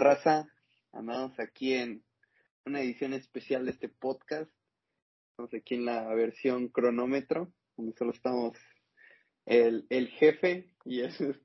confidence. 0.00 0.24
¿Qué 0.24 0.34
onda, 0.34 0.44
raza? 0.44 0.48
Andamos 0.92 1.38
aquí 1.38 1.74
en 1.74 2.02
una 2.66 2.80
edición 2.80 3.12
especial 3.12 3.64
de 3.64 3.72
este 3.72 3.88
podcast. 3.88 4.50
Estamos 5.30 5.54
aquí 5.54 5.74
en 5.74 5.84
la 5.84 6.14
versión 6.14 6.68
cronómetro, 6.68 7.52
donde 7.76 7.92
solo 7.96 8.12
estamos 8.12 8.58
el, 9.46 9.86
el 9.90 10.08
jefe 10.08 10.70
y 10.84 11.00
el, 11.00 11.40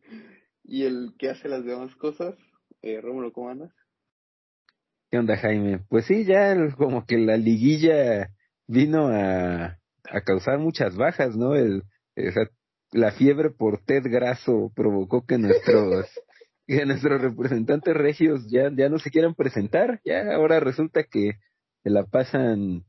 y 0.64 0.86
el 0.86 1.16
que 1.18 1.30
hace 1.30 1.48
las 1.48 1.64
demás 1.64 1.96
cosas. 1.96 2.36
Eh, 2.82 3.02
Rómulo, 3.02 3.32
¿cómo 3.34 3.50
andas? 3.50 3.72
¿Qué 5.12 5.18
onda, 5.18 5.38
Jaime? 5.38 5.80
Pues 5.90 6.06
sí, 6.06 6.26
ya 6.26 6.52
el- 6.52 6.76
como 6.76 7.06
que 7.06 7.18
la 7.18 7.38
liguilla 7.38 8.30
vino 8.68 9.08
a, 9.10 9.80
a 10.06 10.22
causar 10.26 10.60
muchas 10.60 10.96
bajas, 10.96 11.36
¿no? 11.36 11.56
El, 11.56 11.84
la 12.92 13.12
fiebre 13.12 13.50
por 13.52 13.84
Ted 13.84 14.04
Grasso 14.06 14.72
provocó 14.76 15.26
que 15.26 15.38
nuestros 15.38 16.06
que 16.70 16.86
nuestros 16.86 17.20
representantes 17.20 17.96
regios 17.96 18.46
ya, 18.48 18.70
ya 18.72 18.90
no 18.90 19.00
se 19.00 19.10
quieran 19.10 19.34
presentar. 19.34 20.02
Ya 20.06 20.36
ahora 20.36 20.60
resulta 20.60 21.04
que 21.04 21.32
se 21.82 21.90
la 21.90 22.06
pasan 22.06 22.86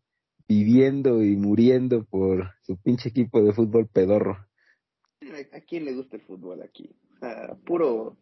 viviendo 0.46 1.22
y 1.22 1.36
muriendo 1.36 2.04
por 2.04 2.50
su 2.62 2.76
pinche 2.76 3.08
equipo 3.08 3.42
de 3.42 3.54
fútbol 3.54 3.88
pedorro. 3.88 4.36
¿A 5.52 5.60
quién 5.60 5.87
le 5.87 5.95
gusta 5.95 6.16
el 6.16 6.22
fútbol 6.22 6.62
aquí? 6.62 6.95
O 7.16 7.18
sea, 7.20 7.54
puro 7.64 8.18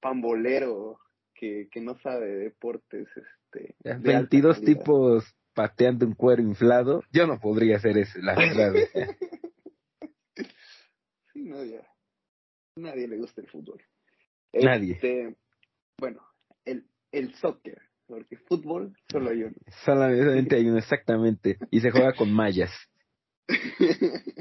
pambolero 0.00 0.98
que, 1.34 1.68
que 1.70 1.80
no 1.80 1.98
sabe 2.00 2.26
de 2.26 2.38
deportes. 2.44 3.08
Este, 3.16 3.74
de 3.82 3.90
alta 3.90 4.10
22 4.10 4.58
calidad. 4.58 4.78
tipos 4.78 5.34
pateando 5.54 6.06
un 6.06 6.14
cuero 6.14 6.42
inflado. 6.42 7.02
Yo 7.10 7.26
no 7.26 7.40
podría 7.40 7.76
hacer 7.76 7.96
eso, 7.96 8.18
la 8.20 8.34
verdad. 8.34 8.74
Sí, 11.32 11.42
no, 11.42 11.64
ya. 11.64 11.84
Nadie 12.76 13.08
le 13.08 13.16
gusta 13.16 13.40
el 13.40 13.48
fútbol. 13.48 13.82
Nadie. 14.62 14.94
Este, 14.94 15.36
bueno, 15.98 16.22
el, 16.64 16.86
el 17.12 17.34
soccer, 17.34 17.80
porque 18.06 18.36
fútbol 18.36 18.96
solo 19.10 19.30
hay 19.30 19.44
uno. 19.44 19.56
Solamente 19.84 20.56
hay 20.56 20.66
uno, 20.68 20.78
exactamente. 20.78 21.58
Y 21.70 21.80
se 21.80 21.90
juega 21.90 22.14
con 22.14 22.32
mallas. 22.32 22.70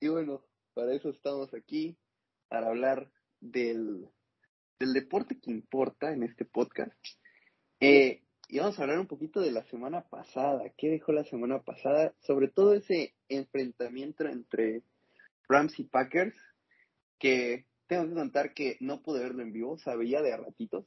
y 0.00 0.08
bueno, 0.08 0.42
para 0.74 0.94
eso 0.94 1.10
estamos 1.10 1.52
aquí, 1.54 1.96
para 2.48 2.68
hablar 2.68 3.10
del, 3.40 4.08
del 4.78 4.92
deporte 4.92 5.38
que 5.40 5.50
importa 5.50 6.12
en 6.12 6.22
este 6.22 6.44
podcast. 6.44 6.94
Eh, 7.80 8.22
y 8.48 8.58
vamos 8.58 8.78
a 8.78 8.82
hablar 8.82 8.98
un 8.98 9.06
poquito 9.06 9.40
de 9.40 9.52
la 9.52 9.64
semana 9.66 10.02
pasada. 10.02 10.64
¿Qué 10.76 10.88
dejó 10.88 11.12
la 11.12 11.24
semana 11.24 11.60
pasada? 11.60 12.14
Sobre 12.20 12.48
todo 12.48 12.74
ese 12.74 13.14
enfrentamiento 13.28 14.26
entre 14.26 14.82
Rams 15.48 15.78
y 15.78 15.84
Packers, 15.84 16.34
que 17.18 17.66
tengo 17.90 18.08
que 18.08 18.14
contar 18.14 18.54
que 18.54 18.76
no 18.78 19.02
pude 19.02 19.18
verlo 19.18 19.42
en 19.42 19.52
vivo, 19.52 19.72
o 19.72 19.78
sea, 19.78 19.96
veía 19.96 20.22
de 20.22 20.32
a 20.32 20.36
ratitos, 20.36 20.86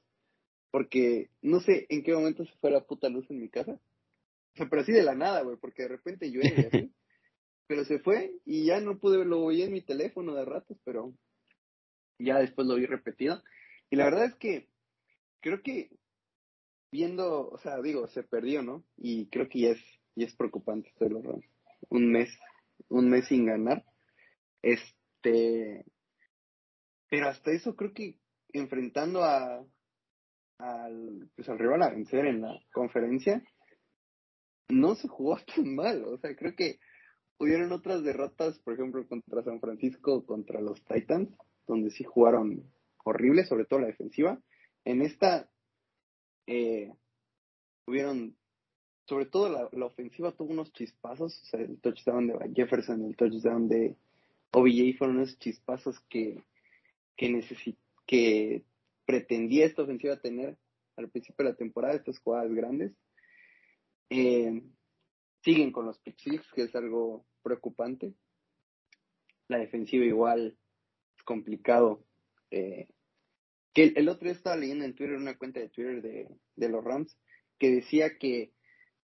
porque 0.72 1.30
no 1.42 1.60
sé 1.60 1.86
en 1.90 2.02
qué 2.02 2.14
momento 2.14 2.46
se 2.46 2.56
fue 2.62 2.72
la 2.72 2.86
puta 2.86 3.10
luz 3.10 3.30
en 3.30 3.42
mi 3.42 3.50
casa. 3.50 3.74
O 3.74 4.56
sea, 4.56 4.70
pero 4.70 4.84
así 4.84 4.94
de 4.94 5.04
la 5.04 5.14
nada, 5.14 5.42
güey, 5.42 5.58
porque 5.58 5.84
de 5.84 5.90
repente 5.90 6.32
llueve 6.32 6.70
así. 6.72 6.94
pero 7.68 7.84
se 7.84 8.00
fue 8.00 8.32
y 8.46 8.66
ya 8.66 8.80
no 8.80 9.00
pude 9.00 9.18
verlo, 9.18 9.38
lo 9.38 9.44
oí 9.44 9.64
en 9.64 9.74
mi 9.74 9.82
teléfono 9.82 10.34
de 10.34 10.46
ratos, 10.46 10.78
pero 10.86 11.14
ya 12.20 12.40
después 12.40 12.68
lo 12.68 12.76
vi 12.76 12.86
repetido. 12.86 13.44
Y 13.90 13.98
la 13.98 14.06
verdad 14.06 14.26
es 14.26 14.36
que 14.36 14.70
creo 15.42 15.62
que 15.62 15.90
viendo, 16.90 17.50
o 17.50 17.58
sea, 17.58 17.82
digo, 17.82 18.08
se 18.08 18.24
perdió, 18.24 18.62
¿no? 18.62 18.86
Y 18.96 19.26
creo 19.28 19.50
que 19.50 19.60
ya 19.60 19.70
es, 19.72 19.84
ya 20.16 20.26
es 20.26 20.36
preocupante 20.36 20.88
esto 20.88 21.04
de 21.04 21.12
los 21.12 21.24
Rams. 21.26 21.46
Un 21.90 22.12
mes, 22.14 22.30
un 22.88 23.10
mes 23.10 23.28
sin 23.28 23.46
ganar. 23.46 23.84
Este, 24.62 25.86
pero 27.14 27.28
hasta 27.28 27.52
eso 27.52 27.76
creo 27.76 27.94
que 27.94 28.18
enfrentando 28.54 29.24
a 29.24 29.64
al, 30.58 31.30
pues 31.36 31.48
al 31.48 31.60
rival 31.60 31.84
a 31.84 31.92
vencer 31.92 32.26
en 32.26 32.42
la 32.42 32.60
conferencia, 32.74 33.44
no 34.70 34.96
se 34.96 35.08
jugó 35.08 35.38
tan 35.56 35.76
mal. 35.76 36.04
O 36.06 36.18
sea, 36.18 36.36
creo 36.36 36.56
que 36.56 36.80
hubieron 37.38 37.72
otras 37.72 38.04
derrotas, 38.04 38.58
por 38.62 38.74
ejemplo, 38.74 39.08
contra 39.08 39.44
San 39.44 39.60
Francisco, 39.60 40.26
contra 40.26 40.60
los 40.60 40.84
Titans, 40.86 41.30
donde 41.68 41.92
sí 41.92 42.04
jugaron 42.04 42.64
horrible, 43.04 43.46
sobre 43.46 43.66
todo 43.66 43.82
la 43.82 43.88
defensiva. 43.88 44.42
En 44.84 45.04
esta 45.04 45.48
eh, 46.48 46.92
hubieron, 47.86 48.36
sobre 49.06 49.28
todo 49.28 49.50
la, 49.50 49.70
la 49.72 49.86
ofensiva 49.86 50.32
tuvo 50.32 50.52
unos 50.52 50.74
chispazos, 50.74 51.40
o 51.44 51.46
sea, 51.46 51.60
el 51.60 51.80
touchdown 51.80 52.26
de 52.26 52.54
Jefferson, 52.56 53.06
el 53.06 53.16
touchdown 53.16 53.68
de 53.68 53.98
OBJ 54.50 54.98
fueron 54.98 55.18
unos 55.18 55.38
chispazos 55.38 56.00
que, 56.10 56.44
que, 57.16 57.30
necesi- 57.30 57.78
que 58.06 58.64
pretendía 59.06 59.66
esta 59.66 59.84
ofensiva 59.84 60.20
tener 60.20 60.58
al 60.96 61.10
principio 61.10 61.46
de 61.46 61.52
la 61.52 61.58
temporada, 61.58 61.96
estas 61.96 62.20
jugadas 62.20 62.54
grandes. 62.54 62.94
Eh, 64.10 64.62
siguen 65.44 65.72
con 65.72 65.86
los 65.86 66.00
pick 66.00 66.18
que 66.54 66.64
es 66.64 66.76
algo 66.76 67.26
preocupante. 67.42 68.14
La 69.48 69.58
defensiva 69.58 70.06
igual 70.06 70.58
es 71.18 71.24
complicado. 71.24 72.06
Eh, 72.52 72.88
que 73.74 73.84
el, 73.86 73.98
el 73.98 74.10
otro 74.10 74.26
día 74.26 74.34
estaba 74.34 74.56
leyendo 74.56 74.86
en 74.86 74.94
Twitter 74.94 75.16
una 75.16 75.38
cuenta 75.38 75.60
de 75.60 75.70
Twitter 75.70 76.02
de, 76.02 76.30
de 76.56 76.70
los 76.70 76.84
Rams 76.84 77.18
que 77.58 77.72
decía 77.72 78.18
que 78.18 78.54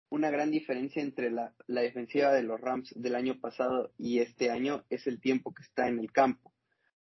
una 0.09 0.29
gran 0.29 0.51
diferencia 0.51 1.01
entre 1.01 1.31
la, 1.31 1.55
la 1.67 1.81
defensiva 1.81 2.33
de 2.33 2.43
los 2.43 2.59
Rams 2.59 2.93
del 2.95 3.15
año 3.15 3.39
pasado 3.39 3.93
y 3.97 4.19
este 4.19 4.51
año 4.51 4.85
es 4.89 5.07
el 5.07 5.19
tiempo 5.19 5.53
que 5.53 5.63
está 5.63 5.87
en 5.87 5.99
el 5.99 6.11
campo. 6.11 6.53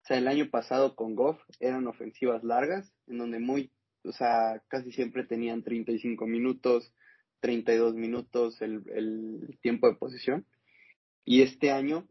O 0.05 0.07
sea, 0.07 0.19
el 0.19 0.29
año 0.29 0.51
pasado 0.51 0.97
con 0.97 1.15
Goff 1.15 1.41
eran 1.61 1.87
ofensivas 1.87 2.45
largas, 2.45 2.93
en 3.07 3.17
donde 3.17 3.39
muy, 3.39 3.73
o 4.05 4.13
sea, 4.13 4.63
casi 4.69 4.93
siempre 4.93 5.25
tenían 5.25 5.63
35 5.63 6.27
minutos, 6.27 6.93
32 7.41 7.95
minutos 7.95 8.61
el, 8.61 8.83
el 8.95 9.59
tiempo 9.63 9.89
de 9.89 9.97
posesión. 9.97 10.47
Y 11.25 11.41
este 11.41 11.71
año, 11.71 12.07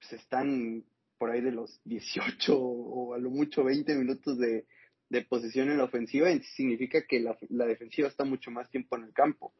pues 0.00 0.14
están 0.14 0.84
por 1.16 1.30
ahí 1.30 1.40
de 1.40 1.52
los 1.52 1.80
18 1.84 2.58
o 2.58 3.14
a 3.14 3.18
lo 3.18 3.30
mucho 3.30 3.62
20 3.62 3.94
minutos 3.94 4.36
de, 4.36 4.66
de 5.08 5.22
posesión 5.22 5.70
en 5.70 5.78
la 5.78 5.84
ofensiva. 5.84 6.32
Y 6.32 6.42
significa 6.42 7.06
que 7.06 7.20
la, 7.20 7.38
la 7.50 7.66
defensiva 7.66 8.08
está 8.08 8.24
mucho 8.24 8.50
más 8.50 8.68
tiempo 8.68 8.96
en 8.96 9.04
el 9.04 9.12
campo. 9.12 9.54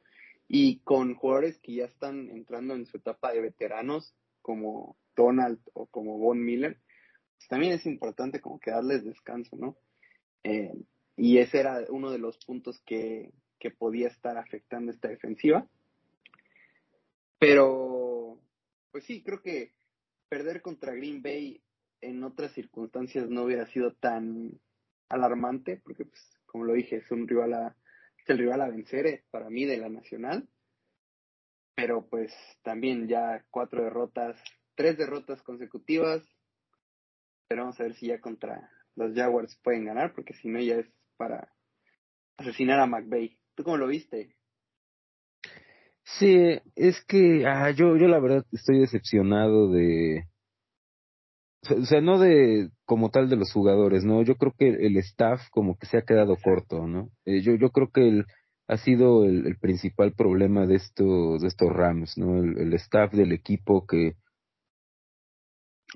Y 0.48 0.80
con 0.80 1.14
jugadores 1.14 1.58
que 1.58 1.74
ya 1.74 1.84
están 1.84 2.28
entrando 2.30 2.74
en 2.74 2.86
su 2.86 2.96
etapa 2.96 3.32
de 3.32 3.40
veteranos, 3.40 4.16
como 4.42 4.96
Donald 5.14 5.60
o 5.74 5.86
como 5.86 6.18
Von 6.18 6.44
Miller, 6.44 6.80
también 7.49 7.72
es 7.72 7.87
importante 7.87 8.41
como 8.41 8.59
que 8.59 8.71
darles 8.71 9.04
descanso, 9.04 9.56
¿no? 9.56 9.76
Eh, 10.43 10.72
y 11.16 11.38
ese 11.38 11.60
era 11.60 11.84
uno 11.91 12.10
de 12.10 12.19
los 12.19 12.38
puntos 12.44 12.81
que, 12.84 13.32
que 13.59 13.71
podía 13.71 14.09
estar 14.09 14.38
afectando 14.38 14.91
esta 14.91 15.09
defensiva. 15.09 15.66
Pero, 17.38 18.41
pues 18.91 19.04
sí, 19.04 19.22
creo 19.22 19.41
que 19.43 19.72
perder 20.28 20.62
contra 20.62 20.94
Green 20.94 21.22
Bay 21.22 21.62
en 22.00 22.22
otras 22.25 22.53
circunstancias 22.53 23.28
no 23.28 23.44
hubiera 23.44 23.66
sido 23.66 23.94
tan 23.94 24.60
alarmante, 25.09 25.81
porque, 25.82 26.05
pues, 26.05 26.20
como 26.47 26.65
lo 26.65 26.75
dije, 26.75 26.97
es 26.97 27.10
un 27.10 27.26
rival 27.26 27.55
a, 27.55 27.76
es 28.19 28.28
el 28.28 28.38
rival 28.38 28.60
a 28.60 28.69
vencer 28.69 29.06
eh, 29.06 29.25
para 29.31 29.50
mí 29.50 29.65
de 29.65 29.78
la 29.78 29.88
nacional. 29.88 30.49
Pero, 31.75 32.06
pues, 32.09 32.32
también 32.62 33.06
ya 33.09 33.44
cuatro 33.50 33.82
derrotas, 33.82 34.37
tres 34.75 34.99
derrotas 34.99 35.43
consecutivas. 35.43 36.23
Pero 37.48 37.62
vamos 37.62 37.80
a 37.80 37.84
ver 37.84 37.94
si 37.94 38.08
ya 38.08 38.20
contra 38.20 38.70
los 38.94 39.14
Jaguars 39.14 39.58
pueden 39.62 39.86
ganar, 39.86 40.12
porque 40.14 40.34
si 40.34 40.48
no 40.48 40.60
ya 40.60 40.76
es 40.76 40.86
para 41.16 41.52
asesinar 42.36 42.78
a 42.80 42.86
McVay. 42.86 43.38
¿Tú 43.54 43.64
cómo 43.64 43.76
lo 43.76 43.86
viste? 43.86 44.36
Sí, 46.04 46.58
es 46.74 47.04
que 47.04 47.46
ah, 47.46 47.70
yo, 47.70 47.96
yo 47.96 48.08
la 48.08 48.18
verdad 48.20 48.44
estoy 48.52 48.80
decepcionado 48.80 49.70
de, 49.70 50.24
o 51.70 51.84
sea, 51.84 52.00
no 52.00 52.18
de 52.18 52.70
como 52.84 53.10
tal 53.10 53.28
de 53.28 53.36
los 53.36 53.52
jugadores, 53.52 54.04
¿no? 54.04 54.22
Yo 54.22 54.36
creo 54.36 54.54
que 54.56 54.68
el 54.68 54.96
staff 54.98 55.40
como 55.50 55.76
que 55.76 55.86
se 55.86 55.98
ha 55.98 56.02
quedado 56.02 56.36
corto, 56.42 56.86
¿no? 56.86 57.10
Eh, 57.24 57.42
yo, 57.42 57.54
yo 57.56 57.70
creo 57.70 57.90
que 57.90 58.08
el, 58.08 58.26
ha 58.68 58.78
sido 58.78 59.24
el, 59.24 59.46
el 59.46 59.58
principal 59.58 60.12
problema 60.12 60.66
de 60.66 60.76
estos, 60.76 61.42
de 61.42 61.48
estos 61.48 61.70
Rams, 61.70 62.16
¿no? 62.16 62.38
El, 62.38 62.58
el 62.58 62.74
staff 62.74 63.12
del 63.12 63.32
equipo 63.32 63.86
que, 63.86 64.14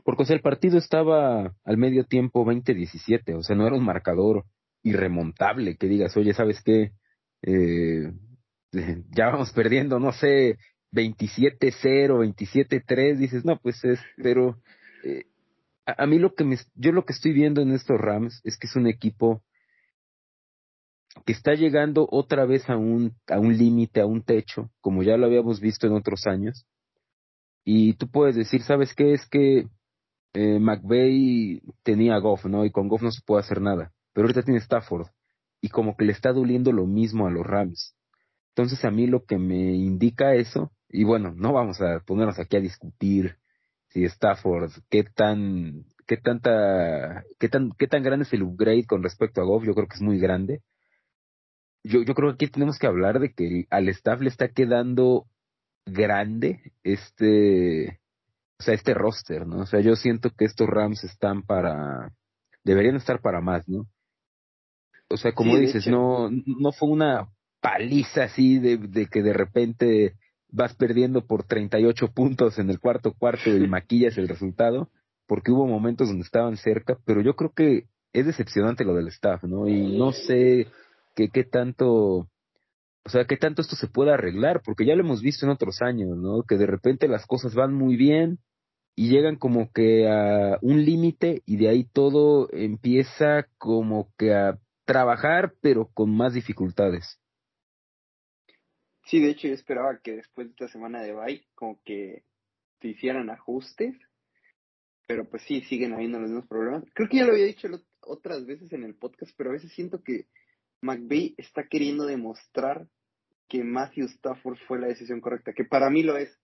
porque 0.05 0.23
o 0.23 0.27
sea, 0.27 0.37
el 0.37 0.43
partido 0.43 0.79
estaba 0.79 1.55
al 1.65 1.77
medio 1.77 2.05
tiempo 2.05 2.45
20-17, 2.45 3.35
o 3.37 3.43
sea, 3.43 3.57
no 3.57 3.67
era 3.67 3.77
un 3.77 3.85
marcador 3.85 4.45
irremontable 4.83 5.77
que 5.77 5.87
digas, 5.87 6.17
oye, 6.17 6.35
¿sabes 6.35 6.63
qué? 6.63 6.93
Eh, 7.43 8.13
ya 9.11 9.27
vamos 9.27 9.53
perdiendo, 9.53 10.01
no 10.01 10.13
sé, 10.13 10.59
27-0, 10.93 12.35
27-3, 12.37 13.17
dices, 13.17 13.45
no, 13.45 13.59
pues 13.59 13.85
es, 13.85 14.01
pero 14.17 14.59
eh, 15.05 15.25
a, 15.87 16.05
a, 16.05 16.07
mí 16.07 16.19
lo 16.19 16.35
que 16.35 16.45
me, 16.45 16.57
yo 16.75 16.93
lo 16.93 17.05
que 17.05 17.13
estoy 17.13 17.33
viendo 17.33 17.61
en 17.61 17.73
estos 17.73 18.01
Rams 18.01 18.41
es 18.45 18.57
que 18.59 18.67
es 18.67 18.77
un 18.77 18.87
equipo 18.87 19.43
que 21.27 21.33
está 21.33 21.55
llegando 21.55 22.09
otra 22.11 22.47
vez 22.47 22.69
a 22.69 22.77
un, 22.77 23.15
a 23.29 23.39
un 23.39 23.57
límite, 23.57 24.01
a 24.01 24.07
un 24.07 24.23
techo, 24.23 24.71
como 24.81 25.03
ya 25.03 25.17
lo 25.17 25.27
habíamos 25.27 25.61
visto 25.61 25.87
en 25.87 25.93
otros 25.93 26.27
años. 26.27 26.67
Y 27.65 27.95
tú 27.95 28.09
puedes 28.09 28.35
decir, 28.35 28.63
¿sabes 28.63 28.95
qué? 28.95 29.13
Es 29.13 29.27
que 29.27 29.67
eh, 30.35 30.59
McVeigh 30.59 31.63
tenía 31.83 32.15
a 32.15 32.19
Goff, 32.19 32.47
¿no? 32.47 32.65
Y 32.65 32.71
con 32.71 32.89
Goff 32.89 33.03
no 33.03 33.11
se 33.11 33.23
puede 33.25 33.41
hacer 33.41 33.61
nada. 33.61 33.93
pero 34.13 34.27
ahorita 34.27 34.43
tiene 34.43 34.61
Stafford 34.61 35.09
y 35.61 35.69
como 35.69 35.97
que 35.97 36.05
le 36.05 36.13
está 36.13 36.33
doliendo 36.33 36.73
lo 36.73 36.87
mismo 36.87 37.27
a 37.27 37.31
los 37.31 37.47
Rams. 37.47 37.95
Entonces 38.55 38.85
a 38.85 38.91
mí 38.91 39.07
lo 39.07 39.25
que 39.25 39.39
me 39.39 39.73
indica 39.75 40.35
eso, 40.35 40.73
y 40.89 41.05
bueno, 41.05 41.33
no 41.35 41.53
vamos 41.53 41.81
a 41.81 42.01
ponernos 42.01 42.39
aquí 42.39 42.57
a 42.57 42.61
discutir 42.61 43.37
si 43.89 44.05
Stafford, 44.05 44.73
qué 44.91 45.05
tan, 45.05 45.85
qué 46.07 46.17
tanta, 46.17 47.25
qué 47.39 47.49
tan, 47.49 47.71
qué 47.79 47.87
tan 47.87 48.03
grande 48.03 48.25
es 48.25 48.33
el 48.33 48.43
upgrade 48.43 48.87
con 48.87 49.03
respecto 49.03 49.41
a 49.41 49.45
Goff, 49.45 49.65
yo 49.65 49.75
creo 49.75 49.87
que 49.87 49.95
es 49.97 50.03
muy 50.03 50.19
grande. 50.19 50.63
Yo, 51.85 52.03
yo 52.03 52.15
creo 52.15 52.31
que 52.31 52.45
aquí 52.45 52.53
tenemos 52.53 52.79
que 52.79 52.87
hablar 52.87 53.21
de 53.21 53.33
que 53.33 53.67
al 53.71 53.89
staff 53.89 54.21
le 54.21 54.29
está 54.29 54.49
quedando 54.49 55.27
grande 55.87 56.73
este, 56.85 58.01
o 58.63 58.65
sea, 58.65 58.75
este 58.75 58.95
roster, 58.95 59.45
¿no? 59.45 59.63
O 59.63 59.67
sea, 59.67 59.81
yo 59.81 59.97
siento 59.97 60.31
que 60.31 60.45
estos 60.45 60.69
Rams 60.69 61.03
están 61.03 61.43
para, 61.43 62.13
deberían 62.63 62.95
estar 62.95 63.21
para 63.21 63.41
más, 63.41 63.69
¿no? 63.69 63.89
O 65.09 65.17
sea, 65.17 65.33
como 65.33 65.57
dices, 65.57 65.89
no, 65.89 66.31
no 66.31 66.71
fue 66.71 66.89
una 66.89 67.29
paliza 67.61 68.23
así 68.23 68.61
de, 68.61 68.77
de 68.77 69.07
que 69.07 69.21
de 69.21 69.33
repente 69.33 70.15
vas 70.49 70.77
perdiendo 70.77 71.27
por 71.27 71.43
38 71.43 72.13
puntos 72.13 72.61
en 72.61 72.71
el 72.71 72.79
cuarto 72.79 73.15
cuarto 73.15 73.51
y 73.51 73.67
maquillas 73.69 74.17
el 74.17 74.29
resultado, 74.29 74.91
porque 75.27 75.51
hubo 75.51 75.67
momentos 75.67 76.07
donde 76.07 76.23
estaban 76.23 76.57
cerca, 76.57 76.97
pero 77.05 77.21
yo 77.21 77.35
creo 77.35 77.51
que 77.51 77.87
es 78.13 78.27
decepcionante 78.27 78.85
lo 78.85 78.95
del 78.95 79.09
staff, 79.09 79.43
¿no? 79.43 79.67
Y 79.67 79.99
no 79.99 80.13
sé 80.13 80.69
qué, 81.17 81.31
qué 81.31 81.43
tanto 81.43 82.29
o 83.05 83.09
sea, 83.09 83.25
¿qué 83.25 83.37
tanto 83.37 83.63
esto 83.63 83.75
se 83.75 83.89
puede 83.89 84.13
arreglar? 84.13 84.63
Porque 84.65 84.87
ya 84.87 84.95
lo 84.95 85.03
hemos 85.03 85.21
visto 85.21 85.45
en 85.45 85.51
otros 85.51 85.83
años, 85.83 86.17
¿no? 86.17 86.45
Que 86.45 86.57
de 86.57 86.67
repente 86.67 87.09
las 87.09 87.27
cosas 87.27 87.55
van 87.55 87.75
muy 87.75 87.97
bien 87.97 88.39
y 88.95 89.11
llegan 89.11 89.37
como 89.37 89.71
que 89.73 90.09
a 90.09 90.59
un 90.61 90.85
límite 90.85 91.43
y 91.47 91.57
de 91.57 91.69
ahí 91.69 91.85
todo 91.85 92.49
empieza 92.53 93.49
como 93.59 94.13
que 94.19 94.35
a 94.35 94.59
trabajar, 94.85 95.55
pero 95.61 95.89
con 95.95 96.15
más 96.15 96.35
dificultades. 96.35 97.19
Sí, 99.07 99.21
de 99.21 99.31
hecho 99.31 99.49
yo 99.49 99.55
esperaba 99.55 99.99
que 100.03 100.17
después 100.17 100.47
de 100.47 100.53
esta 100.53 100.69
semana 100.69 101.03
de 101.03 101.13
bye 101.13 101.47
como 101.55 101.81
que 101.85 102.25
se 102.81 102.89
hicieran 102.89 103.31
ajustes, 103.31 103.97
pero 105.07 105.29
pues 105.29 105.43
sí, 105.43 105.63
siguen 105.63 105.93
habiendo 105.95 106.19
los 106.19 106.31
mismos 106.31 106.49
problemas. 106.49 106.85
Creo 106.95 107.09
que 107.09 107.19
ya 107.19 107.25
lo 107.25 107.33
había 107.33 107.47
dicho 107.47 107.69
otras 108.01 108.47
veces 108.47 108.73
en 108.73 108.85
el 108.85 108.95
podcast, 108.95 109.33
pero 109.37 109.51
a 109.51 109.55
veces 109.55 109.73
siento 109.73 110.03
que 110.03 110.27
McVeigh 110.81 111.35
está 111.39 111.67
queriendo 111.69 112.07
demostrar 112.07 112.89
que 113.49 113.65
Matthew 113.65 114.07
Stafford 114.07 114.59
fue 114.67 114.81
la 114.81 114.89
decisión 114.89 115.21
correcta, 115.21 115.53
que 115.53 115.65
para 115.65 115.91
mí 115.91 116.03
lo 116.03 116.17
es, 116.17 116.39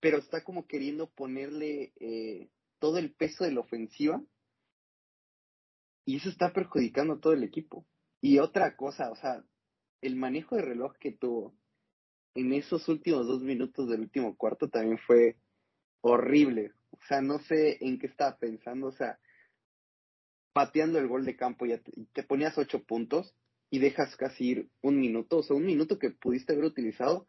pero 0.00 0.18
está 0.18 0.44
como 0.44 0.66
queriendo 0.66 1.10
ponerle 1.10 1.92
eh, 2.00 2.48
todo 2.78 2.98
el 2.98 3.12
peso 3.12 3.44
de 3.44 3.52
la 3.52 3.60
ofensiva 3.60 4.22
y 6.04 6.16
eso 6.16 6.28
está 6.28 6.52
perjudicando 6.52 7.14
a 7.14 7.20
todo 7.20 7.32
el 7.32 7.44
equipo. 7.44 7.86
Y 8.20 8.38
otra 8.38 8.76
cosa, 8.76 9.10
o 9.10 9.16
sea, 9.16 9.44
el 10.00 10.16
manejo 10.16 10.56
de 10.56 10.62
reloj 10.62 10.96
que 10.98 11.12
tuvo 11.12 11.54
en 12.34 12.52
esos 12.52 12.88
últimos 12.88 13.26
dos 13.26 13.42
minutos 13.42 13.88
del 13.88 14.00
último 14.00 14.36
cuarto 14.36 14.68
también 14.68 14.98
fue 14.98 15.36
horrible. 16.00 16.72
O 16.90 16.98
sea, 17.08 17.20
no 17.20 17.38
sé 17.40 17.78
en 17.84 17.98
qué 17.98 18.06
estaba 18.06 18.38
pensando, 18.38 18.86
o 18.86 18.92
sea, 18.92 19.18
pateando 20.52 20.98
el 20.98 21.08
gol 21.08 21.24
de 21.24 21.36
campo 21.36 21.66
ya 21.66 21.80
te 22.12 22.22
ponías 22.22 22.56
ocho 22.58 22.82
puntos 22.84 23.34
y 23.70 23.78
dejas 23.78 24.16
casi 24.16 24.48
ir 24.48 24.70
un 24.82 24.98
minuto, 24.98 25.38
o 25.38 25.42
sea, 25.42 25.56
un 25.56 25.66
minuto 25.66 25.98
que 25.98 26.10
pudiste 26.10 26.52
haber 26.52 26.64
utilizado 26.64 27.26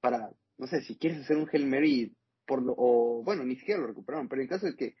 para, 0.00 0.30
no 0.58 0.66
sé, 0.66 0.82
si 0.82 0.98
quieres 0.98 1.20
hacer 1.20 1.36
un 1.36 1.48
Hail 1.50 1.66
Mary, 1.66 2.16
por 2.46 2.62
lo, 2.62 2.74
o 2.76 3.22
bueno, 3.22 3.44
ni 3.44 3.56
siquiera 3.56 3.80
lo 3.80 3.86
recuperaron, 3.86 4.28
pero 4.28 4.42
en 4.42 4.48
caso 4.48 4.66
de 4.66 4.74
que, 4.74 4.96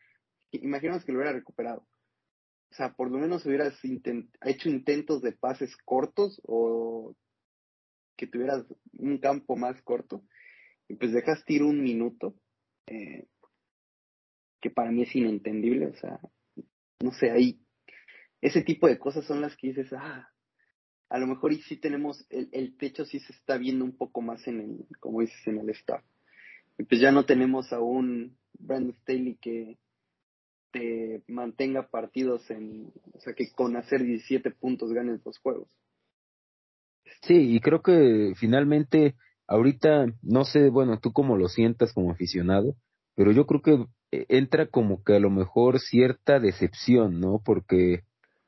imaginemos 0.52 1.04
que 1.04 1.12
lo 1.12 1.18
hubiera 1.18 1.32
recuperado, 1.32 1.86
o 2.70 2.74
sea, 2.74 2.94
por 2.94 3.10
lo 3.10 3.18
menos 3.18 3.44
hubieras 3.46 3.78
hecho 3.82 4.68
intentos 4.68 5.22
de 5.22 5.32
pases 5.32 5.76
cortos 5.84 6.40
o 6.44 7.14
que 8.16 8.26
tuvieras 8.26 8.64
un 8.92 9.18
campo 9.18 9.56
más 9.56 9.80
corto, 9.82 10.22
y 10.88 10.94
pues 10.94 11.12
dejaste 11.12 11.54
ir 11.54 11.62
un 11.62 11.82
minuto, 11.82 12.34
eh, 12.86 13.26
que 14.60 14.70
para 14.70 14.90
mí 14.90 15.02
es 15.02 15.14
inentendible, 15.14 15.86
o 15.86 15.94
sea, 15.94 16.20
no 17.02 17.12
sé, 17.12 17.30
ahí, 17.30 17.60
ese 18.40 18.62
tipo 18.62 18.86
de 18.86 18.98
cosas 18.98 19.24
son 19.24 19.40
las 19.40 19.56
que 19.56 19.68
dices, 19.68 19.92
ah, 19.92 20.28
a 21.10 21.18
lo 21.18 21.26
mejor 21.26 21.52
y 21.52 21.62
sí 21.62 21.76
tenemos, 21.76 22.26
el, 22.30 22.48
el 22.52 22.76
techo 22.76 23.04
sí 23.04 23.20
se 23.20 23.32
está 23.32 23.56
viendo 23.56 23.84
un 23.84 23.96
poco 23.96 24.20
más 24.20 24.46
en 24.46 24.60
el, 24.60 24.86
como 25.00 25.20
dices, 25.20 25.46
en 25.46 25.58
el 25.58 25.70
staff. 25.70 26.02
Y 26.78 26.84
pues 26.84 27.00
ya 27.00 27.10
no 27.10 27.24
tenemos 27.24 27.72
a 27.72 27.80
un 27.80 28.36
Brandon 28.58 28.94
Staley 29.02 29.36
que 29.40 29.78
te 30.70 31.22
mantenga 31.26 31.88
partidos 31.88 32.50
en, 32.50 32.92
o 33.14 33.20
sea, 33.20 33.32
que 33.32 33.50
con 33.52 33.76
hacer 33.76 34.04
17 34.04 34.50
puntos 34.52 34.92
ganes 34.92 35.20
los 35.24 35.38
juegos. 35.38 35.68
Sí, 37.22 37.54
y 37.54 37.60
creo 37.60 37.82
que 37.82 38.34
finalmente, 38.36 39.14
ahorita, 39.46 40.06
no 40.22 40.44
sé, 40.44 40.68
bueno, 40.68 41.00
tú 41.00 41.12
cómo 41.12 41.36
lo 41.36 41.48
sientas 41.48 41.92
como 41.92 42.12
aficionado, 42.12 42.74
pero 43.14 43.32
yo 43.32 43.46
creo 43.46 43.62
que 43.62 43.86
eh, 44.12 44.26
entra 44.28 44.66
como 44.66 45.02
que 45.02 45.14
a 45.14 45.20
lo 45.20 45.30
mejor 45.30 45.80
cierta 45.80 46.38
decepción, 46.38 47.18
¿no? 47.18 47.40
Porque, 47.44 48.02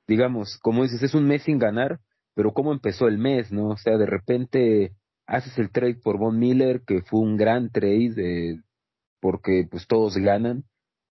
digamos, 0.06 0.58
como 0.58 0.82
dices, 0.82 1.02
es 1.02 1.14
un 1.14 1.26
mes 1.26 1.42
sin 1.42 1.58
ganar, 1.58 2.00
pero 2.34 2.52
cómo 2.52 2.72
empezó 2.72 3.08
el 3.08 3.18
mes, 3.18 3.52
¿no? 3.52 3.68
O 3.68 3.76
sea, 3.76 3.96
de 3.98 4.06
repente 4.06 4.92
haces 5.26 5.56
el 5.58 5.70
trade 5.70 6.00
por 6.02 6.18
Von 6.18 6.38
Miller, 6.38 6.82
que 6.86 7.02
fue 7.02 7.20
un 7.20 7.36
gran 7.36 7.70
trade, 7.70 8.60
porque 9.20 9.66
pues 9.70 9.86
todos 9.86 10.16
ganan, 10.16 10.64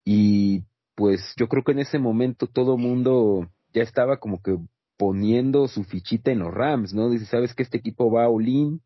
y 0.05 0.65
pues 0.95 1.35
yo 1.37 1.49
creo 1.49 1.65
que 1.65 1.73
en 1.73 1.81
ese 1.81 1.99
momento 1.99 2.47
todo 2.47 2.77
mundo 2.77 3.49
ya 3.73 3.83
estaba 3.83 4.19
como 4.19 4.41
que 4.41 4.57
poniendo 4.97 5.67
su 5.67 5.85
fichita 5.85 6.31
en 6.31 6.39
los 6.41 6.55
Rams, 6.55 6.95
¿no? 6.95 7.11
Dice, 7.11 7.27
sabes 7.27 7.55
que 7.55 7.65
este 7.65 7.79
equipo 7.79 8.11
va 8.11 8.25
a 8.25 8.29
Olin, 8.29 8.81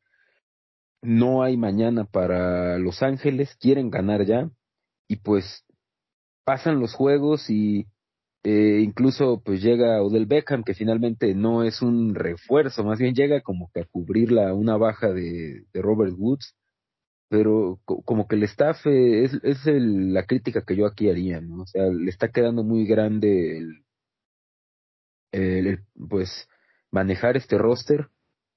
no 1.03 1.43
hay 1.43 1.57
mañana 1.57 2.05
para 2.05 2.79
Los 2.79 3.03
Ángeles, 3.03 3.55
quieren 3.61 3.91
ganar 3.91 4.25
ya, 4.25 4.51
y 5.07 5.17
pues 5.17 5.65
pasan 6.45 6.81
los 6.81 6.95
juegos 6.95 7.51
y 7.51 7.87
eh, 8.51 8.81
incluso 8.81 9.43
pues 9.45 9.61
llega 9.61 10.03
Odell 10.03 10.25
Beckham, 10.25 10.65
que 10.65 10.73
finalmente 10.73 11.35
no 11.35 11.65
es 11.65 11.83
un 11.83 12.15
refuerzo, 12.15 12.83
más 12.83 12.99
bien 12.99 13.15
llega 13.15 13.43
como 13.43 13.71
que 13.75 13.81
a 13.81 13.85
cubrir 13.85 14.33
la, 14.33 14.55
una 14.55 14.79
baja 14.79 15.13
de, 15.13 15.67
Robert 15.75 16.15
Woods, 16.17 16.57
pero 17.29 17.79
como 17.85 18.27
que 18.27 18.37
el 18.37 18.45
staff 18.45 18.87
eh, 18.87 19.25
es, 19.25 19.39
es 19.43 19.67
el, 19.67 20.15
la 20.15 20.25
crítica 20.25 20.63
que 20.67 20.77
yo 20.77 20.87
aquí 20.87 21.11
haría, 21.11 21.43
¿no? 21.43 21.61
O 21.61 21.67
sea, 21.67 21.89
le 21.89 22.09
está 22.09 22.29
quedando 22.31 22.65
muy 22.65 22.87
grande 22.87 23.59
el, 23.59 23.85
el, 25.33 25.81
pues 26.09 26.49
manejar 26.91 27.37
este 27.37 27.59
roster 27.59 28.09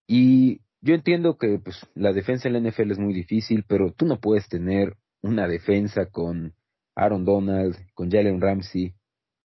y 0.07 0.61
yo 0.79 0.95
entiendo 0.95 1.37
que 1.37 1.59
pues 1.59 1.85
la 1.95 2.13
defensa 2.13 2.47
en 2.47 2.53
la 2.53 2.69
NFL 2.69 2.91
es 2.91 2.99
muy 2.99 3.13
difícil, 3.13 3.65
pero 3.67 3.91
tú 3.91 4.05
no 4.05 4.21
puedes 4.21 4.47
tener 4.47 4.95
una 5.21 5.49
defensa 5.49 6.05
con 6.05 6.53
Aaron 6.95 7.25
Donald, 7.25 7.75
con 7.93 8.09
Jalen 8.09 8.39
Ramsey, 8.39 8.95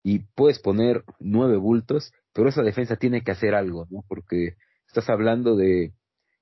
y 0.06 0.20
puedes 0.20 0.60
poner 0.60 1.04
nueve 1.20 1.58
bultos, 1.58 2.14
pero 2.32 2.50
esa 2.50 2.62
defensa 2.62 2.96
tiene 2.96 3.24
que 3.24 3.32
hacer 3.32 3.56
algo, 3.56 3.88
¿no? 3.90 4.06
Porque 4.08 4.54
estás 4.88 5.10
hablando 5.10 5.56
de 5.56 5.94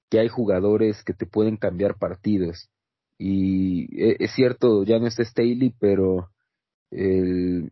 que 0.10 0.20
hay 0.20 0.28
jugadores 0.28 1.02
que 1.06 1.14
te 1.14 1.26
pueden 1.26 1.56
cambiar 1.56 1.98
partidos. 1.98 2.70
Y 3.18 3.86
e, 3.98 4.18
es 4.20 4.34
cierto, 4.34 4.84
ya 4.84 5.00
no 5.00 5.08
está 5.08 5.24
Staley, 5.24 5.74
pero 5.80 6.28
el, 6.92 7.72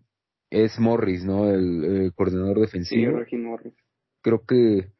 es 0.50 0.80
Morris, 0.80 1.26
¿no? 1.26 1.50
El, 1.50 2.14
coordinador 2.16 2.62
defensivo. 2.62 3.20
Sí, 3.30 3.36
Morris. 3.36 3.74
Creo 4.22 4.46
que, 4.48 4.94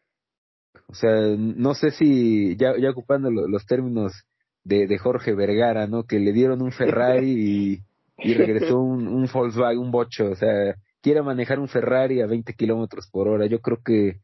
o 0.88 0.94
sea, 0.94 1.22
no 1.38 1.74
sé 1.74 1.92
si, 1.92 2.58
ya, 2.58 2.78
ya 2.78 2.90
ocupando 2.90 3.32
los 3.32 3.66
términos 3.66 4.26
de, 4.66 4.88
de 4.88 4.98
Jorge 4.98 5.34
Vergara, 5.34 5.88
¿no? 5.88 6.04
Que 6.04 6.20
le 6.20 6.34
dieron 6.34 6.62
un 6.62 6.72
Ferrari 6.74 7.32
y 7.32 7.80
y 8.24 8.34
regresó 8.34 8.80
un, 8.80 9.08
un 9.08 9.30
Volkswagen, 9.32 9.80
un 9.80 9.92
bocho, 9.92 10.32
o 10.32 10.36
sea, 10.36 10.76
quiere 11.02 11.22
manejar 11.22 11.60
un 11.60 11.68
Ferrari 11.68 12.22
a 12.22 12.28
20 12.28 12.54
kilómetros 12.54 13.10
por 13.10 13.28
hora. 13.28 13.46
Yo 13.48 13.60
creo 13.60 13.80
que 13.84 14.22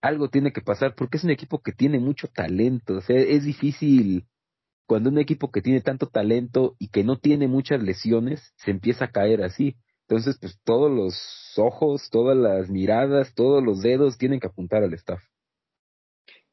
algo 0.00 0.28
tiene 0.28 0.52
que 0.52 0.60
pasar 0.60 0.94
porque 0.94 1.16
es 1.16 1.24
un 1.24 1.30
equipo 1.30 1.60
que 1.60 1.72
tiene 1.72 1.98
mucho 1.98 2.28
talento, 2.28 2.94
o 2.94 3.00
sea, 3.00 3.16
es 3.16 3.44
difícil 3.44 4.26
cuando 4.86 5.10
un 5.10 5.18
equipo 5.18 5.50
que 5.50 5.60
tiene 5.60 5.80
tanto 5.82 6.06
talento 6.06 6.74
y 6.78 6.88
que 6.88 7.04
no 7.04 7.18
tiene 7.18 7.46
muchas 7.46 7.82
lesiones 7.82 8.54
se 8.56 8.70
empieza 8.70 9.06
a 9.06 9.10
caer 9.10 9.42
así. 9.42 9.76
Entonces, 10.08 10.38
pues 10.40 10.58
todos 10.64 10.90
los 10.90 11.52
ojos, 11.58 12.08
todas 12.10 12.36
las 12.38 12.70
miradas, 12.70 13.34
todos 13.34 13.62
los 13.62 13.82
dedos 13.82 14.16
tienen 14.16 14.40
que 14.40 14.46
apuntar 14.46 14.82
al 14.82 14.94
staff. 14.94 15.20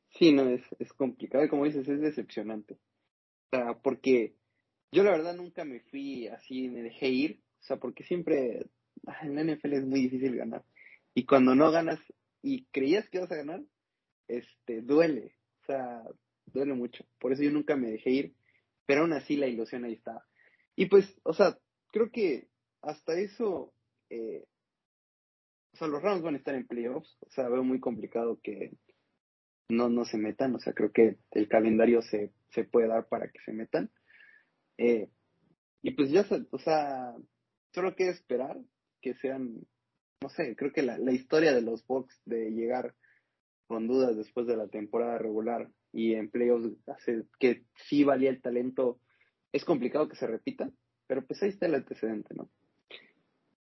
Sí, 0.09 0.33
no, 0.33 0.43
es, 0.49 0.61
es 0.79 0.91
complicado, 0.91 1.47
como 1.47 1.63
dices, 1.63 1.87
es 1.87 2.01
decepcionante. 2.01 2.73
O 2.73 3.57
sea, 3.57 3.79
porque 3.81 4.35
yo 4.91 5.03
la 5.03 5.11
verdad 5.11 5.35
nunca 5.35 5.65
me 5.65 5.81
fui 5.81 6.27
así, 6.27 6.69
me 6.69 6.81
dejé 6.81 7.09
ir, 7.09 7.41
o 7.61 7.63
sea, 7.63 7.77
porque 7.77 8.03
siempre 8.03 8.67
en 9.21 9.35
la 9.35 9.43
NFL 9.43 9.73
es 9.73 9.85
muy 9.85 10.01
difícil 10.01 10.35
ganar. 10.35 10.63
Y 11.13 11.25
cuando 11.25 11.55
no 11.55 11.71
ganas 11.71 11.99
y 12.41 12.65
creías 12.65 13.09
que 13.09 13.17
ibas 13.17 13.31
a 13.31 13.37
ganar, 13.37 13.61
este, 14.27 14.81
duele, 14.81 15.35
o 15.63 15.65
sea, 15.65 16.03
duele 16.45 16.73
mucho. 16.73 17.05
Por 17.19 17.31
eso 17.31 17.43
yo 17.43 17.51
nunca 17.51 17.75
me 17.75 17.91
dejé 17.91 18.09
ir, 18.11 18.35
pero 18.85 19.01
aún 19.01 19.13
así 19.13 19.35
la 19.35 19.47
ilusión 19.47 19.83
ahí 19.83 19.93
estaba. 19.93 20.25
Y 20.75 20.87
pues, 20.87 21.05
o 21.23 21.33
sea, 21.33 21.57
creo 21.91 22.11
que 22.11 22.47
hasta 22.81 23.17
eso, 23.19 23.73
eh, 24.09 24.45
o 25.73 25.77
sea, 25.77 25.87
los 25.87 26.01
Rams 26.01 26.21
van 26.21 26.35
a 26.35 26.37
estar 26.37 26.55
en 26.55 26.67
playoffs, 26.67 27.17
o 27.21 27.29
sea, 27.31 27.49
veo 27.49 27.63
muy 27.63 27.79
complicado 27.79 28.39
que 28.43 28.71
no, 29.69 29.89
no 29.89 30.05
se 30.05 30.17
metan, 30.17 30.53
o 30.55 30.59
sea, 30.59 30.73
creo 30.73 30.91
que 30.91 31.17
el 31.31 31.47
calendario 31.47 32.01
se, 32.01 32.31
se 32.49 32.63
puede 32.63 32.87
dar 32.87 33.07
para 33.07 33.29
que 33.29 33.39
se 33.45 33.51
metan. 33.51 33.89
Eh, 34.77 35.09
y 35.81 35.91
pues 35.91 36.09
ya, 36.11 36.25
o 36.51 36.59
sea, 36.59 37.15
solo 37.73 37.95
queda 37.95 38.11
esperar 38.11 38.57
que 39.01 39.13
sean, 39.15 39.61
no 40.21 40.29
sé, 40.29 40.55
creo 40.55 40.71
que 40.71 40.81
la, 40.81 40.97
la 40.97 41.11
historia 41.11 41.53
de 41.53 41.61
los 41.61 41.85
Bucks 41.85 42.19
de 42.25 42.51
llegar 42.51 42.95
con 43.67 43.87
dudas 43.87 44.15
después 44.15 44.47
de 44.47 44.57
la 44.57 44.67
temporada 44.67 45.17
regular 45.17 45.69
y 45.91 46.13
en 46.13 46.29
playoffs 46.29 46.75
hace 46.87 47.23
que 47.39 47.63
sí 47.87 48.03
valía 48.03 48.29
el 48.29 48.41
talento, 48.41 48.99
es 49.51 49.63
complicado 49.63 50.09
que 50.09 50.15
se 50.15 50.27
repita, 50.27 50.69
pero 51.07 51.25
pues 51.25 51.41
ahí 51.41 51.49
está 51.49 51.65
el 51.65 51.75
antecedente, 51.75 52.33
¿no? 52.35 52.49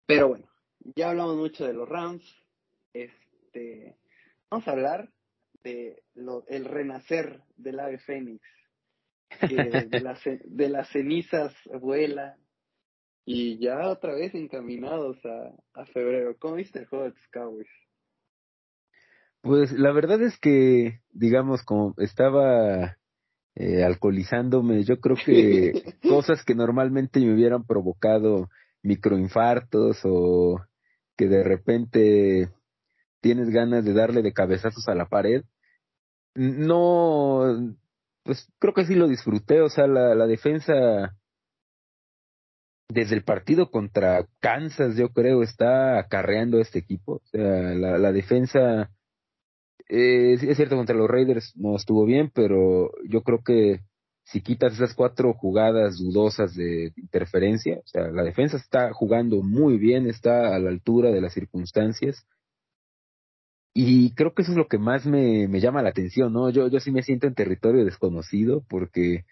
Pero 0.06 0.30
bueno, 0.30 0.48
ya 0.96 1.12
hablamos 1.12 1.38
mucho 1.38 1.66
de 1.66 1.74
los 1.74 1.88
Rams, 1.88 2.24
este, 2.94 3.96
vamos 4.50 4.68
a 4.68 4.72
hablar 4.72 5.12
de 5.64 6.04
lo, 6.16 6.46
el 6.48 6.66
renacer 6.66 7.42
del 7.56 7.80
ave 7.80 8.00
fénix, 8.00 8.42
que 9.40 9.56
de, 9.56 10.00
las, 10.02 10.22
de 10.24 10.70
las 10.70 10.90
cenizas 10.90 11.54
vuela 11.82 12.38
y 13.26 13.58
ya 13.58 13.88
otra 13.90 14.14
vez 14.14 14.34
encaminados 14.36 15.18
a, 15.26 15.82
a 15.82 15.86
febrero. 15.88 16.36
¿Cómo 16.40 16.56
viste 16.56 16.80
el 16.80 16.88
juego 16.88 17.06
de 17.06 17.12
tus 17.12 17.28
Cowboys? 17.32 17.68
Pues 19.42 19.72
la 19.74 19.92
verdad 19.92 20.22
es 20.22 20.38
que, 20.40 21.02
digamos, 21.12 21.64
como 21.64 21.94
estaba 21.98 22.98
eh, 23.56 23.84
alcoholizándome, 23.84 24.84
yo 24.84 25.00
creo 25.00 25.18
que 25.18 25.74
cosas 26.10 26.44
que 26.44 26.56
normalmente 26.56 27.20
me 27.20 27.34
hubieran 27.34 27.66
provocado 27.66 28.50
microinfartos 28.82 30.00
o 30.04 30.60
que 31.18 31.28
de 31.28 31.44
repente 31.44 32.50
tienes 33.22 33.50
ganas 33.50 33.86
de 33.86 33.94
darle 33.94 34.22
de 34.22 34.34
cabezazos 34.34 34.88
a 34.88 34.96
la 34.96 35.08
pared, 35.08 35.44
no, 36.36 37.76
pues 38.24 38.48
creo 38.60 38.74
que 38.74 38.86
sí 38.86 38.96
lo 38.96 39.08
disfruté, 39.08 39.62
o 39.62 39.70
sea, 39.70 39.88
la, 39.88 40.16
la 40.16 40.28
defensa 40.28 41.16
desde 42.90 43.16
el 43.16 43.24
partido 43.24 43.72
contra 43.72 44.28
Kansas, 44.40 44.96
yo 44.96 45.10
creo, 45.10 45.42
está 45.42 45.98
acarreando 46.00 46.60
este 46.60 46.80
equipo, 46.80 47.14
o 47.16 47.26
sea, 47.26 47.42
la, 47.42 47.98
la 47.98 48.12
defensa, 48.12 48.92
eh, 49.90 50.34
es 50.40 50.58
cierto, 50.58 50.76
contra 50.76 50.96
los 50.96 51.10
Raiders 51.10 51.54
no 51.56 51.76
estuvo 51.76 52.06
bien, 52.06 52.32
pero 52.34 52.92
yo 53.10 53.22
creo 53.24 53.42
que 53.44 53.80
si 54.26 54.42
quitas 54.42 54.74
esas 54.74 54.94
cuatro 54.94 55.34
jugadas 55.34 55.98
dudosas 55.98 56.56
de 56.56 56.94
interferencia, 56.96 57.80
o 57.80 57.88
sea, 57.88 58.08
la 58.08 58.24
defensa 58.24 58.58
está 58.58 58.94
jugando 58.94 59.42
muy 59.42 59.78
bien, 59.78 60.08
está 60.08 60.56
a 60.56 60.60
la 60.60 60.70
altura 60.70 61.12
de 61.12 61.22
las 61.22 61.34
circunstancias. 61.34 62.26
Y 63.74 64.14
creo 64.14 64.34
que 64.34 64.44
eso 64.44 64.52
es 64.52 64.58
lo 64.58 64.68
que 64.68 64.78
más 64.78 65.06
me, 65.06 65.48
me 65.48 65.60
llama 65.60 65.82
la 65.82 65.90
atención, 65.90 66.32
¿no? 66.32 66.50
Yo, 66.50 66.68
yo 66.68 66.80
sí 66.80 66.92
me 66.92 67.04
siento 67.04 67.28
en 67.28 67.34
territorio 67.34 67.86
desconocido 67.86 68.64
porque 68.70 69.26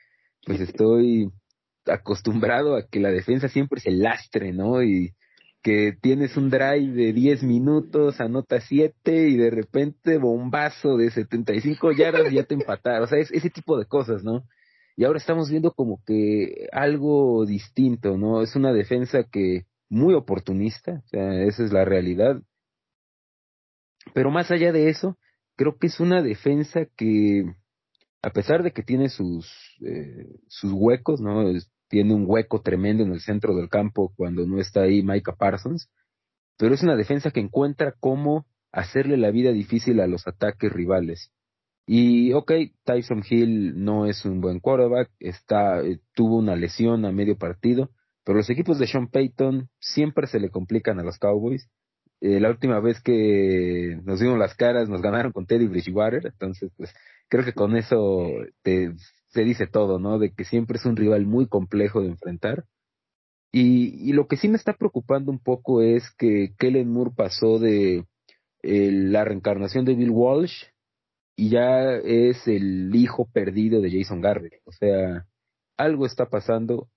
pues 0.46 0.60
estoy 0.60 1.32
acostumbrado 1.86 2.76
a 2.76 2.88
que 2.88 3.00
la 3.00 3.12
defensa 3.12 3.48
siempre 3.50 3.80
se 3.80 3.92
lastre, 3.92 4.52
¿no? 4.54 4.82
Y 4.84 5.14
que 5.62 5.96
tienes 6.02 6.38
un 6.38 6.50
drive 6.50 6.94
de 6.94 7.14
10 7.14 7.44
minutos, 7.44 8.20
anota 8.20 8.60
7 8.62 9.30
y 9.30 9.38
de 9.38 9.52
repente 9.52 10.18
bombazo 10.18 10.98
de 10.98 11.12
75 11.12 11.92
yardas 11.92 12.32
y 12.32 12.36
ya 12.36 12.44
te 12.44 12.56
empataron. 12.56 13.04
O 13.04 13.08
sea, 13.08 13.20
es 13.20 13.32
ese 13.32 13.52
tipo 13.52 13.78
de 13.78 13.86
cosas, 13.86 14.24
¿no? 14.24 14.44
y 14.96 15.04
ahora 15.04 15.18
estamos 15.18 15.50
viendo 15.50 15.72
como 15.72 16.00
que 16.06 16.68
algo 16.72 17.46
distinto, 17.46 18.18
¿no? 18.18 18.42
Es 18.42 18.56
una 18.56 18.74
defensa 18.74 19.24
que 19.24 19.66
muy 19.90 20.14
oportunista, 20.14 21.02
o 21.06 21.08
sea, 21.08 21.44
esa 21.44 21.64
es 21.64 21.72
la 21.72 21.86
realidad. 21.86 22.42
Pero 24.14 24.32
más 24.32 24.52
allá 24.52 24.72
de 24.72 24.90
eso, 24.90 25.18
creo 25.56 25.78
que 25.78 25.88
es 25.88 26.00
una 26.00 26.22
defensa 26.22 26.86
que, 26.98 27.46
a 28.22 28.30
pesar 28.32 28.64
de 28.64 28.72
que 28.72 28.84
tiene 28.84 29.10
sus, 29.10 29.48
eh, 29.86 30.40
sus 30.48 30.72
huecos, 30.74 31.22
¿no? 31.22 31.44
tiene 31.88 32.14
un 32.14 32.24
hueco 32.26 32.62
tremendo 32.62 33.04
en 33.04 33.12
el 33.12 33.20
centro 33.20 33.54
del 33.54 33.70
campo 33.70 34.14
cuando 34.16 34.48
no 34.48 34.60
está 34.60 34.84
ahí 34.84 35.04
Micah 35.04 35.36
Parsons, 35.36 35.90
pero 36.58 36.74
es 36.74 36.84
una 36.84 36.96
defensa 36.96 37.32
que 37.32 37.42
encuentra 37.42 37.96
cómo 38.00 38.46
hacerle 38.72 39.18
la 39.18 39.32
vida 39.32 39.52
difícil 39.52 40.00
a 40.00 40.08
los 40.08 40.28
ataques 40.28 40.72
rivales. 40.72 41.32
Y 41.86 42.32
ok, 42.34 42.52
Tyson 42.86 43.24
Hill 43.30 43.84
no 43.84 44.06
es 44.06 44.24
un 44.24 44.40
buen 44.40 44.60
quarterback, 44.60 45.12
está, 45.20 45.82
eh, 45.82 46.00
tuvo 46.14 46.38
una 46.38 46.56
lesión 46.56 47.04
a 47.04 47.12
medio 47.12 47.38
partido, 47.38 47.90
pero 48.24 48.38
los 48.38 48.50
equipos 48.50 48.80
de 48.80 48.88
Sean 48.88 49.10
Payton 49.10 49.70
siempre 49.80 50.28
se 50.28 50.40
le 50.40 50.50
complican 50.50 51.00
a 51.00 51.04
los 51.04 51.18
Cowboys. 51.18 51.70
Eh, 52.22 52.40
la 52.40 52.50
última 52.52 52.80
vez 52.80 53.02
que 53.02 54.00
nos 54.04 54.20
dimos 54.20 54.38
las 54.38 54.56
caras 54.56 54.88
nos 54.88 55.02
ganaron 55.02 55.32
con 55.32 55.48
Teddy 55.48 55.68
Bridgewater, 55.68 56.28
entonces 56.28 56.72
pues 56.78 56.94
creo 57.28 57.44
que 57.44 57.54
con 57.54 57.76
eso 57.76 58.28
te, 58.62 58.94
se 59.30 59.44
dice 59.44 59.66
todo, 59.68 60.00
¿no? 60.00 60.20
De 60.20 60.32
que 60.32 60.46
siempre 60.46 60.78
es 60.78 60.86
un 60.86 60.96
rival 60.96 61.26
muy 61.26 61.48
complejo 61.48 62.02
de 62.02 62.10
enfrentar. 62.10 62.66
Y, 63.52 64.10
y 64.10 64.14
lo 64.14 64.28
que 64.28 64.38
sí 64.38 64.48
me 64.48 64.58
está 64.58 64.74
preocupando 64.74 65.32
un 65.32 65.40
poco 65.40 65.82
es 65.82 66.10
que 66.18 66.54
Kellen 66.58 66.90
Moore 66.90 67.12
pasó 67.16 67.60
de 67.60 68.06
eh, 68.64 68.92
la 68.92 69.26
reencarnación 69.26 69.86
de 69.86 69.96
Bill 69.96 70.12
Walsh 70.12 70.66
y 71.36 71.50
ya 71.50 71.96
es 71.96 72.48
el 72.48 72.96
hijo 72.96 73.28
perdido 73.34 73.82
de 73.82 73.92
Jason 73.92 74.22
Garrett. 74.22 74.62
O 74.66 74.72
sea, 74.72 75.26
algo 75.78 76.06
está 76.06 76.30
pasando 76.30 76.88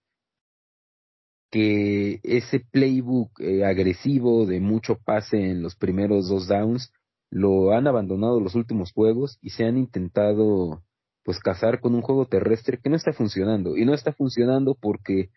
que 1.54 2.18
ese 2.24 2.58
playbook 2.58 3.38
eh, 3.38 3.64
agresivo 3.64 4.44
de 4.44 4.58
mucho 4.58 4.96
pase 4.96 5.36
en 5.36 5.62
los 5.62 5.76
primeros 5.76 6.28
dos 6.28 6.48
downs 6.48 6.92
lo 7.30 7.70
han 7.70 7.86
abandonado 7.86 8.40
los 8.40 8.56
últimos 8.56 8.90
juegos 8.90 9.38
y 9.40 9.50
se 9.50 9.64
han 9.64 9.78
intentado 9.78 10.82
pues 11.22 11.38
casar 11.38 11.78
con 11.78 11.94
un 11.94 12.02
juego 12.02 12.26
terrestre 12.26 12.80
que 12.82 12.90
no 12.90 12.96
está 12.96 13.12
funcionando 13.12 13.76
y 13.76 13.84
no 13.84 13.94
está 13.94 14.12
funcionando 14.12 14.74
porque 14.74 15.30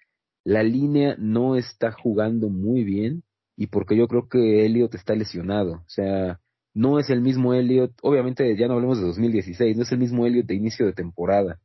la 0.43 0.63
línea 0.63 1.15
no 1.19 1.55
está 1.55 1.91
jugando 1.91 2.49
muy 2.49 2.83
bien 2.83 3.21
y 3.55 3.67
porque 3.67 3.95
yo 3.95 4.07
creo 4.07 4.27
que 4.27 4.65
Elliot 4.65 4.95
está 4.95 5.13
lesionado, 5.13 5.83
o 5.85 5.89
sea, 5.89 6.39
no 6.73 6.97
es 6.97 7.11
el 7.11 7.21
mismo 7.21 7.53
Elliot, 7.53 7.91
obviamente 8.01 8.57
ya 8.57 8.67
no 8.67 8.73
hablemos 8.73 8.97
de 8.99 9.05
2016, 9.05 9.77
no 9.77 9.83
es 9.83 9.91
el 9.91 9.99
mismo 9.99 10.25
Elliot 10.25 10.47
de 10.47 10.55
inicio 10.55 10.87
de 10.87 10.93
temporada. 10.93 11.59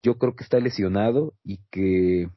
Yo 0.00 0.16
creo 0.16 0.36
que 0.36 0.44
está 0.44 0.60
lesionado 0.60 1.34
y 1.42 1.58
que 1.72 2.28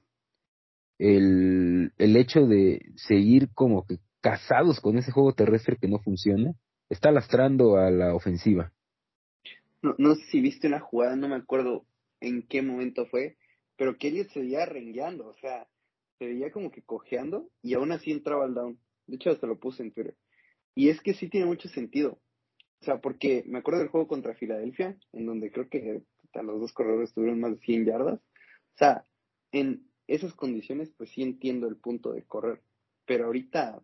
el, 1.03 1.91
el 1.97 2.15
hecho 2.15 2.47
de 2.47 2.81
seguir 2.95 3.49
como 3.53 3.85
que 3.85 3.97
casados 4.21 4.79
con 4.79 4.97
ese 4.97 5.11
juego 5.11 5.33
terrestre 5.33 5.77
que 5.79 5.89
no 5.89 5.99
funciona, 5.99 6.53
está 6.89 7.11
lastrando 7.11 7.75
a 7.75 7.91
la 7.91 8.15
ofensiva. 8.15 8.71
No, 9.81 9.95
no 9.97 10.15
sé 10.15 10.23
si 10.31 10.39
viste 10.39 10.67
una 10.67 10.79
jugada, 10.79 11.17
no 11.17 11.27
me 11.27 11.35
acuerdo 11.35 11.85
en 12.21 12.47
qué 12.47 12.61
momento 12.61 13.05
fue, 13.07 13.35
pero 13.75 13.97
Elliot 13.99 14.29
se 14.29 14.39
veía 14.39 14.65
rengueando, 14.65 15.27
o 15.27 15.33
sea, 15.33 15.67
se 16.19 16.25
veía 16.25 16.51
como 16.51 16.71
que 16.71 16.83
cojeando 16.83 17.49
y 17.61 17.73
aún 17.73 17.91
así 17.91 18.11
entraba 18.11 18.45
al 18.45 18.53
down. 18.53 18.79
De 19.07 19.17
hecho, 19.17 19.31
hasta 19.31 19.45
lo 19.45 19.59
puse 19.59 19.83
en 19.83 19.91
Twitter. 19.91 20.15
Y 20.73 20.87
es 20.87 21.01
que 21.01 21.13
sí 21.13 21.27
tiene 21.27 21.47
mucho 21.47 21.67
sentido. 21.67 22.21
O 22.79 22.85
sea, 22.85 23.01
porque 23.01 23.43
me 23.45 23.59
acuerdo 23.59 23.81
del 23.81 23.89
juego 23.89 24.07
contra 24.07 24.35
Filadelfia, 24.35 24.97
en 25.11 25.25
donde 25.25 25.51
creo 25.51 25.67
que 25.67 26.03
los 26.33 26.61
dos 26.61 26.71
corredores 26.71 27.13
tuvieron 27.13 27.41
más 27.41 27.51
de 27.51 27.65
100 27.65 27.85
yardas. 27.85 28.19
O 28.19 28.77
sea, 28.77 29.05
en 29.51 29.85
esas 30.07 30.33
condiciones, 30.33 30.91
pues 30.97 31.09
sí 31.11 31.21
entiendo 31.23 31.67
el 31.67 31.77
punto 31.77 32.13
de 32.13 32.23
correr. 32.23 32.61
Pero 33.05 33.25
ahorita 33.25 33.81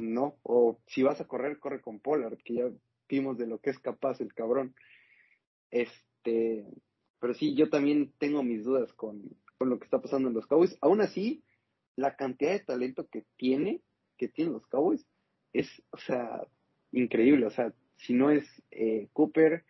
no. 0.00 0.38
O 0.42 0.80
si 0.86 1.02
vas 1.02 1.20
a 1.20 1.26
correr, 1.26 1.58
corre 1.58 1.80
con 1.80 2.00
Pollard, 2.00 2.38
que 2.38 2.54
ya 2.54 2.70
vimos 3.08 3.38
de 3.38 3.46
lo 3.46 3.58
que 3.58 3.70
es 3.70 3.78
capaz 3.78 4.20
el 4.20 4.34
cabrón. 4.34 4.74
Este, 5.70 6.64
pero 7.20 7.34
sí, 7.34 7.54
yo 7.54 7.68
también 7.68 8.12
tengo 8.18 8.42
mis 8.42 8.64
dudas 8.64 8.92
con, 8.92 9.22
con 9.58 9.70
lo 9.70 9.78
que 9.78 9.84
está 9.84 10.00
pasando 10.00 10.28
en 10.28 10.34
los 10.34 10.46
Cowboys. 10.46 10.76
Aún 10.80 11.00
así, 11.00 11.42
la 11.96 12.16
cantidad 12.16 12.52
de 12.52 12.60
talento 12.60 13.08
que 13.08 13.24
tiene, 13.36 13.82
que 14.16 14.28
tienen 14.28 14.54
los 14.54 14.66
Cowboys, 14.66 15.06
es, 15.52 15.82
o 15.90 15.98
sea, 15.98 16.46
increíble. 16.92 17.46
O 17.46 17.50
sea, 17.50 17.72
si 17.96 18.14
no 18.14 18.30
es 18.30 18.44
eh, 18.70 19.08
Cooper, 19.12 19.64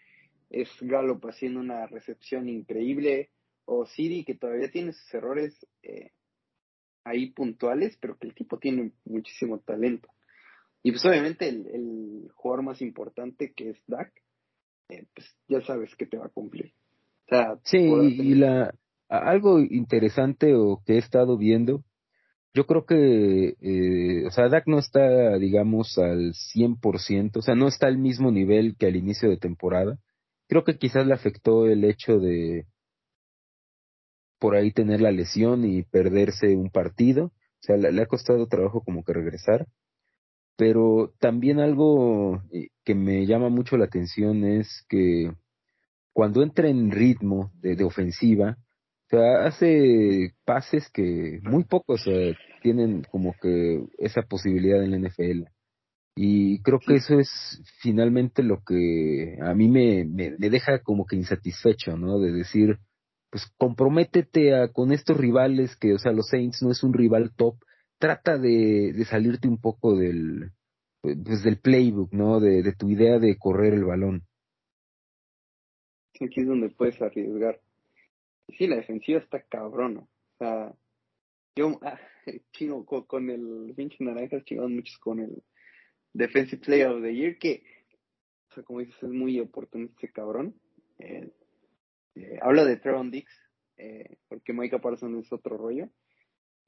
es 0.50 0.68
Gallup 0.80 1.24
haciendo 1.26 1.60
una 1.60 1.86
recepción 1.86 2.48
increíble, 2.48 3.30
o 3.68 3.86
Siri, 3.86 4.24
que 4.24 4.34
todavía 4.34 4.70
tiene 4.70 4.92
sus 4.92 5.14
errores 5.14 5.54
eh, 5.82 6.10
ahí 7.04 7.30
puntuales, 7.30 7.96
pero 8.00 8.16
que 8.16 8.26
el 8.26 8.34
tipo 8.34 8.58
tiene 8.58 8.92
muchísimo 9.04 9.58
talento. 9.60 10.08
Y 10.82 10.92
pues 10.92 11.04
obviamente 11.04 11.48
el, 11.48 11.66
el 11.66 12.30
jugador 12.34 12.64
más 12.64 12.80
importante 12.80 13.52
que 13.52 13.70
es 13.70 13.78
Dak, 13.86 14.12
eh, 14.88 15.06
pues 15.14 15.26
ya 15.48 15.60
sabes 15.62 15.94
que 15.96 16.06
te 16.06 16.16
va 16.16 16.26
a 16.26 16.30
cumplir. 16.30 16.72
O 17.26 17.28
sea, 17.28 17.58
sí, 17.64 17.78
y 17.78 18.34
la 18.34 18.74
algo 19.08 19.60
interesante 19.60 20.54
o 20.54 20.82
que 20.84 20.94
he 20.94 20.98
estado 20.98 21.38
viendo 21.38 21.82
yo 22.54 22.66
creo 22.66 22.86
que, 22.86 23.54
eh, 23.60 24.26
o 24.26 24.30
sea, 24.30 24.48
Dak 24.48 24.66
no 24.66 24.78
está, 24.78 25.38
digamos, 25.38 25.96
al 25.98 26.34
100%, 26.34 27.36
o 27.36 27.42
sea, 27.42 27.54
no 27.54 27.68
está 27.68 27.86
al 27.86 27.98
mismo 27.98 28.32
nivel 28.32 28.76
que 28.76 28.86
al 28.86 28.96
inicio 28.96 29.28
de 29.28 29.36
temporada. 29.36 29.98
Creo 30.48 30.64
que 30.64 30.78
quizás 30.78 31.06
le 31.06 31.14
afectó 31.14 31.66
el 31.66 31.84
hecho 31.84 32.18
de 32.18 32.66
por 34.38 34.54
ahí 34.54 34.72
tener 34.72 35.00
la 35.00 35.10
lesión 35.10 35.64
y 35.64 35.82
perderse 35.82 36.56
un 36.56 36.70
partido. 36.70 37.26
O 37.26 37.60
sea, 37.60 37.76
le, 37.76 38.00
ha 38.02 38.06
costado 38.06 38.46
trabajo 38.46 38.82
como 38.82 39.04
que 39.04 39.12
regresar. 39.12 39.66
pero 40.56 41.14
también 41.20 41.60
algo 41.60 42.42
eh, 42.52 42.68
que 42.84 42.94
me 42.94 43.26
llama 43.26 43.48
mucho 43.48 43.76
la 43.76 43.86
atención 43.86 44.44
es 44.44 44.84
que 44.88 45.30
cuando 46.12 46.42
entra 46.42 46.68
en 46.68 46.90
ritmo 46.90 47.52
de, 47.60 47.84
ofensiva, 47.84 48.58
o 49.06 49.08
sea, 49.10 49.46
hace 49.46 50.34
pases 50.44 50.90
que 50.92 51.40
muy 51.42 51.64
pocos 51.64 52.04
tienen 52.62 53.04
como 53.10 53.34
que 53.40 53.84
esa 53.98 54.22
posibilidad 54.22 54.82
en 54.82 54.90
la 54.90 55.08
NFL. 55.08 55.44
Y 56.16 56.60
creo 56.62 56.80
que 56.80 56.96
eso 56.96 57.20
es 57.20 57.62
finalmente 57.80 58.42
lo 58.42 58.60
que 58.66 59.38
a 59.40 59.54
mí 59.54 59.68
me, 59.68 60.04
me, 60.04 60.30
deja 60.50 60.80
como 60.80 61.06
que 61.06 61.14
insatisfecho, 61.14 61.96
¿no? 61.96 62.18
De 62.18 62.32
decir, 62.32 62.80
pues 63.30 63.46
comprométete 63.58 64.54
a, 64.54 64.68
con 64.68 64.92
estos 64.92 65.16
rivales 65.16 65.76
que, 65.76 65.94
o 65.94 65.98
sea, 65.98 66.12
los 66.12 66.28
Saints 66.28 66.62
no 66.62 66.70
es 66.70 66.82
un 66.82 66.92
rival 66.92 67.32
top, 67.36 67.56
trata 67.98 68.38
de, 68.38 68.92
de 68.92 69.04
salirte 69.04 69.48
un 69.48 69.60
poco 69.60 69.96
del, 69.96 70.52
pues 71.02 71.42
del 71.42 71.58
playbook, 71.58 72.12
¿no? 72.12 72.40
De, 72.40 72.62
de 72.62 72.72
tu 72.72 72.88
idea 72.90 73.18
de 73.18 73.36
correr 73.36 73.74
el 73.74 73.84
balón. 73.84 74.22
Aquí 76.20 76.40
es 76.40 76.46
donde 76.46 76.70
puedes 76.70 77.00
arriesgar. 77.00 77.60
Sí, 78.56 78.66
la 78.66 78.76
defensiva 78.76 79.20
está 79.20 79.42
cabrón, 79.42 79.98
O 79.98 80.08
sea, 80.38 80.74
yo, 81.54 81.78
ah, 81.82 81.98
chino, 82.52 82.84
con, 82.84 83.30
el 83.30 83.72
pinche 83.76 84.02
naranja, 84.02 84.42
chingón 84.44 84.76
muchos 84.76 84.98
con 84.98 85.20
el 85.20 85.42
Defensive 86.12 86.62
Player 86.64 86.88
of 86.88 87.02
the 87.02 87.14
Year, 87.14 87.38
que, 87.38 87.62
o 88.50 88.54
sea, 88.54 88.62
como 88.64 88.80
dices, 88.80 88.96
es 89.02 89.10
muy 89.10 89.38
oportunista 89.38 89.96
ese 89.98 90.12
cabrón. 90.12 90.54
Eh, 90.98 91.30
eh, 92.22 92.38
habla 92.42 92.64
de 92.64 92.76
Trevon 92.76 93.10
Dix, 93.10 93.30
eh, 93.76 94.16
porque 94.28 94.52
Micah 94.52 94.80
Parsons 94.80 95.26
es 95.26 95.32
otro 95.32 95.56
rollo. 95.56 95.88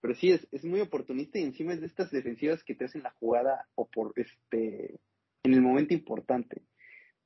Pero 0.00 0.14
sí, 0.14 0.30
es, 0.32 0.46
es 0.50 0.64
muy 0.64 0.80
oportunista 0.80 1.38
y 1.38 1.42
encima 1.42 1.74
es 1.74 1.80
de 1.80 1.86
estas 1.86 2.10
defensivas 2.10 2.64
que 2.64 2.74
te 2.74 2.86
hacen 2.86 3.02
la 3.02 3.10
jugada 3.10 3.68
o 3.74 3.88
este 4.16 4.98
en 5.42 5.54
el 5.54 5.60
momento 5.60 5.94
importante. 5.94 6.62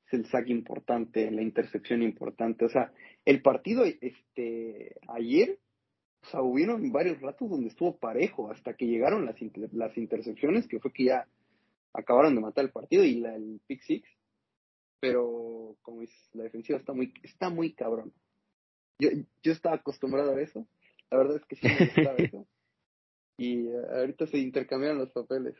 Es 0.06 0.14
el 0.14 0.26
saque 0.26 0.52
importante, 0.52 1.30
la 1.30 1.42
intercepción 1.42 2.02
importante. 2.02 2.64
O 2.64 2.68
sea, 2.68 2.92
el 3.24 3.42
partido 3.42 3.84
este 3.84 4.96
ayer, 5.08 5.58
o 6.22 6.26
sea, 6.26 6.42
hubieron 6.42 6.90
varios 6.90 7.20
ratos 7.20 7.48
donde 7.48 7.68
estuvo 7.68 7.96
parejo 7.96 8.50
hasta 8.50 8.74
que 8.74 8.86
llegaron 8.86 9.24
las, 9.24 9.36
las 9.72 9.96
intercepciones, 9.96 10.66
que 10.66 10.80
fue 10.80 10.92
que 10.92 11.04
ya 11.04 11.28
acabaron 11.92 12.34
de 12.34 12.40
matar 12.40 12.64
el 12.64 12.72
partido 12.72 13.04
y 13.04 13.16
la, 13.20 13.36
el 13.36 13.60
pick 13.66 13.82
six. 13.82 14.08
Pero 15.04 15.76
como 15.82 16.00
es, 16.00 16.10
la 16.32 16.44
defensiva 16.44 16.78
está 16.78 16.94
muy, 16.94 17.12
está 17.22 17.50
muy 17.50 17.74
cabrón. 17.74 18.10
Yo, 18.98 19.10
yo 19.42 19.52
estaba 19.52 19.76
acostumbrado 19.76 20.34
a 20.34 20.40
eso. 20.40 20.66
La 21.10 21.18
verdad 21.18 21.36
es 21.36 21.44
que 21.44 21.56
sí 21.56 21.66
me 21.66 21.86
gustaba 21.86 22.16
eso. 22.18 22.46
Y 23.36 23.66
eh, 23.66 23.82
ahorita 23.98 24.26
se 24.28 24.38
intercambiaron 24.38 24.98
los 24.98 25.10
papeles. 25.10 25.54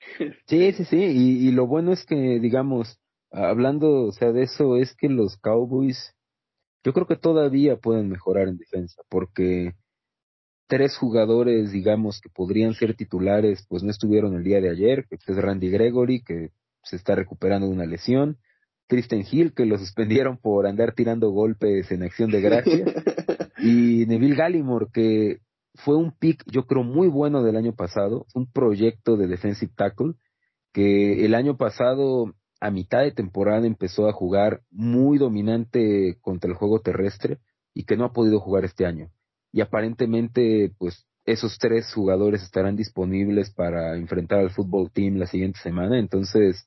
Sí, 0.46 0.72
sí, 0.72 0.84
sí. 0.86 0.96
Y, 0.96 1.48
y 1.48 1.52
lo 1.52 1.66
bueno 1.66 1.92
es 1.92 2.04
que, 2.06 2.16
digamos, 2.40 2.98
hablando, 3.30 4.06
o 4.06 4.12
sea, 4.12 4.32
de 4.32 4.42
eso, 4.44 4.76
es 4.76 4.96
que 4.96 5.08
los 5.08 5.36
Cowboys, 5.36 6.14
yo 6.84 6.92
creo 6.92 7.06
que 7.06 7.16
todavía 7.16 7.76
pueden 7.76 8.08
mejorar 8.08 8.48
en 8.48 8.58
defensa, 8.58 9.02
porque 9.08 9.74
tres 10.66 10.96
jugadores, 10.96 11.70
digamos, 11.70 12.20
que 12.20 12.30
podrían 12.30 12.74
ser 12.74 12.96
titulares, 12.96 13.64
pues 13.68 13.82
no 13.82 13.90
estuvieron 13.90 14.34
el 14.34 14.42
día 14.42 14.60
de 14.60 14.70
ayer, 14.70 15.06
que 15.06 15.16
es 15.16 15.36
Randy 15.36 15.70
Gregory, 15.70 16.24
que 16.24 16.50
se 16.82 16.96
está 16.96 17.14
recuperando 17.14 17.66
de 17.66 17.72
una 17.72 17.86
lesión, 17.86 18.38
Kristen 18.88 19.24
Hill, 19.30 19.54
que 19.54 19.64
lo 19.64 19.78
suspendieron 19.78 20.36
por 20.36 20.66
andar 20.66 20.94
tirando 20.94 21.30
golpes 21.30 21.90
en 21.90 22.02
acción 22.02 22.30
de 22.30 22.40
gracia, 22.40 22.84
y 23.58 24.04
Neville 24.06 24.36
Gallimore, 24.36 24.86
que 24.92 25.38
fue 25.74 25.96
un 25.96 26.12
pick, 26.12 26.42
yo 26.50 26.66
creo, 26.66 26.82
muy 26.82 27.08
bueno 27.08 27.42
del 27.42 27.56
año 27.56 27.74
pasado, 27.74 28.26
un 28.34 28.50
proyecto 28.50 29.16
de 29.16 29.26
defensive 29.26 29.72
tackle, 29.74 30.14
que 30.72 31.24
el 31.24 31.34
año 31.34 31.56
pasado, 31.56 32.34
a 32.60 32.70
mitad 32.70 33.00
de 33.02 33.12
temporada, 33.12 33.66
empezó 33.66 34.08
a 34.08 34.12
jugar 34.12 34.60
muy 34.70 35.18
dominante 35.18 36.18
contra 36.20 36.50
el 36.50 36.56
juego 36.56 36.80
terrestre 36.80 37.38
y 37.74 37.84
que 37.84 37.96
no 37.96 38.04
ha 38.04 38.12
podido 38.12 38.40
jugar 38.40 38.64
este 38.64 38.84
año. 38.86 39.10
Y 39.52 39.60
aparentemente 39.60 40.72
pues 40.78 41.06
esos 41.24 41.58
tres 41.58 41.92
jugadores 41.92 42.42
estarán 42.42 42.76
disponibles 42.76 43.50
para 43.50 43.96
enfrentar 43.96 44.40
al 44.40 44.50
fútbol 44.50 44.90
team 44.90 45.16
la 45.16 45.26
siguiente 45.26 45.60
semana, 45.60 45.98
entonces, 45.98 46.66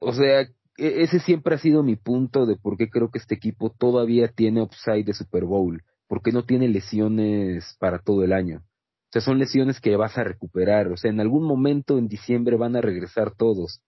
o 0.00 0.12
sea, 0.12 0.42
e-, 0.42 1.02
ese 1.02 1.20
siempre 1.20 1.54
ha 1.54 1.58
sido 1.58 1.82
mi 1.82 1.96
punto 1.96 2.46
de 2.46 2.56
por 2.56 2.76
qué 2.76 2.88
creo 2.90 3.10
que 3.10 3.18
este 3.18 3.34
equipo 3.34 3.70
todavía 3.70 4.28
tiene 4.28 4.62
upside 4.62 5.04
de 5.04 5.14
Super 5.14 5.44
Bowl, 5.44 5.82
porque 6.08 6.32
no 6.32 6.44
tiene 6.44 6.68
lesiones 6.68 7.76
para 7.78 8.00
todo 8.00 8.24
el 8.24 8.32
año. 8.32 8.62
O 9.10 9.12
sea, 9.12 9.22
son 9.22 9.38
lesiones 9.38 9.80
que 9.80 9.96
vas 9.96 10.16
a 10.18 10.24
recuperar, 10.24 10.88
o 10.88 10.96
sea, 10.96 11.10
en 11.10 11.20
algún 11.20 11.44
momento 11.44 11.98
en 11.98 12.08
diciembre 12.08 12.56
van 12.56 12.76
a 12.76 12.80
regresar 12.80 13.34
todos. 13.36 13.80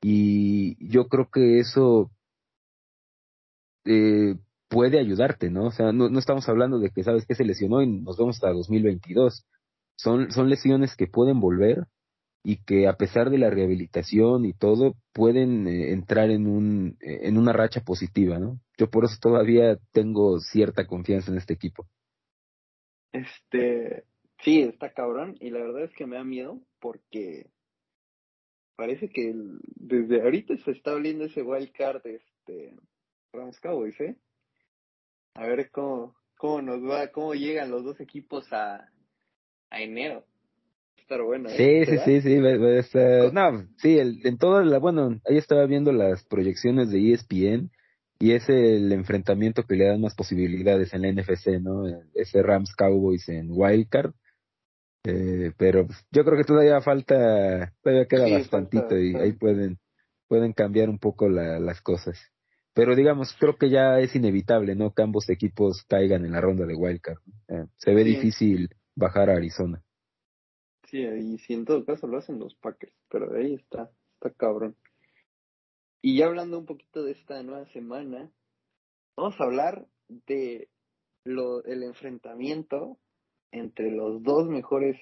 Y 0.00 0.76
yo 0.92 1.08
creo 1.08 1.28
que 1.32 1.58
eso 1.58 2.10
eh, 3.84 4.36
puede 4.68 5.00
ayudarte, 5.00 5.50
¿no? 5.50 5.66
O 5.66 5.70
sea, 5.72 5.92
no, 5.92 6.08
no 6.08 6.18
estamos 6.18 6.48
hablando 6.48 6.78
de 6.78 6.90
que 6.90 7.02
sabes 7.02 7.26
que 7.26 7.34
se 7.34 7.44
lesionó 7.44 7.82
y 7.82 7.88
nos 7.88 8.16
vemos 8.16 8.36
hasta 8.36 8.52
2022. 8.52 9.44
Son, 9.96 10.30
son 10.30 10.48
lesiones 10.48 10.94
que 10.96 11.08
pueden 11.08 11.40
volver 11.40 11.86
y 12.42 12.62
que 12.64 12.88
a 12.88 12.94
pesar 12.94 13.30
de 13.30 13.38
la 13.38 13.50
rehabilitación 13.50 14.44
y 14.44 14.52
todo, 14.52 14.94
pueden 15.12 15.66
eh, 15.66 15.92
entrar 15.92 16.30
en, 16.30 16.46
un, 16.46 16.96
eh, 17.00 17.20
en 17.22 17.36
una 17.36 17.52
racha 17.52 17.80
positiva, 17.80 18.38
¿no? 18.38 18.60
Yo 18.78 18.88
por 18.90 19.04
eso 19.04 19.16
todavía 19.20 19.78
tengo 19.92 20.38
cierta 20.40 20.86
confianza 20.86 21.30
en 21.30 21.38
este 21.38 21.54
equipo. 21.54 21.86
Este, 23.12 24.04
sí, 24.42 24.60
está 24.60 24.92
cabrón 24.92 25.36
y 25.40 25.50
la 25.50 25.60
verdad 25.60 25.84
es 25.84 25.92
que 25.94 26.06
me 26.06 26.16
da 26.16 26.24
miedo 26.24 26.60
porque 26.80 27.50
parece 28.76 29.08
que 29.08 29.34
desde 29.76 30.22
ahorita 30.22 30.56
se 30.58 30.70
está 30.70 30.92
abriendo 30.92 31.24
ese 31.24 31.42
wild 31.42 31.72
card 31.72 32.06
este 32.06 32.76
Rams 33.32 33.58
Cowboys, 33.60 34.00
¿eh? 34.00 34.16
a 35.34 35.46
ver 35.46 35.70
cómo, 35.70 36.16
cómo 36.36 36.62
nos 36.62 36.82
va, 36.82 37.08
cómo 37.08 37.34
llegan 37.34 37.70
los 37.70 37.84
dos 37.84 38.00
equipos 38.00 38.52
a, 38.52 38.90
a 39.70 39.80
enero. 39.80 40.24
Estar. 41.08 41.20
¿eh? 41.20 41.86
Sí, 41.86 41.98
sí, 42.04 42.20
sí, 42.20 42.20
sí, 42.20 43.32
no, 43.32 43.66
sí, 43.78 43.98
el, 43.98 44.26
en 44.26 44.36
toda 44.36 44.62
la, 44.64 44.78
bueno, 44.78 45.20
ahí 45.28 45.38
estaba 45.38 45.64
viendo 45.66 45.90
las 45.92 46.24
proyecciones 46.24 46.90
de 46.90 47.12
ESPN 47.12 47.70
y 48.18 48.32
es 48.32 48.48
el 48.48 48.92
enfrentamiento 48.92 49.62
que 49.62 49.76
le 49.76 49.86
dan 49.86 50.00
más 50.00 50.14
posibilidades 50.14 50.92
en 50.92 51.02
la 51.02 51.12
NFC, 51.12 51.60
¿no? 51.60 51.84
Ese 52.14 52.42
Rams 52.42 52.74
Cowboys 52.74 53.28
en 53.28 53.48
Wildcard. 53.50 54.12
Eh, 55.04 55.52
pero 55.56 55.86
yo 56.10 56.24
creo 56.24 56.36
que 56.36 56.44
todavía 56.44 56.80
falta, 56.80 57.72
todavía 57.82 58.06
queda 58.06 58.28
bastantito 58.28 58.98
y 58.98 59.14
ahí 59.14 59.32
pueden, 59.32 59.78
pueden 60.26 60.52
cambiar 60.52 60.90
un 60.90 60.98
poco 60.98 61.28
la, 61.28 61.58
las 61.60 61.80
cosas. 61.80 62.18
Pero 62.74 62.94
digamos, 62.94 63.34
creo 63.38 63.56
que 63.56 63.70
ya 63.70 63.98
es 64.00 64.14
inevitable, 64.14 64.74
¿no? 64.74 64.92
Que 64.92 65.02
ambos 65.02 65.30
equipos 65.30 65.84
caigan 65.88 66.24
en 66.24 66.32
la 66.32 66.40
ronda 66.40 66.66
de 66.66 66.74
Wildcard. 66.74 67.18
Eh, 67.48 67.66
se 67.76 67.94
ve 67.94 68.04
difícil 68.04 68.68
bajar 68.94 69.30
a 69.30 69.36
Arizona. 69.36 69.82
Sí, 70.90 71.02
y 71.02 71.38
si 71.38 71.52
en 71.52 71.66
todo 71.66 71.84
caso 71.84 72.06
lo 72.06 72.16
hacen 72.16 72.38
los 72.38 72.54
Packers, 72.54 72.94
pero 73.10 73.28
de 73.28 73.40
ahí 73.40 73.54
está, 73.54 73.90
está 74.14 74.30
cabrón. 74.30 74.74
Y 76.00 76.16
ya 76.16 76.26
hablando 76.26 76.58
un 76.58 76.66
poquito 76.66 77.02
de 77.02 77.12
esta 77.12 77.42
nueva 77.42 77.66
semana, 77.72 78.30
vamos 79.14 79.38
a 79.38 79.44
hablar 79.44 79.86
de 80.08 80.68
lo, 81.24 81.62
el 81.64 81.82
enfrentamiento 81.82 82.98
entre 83.50 83.90
los 83.90 84.22
dos 84.22 84.48
mejores 84.48 84.96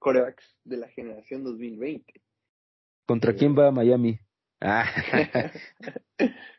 corebacks 0.00 0.56
de 0.64 0.78
la 0.78 0.88
generación 0.88 1.44
2020. 1.44 2.20
¿Contra 3.06 3.34
quién 3.34 3.56
va 3.56 3.70
Miami? 3.70 4.18
Ah. 4.60 4.84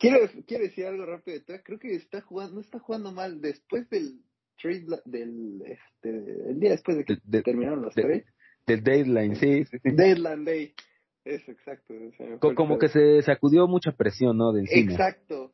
Quiero, 0.00 0.18
quiero 0.48 0.64
decir 0.64 0.86
algo 0.86 1.06
rápido. 1.06 1.40
Creo 1.62 1.78
que 1.78 1.94
está 1.94 2.20
jugando, 2.20 2.56
no 2.56 2.60
está 2.60 2.80
jugando 2.80 3.12
mal 3.12 3.40
después 3.40 3.88
del 3.88 4.24
trade 4.60 4.86
del 5.04 5.62
este 5.64 6.50
el 6.50 6.60
día 6.60 6.70
después 6.70 6.96
de 6.96 7.04
que 7.04 7.16
terminaron 7.42 7.82
los 7.82 7.94
trades. 7.94 8.24
Del 8.66 8.82
deadline, 8.82 9.34
sí, 9.36 9.64
Deadline 9.82 10.44
day. 10.44 10.74
Eso, 11.24 11.52
exacto. 11.52 11.94
como 12.54 12.78
que 12.78 12.88
se 12.88 13.22
sacudió 13.22 13.66
mucha 13.66 13.92
presión, 13.92 14.36
¿no? 14.36 14.52
De 14.52 14.60
encima. 14.60 14.92
Exacto. 14.92 15.52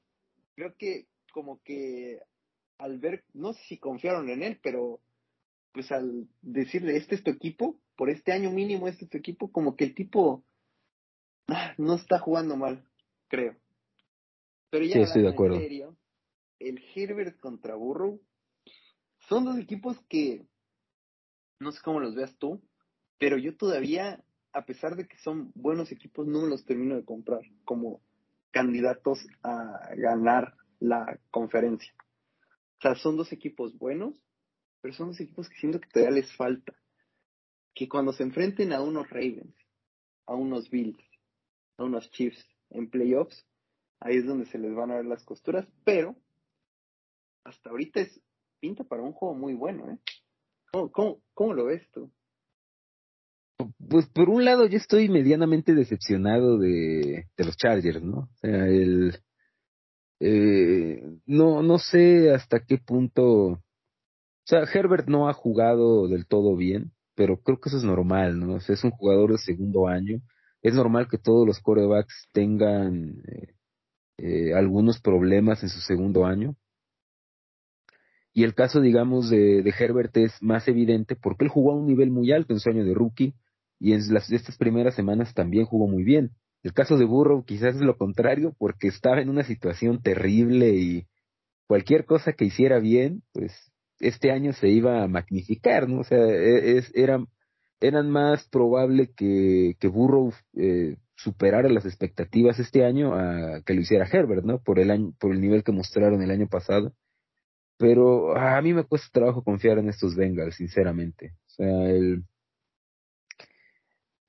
Creo 0.57 0.75
que 0.77 1.07
como 1.33 1.61
que 1.63 2.21
al 2.79 2.99
ver, 2.99 3.25
no 3.33 3.53
sé 3.53 3.61
si 3.69 3.79
confiaron 3.79 4.29
en 4.31 4.43
él, 4.43 4.59
pero 4.63 5.01
pues 5.73 5.91
al 5.91 6.29
decirle, 6.43 6.97
este 6.97 7.17
es 7.17 7.25
tu 7.25 7.31
equipo, 7.31 7.81
por 7.97 8.11
este 8.11 8.33
año 8.33 8.51
mínimo 8.51 8.89
este 8.89 9.05
es 9.05 9.11
tu 9.11 9.19
equipo, 9.19 9.51
como 9.51 9.77
que 9.77 9.85
el 9.85 9.95
tipo 9.95 10.45
ah, 11.49 11.75
no 11.79 11.95
está 11.95 12.19
jugando 12.19 12.57
mal, 12.57 12.85
creo. 13.29 13.57
Pero 14.71 14.85
ya 14.85 15.01
estoy 15.01 15.23
de 15.23 15.29
acuerdo. 15.29 15.57
en 15.57 15.63
serio, 15.63 15.97
el 16.61 16.83
Herbert 16.95 17.39
contra 17.41 17.75
Burrow 17.75 18.21
son 19.29 19.45
dos 19.45 19.59
equipos 19.59 19.99
que 20.09 20.47
no 21.61 21.73
sé 21.73 21.81
cómo 21.83 22.01
los 22.01 22.15
veas 22.15 22.37
tú, 22.39 22.63
pero 23.19 23.39
yo 23.39 23.57
todavía, 23.57 24.23
a 24.53 24.67
pesar 24.67 24.97
de 24.97 25.07
que 25.07 25.17
son 25.19 25.53
buenos 25.55 25.93
equipos, 25.93 26.27
no 26.27 26.47
los 26.47 26.65
termino 26.65 26.97
de 26.97 27.05
comprar 27.05 27.41
como 27.65 28.01
candidatos 28.51 29.27
a 29.43 29.95
ganar 29.97 30.57
la 30.79 31.19
conferencia. 31.31 31.93
O 32.79 32.83
sea, 32.83 32.95
son 32.97 33.17
dos 33.17 33.33
equipos 33.33 33.77
buenos, 33.79 34.15
pero 34.81 34.95
son 34.95 35.09
dos 35.09 35.21
equipos 35.21 35.49
que 35.49 35.57
siento 35.57 35.81
que 35.81 35.89
todavía 35.89 36.17
les 36.17 36.37
falta. 36.37 36.75
que 37.75 37.89
cuando 37.89 38.13
se 38.13 38.23
enfrenten 38.23 38.73
a 38.73 38.81
unos 38.81 39.11
Ravens, 39.11 39.57
a 40.27 40.35
unos 40.35 40.71
Bills, 40.71 41.03
a 41.77 41.83
unos 41.83 42.09
Chiefs 42.13 42.47
en 42.71 42.89
playoffs, 42.89 43.45
ahí 43.99 44.19
es 44.19 44.27
donde 44.27 44.47
se 44.47 44.59
les 44.59 44.73
van 44.75 44.93
a 44.93 44.97
ver 44.97 45.07
las 45.07 45.25
costuras, 45.25 45.67
pero 45.85 46.15
hasta 47.43 47.71
ahorita 47.71 48.01
es 48.01 48.21
pinta 48.65 48.83
para 48.83 49.03
un 49.03 49.13
juego 49.13 49.35
muy 49.35 49.53
bueno, 49.53 49.91
¿eh? 49.91 49.99
¿Cómo, 50.73 51.53
lo 51.53 51.67
ves 51.67 51.83
tú? 51.93 52.11
Pues 53.91 54.07
por 54.09 54.31
un 54.31 54.43
lado 54.47 54.67
yo 54.67 54.79
estoy 54.79 55.11
medianamente 55.11 55.75
decepcionado 55.75 56.57
de, 56.57 57.27
de 57.37 57.45
los 57.45 57.59
Chargers, 57.59 58.03
¿no? 58.03 58.21
O 58.21 58.37
sea, 58.41 58.67
el 58.67 59.19
eh, 60.19 61.03
no, 61.27 61.63
no 61.63 61.79
sé 61.79 62.33
hasta 62.33 62.65
qué 62.65 62.79
punto, 62.79 63.25
o 63.27 63.61
sea, 64.47 64.61
Herbert 64.63 65.09
no 65.09 65.29
ha 65.29 65.35
jugado 65.35 66.09
del 66.09 66.27
todo 66.27 66.57
bien, 66.57 66.93
pero 67.15 67.43
creo 67.43 67.61
que 67.61 67.69
eso 67.69 67.77
es 67.77 67.85
normal, 67.85 68.41
¿no? 68.41 68.55
O 68.55 68.61
sea, 68.61 68.75
es 68.75 68.83
un 68.83 68.93
jugador 68.93 69.33
de 69.33 69.39
segundo 69.39 69.89
año, 69.89 70.23
es 70.63 70.73
normal 70.73 71.07
que 71.11 71.19
todos 71.19 71.47
los 71.47 71.61
corebacks 71.61 72.31
tengan 72.33 73.23
eh, 73.29 73.55
eh, 74.17 74.55
algunos 74.55 75.03
problemas 75.03 75.63
en 75.63 75.69
su 75.69 75.81
segundo 75.81 76.25
año. 76.25 76.57
Y 78.37 78.43
el 78.43 78.55
caso, 78.55 78.81
digamos, 78.81 79.31
de, 79.31 79.61
Herbert 79.79 80.17
es 80.17 80.43
más 80.43 80.67
evidente 80.67 81.15
porque 81.15 81.45
él 81.45 81.51
jugó 81.51 81.71
a 81.73 81.77
un 81.77 81.87
nivel 81.87 82.11
muy 82.11 82.33
alto 82.33 82.53
en 82.53 82.59
su 82.59 82.69
año 82.69 82.85
de 82.85 82.93
rookie 82.93 83.35
y 83.79 83.93
en 83.93 84.13
las, 84.13 84.31
estas 84.33 84.57
primeras 84.59 84.97
semanas 84.97 85.33
también 85.35 85.67
jugó 85.67 85.87
muy 85.87 86.03
bien. 86.03 86.33
El 86.65 86.73
caso 86.73 86.99
de 86.99 87.05
Burrow 87.05 87.45
quizás 87.45 87.77
es 87.77 87.81
lo 87.81 87.97
contrario 87.97 88.53
porque 88.59 88.89
estaba 88.89 89.21
en 89.21 89.29
una 89.29 89.45
situación 89.45 90.03
terrible 90.03 90.71
y 90.75 91.07
cualquier 91.69 92.07
cosa 92.07 92.33
que 92.33 92.47
hiciera 92.47 92.81
bien, 92.81 93.23
pues 93.33 93.53
este 94.01 94.33
año 94.33 94.53
se 94.53 94.69
iba 94.69 95.05
a 95.05 95.09
magnificar, 95.09 95.89
¿no? 95.89 96.01
O 96.01 96.05
sea, 96.05 96.19
e, 96.19 96.79
es, 96.79 96.91
eran, 96.95 97.29
eran 97.81 98.11
más 98.11 98.49
probable 98.49 99.13
que, 99.15 99.77
que 99.79 99.87
Burrow 99.87 100.33
eh, 100.55 100.97
superara 101.15 101.69
las 101.69 101.87
expectativas 101.87 102.59
este 102.59 102.85
año 102.85 103.13
que 103.65 103.75
lo 103.75 103.81
hiciera 103.81 104.09
Herbert, 104.11 104.45
¿no? 104.45 104.59
Por 104.59 104.81
el 104.81 104.91
año, 104.91 105.13
por 105.21 105.33
el 105.33 105.41
nivel 105.41 105.63
que 105.63 105.71
mostraron 105.71 106.21
el 106.21 106.33
año 106.33 106.49
pasado. 106.49 106.93
Pero 107.77 108.37
a 108.37 108.61
mí 108.63 108.73
me 108.73 108.85
cuesta 108.85 109.09
trabajo 109.13 109.43
confiar 109.43 109.79
en 109.79 109.89
estos 109.89 110.15
Bengals, 110.15 110.57
sinceramente. 110.57 111.33
O 111.47 111.51
sea, 111.51 111.91
el, 111.91 112.25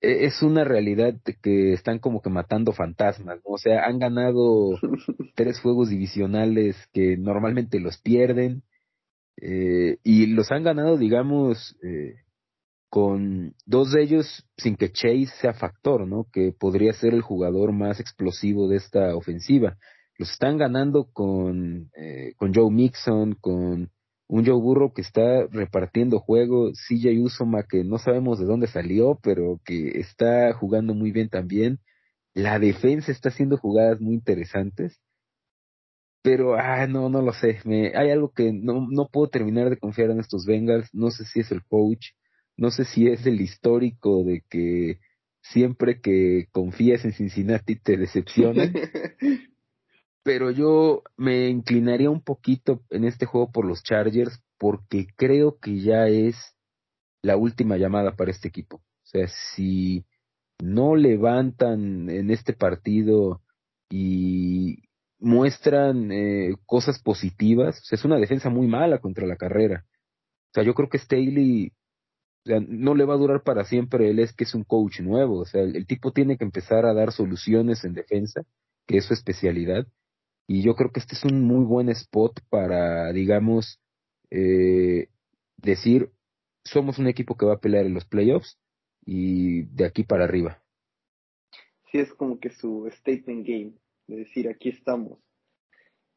e, 0.06 0.26
es 0.26 0.42
una 0.44 0.64
realidad 0.64 1.16
que 1.42 1.74
están 1.74 2.00
como 2.00 2.22
que 2.22 2.30
matando 2.30 2.74
fantasmas, 2.74 3.38
¿no? 3.38 3.54
O 3.54 3.58
sea, 3.58 3.86
han 3.86 4.00
ganado 4.00 4.78
tres 5.36 5.60
juegos 5.60 5.90
divisionales 5.90 6.76
que 6.94 7.18
normalmente 7.18 7.80
los 7.80 8.00
pierden 8.02 8.64
eh, 9.38 9.98
y 10.04 10.28
los 10.28 10.52
han 10.52 10.64
ganado, 10.64 10.98
digamos, 10.98 11.78
eh, 11.84 12.16
con 12.90 13.56
dos 13.66 13.92
de 13.92 14.04
ellos 14.04 14.48
sin 14.58 14.76
que 14.78 14.92
Chase 14.92 15.28
sea 15.42 15.54
factor, 15.54 16.08
¿no? 16.08 16.28
Que 16.32 16.54
podría 16.58 16.94
ser 16.94 17.14
el 17.14 17.22
jugador 17.22 17.74
más 17.74 18.00
explosivo 18.00 18.68
de 18.68 18.78
esta 18.78 19.16
ofensiva. 19.16 19.78
Los 20.18 20.32
están 20.32 20.58
ganando 20.58 21.10
con, 21.12 21.92
eh, 21.96 22.34
con 22.38 22.54
Joe 22.54 22.72
Mixon, 22.72 23.36
con 23.36 23.92
un 24.28 24.46
Joe 24.46 24.60
Burrow 24.60 24.94
que 24.94 25.02
está 25.02 25.46
repartiendo 25.48 26.20
juego, 26.20 26.72
CJ 26.72 27.20
Usoma 27.22 27.64
que 27.64 27.84
no 27.84 27.98
sabemos 27.98 28.40
de 28.40 28.46
dónde 28.46 28.68
salió, 28.68 29.20
pero 29.22 29.60
que 29.66 30.00
está 30.00 30.54
jugando 30.54 30.94
muy 30.94 31.12
bien 31.12 31.30
también. 31.30 31.80
La 32.34 32.60
defensa 32.60 33.12
está 33.12 33.30
haciendo 33.30 33.58
jugadas 33.58 34.02
muy 34.02 34.16
interesantes. 34.16 35.00
Pero, 36.22 36.56
ah, 36.56 36.88
no, 36.88 37.08
no 37.10 37.22
lo 37.22 37.34
sé. 37.34 37.60
Me, 37.66 37.96
hay 37.96 38.10
algo 38.10 38.32
que 38.34 38.52
no, 38.52 38.88
no 38.90 39.08
puedo 39.12 39.30
terminar 39.30 39.70
de 39.70 39.78
confiar 39.78 40.10
en 40.10 40.20
estos 40.20 40.46
Bengals. 40.46 40.90
No 40.92 41.12
sé 41.12 41.24
si 41.26 41.42
es 41.42 41.52
el 41.52 41.64
coach, 41.64 42.08
no 42.58 42.72
sé 42.72 42.84
si 42.86 43.08
es 43.08 43.26
el 43.28 43.40
histórico 43.42 44.24
de 44.24 44.44
que 44.50 45.00
siempre 45.42 46.02
que 46.02 46.48
confías 46.52 47.06
en 47.06 47.14
Cincinnati 47.14 47.76
te 47.76 47.98
decepcionan. 47.98 48.74
pero 50.26 50.50
yo 50.50 51.04
me 51.18 51.50
inclinaría 51.50 52.10
un 52.10 52.20
poquito 52.20 52.82
en 52.90 53.04
este 53.04 53.28
juego 53.28 53.52
por 53.52 53.64
los 53.64 53.84
Chargers 53.84 54.42
porque 54.58 55.06
creo 55.16 55.60
que 55.60 55.80
ya 55.82 56.08
es 56.08 56.36
la 57.22 57.38
última 57.38 57.78
llamada 57.78 58.16
para 58.16 58.32
este 58.32 58.48
equipo. 58.48 58.78
O 58.78 59.06
sea, 59.08 59.28
si 59.28 60.04
no 60.64 60.96
levantan 60.96 62.10
en 62.10 62.32
este 62.32 62.54
partido 62.54 63.44
y 63.88 64.80
muestran 65.20 66.12
eh, 66.12 66.56
cosas 66.66 67.00
positivas, 67.00 67.88
es 67.92 68.04
una 68.04 68.18
defensa 68.18 68.50
muy 68.50 68.66
mala 68.66 68.98
contra 68.98 69.28
la 69.28 69.36
carrera. 69.36 69.86
O 70.50 70.54
sea, 70.56 70.64
yo 70.64 70.74
creo 70.74 70.90
que 70.90 70.98
Staley 70.98 71.72
no 72.46 72.96
le 72.96 73.06
va 73.06 73.14
a 73.14 73.18
durar 73.18 73.44
para 73.44 73.64
siempre, 73.64 74.10
él 74.10 74.18
es 74.18 74.34
que 74.34 74.46
es 74.46 74.56
un 74.56 74.64
coach 74.64 75.02
nuevo, 75.02 75.42
o 75.42 75.46
sea, 75.46 75.62
el 75.62 75.86
tipo 75.86 76.14
tiene 76.14 76.38
que 76.38 76.46
empezar 76.46 76.88
a 76.88 76.96
dar 76.96 77.12
soluciones 77.12 77.84
en 77.84 77.94
defensa, 77.94 78.42
que 78.88 78.98
es 78.98 79.06
su 79.06 79.14
especialidad, 79.14 79.88
y 80.48 80.64
yo 80.64 80.76
creo 80.76 80.92
que 80.92 81.00
este 81.00 81.16
es 81.16 81.24
un 81.24 81.42
muy 81.42 81.66
buen 81.66 81.90
spot 81.90 82.40
para, 82.50 83.12
digamos, 83.12 83.80
eh, 84.30 85.10
decir, 85.58 86.12
somos 86.64 87.00
un 87.00 87.08
equipo 87.08 87.36
que 87.36 87.46
va 87.46 87.56
a 87.56 87.60
pelear 87.60 87.86
en 87.86 87.94
los 87.94 88.06
playoffs 88.06 88.60
y 89.06 89.64
de 89.64 89.86
aquí 89.86 90.04
para 90.04 90.26
arriba. 90.26 90.62
Sí, 91.92 92.00
es 92.00 92.14
como 92.14 92.40
que 92.40 92.50
su 92.50 92.90
statement 93.00 93.48
game, 93.48 93.74
de 94.08 94.18
decir, 94.18 94.48
aquí 94.50 94.70
estamos. 94.70 95.20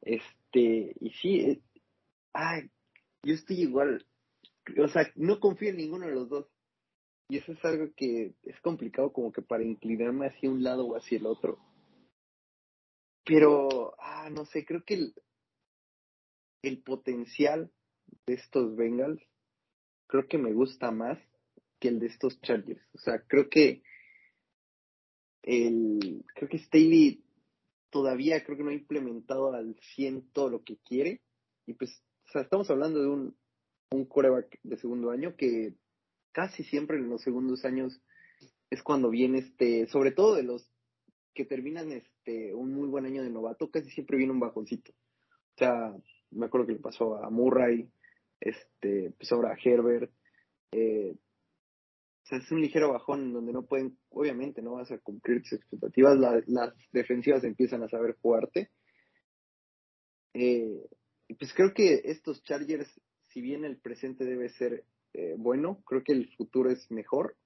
Este, 0.02 0.94
y 1.00 1.10
sí, 1.20 1.40
eh, 1.40 1.60
ay, 2.32 2.70
yo 3.22 3.34
estoy 3.34 3.62
igual, 3.62 4.06
o 4.78 4.88
sea, 4.88 5.10
no 5.16 5.40
confío 5.40 5.70
en 5.70 5.76
ninguno 5.76 6.06
de 6.06 6.14
los 6.14 6.28
dos. 6.28 6.46
Y 7.30 7.38
eso 7.38 7.52
es 7.52 7.62
algo 7.64 7.92
que 7.94 8.32
es 8.42 8.58
complicado 8.62 9.12
como 9.12 9.32
que 9.32 9.42
para 9.42 9.62
inclinarme 9.62 10.28
hacia 10.28 10.50
un 10.50 10.62
lado 10.62 10.86
o 10.86 10.96
hacia 10.96 11.18
el 11.18 11.26
otro. 11.26 11.58
Pero, 13.28 13.94
ah, 13.98 14.30
no 14.30 14.46
sé, 14.46 14.64
creo 14.64 14.82
que 14.84 14.94
el, 14.94 15.14
el 16.62 16.82
potencial 16.82 17.70
de 18.26 18.32
estos 18.32 18.74
Bengals, 18.74 19.20
creo 20.06 20.26
que 20.26 20.38
me 20.38 20.54
gusta 20.54 20.90
más 20.92 21.18
que 21.78 21.88
el 21.88 21.98
de 21.98 22.06
estos 22.06 22.40
Chargers. 22.40 22.80
O 22.94 22.98
sea, 22.98 23.22
creo 23.28 23.50
que 23.50 23.82
el, 25.42 26.24
creo 26.34 26.48
que 26.48 26.58
Staley 26.58 27.22
todavía 27.90 28.42
creo 28.42 28.56
que 28.56 28.64
no 28.64 28.70
ha 28.70 28.74
implementado 28.74 29.52
al 29.52 29.78
100 29.94 30.30
todo 30.32 30.48
lo 30.48 30.64
que 30.64 30.78
quiere. 30.78 31.20
Y 31.66 31.74
pues, 31.74 32.02
o 32.28 32.32
sea, 32.32 32.40
estamos 32.40 32.70
hablando 32.70 33.02
de 33.02 33.08
un, 33.08 33.36
un 33.90 34.06
coreback 34.06 34.58
de 34.62 34.78
segundo 34.78 35.10
año 35.10 35.36
que 35.36 35.74
casi 36.32 36.64
siempre 36.64 36.96
en 36.96 37.10
los 37.10 37.20
segundos 37.20 37.66
años 37.66 38.00
es 38.70 38.82
cuando 38.82 39.10
viene 39.10 39.40
este, 39.40 39.86
sobre 39.88 40.12
todo 40.12 40.34
de 40.34 40.44
los 40.44 40.66
que 41.34 41.44
terminan 41.44 41.92
este 42.28 42.54
un 42.54 42.74
muy 42.74 42.88
buen 42.88 43.06
año 43.06 43.22
de 43.22 43.30
novato, 43.30 43.70
casi 43.70 43.90
siempre 43.90 44.16
viene 44.16 44.32
un 44.32 44.40
bajoncito. 44.40 44.92
O 44.92 45.58
sea, 45.58 45.94
me 46.30 46.46
acuerdo 46.46 46.66
que 46.66 46.74
le 46.74 46.78
pasó 46.78 47.16
a 47.16 47.30
Murray, 47.30 47.90
este, 48.40 49.12
pues 49.16 49.32
ahora 49.32 49.52
a 49.52 49.58
Herbert. 49.62 50.12
Eh, 50.72 51.14
o 51.14 52.26
sea, 52.28 52.38
es 52.38 52.52
un 52.52 52.60
ligero 52.60 52.92
bajón 52.92 53.32
donde 53.32 53.52
no 53.52 53.64
pueden, 53.64 53.98
obviamente 54.10 54.60
no 54.60 54.72
vas 54.72 54.90
a 54.90 54.98
cumplir 54.98 55.42
tus 55.42 55.54
expectativas, 55.54 56.18
las 56.46 56.74
defensivas 56.92 57.42
empiezan 57.44 57.82
a 57.82 57.88
saber 57.88 58.16
jugarte. 58.20 58.70
Eh, 60.34 60.86
pues 61.38 61.54
creo 61.54 61.72
que 61.72 62.02
estos 62.04 62.42
Chargers, 62.42 63.00
si 63.28 63.40
bien 63.40 63.64
el 63.64 63.78
presente 63.78 64.24
debe 64.24 64.50
ser 64.50 64.84
eh, 65.14 65.34
bueno, 65.38 65.82
creo 65.86 66.04
que 66.04 66.12
el 66.12 66.28
futuro 66.36 66.70
es 66.70 66.90
mejor. 66.90 67.36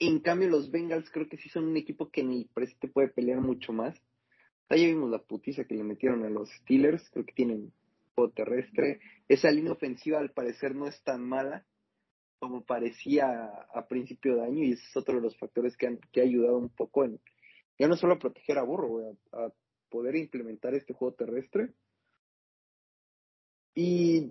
En 0.00 0.20
cambio, 0.20 0.48
los 0.48 0.70
Bengals 0.70 1.10
creo 1.10 1.28
que 1.28 1.38
sí 1.38 1.48
son 1.48 1.64
un 1.64 1.76
equipo 1.76 2.10
que 2.10 2.20
en 2.20 2.30
el 2.30 2.48
presente 2.52 2.88
puede 2.88 3.08
pelear 3.08 3.40
mucho 3.40 3.72
más. 3.72 4.00
Ya 4.70 4.76
vimos 4.76 5.10
la 5.10 5.22
putiza 5.22 5.64
que 5.64 5.74
le 5.74 5.82
metieron 5.82 6.24
a 6.24 6.30
los 6.30 6.50
Steelers, 6.50 7.08
creo 7.10 7.24
que 7.24 7.32
tienen 7.32 7.72
juego 8.14 8.32
terrestre. 8.32 9.00
Esa 9.28 9.50
línea 9.50 9.72
ofensiva 9.72 10.18
al 10.18 10.30
parecer 10.30 10.74
no 10.74 10.86
es 10.86 11.02
tan 11.02 11.22
mala 11.22 11.64
como 12.38 12.64
parecía 12.64 13.46
a, 13.74 13.88
principio 13.88 14.36
de 14.36 14.44
año 14.44 14.62
y 14.62 14.72
ese 14.72 14.82
es 14.82 14.96
otro 14.96 15.16
de 15.16 15.22
los 15.22 15.36
factores 15.36 15.76
que, 15.76 15.88
han, 15.88 15.98
que 16.12 16.20
ha 16.20 16.24
ayudado 16.24 16.58
un 16.58 16.68
poco 16.68 17.04
en, 17.04 17.18
ya 17.78 17.88
no 17.88 17.96
solo 17.96 18.14
a 18.14 18.18
proteger 18.18 18.58
a 18.58 18.62
Burro, 18.62 19.16
a 19.32 19.48
poder 19.88 20.16
implementar 20.16 20.74
este 20.74 20.92
juego 20.94 21.14
terrestre. 21.14 21.72
Y 23.74 24.30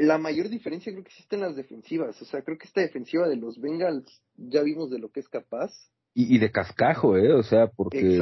la 0.00 0.16
mayor 0.16 0.48
diferencia 0.48 0.92
creo 0.92 1.04
que 1.04 1.10
existe 1.10 1.36
en 1.36 1.42
las 1.42 1.56
defensivas. 1.56 2.20
O 2.22 2.24
sea, 2.24 2.42
creo 2.42 2.56
que 2.56 2.66
esta 2.66 2.80
defensiva 2.80 3.28
de 3.28 3.36
los 3.36 3.60
Bengals 3.60 4.22
ya 4.34 4.62
vimos 4.62 4.90
de 4.90 4.98
lo 4.98 5.10
que 5.10 5.20
es 5.20 5.28
capaz. 5.28 5.70
Y, 6.14 6.38
de 6.38 6.50
cascajo, 6.50 7.16
¿eh? 7.16 7.32
O 7.32 7.42
sea, 7.42 7.68
porque 7.68 8.18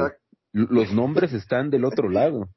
los 0.51 0.93
nombres 0.93 1.33
están 1.33 1.69
del 1.69 1.85
otro 1.85 2.09
lado. 2.09 2.49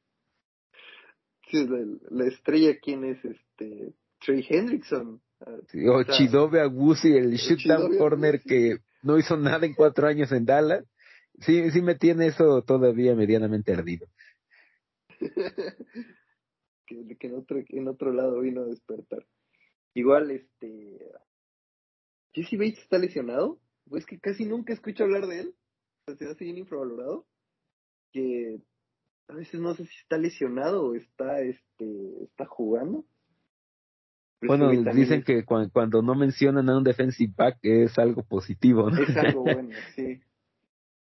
Sí, 1.49 1.67
la, 2.11 2.27
estrella, 2.27 2.77
¿quién 2.83 3.05
es? 3.05 3.25
este 3.25 3.95
Trey 4.25 4.45
Hendrickson. 4.49 5.21
o, 5.41 6.03
Chidobe 6.05 6.61
Agusi, 6.61 7.17
el 7.17 7.37
shootdown 7.37 7.97
corner 7.99 8.41
que 8.43 8.79
no 9.03 9.19
hizo 9.19 9.37
nada 9.37 9.65
en 9.67 9.75
cuatro 9.75 10.07
años 10.09 10.33
en 10.33 10.45
Dallas. 10.45 10.85
Sí, 11.41 11.71
sí 11.71 11.81
me 11.81 11.95
tiene 11.95 12.27
eso 12.27 12.63
todavía 12.63 13.15
medianamente 13.15 13.73
ardido. 13.73 14.07
que, 16.87 17.05
en, 17.21 17.35
otro, 17.35 17.63
en 17.69 17.89
otro 17.89 18.13
lado 18.13 18.41
vino 18.41 18.63
a 18.63 18.67
despertar. 18.67 19.27
Igual, 19.95 20.31
este, 20.31 21.11
Jesse 22.33 22.59
Bates 22.59 22.79
está 22.79 22.99
lesionado. 22.99 23.59
Pues 23.89 24.07
que 24.07 24.19
casi 24.19 24.45
nunca 24.45 24.73
escucho 24.73 25.05
hablar 25.05 25.27
de 25.27 25.41
él. 25.41 25.55
O 26.07 26.13
sea, 26.13 26.17
se 26.17 26.33
hace 26.33 26.45
bien 26.45 26.59
infravalorado. 26.59 27.27
Que 28.13 28.61
a 29.29 29.35
veces 29.35 29.61
no 29.61 29.75
sé 29.75 29.87
si 29.87 29.97
está 29.99 30.19
lesionado 30.19 30.87
o 30.87 30.95
está, 30.95 31.41
este, 31.41 32.25
está 32.25 32.47
jugando. 32.47 33.05
bueno, 34.43 34.71
dicen 34.71 35.23
que 35.23 35.45
cuando, 35.45 36.03
no 36.03 36.15
mencionan 36.15 36.69
a 36.69 36.77
un 36.77 36.85
defensive 36.85 37.33
back 37.37 37.59
es 37.63 37.99
algo 37.99 38.23
positivo, 38.23 38.91
¿no? 38.91 39.03
Es 39.03 39.17
algo 39.17 39.43
bueno, 39.45 39.71
sí. 39.95 40.21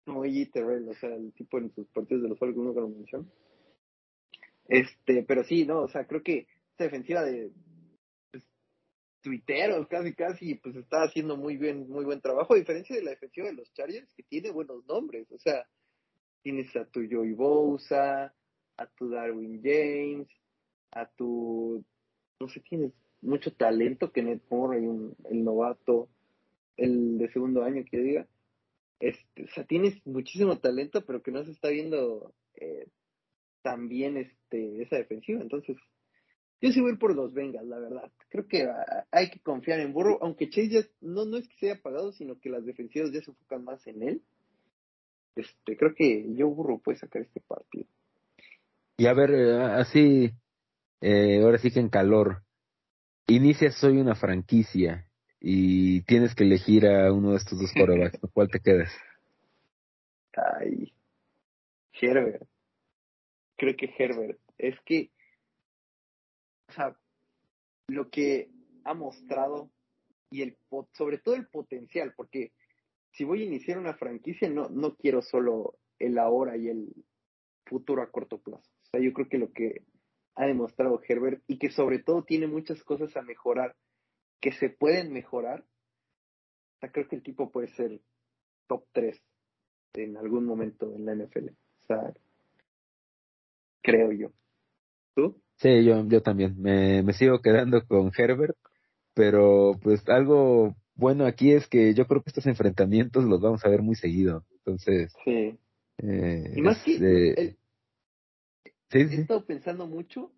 Como. 0.05 0.23
Terrell, 0.53 0.87
o 0.87 0.93
sea, 0.93 1.15
el 1.15 1.33
tipo 1.33 1.57
en 1.57 1.73
sus 1.73 1.87
partidos 1.87 2.23
de 2.23 2.29
los 2.29 2.39
Falcons 2.39 2.65
nunca 2.65 2.81
lo 2.81 2.89
menciona. 2.89 3.25
Este, 4.67 5.23
pero 5.23 5.43
sí, 5.43 5.65
no, 5.65 5.81
o 5.81 5.87
sea, 5.87 6.05
creo 6.05 6.23
que 6.23 6.47
esta 6.71 6.85
defensiva 6.85 7.23
de 7.23 7.51
pues, 8.31 8.43
tuiteros 9.21 9.87
casi 9.87 10.13
casi 10.13 10.55
pues 10.55 10.75
está 10.75 11.03
haciendo 11.03 11.37
muy 11.37 11.57
bien, 11.57 11.89
muy 11.89 12.05
buen 12.05 12.21
trabajo, 12.21 12.53
a 12.53 12.57
diferencia 12.57 12.95
de 12.95 13.03
la 13.03 13.11
defensiva 13.11 13.47
de 13.47 13.53
los 13.53 13.71
Chargers, 13.73 14.13
que 14.13 14.23
tiene 14.23 14.51
buenos 14.51 14.85
nombres, 14.85 15.31
o 15.31 15.37
sea, 15.37 15.67
tienes 16.41 16.75
a 16.75 16.85
tu 16.85 17.01
Joey 17.09 17.33
Bosa, 17.33 18.33
a 18.77 18.85
tu 18.97 19.09
Darwin 19.09 19.61
James, 19.63 20.27
a 20.91 21.05
tu 21.05 21.83
no 22.39 22.49
sé, 22.49 22.59
tienes 22.61 22.93
mucho 23.21 23.53
talento 23.53 24.11
que 24.11 24.21
Ned 24.21 24.41
un, 24.49 25.15
el 25.29 25.43
novato, 25.43 26.09
el 26.77 27.17
de 27.17 27.29
segundo 27.31 27.63
año 27.63 27.83
que 27.89 27.97
diga. 27.97 28.27
Este, 28.99 29.43
o 29.43 29.47
sea, 29.49 29.65
tienes 29.65 30.05
muchísimo 30.05 30.57
talento, 30.59 31.05
pero 31.05 31.21
que 31.21 31.31
no 31.31 31.43
se 31.43 31.51
está 31.51 31.69
viendo 31.69 32.33
eh, 32.55 32.87
tan 33.65 33.89
bien 33.89 34.15
este, 34.15 34.83
esa 34.83 34.97
defensiva. 34.97 35.41
Entonces, 35.41 35.75
yo 36.61 36.71
sí 36.71 36.79
voy 36.79 36.91
a 36.91 36.93
ir 36.93 36.99
por 36.99 37.15
los 37.15 37.33
Bengals, 37.33 37.67
la 37.67 37.79
verdad. 37.79 38.11
Creo 38.29 38.47
que 38.47 38.61
ah, 38.61 39.07
hay 39.09 39.31
que 39.31 39.39
confiar 39.39 39.79
en 39.79 39.91
Burrow, 39.91 40.19
aunque 40.21 40.51
Chase 40.51 40.69
ya 40.69 40.81
no, 41.01 41.25
no 41.25 41.37
es 41.37 41.47
que 41.47 41.55
se 41.55 41.71
haya 41.71 41.79
apagado, 41.79 42.11
sino 42.11 42.39
que 42.39 42.51
las 42.51 42.63
defensivas 42.63 43.11
ya 43.11 43.21
se 43.21 43.31
enfocan 43.31 43.63
más 43.63 43.85
en 43.87 44.03
él. 44.03 44.21
Este, 45.35 45.75
creo 45.75 45.95
que 45.95 46.35
yo 46.35 46.47
Burrow 46.47 46.79
puede 46.79 46.99
sacar 46.99 47.23
este 47.23 47.41
partido. 47.41 47.87
Y 48.97 49.07
a 49.07 49.13
ver, 49.13 49.31
eh, 49.31 49.57
así, 49.57 50.29
eh, 51.01 51.41
ahora 51.41 51.57
sí 51.57 51.71
que 51.71 51.79
en 51.79 51.89
calor, 51.89 52.43
inicias 53.27 53.83
hoy 53.83 53.97
una 53.97 54.13
franquicia 54.13 55.07
y 55.39 56.03
tienes 56.03 56.35
que 56.35 56.43
elegir 56.43 56.85
a 56.85 57.11
uno 57.11 57.31
de 57.31 57.37
estos 57.37 57.59
dos 57.59 57.71
corebacks, 57.75 58.19
¿cuál 58.31 58.47
te 58.47 58.59
quedas? 58.59 58.91
Ay, 60.33 60.93
Herbert. 61.99 62.47
Creo 63.57 63.75
que 63.75 63.93
Herbert. 63.97 64.39
Es 64.57 64.79
que, 64.85 65.11
o 66.69 66.73
sea, 66.73 66.97
lo 67.87 68.09
que 68.09 68.49
ha 68.83 68.93
mostrado 68.93 69.71
y 70.29 70.41
el 70.41 70.57
sobre 70.93 71.17
todo 71.17 71.35
el 71.35 71.47
potencial, 71.47 72.13
porque 72.15 72.51
si 73.11 73.23
voy 73.23 73.41
a 73.41 73.45
iniciar 73.45 73.77
una 73.77 73.95
franquicia 73.95 74.49
no 74.49 74.69
no 74.69 74.95
quiero 74.95 75.21
solo 75.21 75.77
el 75.99 76.17
ahora 76.17 76.57
y 76.57 76.67
el 76.67 76.93
futuro 77.65 78.01
a 78.01 78.11
corto 78.11 78.39
plazo. 78.39 78.69
O 78.83 78.85
sea, 78.91 78.99
yo 78.99 79.13
creo 79.13 79.29
que 79.29 79.37
lo 79.37 79.51
que 79.51 79.83
ha 80.35 80.45
demostrado 80.45 81.01
Herbert 81.07 81.41
y 81.47 81.57
que 81.57 81.69
sobre 81.69 81.99
todo 81.99 82.23
tiene 82.23 82.47
muchas 82.47 82.83
cosas 82.83 83.15
a 83.15 83.21
mejorar 83.21 83.75
que 84.41 84.51
se 84.51 84.69
pueden 84.69 85.13
mejorar. 85.13 85.61
O 85.61 86.79
sea, 86.79 86.91
creo 86.91 87.07
que 87.07 87.15
el 87.15 87.23
tipo 87.23 87.51
puede 87.51 87.69
ser 87.69 88.01
top 88.67 88.85
3 88.91 89.21
en 89.93 90.17
algún 90.17 90.45
momento 90.45 90.93
en 90.93 91.05
la 91.05 91.15
NFL. 91.15 91.49
O 91.49 91.85
sea, 91.87 92.13
creo 93.85 94.11
yo. 94.11 94.31
¿Tú? 95.15 95.41
Sí, 95.57 95.85
yo, 95.85 96.05
yo 96.07 96.21
también. 96.21 96.59
Me, 96.59 97.03
me 97.03 97.13
sigo 97.13 97.39
quedando 97.39 97.85
con 97.85 98.11
Herbert, 98.17 98.57
pero 99.13 99.79
pues 99.81 100.07
algo 100.09 100.75
bueno 100.95 101.25
aquí 101.25 101.51
es 101.51 101.67
que 101.67 101.93
yo 101.93 102.07
creo 102.07 102.21
que 102.21 102.29
estos 102.29 102.47
enfrentamientos 102.47 103.23
los 103.23 103.41
vamos 103.41 103.63
a 103.63 103.69
ver 103.69 103.81
muy 103.81 103.95
seguido. 103.95 104.45
Entonces. 104.57 105.13
Sí. 105.23 105.57
Eh, 105.99 106.53
y 106.55 106.61
más 106.61 106.83
que. 106.83 107.55
He 108.91 108.99
estado 108.99 109.45
pensando 109.45 109.87
mucho 109.87 110.31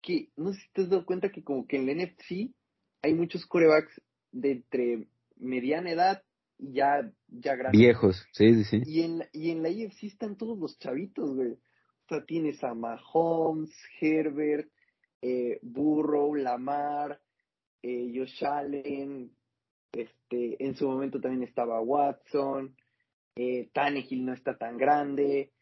que, 0.00 0.30
no 0.36 0.52
sé 0.52 0.60
si 0.60 0.68
te 0.72 0.82
has 0.82 0.90
dado 0.90 1.04
cuenta 1.04 1.30
que 1.30 1.42
como 1.42 1.66
que 1.66 1.76
en 1.76 1.88
el 1.88 1.98
NFC 1.98 2.54
hay 3.02 3.14
muchos 3.14 3.46
corebacks 3.46 4.00
de 4.32 4.52
entre 4.52 5.08
mediana 5.36 5.90
edad 5.90 6.22
y 6.58 6.74
ya, 6.74 7.10
ya 7.28 7.56
grandes. 7.56 7.80
Viejos, 7.80 8.24
sí, 8.32 8.54
sí, 8.54 8.64
sí. 8.64 8.82
Y 8.86 9.02
en, 9.02 9.24
y 9.32 9.50
en 9.50 9.62
la 9.62 9.70
IFC 9.70 10.04
están 10.04 10.36
todos 10.36 10.58
los 10.58 10.78
chavitos, 10.78 11.34
güey. 11.34 11.56
Sea, 12.08 12.24
tienes 12.24 12.62
a 12.62 12.74
Mahomes, 12.74 13.72
Herbert, 14.00 14.70
eh, 15.22 15.58
Burrow, 15.62 16.34
Lamar, 16.34 17.20
eh, 17.82 18.12
Josh 18.14 18.44
Allen, 18.44 19.30
este, 19.92 20.62
en 20.64 20.76
su 20.76 20.88
momento 20.88 21.20
también 21.20 21.42
estaba 21.42 21.80
Watson, 21.80 22.76
eh, 23.34 23.70
Tannehill 23.72 24.24
no 24.24 24.32
está 24.32 24.56
tan 24.56 24.76
grande, 24.76 25.52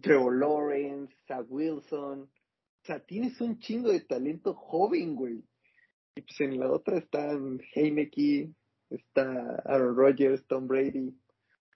Trevor 0.00 0.36
Lawrence, 0.36 1.14
Zach 1.26 1.46
Wilson. 1.48 2.22
O 2.22 2.84
sea, 2.84 3.00
tienes 3.00 3.40
un 3.40 3.58
chingo 3.58 3.90
de 3.90 4.00
talento 4.00 4.54
joven, 4.54 5.14
güey. 5.14 5.42
Y 6.14 6.22
pues 6.22 6.40
en 6.40 6.58
la 6.58 6.70
otra 6.70 6.98
están 6.98 7.60
Heineke, 7.74 8.50
está 8.88 9.62
Aaron 9.64 9.96
Rodgers, 9.96 10.46
Tom 10.46 10.66
Brady. 10.66 11.14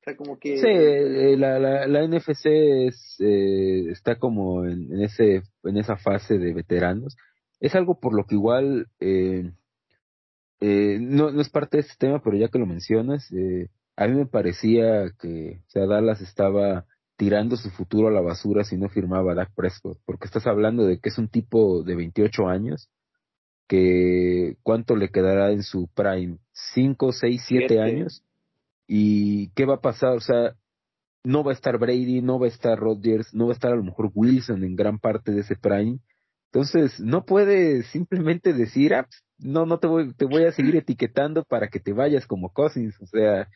O 0.05 0.11
sea, 0.11 0.17
como 0.17 0.39
que... 0.39 0.59
Sí, 0.59 0.69
eh, 0.69 1.35
la, 1.39 1.59
la, 1.59 1.87
la 1.87 2.07
NFC 2.07 2.45
es, 2.45 3.17
eh, 3.21 3.91
está 3.91 4.19
como 4.19 4.67
en, 4.67 5.01
ese, 5.01 5.43
en 5.63 5.79
esa 5.79 5.97
fase 5.97 6.37
de 6.37 6.53
veteranos. 6.53 7.17
Es 7.59 7.75
algo 7.75 7.99
por 7.99 8.15
lo 8.15 8.25
que 8.25 8.35
igual... 8.35 8.89
Eh, 9.01 9.51
eh, 10.61 10.99
no, 11.01 11.31
no 11.31 11.41
es 11.41 11.49
parte 11.49 11.79
de 11.79 11.83
este 11.83 11.95
tema, 11.99 12.23
pero 12.23 12.37
ya 12.37 12.49
que 12.49 12.59
lo 12.59 12.67
mencionas, 12.67 13.31
eh, 13.33 13.69
a 13.97 14.07
mí 14.07 14.15
me 14.15 14.27
parecía 14.27 15.11
que 15.21 15.61
o 15.67 15.71
sea, 15.71 15.87
Dallas 15.87 16.21
estaba 16.21 16.87
tirando 17.17 17.57
su 17.57 17.71
futuro 17.71 18.09
a 18.09 18.11
la 18.11 18.21
basura 18.21 18.65
si 18.65 18.77
no 18.77 18.89
firmaba 18.89 19.33
a 19.33 19.35
Dak 19.35 19.55
Prescott, 19.55 19.99
porque 20.05 20.27
estás 20.27 20.47
hablando 20.47 20.87
de 20.87 20.99
que 21.01 21.09
es 21.11 21.19
un 21.19 21.29
tipo 21.29 21.83
de 21.83 21.95
28 21.95 22.49
años, 22.49 22.89
que 23.69 24.57
cuánto 24.63 24.97
le 24.97 25.11
quedará 25.11 25.51
en 25.53 25.63
su 25.63 25.89
prime, 25.95 26.39
5, 26.53 27.13
6, 27.13 27.45
7 27.47 27.81
años, 27.81 28.25
y 28.87 29.51
qué 29.51 29.65
va 29.65 29.77
a 29.77 29.81
pasar, 29.81 30.17
o 30.17 30.21
sea, 30.21 30.55
no 31.25 31.43
va 31.43 31.53
a 31.53 31.55
estar 31.55 31.79
Brady, 31.79 32.21
no 32.23 32.39
va 32.39 32.47
a 32.47 32.51
estar 32.51 32.79
Rodgers, 32.79 33.35
no 33.35 33.47
va 33.47 33.53
a 33.53 33.55
estar 33.55 33.73
a 33.73 33.77
lo 33.77 33.85
mejor 33.85 34.11
Wilson 34.15 34.63
en 34.65 34.77
gran 34.77 34.99
parte 34.99 35.33
de 35.33 35.41
ese 35.41 35.57
prime, 35.57 36.01
entonces 36.53 37.01
no 37.01 37.25
puede 37.25 37.83
simplemente 37.85 38.53
decir, 38.53 38.95
ah, 38.95 39.05
pues, 39.05 39.25
no, 39.39 39.67
no 39.67 39.79
te 39.79 39.87
voy, 39.87 40.15
te 40.15 40.27
voy 40.27 40.45
a 40.45 40.53
seguir 40.53 40.77
etiquetando 40.77 41.45
para 41.45 41.69
que 41.69 41.81
te 41.81 41.93
vayas 41.93 42.27
como 42.27 42.53
Cousins, 42.53 42.95
o 43.01 43.07
sea, 43.07 43.49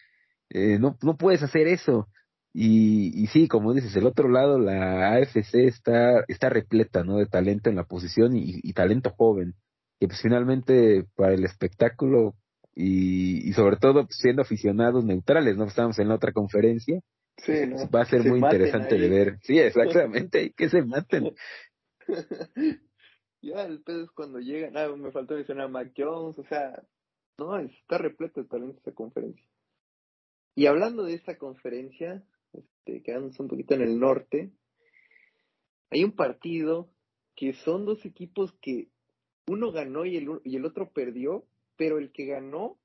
eh, 0.50 0.78
no, 0.78 0.96
no 1.02 1.16
puedes 1.16 1.42
hacer 1.42 1.68
eso. 1.68 2.08
Y, 2.52 3.12
y 3.22 3.26
sí, 3.28 3.46
como 3.46 3.74
dices, 3.74 3.94
el 3.96 4.06
otro 4.06 4.28
lado, 4.28 4.58
la 4.58 5.14
AFC 5.14 5.54
está, 5.66 6.24
está 6.28 6.48
repleta, 6.48 7.04
¿no? 7.04 7.18
De 7.18 7.26
talento 7.26 7.70
en 7.70 7.76
la 7.76 7.84
posición 7.84 8.36
y, 8.36 8.60
y 8.62 8.72
talento 8.72 9.10
joven. 9.10 9.54
Que 10.00 10.08
pues 10.08 10.20
finalmente 10.20 11.06
para 11.14 11.34
el 11.34 11.44
espectáculo 11.44 12.34
y, 12.80 13.48
y 13.48 13.52
sobre 13.54 13.76
todo 13.76 14.04
pues, 14.04 14.18
siendo 14.18 14.42
aficionados 14.42 15.04
neutrales, 15.04 15.56
¿no? 15.56 15.64
Estamos 15.64 15.98
en 15.98 16.08
la 16.08 16.14
otra 16.14 16.32
conferencia. 16.32 17.00
Sí, 17.38 17.66
¿no? 17.66 17.74
Pues, 17.74 17.88
va 17.92 18.02
a 18.02 18.06
ser 18.06 18.24
muy 18.24 18.38
interesante 18.38 18.96
de 18.96 19.08
ver. 19.08 19.38
Sí, 19.42 19.58
exactamente, 19.58 20.52
que 20.56 20.68
se 20.68 20.82
maten. 20.82 21.34
ya, 23.42 23.62
el 23.64 23.82
pedo 23.82 24.04
es 24.04 24.10
cuando 24.12 24.38
llegan, 24.38 24.76
ah, 24.76 24.94
me 24.96 25.10
faltó 25.10 25.34
mencionar 25.34 25.66
a 25.66 25.68
Mac 25.68 25.92
Jones, 25.96 26.38
o 26.38 26.44
sea, 26.44 26.80
no, 27.36 27.58
está 27.58 27.98
repleto 27.98 28.42
de 28.42 28.48
talento 28.48 28.78
esa 28.80 28.92
conferencia. 28.92 29.44
Y 30.54 30.66
hablando 30.66 31.02
de 31.02 31.14
esta 31.14 31.36
conferencia, 31.36 32.22
este, 32.52 33.02
quedándonos 33.02 33.40
un 33.40 33.48
poquito 33.48 33.74
en 33.74 33.82
el 33.82 33.98
norte, 33.98 34.52
hay 35.90 36.04
un 36.04 36.12
partido 36.12 36.90
que 37.34 37.54
son 37.54 37.86
dos 37.86 38.04
equipos 38.04 38.52
que 38.60 38.88
uno 39.48 39.72
ganó 39.72 40.04
y 40.04 40.16
el, 40.16 40.28
y 40.44 40.54
el 40.54 40.64
otro 40.64 40.92
perdió, 40.92 41.44
pero 41.78 41.96
el 41.96 42.12
que 42.12 42.26
ganó 42.26 42.78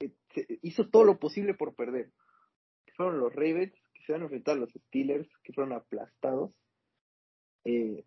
eh, 0.00 0.14
hizo 0.62 0.88
todo 0.88 1.04
lo 1.04 1.18
posible 1.18 1.52
por 1.52 1.74
perder. 1.74 2.10
Fueron 2.96 3.20
los 3.20 3.34
Ravens, 3.34 3.74
que 3.92 4.02
se 4.06 4.12
van 4.12 4.22
a 4.22 4.24
enfrentar 4.24 4.56
a 4.56 4.60
los 4.60 4.70
Steelers, 4.70 5.28
que 5.44 5.52
fueron 5.52 5.74
aplastados. 5.74 6.52
Eh, 7.64 8.06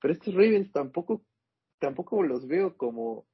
pero 0.00 0.14
estos 0.14 0.32
Ravens 0.32 0.72
tampoco, 0.72 1.22
tampoco 1.78 2.22
los 2.22 2.46
veo 2.46 2.78
como 2.78 3.26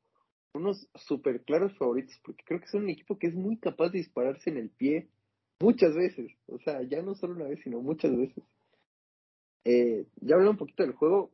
unos 0.53 0.89
super 0.97 1.45
claros 1.45 1.77
favoritos, 1.79 2.19
porque 2.25 2.43
creo 2.45 2.61
que 2.61 2.67
son 2.67 2.85
un 2.85 2.91
equipo 2.91 3.19
que 3.21 3.29
es 3.29 3.35
muy 3.35 3.57
capaz 3.59 3.91
de 3.91 3.99
dispararse 3.99 4.51
en 4.51 4.57
el 4.57 4.71
pie, 4.71 5.09
Muchas 5.59 5.95
veces, 5.95 6.33
o 6.49 6.59
sea, 6.59 6.83
ya 6.83 7.01
no 7.01 7.15
solo 7.15 7.35
una 7.35 7.47
vez, 7.47 7.61
sino 7.65 7.81
muchas 7.81 8.15
veces. 8.15 8.45
Eh, 9.65 10.07
ya 10.21 10.37
hablé 10.37 10.51
un 10.51 10.59
poquito 10.59 10.83
del 10.83 10.93
juego, 10.93 11.33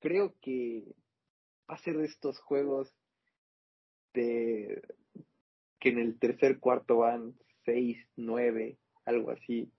creo 0.00 0.34
que 0.42 0.84
va 1.68 1.76
a 1.76 1.78
ser 1.78 1.96
de 1.96 2.04
estos 2.04 2.38
juegos 2.38 2.94
de 4.16 4.82
que 5.78 5.90
en 5.90 5.98
el 5.98 6.18
tercer 6.18 6.58
cuarto 6.58 6.98
van 6.98 7.34
seis, 7.64 7.98
nueve, 8.16 8.78
algo 9.04 9.30
así. 9.30 9.70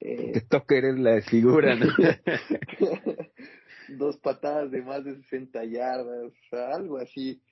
Eh, 0.00 0.42
Tucker 0.48 0.84
es 0.84 0.98
la 0.98 1.22
figura, 1.22 1.74
¿no? 1.76 1.86
Dos 3.98 4.18
patadas 4.18 4.70
de 4.70 4.82
más 4.82 5.04
de 5.04 5.16
60 5.16 5.64
yardas, 5.64 6.24
o 6.24 6.48
sea, 6.50 6.74
algo 6.74 6.98
así. 6.98 7.42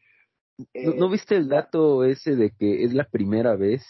¿No, 0.75 1.11
viste 1.11 1.37
el 1.37 1.49
dato 1.49 2.05
ese 2.05 2.37
de 2.37 2.51
que 2.51 2.85
es 2.85 2.93
la 2.93 3.09
primera 3.09 3.57
vez 3.57 3.85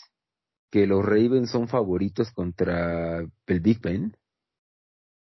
que 0.71 0.87
los 0.87 1.05
Ravens 1.05 1.51
son 1.51 1.69
favoritos 1.69 2.33
contra 2.33 3.19
el 3.21 3.61
Big 3.61 3.81
Ben? 3.81 4.17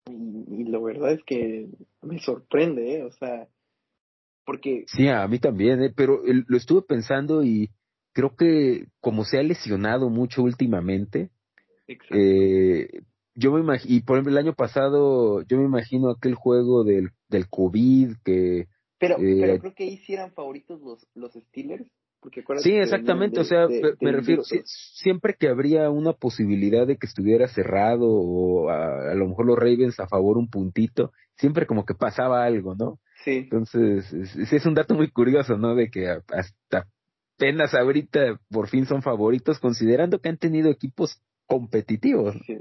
Y, 0.07 0.65
la 0.65 0.79
verdad 0.79 1.13
es 1.13 1.23
que 1.23 1.67
me 2.01 2.19
sorprende, 2.19 2.95
¿eh? 2.95 3.03
O 3.03 3.11
sea, 3.11 3.47
porque... 4.49 4.85
Sí, 4.87 5.07
a 5.07 5.27
mí 5.27 5.37
también, 5.37 5.83
¿eh? 5.83 5.93
Pero 5.95 6.23
lo 6.25 6.57
estuve 6.57 6.81
pensando 6.81 7.43
y 7.43 7.69
creo 8.13 8.35
que 8.35 8.87
como 8.99 9.23
se 9.23 9.37
ha 9.37 9.43
lesionado 9.43 10.09
mucho 10.09 10.41
últimamente, 10.41 11.29
eh, 12.09 12.89
yo 13.35 13.51
me 13.51 13.59
imagino, 13.59 13.95
y 13.95 14.01
por 14.01 14.15
ejemplo 14.15 14.31
el 14.31 14.43
año 14.43 14.55
pasado, 14.55 15.43
yo 15.43 15.59
me 15.59 15.65
imagino 15.65 16.09
aquel 16.09 16.33
juego 16.33 16.83
del, 16.83 17.11
del 17.27 17.47
COVID 17.47 18.13
que... 18.25 18.65
Pero, 18.97 19.17
pero 19.17 19.53
eh, 19.53 19.59
creo 19.59 19.75
que 19.75 19.83
ahí 19.83 19.97
sí 19.97 20.13
eran 20.13 20.31
favoritos 20.31 20.81
los, 20.81 21.07
los 21.13 21.31
Steelers. 21.33 21.87
Porque 22.19 22.43
sí, 22.57 22.71
exactamente, 22.71 23.39
o 23.39 23.43
sea, 23.43 23.67
me 24.01 24.11
refiero, 24.11 24.41
siempre 24.65 25.35
que 25.39 25.47
habría 25.47 25.91
una 25.91 26.13
posibilidad 26.13 26.87
de 26.87 26.97
que 26.97 27.05
estuviera 27.05 27.47
cerrado 27.47 28.07
o 28.09 28.69
a, 28.69 29.13
lo 29.13 29.27
mejor 29.27 29.45
los 29.45 29.59
Ravens 29.59 29.99
a 29.99 30.07
favor 30.07 30.39
un 30.39 30.49
puntito, 30.49 31.11
siempre 31.37 31.67
como 31.67 31.85
que 31.85 31.93
pasaba 31.93 32.43
algo, 32.43 32.73
¿no? 32.73 32.99
Sí. 33.23 33.37
Entonces, 33.37 34.11
es, 34.13 34.53
es 34.53 34.65
un 34.65 34.73
dato 34.73 34.95
muy 34.95 35.11
curioso, 35.11 35.57
¿no? 35.57 35.75
De 35.75 35.89
que 35.89 36.07
hasta 36.09 36.87
apenas 37.35 37.73
ahorita 37.73 38.39
por 38.49 38.67
fin 38.67 38.85
son 38.85 39.01
favoritos, 39.01 39.59
considerando 39.59 40.19
que 40.19 40.29
han 40.29 40.37
tenido 40.37 40.69
equipos 40.69 41.21
competitivos. 41.45 42.35
Sí, 42.45 42.59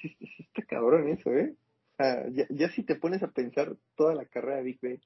sí, 0.00 0.16
está 0.38 0.62
cabrón 0.62 1.08
eso, 1.08 1.30
¿eh? 1.32 1.54
O 1.92 2.02
sea, 2.02 2.28
ya, 2.30 2.46
ya, 2.50 2.70
si 2.70 2.84
te 2.84 2.96
pones 2.96 3.22
a 3.22 3.30
pensar 3.30 3.76
toda 3.96 4.14
la 4.14 4.24
carrera 4.24 4.56
de 4.56 4.62
Big 4.62 4.80
Ben, 4.80 5.00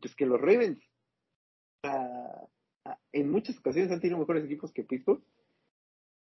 pues 0.00 0.14
que 0.14 0.26
los 0.26 0.40
Ravens 0.40 0.78
en 3.12 3.30
muchas 3.30 3.58
ocasiones 3.58 3.90
han 3.92 4.00
tenido 4.00 4.18
mejores 4.18 4.44
equipos 4.44 4.72
que 4.72 4.84
Pittsburgh, 4.84 5.22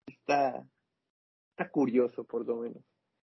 está, 0.08 0.66
está 1.52 1.70
curioso 1.70 2.24
por 2.24 2.46
lo 2.46 2.58
menos. 2.58 2.84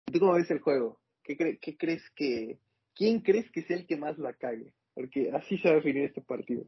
¿Tú 0.06 0.20
cómo 0.20 0.34
ves 0.34 0.50
el 0.52 0.60
juego? 0.60 1.00
¿Qué, 1.24 1.58
¿Qué 1.60 1.78
crees 1.78 2.04
que, 2.16 2.60
quién 3.00 3.22
crees 3.22 3.50
que 3.52 3.64
sea 3.64 3.78
el 3.78 3.88
que 3.88 3.96
más 3.96 4.20
la 4.20 4.34
cague? 4.34 4.74
Porque 4.94 5.32
así 5.32 5.58
se 5.58 5.70
va 5.70 5.76
a 5.76 5.78
definir 5.78 6.04
este 6.04 6.22
partido. 6.22 6.66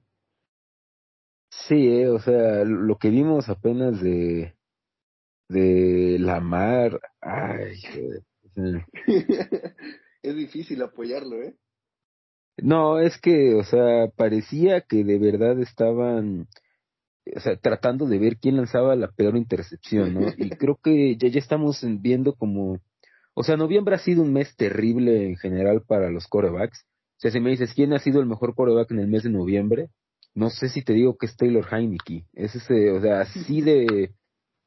Sí, 1.68 1.90
eh, 1.90 2.08
o 2.08 2.20
sea, 2.20 2.64
lo 2.64 2.98
que 2.98 3.10
vimos 3.10 3.50
apenas 3.50 4.02
de 4.02 4.56
de 5.50 6.18
la 6.18 6.40
mar, 6.40 7.02
ay, 7.20 7.76
es 10.24 10.36
difícil 10.36 10.82
apoyarlo, 10.82 11.44
¿eh? 11.44 11.56
No, 12.58 13.00
es 13.00 13.20
que, 13.20 13.56
o 13.56 13.64
sea, 13.64 14.08
parecía 14.16 14.82
que 14.82 15.04
de 15.04 15.20
verdad 15.20 15.60
estaban, 15.60 16.48
o 17.36 17.40
sea, 17.42 17.58
tratando 17.58 18.06
de 18.06 18.18
ver 18.18 18.38
quién 18.38 18.56
lanzaba 18.56 18.96
la 18.96 19.12
peor 19.12 19.36
intercepción, 19.36 20.14
¿no? 20.14 20.28
Y 20.38 20.52
creo 20.52 20.80
que 20.82 21.18
ya, 21.18 21.28
ya 21.28 21.40
estamos 21.40 21.84
viendo 22.00 22.34
como, 22.34 22.80
o 23.34 23.44
sea, 23.44 23.58
noviembre 23.58 23.96
ha 23.96 24.00
sido 24.00 24.22
un 24.22 24.34
mes 24.34 24.56
terrible 24.56 25.28
en 25.28 25.38
general 25.38 25.84
para 25.88 26.10
los 26.10 26.28
corebacks. 26.28 26.86
O 27.18 27.20
sea, 27.22 27.32
si 27.32 27.40
me 27.40 27.52
dices 27.52 27.74
quién 27.74 27.94
ha 27.94 28.00
sido 28.00 28.20
el 28.20 28.26
mejor 28.26 28.56
coreback 28.56 28.92
en 28.92 29.00
el 29.00 29.08
mes 29.08 29.24
de 29.24 29.30
noviembre, 29.30 29.90
no 30.34 30.50
sé 30.50 30.70
si 30.70 30.84
te 30.84 30.94
digo 30.94 31.18
que 31.18 31.28
es 31.28 31.36
Taylor 31.36 31.66
Heineke. 31.72 32.26
Es 32.34 32.56
ese, 32.56 32.92
o 32.92 33.02
sea, 33.02 33.22
así 33.22 33.62
de, 33.62 34.12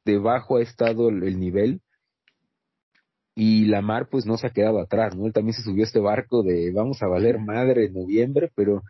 de 0.05 0.17
bajo 0.17 0.57
ha 0.57 0.61
estado 0.61 1.09
el 1.09 1.39
nivel 1.39 1.81
y 3.35 3.65
Lamar 3.65 4.07
pues 4.09 4.25
no 4.25 4.37
se 4.37 4.47
ha 4.47 4.51
quedado 4.51 4.79
atrás, 4.79 5.15
¿no? 5.15 5.27
Él 5.27 5.33
también 5.33 5.53
se 5.53 5.61
subió 5.61 5.83
a 5.83 5.87
este 5.87 5.99
barco 5.99 6.41
de 6.41 6.71
vamos 6.71 7.03
a 7.03 7.07
valer 7.07 7.37
madre 7.39 7.85
en 7.85 7.93
noviembre, 7.93 8.51
pero 8.55 8.81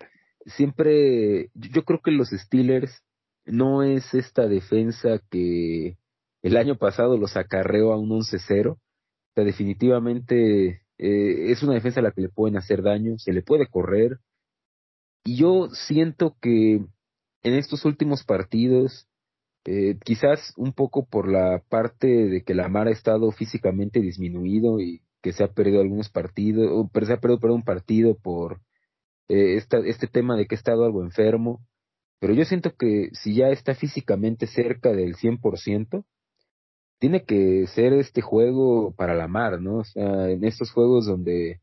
siempre 0.45 1.49
yo 1.55 1.83
creo 1.83 1.99
que 2.03 2.11
los 2.11 2.29
Steelers 2.29 3.03
no 3.45 3.83
es 3.83 4.13
esta 4.13 4.47
defensa 4.47 5.19
que 5.31 5.97
el 6.43 6.57
año 6.57 6.77
pasado 6.77 7.17
los 7.17 7.35
acarreó 7.37 7.91
a 7.91 7.97
un 7.97 8.09
11-0. 8.09 8.77
Definitivamente 9.43 10.81
eh, 10.97 11.51
es 11.51 11.61
una 11.63 11.73
defensa 11.73 11.99
a 11.99 12.03
la 12.03 12.11
que 12.11 12.21
le 12.21 12.29
pueden 12.29 12.57
hacer 12.57 12.81
daño, 12.81 13.17
se 13.17 13.33
le 13.33 13.41
puede 13.41 13.67
correr. 13.67 14.19
Y 15.23 15.37
yo 15.37 15.69
siento 15.71 16.37
que 16.41 16.75
en 16.75 17.53
estos 17.53 17.85
últimos 17.85 18.23
partidos 18.23 19.07
eh, 19.65 19.97
quizás 20.03 20.53
un 20.57 20.73
poco 20.73 21.05
por 21.05 21.27
la 21.27 21.61
parte 21.69 22.07
de 22.07 22.43
que 22.43 22.53
la 22.53 22.69
Mar 22.69 22.87
ha 22.87 22.91
estado 22.91 23.31
físicamente 23.31 23.99
disminuido 23.99 24.79
y 24.79 25.01
que 25.23 25.33
se 25.33 25.43
ha 25.43 25.47
perdido 25.47 25.81
algunos 25.81 26.09
partidos, 26.09 26.69
o 26.71 26.89
se 27.03 27.13
ha 27.13 27.19
perdido, 27.19 27.55
un 27.55 27.63
partido 27.63 28.15
por 28.15 28.61
eh, 29.27 29.55
esta, 29.55 29.79
este 29.79 30.07
tema 30.07 30.37
de 30.37 30.45
que 30.45 30.53
ha 30.55 30.57
estado 30.57 30.85
algo 30.85 31.03
enfermo. 31.03 31.65
Pero 32.19 32.33
yo 32.33 32.45
siento 32.45 32.75
que 32.77 33.09
si 33.13 33.35
ya 33.35 33.49
está 33.49 33.73
físicamente 33.73 34.45
cerca 34.47 34.91
del 34.91 35.15
100%, 35.15 36.05
tiene 36.99 37.23
que 37.25 37.67
ser 37.67 37.93
este 37.93 38.21
juego 38.21 38.93
para 38.95 39.15
la 39.15 39.27
mar, 39.27 39.61
¿no? 39.61 39.79
O 39.79 39.83
sea, 39.83 40.29
en 40.29 40.43
estos 40.43 40.71
juegos 40.71 41.05
donde 41.05 41.61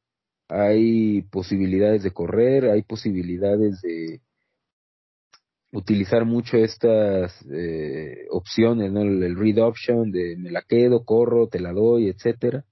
hay 0.49 1.23
posibilidades 1.23 2.03
de 2.03 2.13
correr, 2.13 2.67
hay 2.71 2.83
posibilidades 2.83 3.81
de, 3.83 4.21
utilizar 5.73 6.25
mucho 6.25 6.59
estas 6.59 7.35
eh, 7.51 8.27
opciones, 8.31 8.93
¿no? 8.93 9.03
El, 9.03 9.37
read 9.37 9.59
option 9.59 10.13
de 10.13 10.37
me 10.37 10.51
la 10.51 10.63
quedo, 10.63 11.05
corro, 11.05 11.49
te 11.49 11.61
la 11.61 11.73
doy, 11.73 12.09
etcétera, 12.09 12.65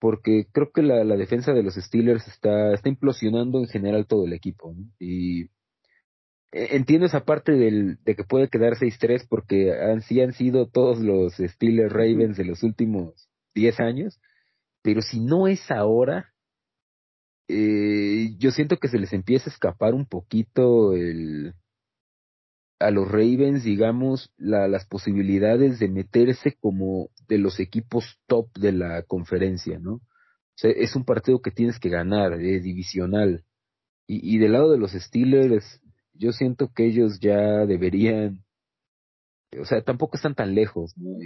porque 0.00 0.46
creo 0.52 0.72
que 0.72 0.82
la, 0.82 1.04
la 1.04 1.16
defensa 1.16 1.52
de 1.52 1.62
los 1.62 1.74
Steelers 1.74 2.26
está, 2.28 2.72
está 2.74 2.88
implosionando 2.88 3.58
en 3.60 3.68
general 3.68 4.06
todo 4.06 4.26
el 4.26 4.32
equipo, 4.32 4.74
y 4.98 5.42
e, 5.44 5.48
entiendo 6.52 7.06
esa 7.06 7.24
parte 7.24 7.52
del, 7.52 7.98
de 8.04 8.14
que 8.14 8.24
puede 8.24 8.48
quedar 8.48 8.74
6-3 8.74 9.26
porque 9.28 9.72
han, 9.72 10.02
sí 10.02 10.20
han 10.20 10.32
sido 10.32 10.68
todos 10.68 11.00
los 11.00 11.34
Steelers 11.34 11.92
Ravens 11.92 12.36
de 12.36 12.44
los 12.44 12.62
últimos 12.62 13.28
10 13.54 13.80
años, 13.80 14.20
pero 14.82 15.00
si 15.00 15.20
no 15.20 15.48
es 15.48 15.70
ahora, 15.70 16.32
eh, 17.48 18.34
yo 18.38 18.50
siento 18.50 18.76
que 18.76 18.88
se 18.88 18.98
les 18.98 19.12
empieza 19.12 19.50
a 19.50 19.52
escapar 19.52 19.94
un 19.94 20.06
poquito 20.06 20.94
el, 20.94 21.54
a 22.78 22.90
los 22.90 23.10
Ravens, 23.10 23.64
digamos, 23.64 24.32
la, 24.36 24.68
las 24.68 24.86
posibilidades 24.86 25.78
de 25.78 25.88
meterse 25.88 26.56
como 26.60 27.10
de 27.28 27.38
los 27.38 27.60
equipos 27.60 28.18
top 28.26 28.48
de 28.58 28.72
la 28.72 29.02
conferencia, 29.02 29.78
¿no? 29.78 29.94
O 29.94 30.56
sea, 30.56 30.70
es 30.70 30.94
un 30.96 31.04
partido 31.04 31.40
que 31.40 31.50
tienes 31.50 31.78
que 31.78 31.88
ganar, 31.88 32.34
es 32.34 32.62
divisional. 32.62 33.44
Y, 34.06 34.34
y 34.34 34.38
del 34.38 34.52
lado 34.52 34.70
de 34.70 34.78
los 34.78 34.92
Steelers, 34.92 35.81
yo 36.22 36.32
siento 36.32 36.70
que 36.72 36.86
ellos 36.86 37.18
ya 37.20 37.66
deberían, 37.66 38.44
o 39.60 39.64
sea, 39.64 39.82
tampoco 39.82 40.16
están 40.16 40.34
tan 40.34 40.54
lejos, 40.54 40.96
¿no? 40.96 41.18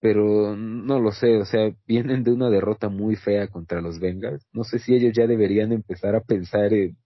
pero 0.00 0.56
no 0.56 0.98
lo 0.98 1.12
sé, 1.12 1.36
o 1.36 1.44
sea, 1.44 1.70
vienen 1.86 2.24
de 2.24 2.32
una 2.32 2.48
derrota 2.50 2.88
muy 2.88 3.16
fea 3.16 3.48
contra 3.48 3.82
los 3.82 4.00
Bengals. 4.00 4.46
No 4.52 4.64
sé 4.64 4.78
si 4.78 4.94
ellos 4.94 5.12
ya 5.14 5.26
deberían 5.26 5.72
empezar 5.72 6.16
a 6.16 6.22
pensar 6.22 6.72
en 6.72 6.96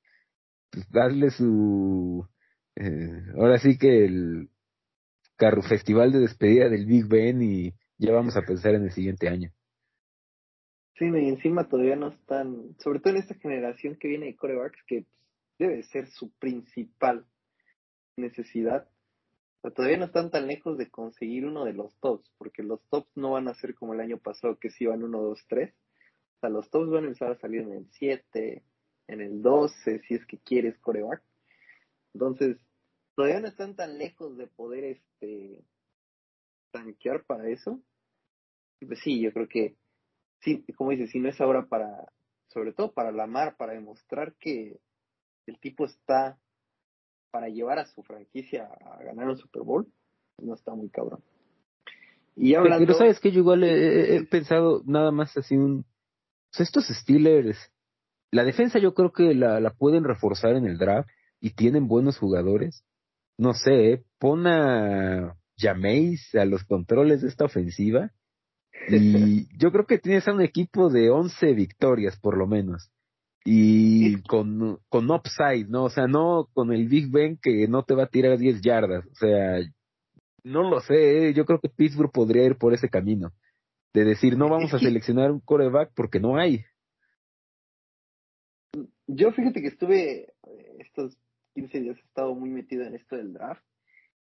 pues, 0.70 0.88
darle 0.90 1.31
su 1.31 2.24
eh, 2.77 3.22
ahora 3.37 3.59
sí 3.59 3.77
que 3.77 4.05
el 4.05 4.48
carro 5.37 5.62
festival 5.62 6.12
de 6.12 6.20
despedida 6.20 6.68
del 6.68 6.87
Big 6.87 7.07
Ben 7.09 7.42
y 7.42 7.74
ya 7.98 8.12
vamos 8.12 8.37
a 8.37 8.42
pensar 8.42 8.75
en 8.75 8.85
el 8.85 8.92
siguiente 8.92 9.29
año. 9.29 9.50
Sí, 10.96 11.06
y 11.06 11.29
encima 11.29 11.69
todavía 11.69 11.96
no 11.96 12.08
están, 12.08 12.77
sobre 12.79 13.00
todo 13.00 13.15
en 13.15 13.21
esta 13.21 13.35
generación 13.35 13.96
que 13.96 14.06
viene 14.06 14.27
de 14.27 14.37
corebacks, 14.37 14.79
que 14.87 15.06
debe 15.59 15.83
ser 15.85 16.09
su 16.09 16.31
principal 16.33 17.27
necesidad. 18.17 18.88
todavía 19.63 19.96
no 19.96 20.07
están 20.07 20.31
tan 20.31 20.46
lejos 20.46 20.77
de 20.77 20.90
conseguir 20.90 21.46
uno 21.46 21.65
de 21.65 21.73
los 21.73 21.94
tops, 22.00 22.31
porque 22.38 22.63
los 22.63 22.83
tops 22.90 23.11
no 23.17 23.33
van 23.33 23.48
a 23.48 23.55
ser 23.55 23.75
como 23.75 23.94
el 23.94 24.00
año 24.00 24.19
pasado, 24.19 24.59
que 24.59 24.71
si 24.71 24.87
van 24.87 25.02
1, 25.02 25.23
2, 25.23 25.46
3. 25.48 25.73
O 25.73 26.40
sea, 26.40 26.50
los 26.50 26.69
tops 26.71 26.90
van 26.90 27.05
a 27.05 27.07
empezar 27.07 27.33
a 27.33 27.40
salir 27.40 27.63
en 27.63 27.73
el 27.73 27.87
7, 27.92 28.63
en 29.09 29.21
el 29.21 29.42
12, 29.42 30.00
si 30.00 30.15
es 30.15 30.27
que 30.27 30.38
quieres 30.38 30.79
coreback. 30.79 31.23
Entonces, 32.13 32.59
todavía 33.15 33.40
no 33.40 33.48
están 33.48 33.75
tan 33.75 33.98
lejos 33.98 34.37
de 34.37 34.46
poder 34.46 34.85
este 34.85 35.65
tanquear 36.71 37.25
para 37.25 37.48
eso. 37.48 37.81
Pues 38.81 39.00
sí, 39.00 39.21
yo 39.21 39.33
creo 39.33 39.48
que 39.48 39.77
sí, 40.40 40.65
como 40.77 40.90
dices, 40.90 41.11
si 41.11 41.21
no 41.21 41.29
es 41.29 41.40
ahora 41.40 41.67
para, 41.67 42.13
sobre 42.48 42.73
todo 42.73 42.92
para 42.92 43.13
la 43.13 43.27
mar, 43.27 43.57
para 43.57 43.73
demostrar 43.73 44.35
que 44.35 44.79
el 45.47 45.59
tipo 45.59 45.85
está 45.85 46.38
para 47.31 47.49
llevar 47.49 47.79
a 47.79 47.87
su 47.87 48.03
franquicia 48.03 48.69
a 48.85 49.03
ganar 49.03 49.29
un 49.29 49.37
Super 49.37 49.63
Bowl, 49.63 49.87
no 50.40 50.55
está 50.55 50.75
muy 50.75 50.88
cabrón. 50.88 51.21
Y 52.37 52.55
hablando... 52.55 52.87
Pero 52.87 52.99
sabes 52.99 53.21
que 53.21 53.31
yo 53.31 53.40
igual 53.40 53.65
he, 53.65 54.25
pensado 54.25 54.83
nada 54.87 55.11
más 55.11 55.37
así 55.37 55.57
un... 55.57 55.81
O 55.81 56.57
sea, 56.57 56.65
estos 56.65 56.87
Steelers, 56.87 57.71
la 58.31 58.45
defensa 58.45 58.79
yo 58.79 58.95
creo 58.95 59.13
que 59.13 59.35
la, 59.35 59.61
la 59.61 59.71
pueden 59.71 60.05
reforzar 60.05 60.55
en 60.57 60.67
el 60.67 60.79
draft 60.79 61.09
y 61.40 61.51
tienen 61.51 61.88
buenos 61.88 62.19
jugadores. 62.19 62.85
No 63.37 63.55
sé, 63.55 63.92
¿eh? 63.92 64.05
pon 64.19 64.47
a 64.47 65.37
Jameis 65.57 66.35
a 66.35 66.45
los 66.45 66.65
controles 66.65 67.23
de 67.23 67.29
esta 67.29 67.45
ofensiva 67.45 68.13
y 68.88 69.47
yo 69.59 69.73
creo 69.73 69.87
que 69.87 69.99
tienes 69.99 70.27
a 70.29 70.33
un 70.33 70.40
equipo 70.40 70.90
de 70.90 71.11
11 71.11 71.53
victorias 71.55 72.19
por 72.19 72.37
lo 72.37 72.47
menos. 72.47 72.90
Y 73.45 74.23
con, 74.23 74.79
con 74.88 75.11
upside, 75.11 75.69
¿no? 75.69 75.85
O 75.85 75.90
sea, 75.90 76.07
no 76.07 76.49
con 76.55 76.73
el 76.73 76.88
Big 76.88 77.11
Ben 77.11 77.38
que 77.40 77.69
no 77.69 77.83
te 77.83 77.95
va 77.95 78.05
a 78.05 78.09
tirar 78.09 78.38
10 78.38 78.63
yardas. 78.63 79.05
O 79.07 79.15
sea, 79.15 79.61
no 80.42 80.69
lo 80.69 80.81
sé, 80.81 81.29
¿eh? 81.29 81.35
yo 81.35 81.45
creo 81.45 81.61
que 81.61 81.69
Pittsburgh 81.69 82.11
podría 82.11 82.45
ir 82.45 82.57
por 82.57 82.73
ese 82.73 82.88
camino. 82.88 83.33
De 83.92 84.05
decir, 84.05 84.37
no 84.37 84.49
vamos 84.49 84.73
a 84.73 84.79
seleccionar 84.79 85.31
un 85.31 85.40
coreback 85.40 85.92
porque 85.95 86.21
no 86.21 86.37
hay. 86.37 86.65
Yo 89.07 89.31
fíjate 89.33 89.61
que 89.61 89.69
estuve 89.69 90.33
eh, 90.47 90.77
estos 90.79 91.17
15 91.55 91.81
días 91.81 91.97
he 91.99 92.01
estado 92.01 92.35
muy 92.35 92.51
metido 92.51 92.85
en 92.85 92.95
esto 92.95 93.17
del 93.17 93.35
draft. 93.35 93.63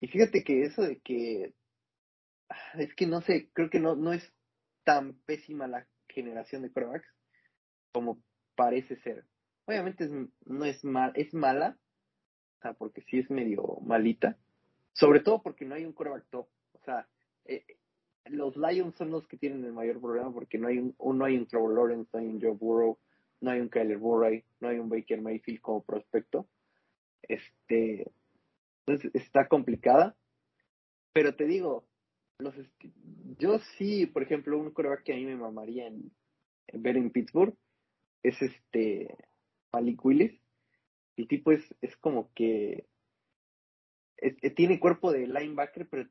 Y 0.01 0.09
fíjate 0.09 0.45
que 0.45 0.63
eso 0.63 0.83
de 0.83 1.01
que 1.01 1.55
ah, 2.51 2.79
es 2.79 2.95
que 2.95 3.07
no 3.07 3.23
sé, 3.23 3.49
creo 3.55 3.71
que 3.71 3.81
no, 3.81 3.97
no 3.97 4.13
es 4.13 4.31
tan 4.85 5.15
pésima 5.25 5.67
la 5.67 5.87
generación 6.09 6.63
de 6.63 6.71
corebacks 6.71 7.09
como 7.93 8.23
parece 8.57 8.97
ser. 8.97 9.25
Obviamente 9.67 10.09
no 10.45 10.65
es 10.65 10.85
mal, 10.85 11.13
es 11.15 11.35
mala, 11.35 11.79
o 12.59 12.63
sea, 12.63 12.73
porque 12.75 13.03
sí 13.03 13.19
es 13.19 13.31
medio 13.31 13.79
malita, 13.83 14.39
sobre 14.93 15.21
todo 15.21 15.43
porque 15.43 15.65
no 15.65 15.75
hay 15.75 15.85
un 15.85 15.93
coreback 15.93 16.27
top. 16.31 16.49
O 16.73 16.79
sea, 16.85 17.09
eh, 17.45 17.65
los 18.27 18.57
Lions 18.57 18.97
son 18.97 19.11
los 19.11 19.27
que 19.29 19.37
tienen 19.37 19.65
el 19.65 19.73
mayor 19.73 20.01
problema 20.01 20.33
porque 20.33 20.59
no 20.59 20.69
hay 20.69 20.79
un, 20.79 20.95
no 20.99 21.25
hay 21.25 21.37
un 21.37 21.47
Trevor 21.47 21.75
Lawrence, 21.75 22.11
no 22.13 22.21
hay 22.21 22.27
un 22.27 22.41
Joe 22.41 22.53
Burrow, 22.53 22.99
no 23.41 23.51
hay 23.51 23.61
un 23.61 23.69
Kyler 23.69 23.99
Murray, 23.99 24.45
no 24.61 24.69
hay 24.69 24.79
un 24.79 24.89
Baker 24.89 25.21
Mayfield 25.21 25.61
como 25.61 25.85
prospecto. 25.85 26.49
Este, 27.23 28.11
entonces 28.87 29.11
está 29.15 29.49
complicada. 29.49 30.17
Pero 31.13 31.35
te 31.35 31.45
digo, 31.45 31.87
los 32.39 32.55
yo 33.39 33.59
sí, 33.77 34.07
por 34.07 34.23
ejemplo, 34.23 34.59
un 34.59 34.71
coreback 34.71 35.03
que 35.03 35.13
a 35.13 35.17
mí 35.17 35.25
me 35.25 35.37
mamaría 35.37 35.87
en, 35.87 36.13
ver 36.73 36.97
en 36.97 37.11
Pittsburgh 37.11 37.57
es 38.23 38.41
este 38.43 39.17
Malik 39.73 40.05
Willis. 40.05 40.41
El 41.17 41.29
tipo 41.29 41.53
es, 41.53 41.63
es 41.81 41.97
como 41.97 42.33
que 42.35 42.87
tiene 44.55 44.81
cuerpo 44.81 45.13
de 45.13 45.27
linebacker, 45.27 45.89
pero 45.89 46.09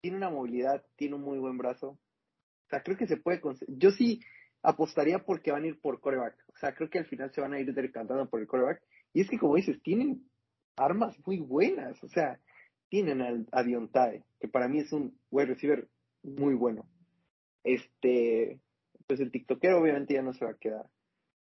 tiene 0.00 0.16
una 0.16 0.30
movilidad, 0.30 0.84
tiene 0.96 1.16
un 1.16 1.22
muy 1.22 1.38
buen 1.38 1.58
brazo. 1.58 1.90
O 1.90 2.68
sea, 2.70 2.82
creo 2.82 2.96
que 2.96 3.06
se 3.06 3.16
puede. 3.16 3.40
Yo 3.68 3.90
sí 3.90 4.20
apostaría 4.62 5.24
porque 5.24 5.52
van 5.52 5.64
a 5.64 5.68
ir 5.68 5.80
por 5.80 6.00
coreback. 6.00 6.36
O 6.54 6.56
sea, 6.58 6.74
creo 6.74 6.90
que 6.90 6.98
al 6.98 7.06
final 7.06 7.32
se 7.32 7.40
van 7.40 7.54
a 7.54 7.60
ir 7.60 7.72
decantando 7.72 8.28
por 8.28 8.40
el 8.40 8.46
coreback. 8.46 8.82
Y 9.12 9.22
es 9.22 9.30
que, 9.30 9.38
como 9.38 9.56
dices, 9.56 9.80
tienen 9.82 10.28
armas 10.76 11.16
muy 11.26 11.38
buenas. 11.38 12.02
O 12.04 12.08
sea, 12.08 12.38
tienen 12.88 13.22
al, 13.22 13.46
a 13.52 13.62
Diontae, 13.62 14.24
que 14.40 14.48
para 14.48 14.68
mí 14.68 14.80
es 14.80 14.92
un 14.92 15.18
wide 15.30 15.46
receiver 15.46 15.88
muy 16.22 16.54
bueno. 16.54 16.88
Este, 17.64 18.60
pues 19.06 19.20
el 19.20 19.30
TikTokero 19.30 19.80
obviamente 19.80 20.14
ya 20.14 20.22
no 20.22 20.32
se 20.32 20.44
va 20.44 20.52
a 20.52 20.58
quedar. 20.58 20.86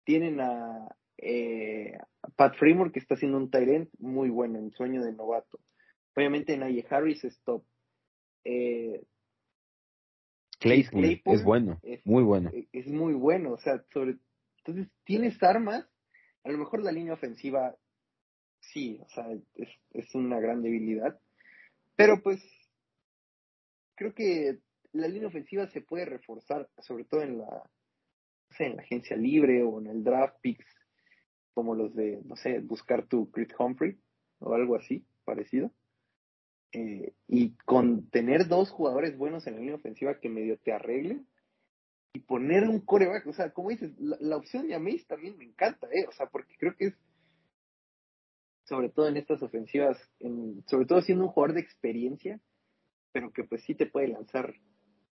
Tienen 0.07 0.39
a, 0.39 0.87
eh, 1.17 1.97
Pat 2.37 2.55
Fremont, 2.55 2.93
que 2.93 2.99
está 2.99 3.15
haciendo 3.15 3.37
un 3.37 3.51
Tyrant 3.51 3.89
muy 3.99 4.29
bueno, 4.29 4.57
en 4.57 4.71
sueño 4.71 5.03
de 5.03 5.11
novato. 5.11 5.59
Obviamente 6.15 6.55
Naye 6.55 6.85
Harris 6.89 7.25
es 7.25 7.37
top. 7.43 7.61
Eh, 8.45 9.03
Claypool, 10.61 11.21
es 11.25 11.43
bueno, 11.43 11.81
muy 12.05 12.23
bueno. 12.23 12.49
Es 12.71 12.87
muy 12.87 13.15
bueno, 13.15 13.51
o 13.51 13.57
sea, 13.57 13.83
sobre 13.91 14.15
entonces 14.59 14.89
tienes 15.03 15.43
armas, 15.43 15.85
a 16.45 16.51
lo 16.51 16.57
mejor 16.57 16.81
la 16.83 16.93
línea 16.93 17.13
ofensiva 17.13 17.75
sí, 18.61 19.01
o 19.01 19.09
sea, 19.09 19.27
es, 19.55 19.69
es 19.91 20.15
una 20.15 20.39
gran 20.39 20.61
debilidad, 20.61 21.19
pero 21.97 22.23
pues 22.23 22.41
creo 23.95 24.13
que 24.13 24.59
la 24.93 25.09
línea 25.09 25.27
ofensiva 25.27 25.67
se 25.67 25.81
puede 25.81 26.05
reforzar, 26.05 26.69
sobre 26.79 27.03
todo 27.03 27.23
en 27.23 27.39
la, 27.39 27.69
sé, 28.55 28.65
en 28.65 28.75
la 28.75 28.83
agencia 28.83 29.15
libre 29.17 29.63
o 29.63 29.79
en 29.79 29.87
el 29.87 30.03
draft 30.03 30.37
picks, 30.41 30.65
como 31.53 31.75
los 31.75 31.93
de, 31.95 32.21
no 32.25 32.35
sé, 32.35 32.59
buscar 32.59 33.07
tu 33.07 33.31
Chris 33.31 33.49
Humphrey 33.57 33.97
o 34.39 34.53
algo 34.53 34.75
así, 34.75 35.05
parecido. 35.25 35.71
Eh, 36.73 37.13
y 37.27 37.55
con 37.65 38.09
tener 38.09 38.47
dos 38.47 38.69
jugadores 38.69 39.17
buenos 39.17 39.47
en 39.47 39.53
la 39.53 39.59
línea 39.59 39.75
ofensiva 39.75 40.19
que 40.19 40.29
medio 40.29 40.57
te 40.57 40.73
arreglen 40.73 41.25
y 42.13 42.19
poner 42.19 42.63
un 42.63 42.81
coreback, 42.81 43.27
o 43.27 43.33
sea, 43.33 43.51
como 43.51 43.69
dices, 43.69 43.91
la, 43.99 44.37
opción 44.37 44.67
de 44.67 44.75
Ameis 44.75 45.05
también 45.07 45.37
me 45.37 45.45
encanta, 45.45 45.87
¿eh? 45.87 46.05
O 46.07 46.11
sea, 46.11 46.27
porque 46.27 46.55
creo 46.57 46.75
que 46.75 46.87
es, 46.87 46.93
sobre 48.65 48.89
todo 48.89 49.07
en 49.07 49.17
estas 49.17 49.41
ofensivas, 49.41 49.97
en, 50.19 50.63
sobre 50.67 50.85
todo 50.85 51.01
siendo 51.01 51.25
un 51.25 51.31
jugador 51.31 51.55
de 51.55 51.61
experiencia, 51.61 52.39
pero 53.11 53.31
que 53.31 53.43
pues 53.43 53.63
sí 53.63 53.75
te 53.75 53.85
puede 53.85 54.09
lanzar 54.09 54.55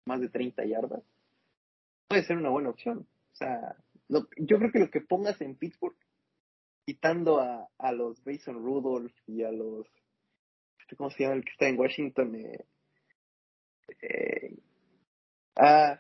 más 0.06 0.22
de 0.22 0.30
30 0.30 0.66
yardas, 0.66 1.04
puede 2.08 2.24
ser 2.24 2.38
una 2.38 2.50
buena 2.50 2.70
opción. 2.70 3.08
O 3.38 3.44
sea, 3.46 3.76
yo 4.38 4.58
creo 4.58 4.72
que 4.72 4.80
lo 4.80 4.90
que 4.90 5.02
pongas 5.02 5.40
en 5.42 5.56
Pittsburgh, 5.56 5.98
quitando 6.86 7.40
a, 7.40 7.70
a 7.78 7.92
los 7.92 8.26
Mason 8.26 8.56
Rudolph 8.56 9.14
y 9.28 9.44
a 9.44 9.52
los 9.52 9.88
este, 10.88 10.96
¿cómo 10.96 11.12
se 11.12 11.24
llama 11.24 11.36
el 11.36 11.44
que 11.44 11.52
está 11.52 11.68
en 11.68 11.78
Washington? 11.78 12.36
Eh, 12.36 12.66
eh, 14.02 14.58
ah, 15.58 16.00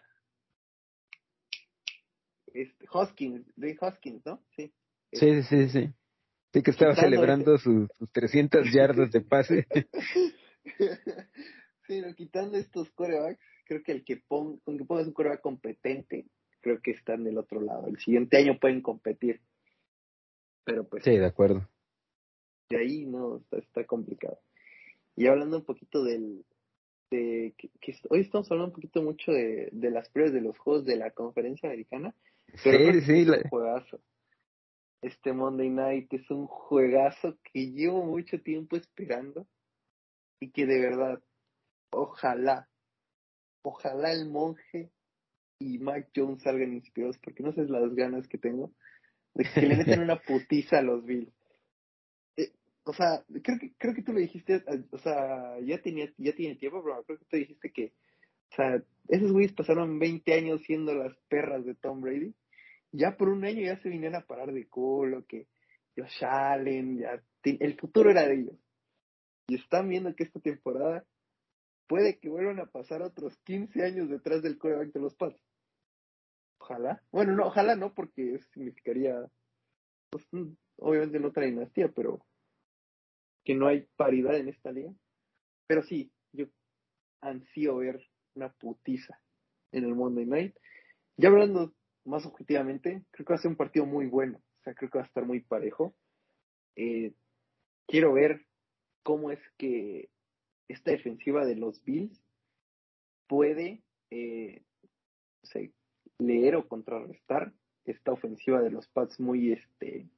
este, 2.53 2.85
Hoskins, 2.89 3.45
de 3.57 3.77
Hoskins, 3.79 4.25
¿no? 4.25 4.41
Sí. 4.55 4.73
Sí, 5.11 5.43
sí, 5.43 5.69
sí. 5.69 5.93
Sí, 6.53 6.63
que 6.63 6.71
estaba 6.71 6.95
celebrando 6.95 7.57
sus, 7.57 7.89
300 8.13 8.71
yardas 8.73 9.11
de 9.11 9.21
pase. 9.21 9.67
sí, 11.87 12.01
no, 12.01 12.15
quitando 12.15 12.57
estos 12.57 12.89
corebacks, 12.91 13.43
creo 13.65 13.83
que 13.83 13.91
el 13.91 14.05
que 14.05 14.17
ponga, 14.17 14.57
que 14.65 14.85
pongas 14.85 15.07
un 15.07 15.13
coreback 15.13 15.41
competente, 15.41 16.27
creo 16.67 16.81
que 16.81 16.91
está 16.91 17.13
en 17.13 17.25
el 17.27 17.37
otro 17.37 17.61
lado. 17.61 17.87
El 17.87 17.97
siguiente 17.97 18.37
año 18.37 18.59
pueden 18.59 18.81
competir. 18.81 19.39
Pero 20.65 20.83
pues. 20.83 21.03
Sí, 21.03 21.17
de 21.17 21.25
acuerdo. 21.25 21.67
De 22.69 22.77
ahí 22.77 23.05
no, 23.05 23.41
está 23.51 23.85
complicado. 23.85 24.39
Y 25.15 25.27
hablando 25.27 25.57
un 25.57 25.63
poquito 25.63 26.03
del... 26.03 26.45
De, 27.09 27.53
que, 27.57 27.95
hoy 28.09 28.19
estamos 28.19 28.51
hablando 28.51 28.71
un 28.71 28.75
poquito 28.75 29.01
mucho 29.01 29.31
de, 29.31 29.69
de 29.71 29.91
las 29.91 30.09
pruebas 30.09 30.33
de 30.33 30.41
los 30.41 30.57
juegos 30.57 30.83
de 30.83 30.97
la 30.97 31.11
conferencia 31.11 31.69
americana. 31.69 32.13
Pero 32.63 32.93
sí, 32.93 33.01
sí. 33.01 33.21
Es 33.21 33.29
un 33.29 33.49
juegazo. 33.49 34.01
Este 35.01 35.31
Monday 35.31 35.69
Night 35.69 36.13
es 36.13 36.29
un 36.29 36.47
juegazo 36.47 37.37
que 37.43 37.71
llevo 37.71 38.03
mucho 38.03 38.41
tiempo 38.41 38.75
esperando 38.75 39.47
y 40.41 40.51
que 40.51 40.65
de 40.65 40.81
verdad, 40.81 41.21
ojalá, 41.91 42.67
ojalá 43.61 44.11
el 44.11 44.29
monje 44.29 44.91
y 45.59 45.79
Mike 45.79 46.09
Jones 46.15 46.43
salgan 46.43 46.73
inspirados 46.73 47.17
porque 47.19 47.43
no 47.43 47.51
sé 47.51 47.63
las 47.65 47.93
ganas 47.95 48.27
que 48.27 48.37
tengo 48.37 48.71
de 49.33 49.45
que 49.53 49.61
le 49.61 49.77
metan 49.77 50.01
una 50.01 50.19
putiza 50.19 50.79
a 50.79 50.83
los 50.83 51.03
Bills 51.05 51.31
o 52.87 52.93
sea, 52.93 53.23
creo 53.43 53.59
que, 53.59 53.73
creo 53.77 53.93
que 53.93 54.01
tú 54.01 54.13
le 54.13 54.21
dijiste, 54.21 54.63
o 54.91 54.97
sea, 54.97 55.59
ya 55.59 55.81
tenía, 55.81 56.11
ya 56.17 56.33
tiene 56.33 56.55
tiempo, 56.55 56.81
pero 56.83 57.03
creo 57.03 57.19
que 57.19 57.25
tú 57.25 57.37
dijiste 57.37 57.71
que, 57.71 57.91
o 58.51 58.55
sea, 58.55 58.81
esos 59.09 59.31
güeyes 59.31 59.53
pasaron 59.53 59.99
20 59.99 60.33
años 60.33 60.61
siendo 60.63 60.95
las 60.95 61.15
perras 61.27 61.65
de 61.65 61.75
Tom 61.75 62.01
Brady. 62.01 62.33
Ya 62.93 63.17
por 63.17 63.29
un 63.29 63.43
año 63.43 63.61
ya 63.61 63.77
se 63.81 63.89
vinieron 63.89 64.15
a 64.15 64.25
parar 64.25 64.53
de 64.53 64.67
culo, 64.67 65.25
que 65.25 65.47
Josh 65.97 66.23
Allen, 66.23 66.99
ya, 66.99 67.21
el 67.43 67.77
futuro 67.77 68.09
era 68.09 68.25
de 68.25 68.35
ellos. 68.35 68.57
Y 69.47 69.55
están 69.55 69.89
viendo 69.89 70.15
que 70.15 70.23
esta 70.23 70.39
temporada 70.39 71.05
puede 71.87 72.19
que 72.19 72.29
vuelvan 72.29 72.59
a 72.59 72.67
pasar 72.67 73.01
otros 73.01 73.37
15 73.43 73.83
años 73.83 74.09
detrás 74.09 74.41
del 74.41 74.57
coreback 74.57 74.93
de 74.93 74.99
los 75.01 75.15
Pats. 75.15 75.39
Ojalá. 76.67 77.01
Bueno, 77.11 77.33
no, 77.33 77.47
ojalá 77.47 77.75
no, 77.77 77.93
porque 77.93 78.39
significaría, 78.53 79.25
pues, 80.09 80.27
obviamente 80.75 81.19
no 81.19 81.29
otra 81.29 81.45
dinastía, 81.45 81.87
pero 81.89 82.25
que 83.45 83.55
no 83.55 83.67
hay 83.67 83.87
paridad 83.95 84.35
en 84.35 84.49
esta 84.49 84.73
liga. 84.73 84.91
Pero 85.65 85.83
sí, 85.83 86.11
yo 86.33 86.47
ansío 87.21 87.77
ver 87.77 88.05
una 88.35 88.51
putiza 88.51 89.17
en 89.71 89.85
el 89.85 89.95
Monday 89.95 90.25
Night. 90.25 90.55
Ya 91.15 91.29
hablando 91.29 91.73
más 92.03 92.25
objetivamente, 92.25 93.05
creo 93.11 93.25
que 93.25 93.33
va 93.33 93.37
a 93.37 93.41
ser 93.41 93.51
un 93.51 93.57
partido 93.57 93.85
muy 93.85 94.07
bueno. 94.07 94.39
O 94.39 94.63
sea, 94.63 94.73
creo 94.73 94.91
que 94.91 94.97
va 94.97 95.05
a 95.05 95.07
estar 95.07 95.25
muy 95.25 95.39
parejo. 95.39 95.95
Eh, 96.75 97.13
quiero 97.87 98.11
ver 98.11 98.45
cómo 99.03 99.31
es 99.31 99.39
que 99.57 100.09
esta 100.67 100.91
defensiva 100.91 101.45
de 101.45 101.55
los 101.55 101.81
Bills 101.85 102.21
puede 103.25 103.83
eh, 104.11 104.63
leer 106.19 106.55
o 106.55 106.67
contrarrestar 106.67 107.53
esta 107.85 108.11
ofensiva 108.11 108.61
de 108.61 108.71
los 108.71 108.87
Pats 108.89 109.19
muy 109.19 109.53
este 109.53 110.09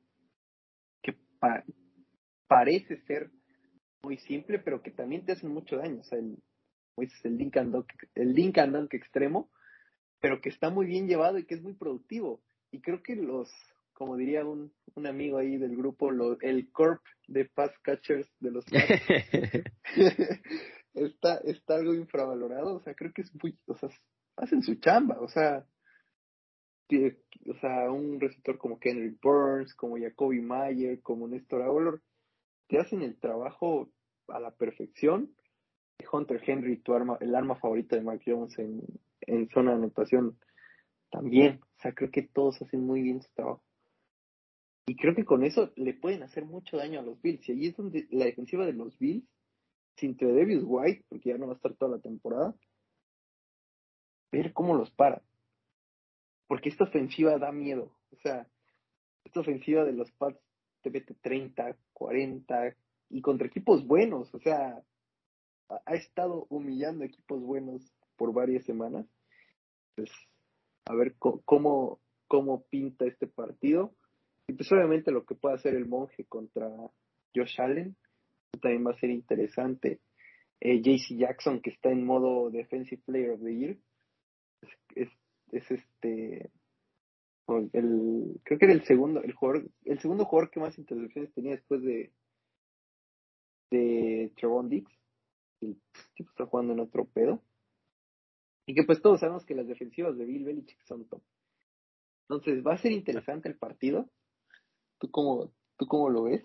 que, 1.02 1.16
parece 2.48 2.98
ser 3.04 3.30
muy 4.02 4.18
simple, 4.18 4.60
pero 4.60 4.82
que 4.82 4.92
también 4.92 5.26
te 5.26 5.34
hacen 5.34 5.52
mucho 5.52 5.78
daño. 5.78 6.02
O 6.02 6.04
sea, 6.04 6.20
el, 6.20 6.38
el 7.24 7.38
link 7.38 7.58
and 7.58 7.74
dunk, 7.74 7.92
el 8.16 8.34
link 8.34 8.58
and 8.58 8.94
extremo, 8.94 9.50
pero 10.20 10.42
que 10.42 10.50
está 10.50 10.70
muy 10.70 10.86
bien 10.88 11.08
llevado 11.08 11.38
y 11.38 11.46
que 11.46 11.56
es 11.56 11.62
muy 11.62 11.74
productivo. 11.74 12.42
Y 12.72 12.82
creo 12.82 13.02
que 13.02 13.16
los, 13.16 13.50
como 13.94 14.16
diría 14.18 14.46
un, 14.46 14.74
un 14.96 15.08
amigo 15.08 15.38
ahí 15.38 15.58
del 15.58 15.76
grupo, 15.76 16.12
el 16.42 16.72
corp 16.72 17.04
de 17.28 17.46
pass 17.46 17.72
catchers 17.82 18.30
de 18.40 18.52
los 18.52 18.66
está, 20.94 21.38
está 21.46 21.76
algo 21.76 21.94
infravalorado. 21.94 22.76
O 22.76 22.82
sea, 22.82 22.94
creo 22.94 23.12
que 23.14 23.22
es 23.22 23.32
muy, 23.42 23.58
o 23.68 23.76
sea, 23.78 23.90
hacen 24.38 24.64
su 24.64 24.76
chamba. 24.76 25.20
O 25.20 25.28
sea, 25.28 25.66
o 26.92 27.54
sea, 27.60 27.92
un 27.92 28.20
receptor 28.20 28.58
como 28.58 28.80
Henry 28.82 29.16
Burns, 29.22 29.74
como 29.76 29.98
Jacoby 29.98 30.42
Mayer, 30.42 31.02
como 31.02 31.28
Néstor 31.28 31.62
Aguilar, 31.62 32.00
te 32.68 32.80
hacen 32.80 33.02
el 33.02 33.20
trabajo 33.20 33.90
a 34.28 34.40
la 34.40 34.52
perfección. 34.52 35.36
Hunter 36.12 36.42
Henry, 36.46 36.78
tu 36.78 36.94
arma, 36.94 37.18
el 37.20 37.36
arma 37.36 37.56
favorita 37.56 37.96
de 37.96 38.02
Mark 38.02 38.22
Jones 38.26 38.58
en, 38.58 38.82
en 39.22 39.50
zona 39.50 39.72
de 39.72 39.78
anotación, 39.78 40.38
también. 41.12 41.60
O 41.62 41.82
sea, 41.82 41.94
creo 41.94 42.10
que 42.12 42.24
todos 42.24 42.62
hacen 42.62 42.86
muy 42.86 43.02
bien 43.02 43.22
su 43.22 43.32
trabajo. 43.34 43.64
Y 44.88 44.96
creo 44.96 45.14
que 45.14 45.26
con 45.26 45.44
eso 45.44 45.72
le 45.76 45.94
pueden 45.94 46.24
hacer 46.24 46.46
mucho 46.46 46.78
daño 46.78 47.00
a 47.00 47.04
los 47.04 47.22
Bills. 47.22 47.48
Y 47.48 47.52
ahí 47.52 47.68
es 47.68 47.78
donde 47.78 48.08
la 48.10 48.26
defensiva 48.26 48.66
de 48.66 48.74
los 48.74 48.98
Bills, 48.98 49.28
sin 49.98 50.18
Tredevius 50.18 50.64
White, 50.66 51.06
porque 51.10 51.30
ya 51.30 51.38
no 51.38 51.48
va 51.48 51.54
a 51.54 51.56
estar 51.58 51.76
toda 51.76 51.98
la 51.98 52.02
temporada, 52.02 52.56
ver 54.32 54.54
cómo 54.54 54.76
los 54.76 54.90
para. 54.92 55.22
Porque 56.50 56.68
esta 56.68 56.86
ofensiva 56.86 57.38
da 57.38 57.52
miedo. 57.52 57.92
O 58.12 58.18
sea, 58.18 58.48
esta 59.24 59.40
ofensiva 59.40 59.86
de 59.86 59.94
los 59.94 60.12
Pats 60.14 60.42
te 60.82 60.90
mete 60.90 61.14
30, 61.14 61.78
40 61.94 62.76
y 63.12 63.22
contra 63.22 63.48
equipos 63.48 63.86
buenos. 63.86 64.34
O 64.34 64.40
sea, 64.40 64.84
ha 65.70 65.94
estado 65.94 66.48
humillando 66.50 67.06
equipos 67.06 67.40
buenos 67.42 67.94
por 68.18 68.34
varias 68.34 68.66
semanas. 68.66 69.06
Pues, 69.96 70.10
a 70.86 70.96
ver 70.96 71.16
cómo, 71.20 72.00
cómo 72.28 72.64
pinta 72.64 73.06
este 73.06 73.28
partido. 73.28 73.94
Y 74.48 74.54
pues 74.54 74.72
obviamente 74.72 75.12
lo 75.12 75.26
que 75.26 75.36
puede 75.36 75.56
hacer 75.56 75.76
el 75.76 75.88
monje 75.88 76.26
contra 76.26 76.68
Josh 77.36 77.62
Allen 77.62 77.96
también 78.60 78.88
va 78.88 78.92
a 78.92 79.00
ser 79.00 79.12
interesante. 79.12 80.00
Eh, 80.60 80.82
JC 80.82 81.16
Jackson, 81.18 81.62
que 81.62 81.70
está 81.70 81.92
en 81.92 82.04
modo 82.04 82.50
Defensive 82.50 83.02
Player 83.06 83.32
of 83.32 83.42
the 83.42 83.56
Year, 83.56 83.78
es, 84.96 85.10
este 85.52 86.52
el 87.74 88.40
creo 88.44 88.60
que 88.60 88.66
era 88.66 88.74
el 88.74 88.84
segundo 88.84 89.24
el 89.24 89.34
jugador 89.34 89.70
el 89.86 90.00
segundo 90.00 90.26
jugador 90.26 90.52
que 90.52 90.60
más 90.60 90.78
intercepciones 90.78 91.34
tenía 91.34 91.54
después 91.54 91.82
de 91.82 92.12
de 93.72 94.32
Trevon 94.36 94.70
Dix 94.70 94.90
el 95.62 95.78
tipo 96.16 96.30
está 96.30 96.46
jugando 96.46 96.74
en 96.74 96.80
otro 96.80 97.06
pedo. 97.06 97.44
Y 98.66 98.76
que 98.76 98.84
pues 98.84 99.02
todos 99.02 99.20
sabemos 99.20 99.46
que 99.46 99.56
las 99.56 99.68
defensivas 99.68 100.18
de 100.18 100.26
Bill 100.26 100.46
Belichick 100.46 100.82
son 100.86 101.08
top. 101.08 101.22
Entonces 102.30 102.64
va 102.66 102.76
a 102.76 102.78
ser 102.78 102.92
interesante 102.92 103.50
el 103.50 103.58
partido. 103.58 104.10
Tú 105.00 105.10
cómo 105.10 105.52
tú 105.78 105.88
cómo 105.88 106.10
lo 106.10 106.24
ves 106.24 106.44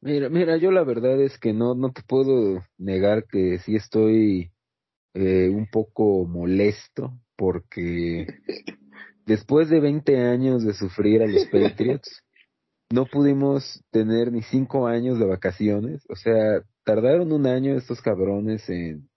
mira 0.00 0.28
mira 0.28 0.56
yo 0.56 0.72
la 0.72 0.82
verdad 0.82 1.20
es 1.22 1.38
que 1.38 1.52
no 1.52 1.74
no 1.74 1.92
te 1.92 2.02
puedo 2.02 2.64
negar 2.76 3.26
que 3.26 3.58
sí 3.58 3.76
estoy 3.76 4.50
eh, 5.14 5.48
un 5.48 5.68
poco 5.70 6.24
molesto 6.24 7.12
porque 7.40 8.26
después 9.24 9.70
de 9.70 9.80
20 9.80 10.28
años 10.28 10.62
de 10.62 10.74
sufrir 10.74 11.22
a 11.22 11.26
los 11.26 11.46
Patriots, 11.46 12.22
no 12.92 13.06
pudimos 13.06 13.82
tener 13.90 14.30
ni 14.30 14.42
cinco 14.42 14.86
años 14.86 15.18
de 15.18 15.24
vacaciones. 15.24 16.04
O 16.10 16.16
sea, 16.16 16.60
tardaron 16.84 17.32
un 17.32 17.46
año 17.46 17.78
estos 17.78 18.02
cabrones 18.02 18.68
en 18.68 19.08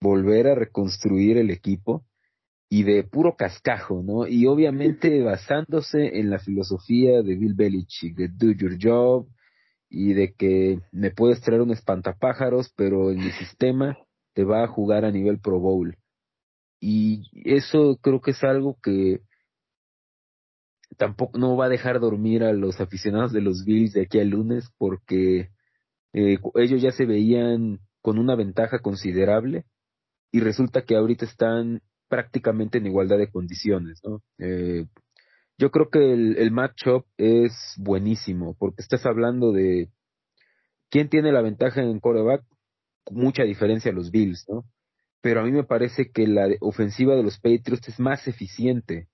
volver 0.00 0.46
a 0.46 0.54
reconstruir 0.54 1.36
el 1.36 1.50
equipo 1.50 2.06
y 2.70 2.84
de 2.84 3.02
puro 3.02 3.34
cascajo, 3.34 4.04
¿no? 4.04 4.28
Y 4.28 4.46
obviamente 4.46 5.20
basándose 5.24 6.20
en 6.20 6.30
la 6.30 6.38
filosofía 6.38 7.22
de 7.22 7.34
Bill 7.34 7.54
Belichick, 7.54 8.14
de 8.14 8.28
do 8.28 8.52
your 8.52 8.78
job 8.80 9.26
y 9.90 10.12
de 10.12 10.32
que 10.34 10.78
me 10.92 11.10
puedes 11.10 11.40
traer 11.40 11.60
un 11.60 11.72
espantapájaros, 11.72 12.72
pero 12.76 13.10
en 13.10 13.18
mi 13.18 13.32
sistema 13.32 13.98
te 14.32 14.44
va 14.44 14.62
a 14.62 14.68
jugar 14.68 15.04
a 15.04 15.10
nivel 15.10 15.40
Pro 15.40 15.58
Bowl. 15.58 15.96
Y 16.86 17.22
eso 17.46 17.98
creo 18.02 18.20
que 18.20 18.32
es 18.32 18.44
algo 18.44 18.76
que 18.82 19.22
tampoco 20.98 21.38
no 21.38 21.56
va 21.56 21.64
a 21.64 21.70
dejar 21.70 21.98
dormir 21.98 22.44
a 22.44 22.52
los 22.52 22.78
aficionados 22.78 23.32
de 23.32 23.40
los 23.40 23.64
Bills 23.64 23.94
de 23.94 24.02
aquí 24.02 24.20
al 24.20 24.28
lunes 24.28 24.68
porque 24.76 25.48
eh, 26.12 26.38
ellos 26.56 26.82
ya 26.82 26.90
se 26.90 27.06
veían 27.06 27.80
con 28.02 28.18
una 28.18 28.34
ventaja 28.36 28.80
considerable 28.80 29.64
y 30.30 30.40
resulta 30.40 30.82
que 30.84 30.94
ahorita 30.94 31.24
están 31.24 31.80
prácticamente 32.10 32.76
en 32.76 32.86
igualdad 32.86 33.16
de 33.16 33.30
condiciones, 33.30 34.02
¿no? 34.04 34.20
Eh, 34.36 34.84
yo 35.56 35.70
creo 35.70 35.88
que 35.88 36.12
el, 36.12 36.36
el 36.36 36.50
matchup 36.50 37.06
es 37.16 37.54
buenísimo 37.78 38.56
porque 38.58 38.82
estás 38.82 39.06
hablando 39.06 39.52
de 39.52 39.88
quién 40.90 41.08
tiene 41.08 41.32
la 41.32 41.40
ventaja 41.40 41.80
en 41.80 41.98
coreback, 41.98 42.44
mucha 43.10 43.44
diferencia 43.44 43.90
a 43.90 43.94
los 43.94 44.10
Bills, 44.10 44.44
¿no? 44.50 44.66
Pero 45.24 45.40
a 45.40 45.42
mí 45.42 45.52
me 45.52 45.64
parece 45.64 46.10
que 46.10 46.26
la 46.26 46.48
ofensiva 46.60 47.16
de 47.16 47.22
los 47.22 47.38
Patriots 47.38 47.88
es 47.88 47.98
más 47.98 48.28
eficiente. 48.28 49.08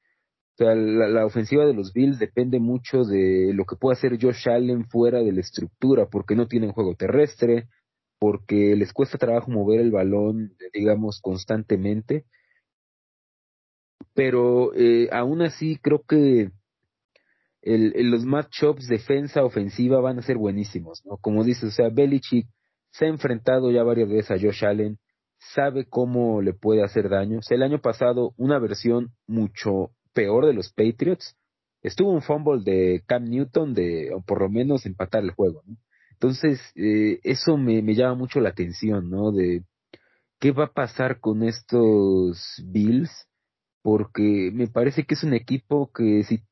O 0.54 0.56
sea, 0.56 0.74
la, 0.74 1.24
ofensiva 1.24 1.64
de 1.64 1.72
los 1.72 1.92
Bills 1.92 2.18
depende 2.18 2.58
mucho 2.58 3.04
de 3.04 3.52
lo 3.54 3.64
que 3.64 3.76
pueda 3.76 3.96
hacer 3.96 4.18
Josh 4.20 4.48
Allen 4.48 4.86
fuera 4.86 5.20
de 5.20 5.30
la 5.30 5.40
estructura, 5.40 6.08
porque 6.10 6.34
no 6.34 6.48
tienen 6.48 6.72
juego 6.72 6.96
terrestre, 6.96 7.68
porque 8.18 8.74
les 8.74 8.92
cuesta 8.92 9.18
trabajo 9.18 9.52
mover 9.52 9.78
el 9.78 9.92
balón, 9.92 10.56
digamos, 10.74 11.20
constantemente. 11.22 12.24
Pero 14.12 14.74
eh, 14.74 15.08
aún 15.12 15.42
así 15.42 15.78
creo 15.80 16.02
que 16.02 16.50
el, 17.62 18.10
los 18.10 18.24
matchups 18.24 18.88
defensa 18.88 19.44
ofensiva 19.44 20.00
van 20.00 20.18
a 20.18 20.22
ser 20.22 20.38
buenísimos, 20.38 21.02
¿no? 21.06 21.18
Como 21.18 21.44
dices, 21.44 21.62
o 21.62 21.70
sea, 21.70 21.88
Belichick 21.88 22.48
se 22.90 23.04
ha 23.04 23.08
enfrentado 23.08 23.70
ya 23.70 23.84
varias 23.84 24.08
veces 24.08 24.32
a 24.32 24.40
Josh 24.40 24.64
Allen, 24.64 24.98
sabe 25.40 25.86
cómo 25.88 26.42
le 26.42 26.52
puede 26.52 26.82
hacer 26.84 27.08
daño. 27.08 27.40
el 27.48 27.62
año 27.62 27.80
pasado 27.80 28.34
una 28.36 28.58
versión 28.58 29.12
mucho 29.26 29.90
peor 30.12 30.46
de 30.46 30.54
los 30.54 30.72
Patriots, 30.72 31.36
estuvo 31.82 32.12
un 32.12 32.22
fumble 32.22 32.62
de 32.62 33.02
Cam 33.06 33.24
Newton 33.24 33.74
de, 33.74 34.10
por 34.26 34.40
lo 34.40 34.48
menos 34.48 34.86
empatar 34.86 35.22
el 35.22 35.32
juego, 35.32 35.62
Entonces, 36.12 36.60
eh, 36.76 37.20
eso 37.22 37.56
me, 37.56 37.82
me 37.82 37.94
llama 37.94 38.14
mucho 38.14 38.40
la 38.40 38.50
atención, 38.50 39.08
¿no? 39.10 39.32
De 39.32 39.64
qué 40.38 40.52
va 40.52 40.64
a 40.66 40.72
pasar 40.72 41.20
con 41.20 41.42
estos 41.42 42.62
Bills, 42.66 43.10
porque 43.82 44.50
me 44.52 44.68
parece 44.68 45.04
que 45.04 45.14
es 45.14 45.24
un 45.24 45.32
equipo 45.34 45.90
que 45.92 46.22
si 46.24 46.42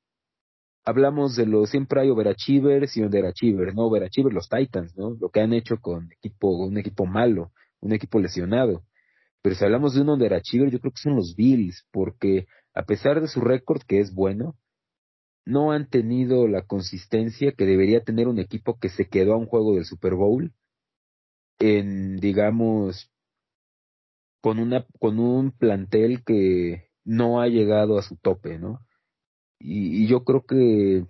hablamos 0.85 1.37
de 1.37 1.45
los, 1.45 1.71
siempre 1.71 2.01
hay 2.01 2.11
overachievers 2.11 2.97
y 2.97 3.03
underachievers, 3.03 3.75
¿no? 3.75 3.87
Overachievers 3.87 4.35
los 4.35 4.49
Titans, 4.49 4.97
¿no? 4.97 5.11
Lo 5.21 5.29
que 5.29 5.41
han 5.41 5.53
hecho 5.53 5.79
con 5.81 6.11
equipo, 6.13 6.49
un 6.49 6.79
equipo 6.79 7.05
malo, 7.05 7.53
un 7.81 7.93
equipo 7.93 8.19
lesionado. 8.21 8.85
Pero 9.43 9.55
si 9.55 9.65
hablamos 9.65 9.95
de 9.95 10.03
un 10.03 10.11
underachiever, 10.11 10.71
yo 10.71 10.81
creo 10.81 10.93
que 10.93 11.03
son 11.03 11.17
los 11.17 11.35
Bills, 11.37 11.87
porque 11.93 12.47
a 12.75 12.83
pesar 12.85 13.21
de 13.21 13.29
su 13.29 13.41
récord, 13.41 13.83
que 13.83 14.01
es 14.01 14.15
bueno, 14.15 14.57
no 15.45 15.73
han 15.73 15.89
tenido 15.89 16.47
la 16.47 16.63
consistencia 16.63 17.53
que 17.53 17.65
debería 17.65 18.05
tener 18.05 18.29
un 18.29 18.39
equipo 18.39 18.79
que 18.79 18.91
se 18.91 19.09
quedó 19.09 19.35
a 19.35 19.39
un 19.39 19.47
juego 19.47 19.75
del 19.75 19.85
Super 19.85 20.15
Bowl 20.15 20.53
en, 21.59 22.19
digamos, 22.19 23.11
con 24.41 24.59
una, 24.59 24.87
con 24.99 25.19
un 25.19 25.53
plantel 25.53 26.23
que 26.25 26.89
no 27.05 27.41
ha 27.41 27.49
llegado 27.49 27.99
a 27.99 28.03
su 28.03 28.17
tope, 28.17 28.59
¿no? 28.59 28.81
Y, 29.59 30.07
yo 30.07 30.25
creo 30.25 30.45
que 30.45 31.07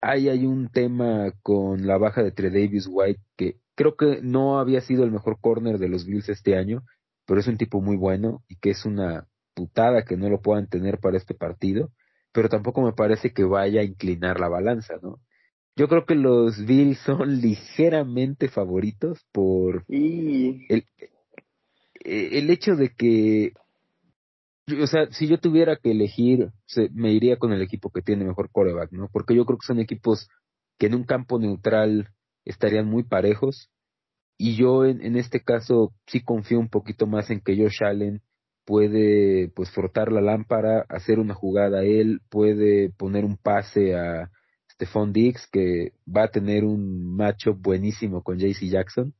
ahí 0.00 0.28
hay 0.28 0.46
un 0.46 0.68
tema 0.70 1.32
con 1.42 1.86
la 1.86 1.98
baja 1.98 2.22
de 2.22 2.32
Tredavious 2.32 2.88
White 2.90 3.20
que 3.36 3.60
creo 3.78 3.94
que 3.94 4.20
no 4.22 4.58
había 4.58 4.80
sido 4.80 5.04
el 5.04 5.12
mejor 5.12 5.38
corner 5.40 5.78
de 5.78 5.88
los 5.88 6.04
Bills 6.04 6.28
este 6.28 6.56
año, 6.56 6.82
pero 7.26 7.38
es 7.38 7.46
un 7.46 7.56
tipo 7.56 7.80
muy 7.80 7.96
bueno 7.96 8.42
y 8.48 8.56
que 8.56 8.70
es 8.70 8.84
una 8.84 9.28
putada 9.54 10.02
que 10.02 10.16
no 10.16 10.28
lo 10.28 10.40
puedan 10.40 10.66
tener 10.66 10.98
para 10.98 11.16
este 11.16 11.32
partido, 11.32 11.92
pero 12.32 12.48
tampoco 12.48 12.82
me 12.82 12.92
parece 12.92 13.32
que 13.32 13.44
vaya 13.44 13.80
a 13.80 13.84
inclinar 13.84 14.40
la 14.40 14.48
balanza, 14.48 14.94
¿no? 15.00 15.20
Yo 15.76 15.86
creo 15.86 16.06
que 16.06 16.16
los 16.16 16.66
Bills 16.66 16.98
son 16.98 17.40
ligeramente 17.40 18.48
favoritos 18.48 19.24
por 19.30 19.84
el, 19.88 20.84
el 22.00 22.50
hecho 22.50 22.74
de 22.74 22.90
que 22.90 23.52
o 24.82 24.86
sea, 24.88 25.06
si 25.12 25.28
yo 25.28 25.38
tuviera 25.38 25.76
que 25.76 25.92
elegir, 25.92 26.50
me 26.92 27.12
iría 27.12 27.38
con 27.38 27.52
el 27.52 27.62
equipo 27.62 27.90
que 27.90 28.02
tiene 28.02 28.24
mejor 28.24 28.50
coreback, 28.50 28.90
¿no? 28.90 29.08
Porque 29.12 29.36
yo 29.36 29.46
creo 29.46 29.58
que 29.58 29.66
son 29.66 29.78
equipos 29.78 30.28
que 30.78 30.86
en 30.86 30.96
un 30.96 31.04
campo 31.04 31.38
neutral 31.38 32.08
estarían 32.48 32.86
muy 32.86 33.04
parejos. 33.04 33.70
Y 34.36 34.56
yo 34.56 34.84
en, 34.84 35.16
este 35.16 35.40
caso 35.42 35.92
sí 36.06 36.22
confío 36.22 36.60
un 36.60 36.68
poquito 36.68 37.06
más 37.06 37.30
en 37.30 37.40
que 37.40 37.56
Josh 37.56 37.82
Allen 37.82 38.22
puede 38.64 39.48
pues 39.48 39.70
frotar 39.70 40.12
la 40.12 40.20
lámpara, 40.20 40.84
hacer 40.88 41.18
una 41.18 41.34
jugada 41.34 41.80
a 41.80 41.84
él, 41.84 42.20
puede 42.28 42.90
poner 42.90 43.24
un 43.24 43.36
pase 43.36 43.96
a 43.96 44.30
Stephon 44.72 45.12
Diggs 45.12 45.48
que 45.50 45.92
va 46.06 46.24
a 46.24 46.30
tener 46.30 46.64
un 46.64 47.16
macho 47.16 47.54
buenísimo 47.54 48.22
con 48.22 48.38
JC 48.38 48.68
Jackson 48.70 49.14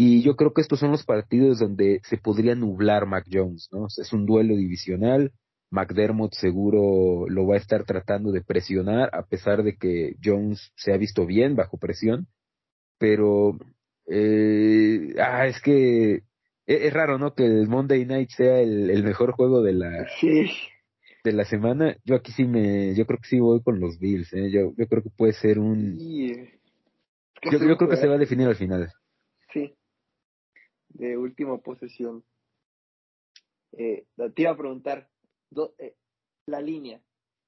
y 0.00 0.22
yo 0.22 0.36
creo 0.36 0.52
que 0.52 0.60
estos 0.60 0.78
son 0.78 0.92
los 0.92 1.04
partidos 1.04 1.58
donde 1.58 2.00
se 2.04 2.18
podría 2.18 2.54
nublar 2.54 3.06
Mac 3.06 3.26
Jones, 3.28 3.68
¿no? 3.72 3.86
es 3.88 4.12
un 4.12 4.26
duelo 4.26 4.54
divisional. 4.54 5.32
McDermott 5.72 6.34
seguro 6.34 7.28
lo 7.28 7.48
va 7.48 7.56
a 7.56 7.58
estar 7.58 7.82
tratando 7.82 8.30
de 8.30 8.40
presionar, 8.40 9.10
a 9.12 9.24
pesar 9.24 9.64
de 9.64 9.76
que 9.76 10.14
Jones 10.22 10.70
se 10.76 10.92
ha 10.92 10.96
visto 10.96 11.26
bien 11.26 11.56
bajo 11.56 11.78
presión. 11.78 12.28
Pero, 12.98 13.56
eh, 14.06 15.14
ah, 15.18 15.46
es 15.46 15.60
que 15.60 16.14
e, 16.14 16.22
es, 16.66 16.92
raro, 16.92 17.18
¿no? 17.18 17.34
Que 17.34 17.44
el 17.44 17.68
Monday 17.68 18.04
Night 18.04 18.30
sea 18.30 18.60
el, 18.60 18.90
el 18.90 19.02
mejor 19.04 19.32
juego 19.32 19.62
de 19.62 19.72
la, 19.72 20.06
de 21.24 21.32
la 21.32 21.44
semana, 21.44 21.96
yo 22.04 22.16
aquí 22.16 22.32
sí 22.32 22.44
me, 22.44 22.94
yo 22.94 23.06
creo 23.06 23.18
que 23.18 23.28
sí 23.28 23.40
voy 23.40 23.62
con 23.62 23.80
los 23.80 23.98
Bills, 23.98 24.32
¿eh? 24.32 24.50
yo, 24.50 24.72
yo 24.76 24.86
creo 24.86 25.02
que 25.02 25.10
puede 25.10 25.32
ser 25.32 25.58
un, 25.58 25.98
yo, 25.98 27.58
yo 27.58 27.76
creo 27.76 27.88
que 27.88 27.96
se 27.96 28.08
va 28.08 28.14
a 28.14 28.18
definir 28.18 28.48
al 28.48 28.56
final. 28.56 28.92
Sí, 29.52 29.74
de 30.88 31.16
última 31.16 31.58
posesión. 31.58 32.24
Eh, 33.72 34.06
te 34.34 34.42
iba 34.42 34.50
a 34.50 34.56
preguntar, 34.56 35.08
eh, 35.78 35.94
la 36.46 36.60
línea, 36.60 37.00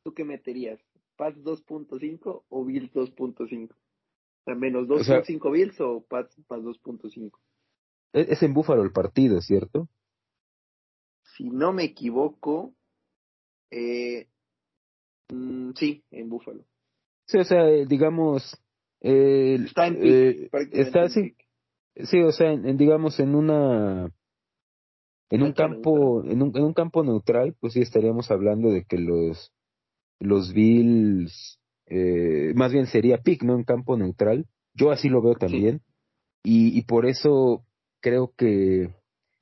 ¿tú 0.02 0.14
qué 0.14 0.24
meterías? 0.24 0.80
¿Pats 1.16 1.38
2.5 1.38 2.44
o 2.48 2.64
Bills 2.64 2.92
2.5? 2.92 3.74
O 4.46 4.54
menos 4.54 4.88
2.5 4.88 5.52
Bills 5.52 5.80
o 5.80 6.04
Pats, 6.08 6.34
Pats 6.46 6.62
2.5? 6.62 7.30
Es 8.12 8.42
en 8.42 8.54
Búfalo 8.54 8.82
el 8.82 8.92
partido, 8.92 9.40
¿cierto? 9.40 9.88
Si 11.36 11.48
no 11.48 11.72
me 11.72 11.84
equivoco, 11.84 12.74
eh, 13.70 14.28
mm, 15.32 15.72
sí, 15.76 16.04
en 16.10 16.28
Búfalo. 16.28 16.64
Sí, 17.26 17.38
o 17.38 17.44
sea, 17.44 17.68
eh, 17.68 17.86
digamos... 17.86 18.60
Eh, 19.02 19.58
está 19.64 19.86
en 19.86 20.00
pick, 20.00 20.50
está, 20.72 21.08
sí, 21.08 21.34
sí, 21.96 22.20
o 22.20 22.32
sea, 22.32 22.52
en, 22.52 22.76
digamos 22.76 23.18
en 23.18 23.34
una 23.34 24.12
en 25.30 25.42
un 25.42 25.52
campo 25.52 26.22
en 26.24 26.42
un, 26.42 26.54
en 26.54 26.64
un 26.64 26.74
campo 26.74 27.02
neutral 27.02 27.56
pues 27.60 27.72
sí 27.72 27.80
estaríamos 27.80 28.30
hablando 28.30 28.70
de 28.70 28.84
que 28.84 28.98
los 28.98 29.54
los 30.18 30.52
Bills 30.52 31.59
eh, 31.90 32.52
más 32.54 32.72
bien 32.72 32.86
sería 32.86 33.18
pick 33.18 33.42
no 33.42 33.54
en 33.54 33.64
campo 33.64 33.96
neutral 33.96 34.46
yo 34.74 34.90
así 34.90 35.08
lo 35.08 35.20
veo 35.20 35.34
también 35.34 35.82
y, 36.42 36.76
y 36.78 36.82
por 36.82 37.06
eso 37.06 37.64
creo 38.00 38.32
que 38.36 38.94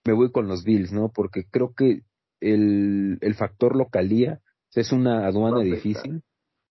me 0.04 0.12
voy 0.12 0.32
con 0.32 0.48
los 0.48 0.64
Bills, 0.64 0.92
¿no? 0.92 1.10
Porque 1.10 1.44
creo 1.44 1.74
que 1.74 2.02
el, 2.40 3.18
el 3.20 3.34
factor 3.34 3.76
localía 3.76 4.40
es 4.74 4.92
una 4.92 5.26
aduana 5.26 5.60
difícil. 5.60 6.22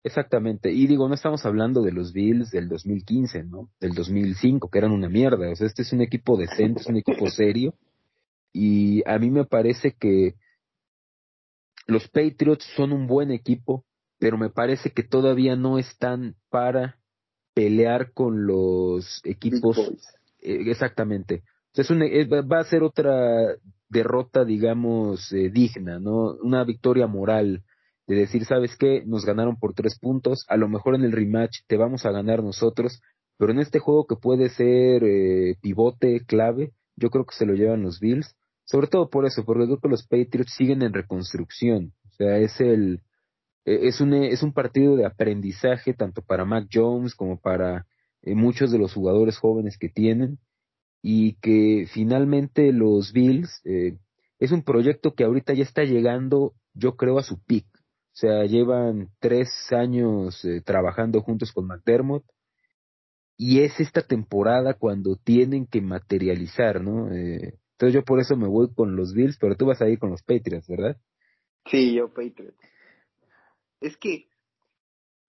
Exactamente. 0.04 0.72
Y 0.72 0.88
digo, 0.88 1.08
no 1.08 1.16
estamos 1.16 1.46
hablando 1.46 1.82
de 1.82 1.92
los 1.92 2.14
Bills 2.14 2.52
del 2.52 2.70
2015, 2.70 3.44
¿no? 3.44 3.70
Del 3.80 3.94
2005, 3.94 4.70
que 4.70 4.78
eran 4.78 4.92
una 4.92 5.10
mierda. 5.10 5.52
O 5.52 5.56
sea, 5.56 5.68
este 5.68 5.82
es 5.82 5.94
un 5.94 6.02
equipo 6.02 6.38
decente, 6.38 6.82
es 6.82 6.88
un 6.88 6.98
equipo 6.98 7.28
serio. 7.30 7.76
Y 8.54 9.04
a 9.08 9.20
mí 9.20 9.30
me 9.30 9.46
parece 9.46 9.92
que 9.92 10.36
los 11.86 12.08
Patriots 12.08 12.66
son 12.76 12.92
un 12.92 13.08
buen 13.08 13.32
equipo, 13.32 13.86
pero 14.20 14.38
me 14.38 14.50
parece 14.50 14.92
que 14.92 15.04
todavía 15.04 15.56
no 15.56 15.78
están 15.78 16.36
para 16.50 16.98
pelear 17.54 18.14
con 18.14 18.46
los 18.46 19.22
equipos. 19.24 19.78
Eh, 20.40 20.70
exactamente 20.70 21.44
es 21.80 21.90
va 21.90 22.60
a 22.60 22.64
ser 22.64 22.84
otra 22.84 23.56
derrota, 23.90 24.44
digamos, 24.44 25.32
eh, 25.32 25.50
digna, 25.50 26.00
¿no? 26.00 26.36
Una 26.42 26.64
victoria 26.64 27.08
moral 27.08 27.64
de 28.08 28.16
decir, 28.16 28.46
¿sabes 28.46 28.76
qué? 28.78 29.04
Nos 29.06 29.26
ganaron 29.26 29.58
por 29.58 29.74
tres 29.74 29.98
puntos, 30.00 30.46
a 30.48 30.58
lo 30.58 30.68
mejor 30.68 30.96
en 30.96 31.04
el 31.04 31.12
rematch 31.12 31.60
te 31.68 31.78
vamos 31.78 32.06
a 32.06 32.12
ganar 32.12 32.44
nosotros, 32.44 33.02
pero 33.38 33.52
en 33.52 33.60
este 33.60 33.80
juego 33.80 34.08
que 34.08 34.16
puede 34.16 34.50
ser 34.50 35.04
eh, 35.04 35.56
pivote, 35.62 36.26
clave, 36.26 36.72
yo 36.96 37.10
creo 37.10 37.26
que 37.26 37.36
se 37.36 37.46
lo 37.46 37.54
llevan 37.54 37.84
los 37.84 38.00
Bills, 38.00 38.36
sobre 38.66 38.88
todo 38.88 39.10
por 39.10 39.26
eso, 39.26 39.46
porque 39.46 39.66
creo 39.66 39.80
que 39.80 39.90
los 39.90 40.08
Patriots 40.08 40.54
siguen 40.56 40.82
en 40.82 40.94
reconstrucción, 40.94 41.94
o 42.06 42.10
sea, 42.18 42.38
es 42.40 42.60
el, 42.60 43.02
es 43.68 44.02
un, 44.02 44.14
es 44.14 44.44
un 44.44 44.54
partido 44.54 44.96
de 44.96 45.06
aprendizaje 45.06 45.94
tanto 45.94 46.22
para 46.22 46.46
Mac 46.46 46.68
Jones 46.72 47.16
como 47.16 47.40
para 47.40 47.86
eh, 48.22 48.36
muchos 48.36 48.72
de 48.72 48.80
los 48.80 48.94
jugadores 48.94 49.38
jóvenes 49.38 49.78
que 49.78 49.90
tienen, 49.90 50.40
y 51.02 51.36
que 51.36 51.88
finalmente 51.94 52.72
los 52.74 53.14
Bills 53.14 53.62
eh, 53.66 53.98
es 54.40 54.52
un 54.52 54.64
proyecto 54.64 55.14
que 55.14 55.24
ahorita 55.24 55.54
ya 55.54 55.64
está 55.64 55.84
llegando, 55.84 56.54
yo 56.74 56.96
creo, 56.96 57.18
a 57.18 57.24
su 57.24 57.42
peak. 57.44 57.66
O 57.74 58.20
sea, 58.20 58.46
llevan 58.46 59.10
tres 59.20 59.50
años 59.72 60.44
eh, 60.44 60.62
trabajando 60.62 61.22
juntos 61.22 61.52
con 61.52 61.68
McDermott 61.68 62.26
y 63.38 63.62
es 63.62 63.80
esta 63.80 64.02
temporada 64.02 64.74
cuando 64.74 65.16
tienen 65.16 65.68
que 65.68 65.82
materializar, 65.82 66.82
¿no? 66.82 67.14
Eh, 67.14 67.60
entonces 67.74 67.94
yo 67.94 68.04
por 68.04 68.20
eso 68.20 68.36
me 68.36 68.48
voy 68.48 68.74
con 68.74 68.96
los 68.96 69.14
Bills, 69.14 69.38
pero 69.40 69.56
tú 69.56 69.68
vas 69.68 69.82
a 69.82 69.88
ir 69.88 70.00
con 70.00 70.10
los 70.10 70.24
Patriots, 70.24 70.68
¿verdad? 70.68 70.98
Sí, 71.68 71.94
yo 71.94 72.10
Patriots. 72.10 72.58
Es 73.82 73.98
que, 73.98 74.30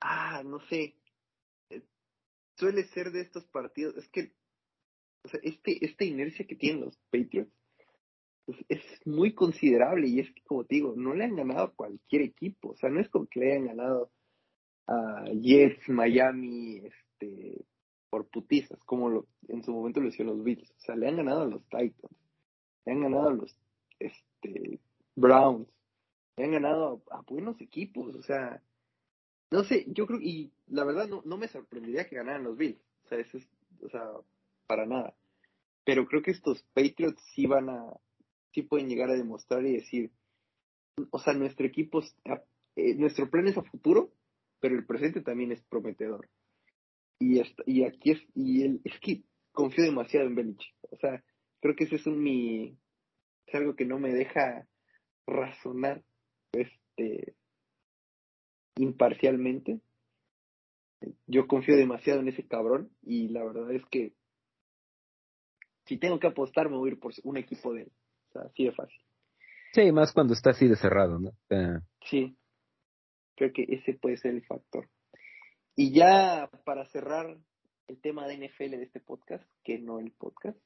ah, 0.00 0.42
no 0.44 0.60
sé, 0.68 0.94
suele 2.56 2.84
ser 2.88 3.12
de 3.12 3.20
estos 3.20 3.44
partidos, 3.46 3.96
es 3.96 4.08
que 4.08 4.32
o 5.24 5.28
sea, 5.28 5.40
este, 5.42 5.84
esta 5.84 6.04
inercia 6.04 6.46
que 6.46 6.56
tienen 6.56 6.84
los 6.84 6.96
Patriots 7.10 7.52
pues, 8.46 8.58
es 8.68 8.82
muy 9.04 9.34
considerable 9.34 10.08
y 10.08 10.20
es 10.20 10.32
que, 10.32 10.42
como 10.42 10.64
te 10.64 10.76
digo, 10.76 10.94
no 10.96 11.14
le 11.14 11.24
han 11.24 11.36
ganado 11.36 11.64
a 11.64 11.74
cualquier 11.74 12.22
equipo. 12.22 12.70
O 12.70 12.76
sea, 12.76 12.88
no 12.88 12.98
es 13.00 13.08
como 13.10 13.26
que 13.26 13.40
le 13.40 13.52
hayan 13.52 13.66
ganado 13.66 14.10
a 14.86 15.24
Jets, 15.38 15.86
Miami, 15.90 16.78
este, 16.78 17.66
por 18.08 18.26
putizas, 18.28 18.78
como 18.84 19.10
lo, 19.10 19.26
en 19.48 19.62
su 19.62 19.72
momento 19.72 20.00
lo 20.00 20.08
hicieron 20.08 20.36
los 20.36 20.44
Bills. 20.44 20.70
O 20.70 20.80
sea, 20.80 20.96
le 20.96 21.08
han 21.08 21.16
ganado 21.16 21.42
a 21.42 21.46
los 21.46 21.62
Titans, 21.64 22.16
le 22.86 22.92
han 22.92 23.02
ganado 23.02 23.28
a 23.28 23.34
los 23.34 23.54
este, 23.98 24.80
Browns, 25.14 25.68
le 26.38 26.44
han 26.44 26.52
ganado 26.52 27.02
a, 27.10 27.20
buenos 27.22 27.60
equipos. 27.60 28.14
O 28.14 28.22
sea, 28.22 28.62
no 29.50 29.64
sé, 29.64 29.84
yo 29.88 30.06
creo, 30.06 30.20
y 30.20 30.52
la 30.68 30.84
verdad 30.84 31.08
no, 31.08 31.22
no 31.24 31.36
me 31.36 31.48
sorprendería 31.48 32.08
que 32.08 32.16
ganaran 32.16 32.44
los 32.44 32.56
Bills. 32.56 32.80
O 33.04 33.08
sea, 33.08 33.18
eso 33.18 33.38
es, 33.38 33.48
o 33.82 33.88
sea, 33.90 34.02
para 34.66 34.86
nada. 34.86 35.14
Pero 35.84 36.06
creo 36.06 36.22
que 36.22 36.30
estos 36.30 36.62
Patriots 36.74 37.22
sí 37.34 37.46
van 37.46 37.68
a, 37.68 37.92
sí 38.52 38.62
pueden 38.62 38.88
llegar 38.88 39.10
a 39.10 39.16
demostrar 39.16 39.64
y 39.66 39.72
decir, 39.72 40.10
o 41.10 41.18
sea, 41.18 41.32
nuestro 41.34 41.66
equipo, 41.66 42.02
eh, 42.76 42.94
nuestro 42.94 43.28
plan 43.30 43.48
es 43.48 43.58
a 43.58 43.62
futuro, 43.62 44.12
pero 44.60 44.76
el 44.76 44.86
presente 44.86 45.22
también 45.22 45.52
es 45.52 45.62
prometedor. 45.62 46.28
Y, 47.18 47.42
y 47.66 47.84
aquí 47.84 48.12
es, 48.12 48.20
y 48.34 48.62
el, 48.62 48.80
es 48.84 48.98
que 49.00 49.22
confío 49.52 49.84
demasiado 49.84 50.26
en 50.26 50.34
Belichick. 50.36 50.74
O 50.90 50.96
sea, 50.98 51.22
creo 51.60 51.74
que 51.74 51.84
ese 51.84 51.96
es 51.96 52.06
un 52.06 52.22
mi, 52.22 52.76
es 53.46 53.54
algo 53.54 53.74
que 53.74 53.84
no 53.84 53.98
me 53.98 54.12
deja 54.12 54.68
razonar, 55.26 56.02
este, 56.60 57.34
imparcialmente. 58.76 59.80
Yo 61.26 61.46
confío 61.46 61.76
demasiado 61.76 62.20
en 62.20 62.28
ese 62.28 62.46
cabrón 62.46 62.90
y 63.02 63.28
la 63.28 63.44
verdad 63.44 63.70
es 63.72 63.84
que 63.86 64.14
si 65.86 65.96
tengo 65.96 66.18
que 66.18 66.26
apostar, 66.26 66.68
me 66.68 66.76
voy 66.76 66.90
a 66.90 66.92
ir 66.92 67.00
por 67.00 67.12
un 67.24 67.36
equipo 67.36 67.72
de 67.72 67.82
él. 67.82 67.92
O 68.28 68.32
sea, 68.32 68.42
así 68.42 68.64
de 68.64 68.72
fácil. 68.72 69.00
Sí, 69.72 69.92
más 69.92 70.12
cuando 70.12 70.34
está 70.34 70.50
así 70.50 70.66
de 70.66 70.76
cerrado, 70.76 71.18
¿no? 71.18 71.32
Sí, 72.02 72.36
creo 73.36 73.52
que 73.52 73.64
ese 73.68 73.94
puede 73.94 74.16
ser 74.16 74.34
el 74.34 74.44
factor. 74.44 74.88
Y 75.76 75.92
ya 75.92 76.50
para 76.64 76.86
cerrar 76.86 77.38
el 77.86 78.00
tema 78.00 78.26
de 78.26 78.36
NFL 78.36 78.70
de 78.70 78.82
este 78.82 79.00
podcast, 79.00 79.44
que 79.62 79.78
no 79.78 79.98
el 79.98 80.12
podcast, 80.12 80.58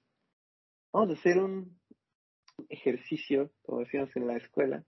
vamos 0.92 1.10
a 1.10 1.20
hacer 1.20 1.38
un 1.38 1.78
ejercicio, 2.68 3.50
como 3.62 3.80
decíamos 3.80 4.14
en 4.16 4.26
la 4.26 4.36
escuela, 4.36 4.84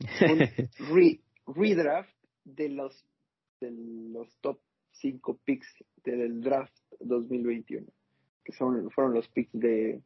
un 0.00 1.20
redraft 1.54 2.14
de 2.44 2.68
los, 2.68 3.04
de 3.60 3.70
los 3.70 4.36
top 4.40 4.60
5 4.92 5.40
picks 5.44 5.84
del 6.04 6.40
draft 6.40 6.74
2021 7.00 7.86
que 8.48 8.52
son, 8.54 8.90
fueron 8.92 9.12
los 9.12 9.28
picks 9.28 9.52
de, 9.52 10.00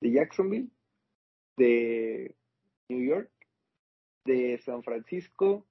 de 0.00 0.12
Jacksonville, 0.12 0.68
de 1.56 2.34
New 2.88 3.06
York, 3.06 3.30
de 4.24 4.58
San 4.64 4.82
Francisco, 4.82 5.64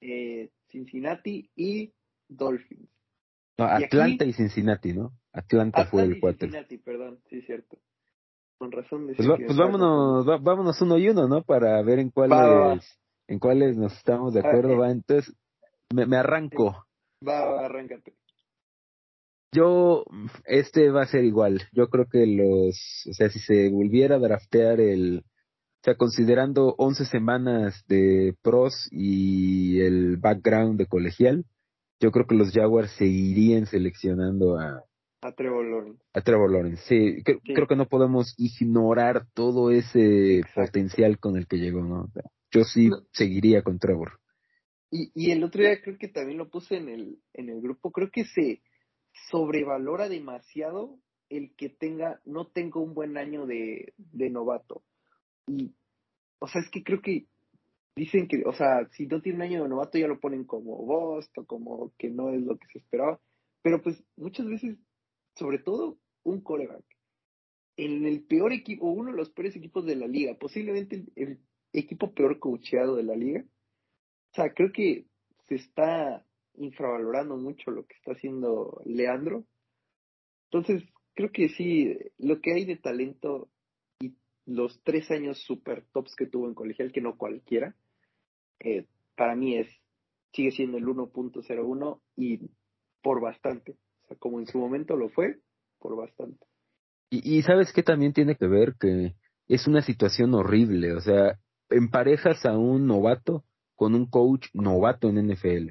eh, 0.00 0.50
Cincinnati 0.66 1.48
y 1.54 1.92
Dolphins. 2.28 2.90
No, 3.58 3.66
Atlanta 3.66 4.24
y, 4.24 4.32
Cincinnati, 4.32 4.92
¿no? 4.92 5.12
Atlanta, 5.32 5.86
fue 5.86 6.02
el 6.02 6.18
cuatro. 6.18 6.48
Cincinnati, 6.48 6.78
perdón, 6.78 7.20
sí, 7.30 7.42
cierto. 7.42 7.78
Con 8.58 8.72
razón. 8.72 9.06
Pues, 9.16 9.28
pues 9.46 9.56
vámonos, 9.56 10.26
vámonos 10.42 10.80
uno 10.82 10.98
y 10.98 11.08
uno, 11.08 11.28
¿no? 11.28 11.42
Para 11.42 11.80
ver 11.82 12.00
en 12.00 12.10
cuáles, 12.10 12.98
en 13.28 13.38
cuáles 13.38 13.76
nos 13.76 13.96
estamos 13.96 14.34
de 14.34 14.40
acuerdo. 14.40 14.76
va, 14.76 14.90
entonces, 14.90 15.32
me, 15.94 16.06
me 16.06 16.16
arranco. 16.16 16.84
Va, 17.26 17.44
va, 17.44 17.66
arráncate. 17.66 18.14
Yo, 19.54 20.04
este 20.44 20.90
va 20.90 21.02
a 21.02 21.06
ser 21.06 21.24
igual. 21.24 21.62
Yo 21.72 21.88
creo 21.88 22.06
que 22.10 22.26
los, 22.26 23.06
o 23.08 23.14
sea, 23.14 23.30
si 23.30 23.38
se 23.38 23.70
volviera 23.70 24.16
a 24.16 24.18
draftear 24.18 24.80
el, 24.80 25.20
o 25.20 25.84
sea, 25.84 25.94
considerando 25.94 26.74
11 26.76 27.04
semanas 27.06 27.84
de 27.86 28.34
pros 28.42 28.88
y 28.90 29.80
el 29.80 30.16
background 30.16 30.78
de 30.78 30.86
colegial, 30.86 31.44
yo 32.00 32.10
creo 32.10 32.26
que 32.26 32.34
los 32.34 32.52
Jaguars 32.52 32.90
seguirían 32.92 33.66
seleccionando 33.66 34.58
a, 34.58 34.82
a 35.20 35.32
Trevor 35.32 35.66
Lawrence. 35.66 36.02
A 36.14 36.20
Trevor 36.20 36.50
Lawrence, 36.50 36.82
sí. 36.86 37.22
Creo, 37.22 37.66
que 37.66 37.76
no 37.76 37.86
podemos 37.86 38.34
ignorar 38.38 39.26
todo 39.34 39.70
ese 39.70 40.42
potencial 40.54 41.18
con 41.18 41.36
el 41.36 41.46
que 41.46 41.58
llegó, 41.58 41.82
¿no? 41.82 42.08
yo 42.50 42.64
sí 42.64 42.90
seguiría 43.12 43.62
con 43.62 43.78
Trevor. 43.78 44.20
Y, 44.90 45.10
y 45.14 45.32
el 45.32 45.44
otro 45.44 45.62
día 45.62 45.82
creo 45.82 45.98
que 45.98 46.08
también 46.08 46.38
lo 46.38 46.48
puse 46.48 46.76
en 46.76 46.88
el, 46.88 47.18
en 47.34 47.50
el 47.50 47.60
grupo, 47.60 47.92
creo 47.92 48.10
que 48.10 48.24
se, 48.24 48.62
sobrevalora 49.30 50.08
demasiado 50.08 50.98
el 51.28 51.54
que 51.56 51.68
tenga, 51.68 52.20
no 52.24 52.46
tenga 52.46 52.80
un 52.80 52.94
buen 52.94 53.16
año 53.18 53.46
de, 53.46 53.92
de 53.96 54.30
novato. 54.30 54.82
Y, 55.46 55.74
o 56.38 56.48
sea, 56.48 56.62
es 56.62 56.70
que 56.70 56.82
creo 56.82 57.02
que 57.02 57.26
dicen 57.96 58.28
que, 58.28 58.42
o 58.46 58.52
sea, 58.52 58.88
si 58.92 59.06
no 59.06 59.20
tiene 59.20 59.36
un 59.36 59.42
año 59.42 59.62
de 59.62 59.68
novato 59.68 59.98
ya 59.98 60.06
lo 60.06 60.20
ponen 60.20 60.44
como 60.44 60.76
Bost 60.84 61.36
o 61.36 61.44
como 61.44 61.92
que 61.98 62.08
no 62.08 62.30
es 62.30 62.42
lo 62.42 62.56
que 62.56 62.66
se 62.72 62.78
esperaba. 62.78 63.20
Pero 63.62 63.82
pues 63.82 64.02
muchas 64.16 64.46
veces, 64.46 64.78
sobre 65.38 65.58
todo 65.58 65.98
un 66.24 66.40
coreback, 66.40 66.84
en 67.76 68.04
el 68.06 68.24
peor 68.24 68.52
equipo, 68.52 68.86
uno 68.86 69.12
de 69.12 69.16
los 69.16 69.30
peores 69.30 69.54
equipos 69.54 69.86
de 69.86 69.94
la 69.94 70.08
liga, 70.08 70.34
posiblemente 70.34 71.04
el, 71.14 71.38
equipo 71.72 72.12
peor 72.12 72.38
coacheado 72.38 72.96
de 72.96 73.02
la 73.02 73.14
liga. 73.14 73.44
O 74.32 74.34
sea, 74.34 74.52
creo 74.54 74.72
que 74.72 75.06
se 75.46 75.56
está 75.56 76.24
infravalorando 76.54 77.36
mucho 77.36 77.70
lo 77.70 77.86
que 77.86 77.94
está 77.94 78.12
haciendo 78.12 78.80
Leandro. 78.84 79.44
Entonces, 80.50 80.82
creo 81.14 81.30
que 81.30 81.50
sí, 81.50 81.94
lo 82.16 82.40
que 82.40 82.54
hay 82.54 82.64
de 82.64 82.76
talento 82.76 83.48
y 84.00 84.14
los 84.46 84.82
tres 84.82 85.10
años 85.10 85.38
super 85.44 85.84
tops 85.92 86.16
que 86.16 86.26
tuvo 86.26 86.48
en 86.48 86.54
colegial, 86.54 86.90
que 86.90 87.02
no 87.02 87.16
cualquiera, 87.16 87.76
eh, 88.60 88.86
para 89.14 89.36
mí 89.36 89.56
es, 89.56 89.68
sigue 90.32 90.50
siendo 90.50 90.78
el 90.78 90.86
1.01 90.86 92.00
y 92.16 92.40
por 93.02 93.20
bastante. 93.20 93.76
Sea, 94.08 94.16
como 94.18 94.40
en 94.40 94.46
su 94.46 94.58
momento 94.58 94.96
lo 94.96 95.08
fue, 95.10 95.36
por 95.78 95.96
bastante. 95.96 96.44
Y, 97.10 97.38
y 97.38 97.42
sabes 97.42 97.72
que 97.72 97.82
también 97.82 98.12
tiene 98.12 98.36
que 98.36 98.46
ver 98.46 98.74
que 98.78 99.14
es 99.46 99.66
una 99.66 99.82
situación 99.82 100.34
horrible, 100.34 100.92
o 100.92 101.00
sea, 101.00 101.38
emparejas 101.70 102.44
a 102.44 102.56
un 102.56 102.86
novato 102.86 103.44
con 103.74 103.94
un 103.94 104.06
coach 104.06 104.48
novato 104.54 105.08
en 105.08 105.28
NFL. 105.28 105.70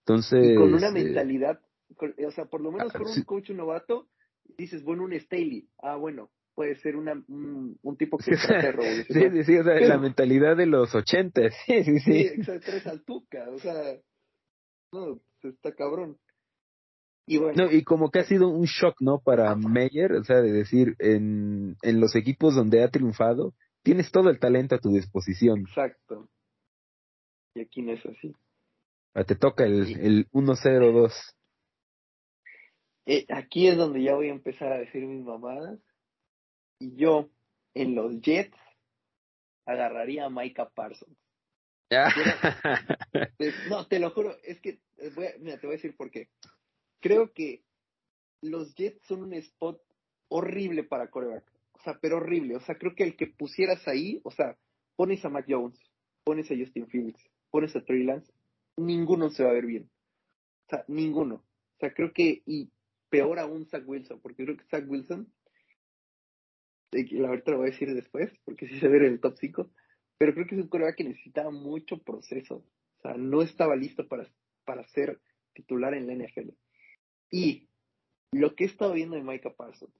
Entonces. 0.00 0.52
Y 0.52 0.54
con 0.54 0.74
una 0.74 0.88
eh, 0.88 0.92
mentalidad, 0.92 1.60
o 2.26 2.30
sea, 2.30 2.44
por 2.44 2.60
lo 2.60 2.70
menos 2.70 2.92
con 2.92 3.06
un 3.06 3.22
coach 3.22 3.50
novato, 3.50 4.08
dices, 4.56 4.84
bueno, 4.84 5.04
un 5.04 5.18
Staley. 5.18 5.68
Ah, 5.78 5.96
bueno, 5.96 6.30
puede 6.54 6.76
ser 6.76 6.96
una, 6.96 7.12
un, 7.28 7.96
tipo 7.98 8.18
que 8.18 8.36
trata 8.36 8.72
de 8.72 9.04
Sí, 9.04 9.30
sí, 9.30 9.44
sí, 9.44 9.58
o 9.58 9.64
sea, 9.64 9.80
la 9.80 9.98
mentalidad 9.98 10.56
de 10.56 10.66
los 10.66 10.94
ochentas. 10.94 11.54
Sí, 11.66 11.82
sí, 11.84 11.98
sí. 12.00 12.20
Exacto, 12.20 12.66
tres 12.66 12.86
altuca, 12.86 13.48
o 13.50 13.58
sea, 13.58 13.98
no, 14.92 15.20
está 15.42 15.74
cabrón. 15.74 16.18
Y 17.26 17.38
bueno. 17.38 17.64
No, 17.64 17.72
y 17.72 17.82
como 17.82 18.10
que 18.10 18.20
ha 18.20 18.24
sido 18.24 18.48
un 18.48 18.66
shock, 18.66 19.00
¿no? 19.00 19.20
Para 19.20 19.54
Meyer, 19.56 20.12
o 20.12 20.24
sea, 20.24 20.40
de 20.40 20.52
decir, 20.52 20.94
en, 20.98 21.76
en 21.82 22.00
los 22.00 22.14
equipos 22.14 22.54
donde 22.54 22.82
ha 22.84 22.90
triunfado, 22.90 23.52
tienes 23.82 24.12
todo 24.12 24.30
el 24.30 24.38
talento 24.38 24.76
a 24.76 24.78
tu 24.78 24.90
disposición. 24.90 25.60
Exacto. 25.60 26.28
Y 27.54 27.62
aquí 27.62 27.82
no 27.82 27.92
es 27.92 28.06
así. 28.06 28.34
Ah, 29.14 29.24
te 29.24 29.34
toca 29.34 29.64
el, 29.64 29.98
el 29.98 30.30
1-0-2. 30.30 31.12
Eh, 33.06 33.24
aquí 33.28 33.68
es 33.68 33.76
donde 33.76 34.02
ya 34.02 34.14
voy 34.14 34.28
a 34.28 34.32
empezar 34.32 34.72
a 34.72 34.78
decir 34.78 35.04
mis 35.06 35.24
mamadas. 35.24 35.80
Y 36.78 36.96
yo, 36.96 37.30
en 37.74 37.94
los 37.94 38.20
Jets, 38.20 38.56
agarraría 39.64 40.26
a 40.26 40.30
Micah 40.30 40.68
Parsons. 40.68 41.16
no, 43.70 43.86
te 43.86 44.00
lo 44.00 44.10
juro, 44.10 44.36
es 44.42 44.60
que, 44.60 44.80
eh, 44.96 45.10
voy 45.14 45.26
mira, 45.38 45.58
te 45.58 45.66
voy 45.66 45.74
a 45.74 45.78
decir 45.78 45.96
por 45.96 46.10
qué. 46.10 46.28
Creo 47.00 47.32
que 47.32 47.62
los 48.42 48.74
Jets 48.74 49.02
son 49.06 49.22
un 49.22 49.34
spot 49.34 49.80
horrible 50.28 50.84
para 50.84 51.10
coreback. 51.10 51.44
O 51.72 51.80
sea, 51.80 51.98
pero 52.00 52.16
horrible. 52.16 52.56
O 52.56 52.60
sea, 52.60 52.76
creo 52.76 52.94
que 52.94 53.04
el 53.04 53.16
que 53.16 53.26
pusieras 53.26 53.86
ahí, 53.86 54.20
o 54.24 54.30
sea, 54.30 54.56
pones 54.96 55.24
a 55.24 55.28
Mac 55.28 55.46
Jones, 55.48 55.78
pones 56.24 56.50
a 56.50 56.56
Justin 56.56 56.88
Fields, 56.88 57.22
pones 57.50 57.76
a 57.76 57.84
Trey 57.84 58.02
Lance, 58.02 58.32
ninguno 58.76 59.30
se 59.30 59.44
va 59.44 59.50
a 59.50 59.54
ver 59.54 59.66
bien. 59.66 59.90
O 60.66 60.68
sea, 60.70 60.84
ninguno. 60.88 61.36
O 61.36 61.78
sea, 61.78 61.92
creo 61.92 62.12
que, 62.12 62.42
y 62.46 62.70
peor 63.08 63.38
aún 63.38 63.66
Zach 63.66 63.84
Wilson, 63.86 64.20
porque 64.20 64.44
creo 64.44 64.56
que 64.56 64.64
Zach 64.64 64.84
Wilson, 64.88 65.32
la 66.92 67.30
verdad 67.30 67.52
lo 67.52 67.58
voy 67.58 67.68
a 67.68 67.70
decir 67.70 67.94
después, 67.94 68.32
porque 68.44 68.66
sí 68.66 68.80
se 68.80 68.88
ve 68.88 68.98
en 68.98 69.04
el 69.04 69.20
top 69.20 69.36
5, 69.38 69.70
pero 70.18 70.34
creo 70.34 70.46
que 70.46 70.54
es 70.54 70.62
un 70.62 70.68
coreback 70.68 70.96
que 70.96 71.04
necesitaba 71.04 71.50
mucho 71.50 71.98
proceso. 71.98 72.64
O 72.98 73.02
sea, 73.02 73.14
no 73.14 73.42
estaba 73.42 73.76
listo 73.76 74.08
para, 74.08 74.26
para 74.64 74.86
ser 74.88 75.20
titular 75.52 75.94
en 75.94 76.06
la 76.06 76.14
NFL. 76.14 76.50
Y 77.30 77.68
lo 78.32 78.54
que 78.54 78.64
he 78.64 78.66
estado 78.66 78.92
viendo 78.92 79.16
de 79.16 79.22
Micah 79.22 79.54
Parsons, 79.54 79.94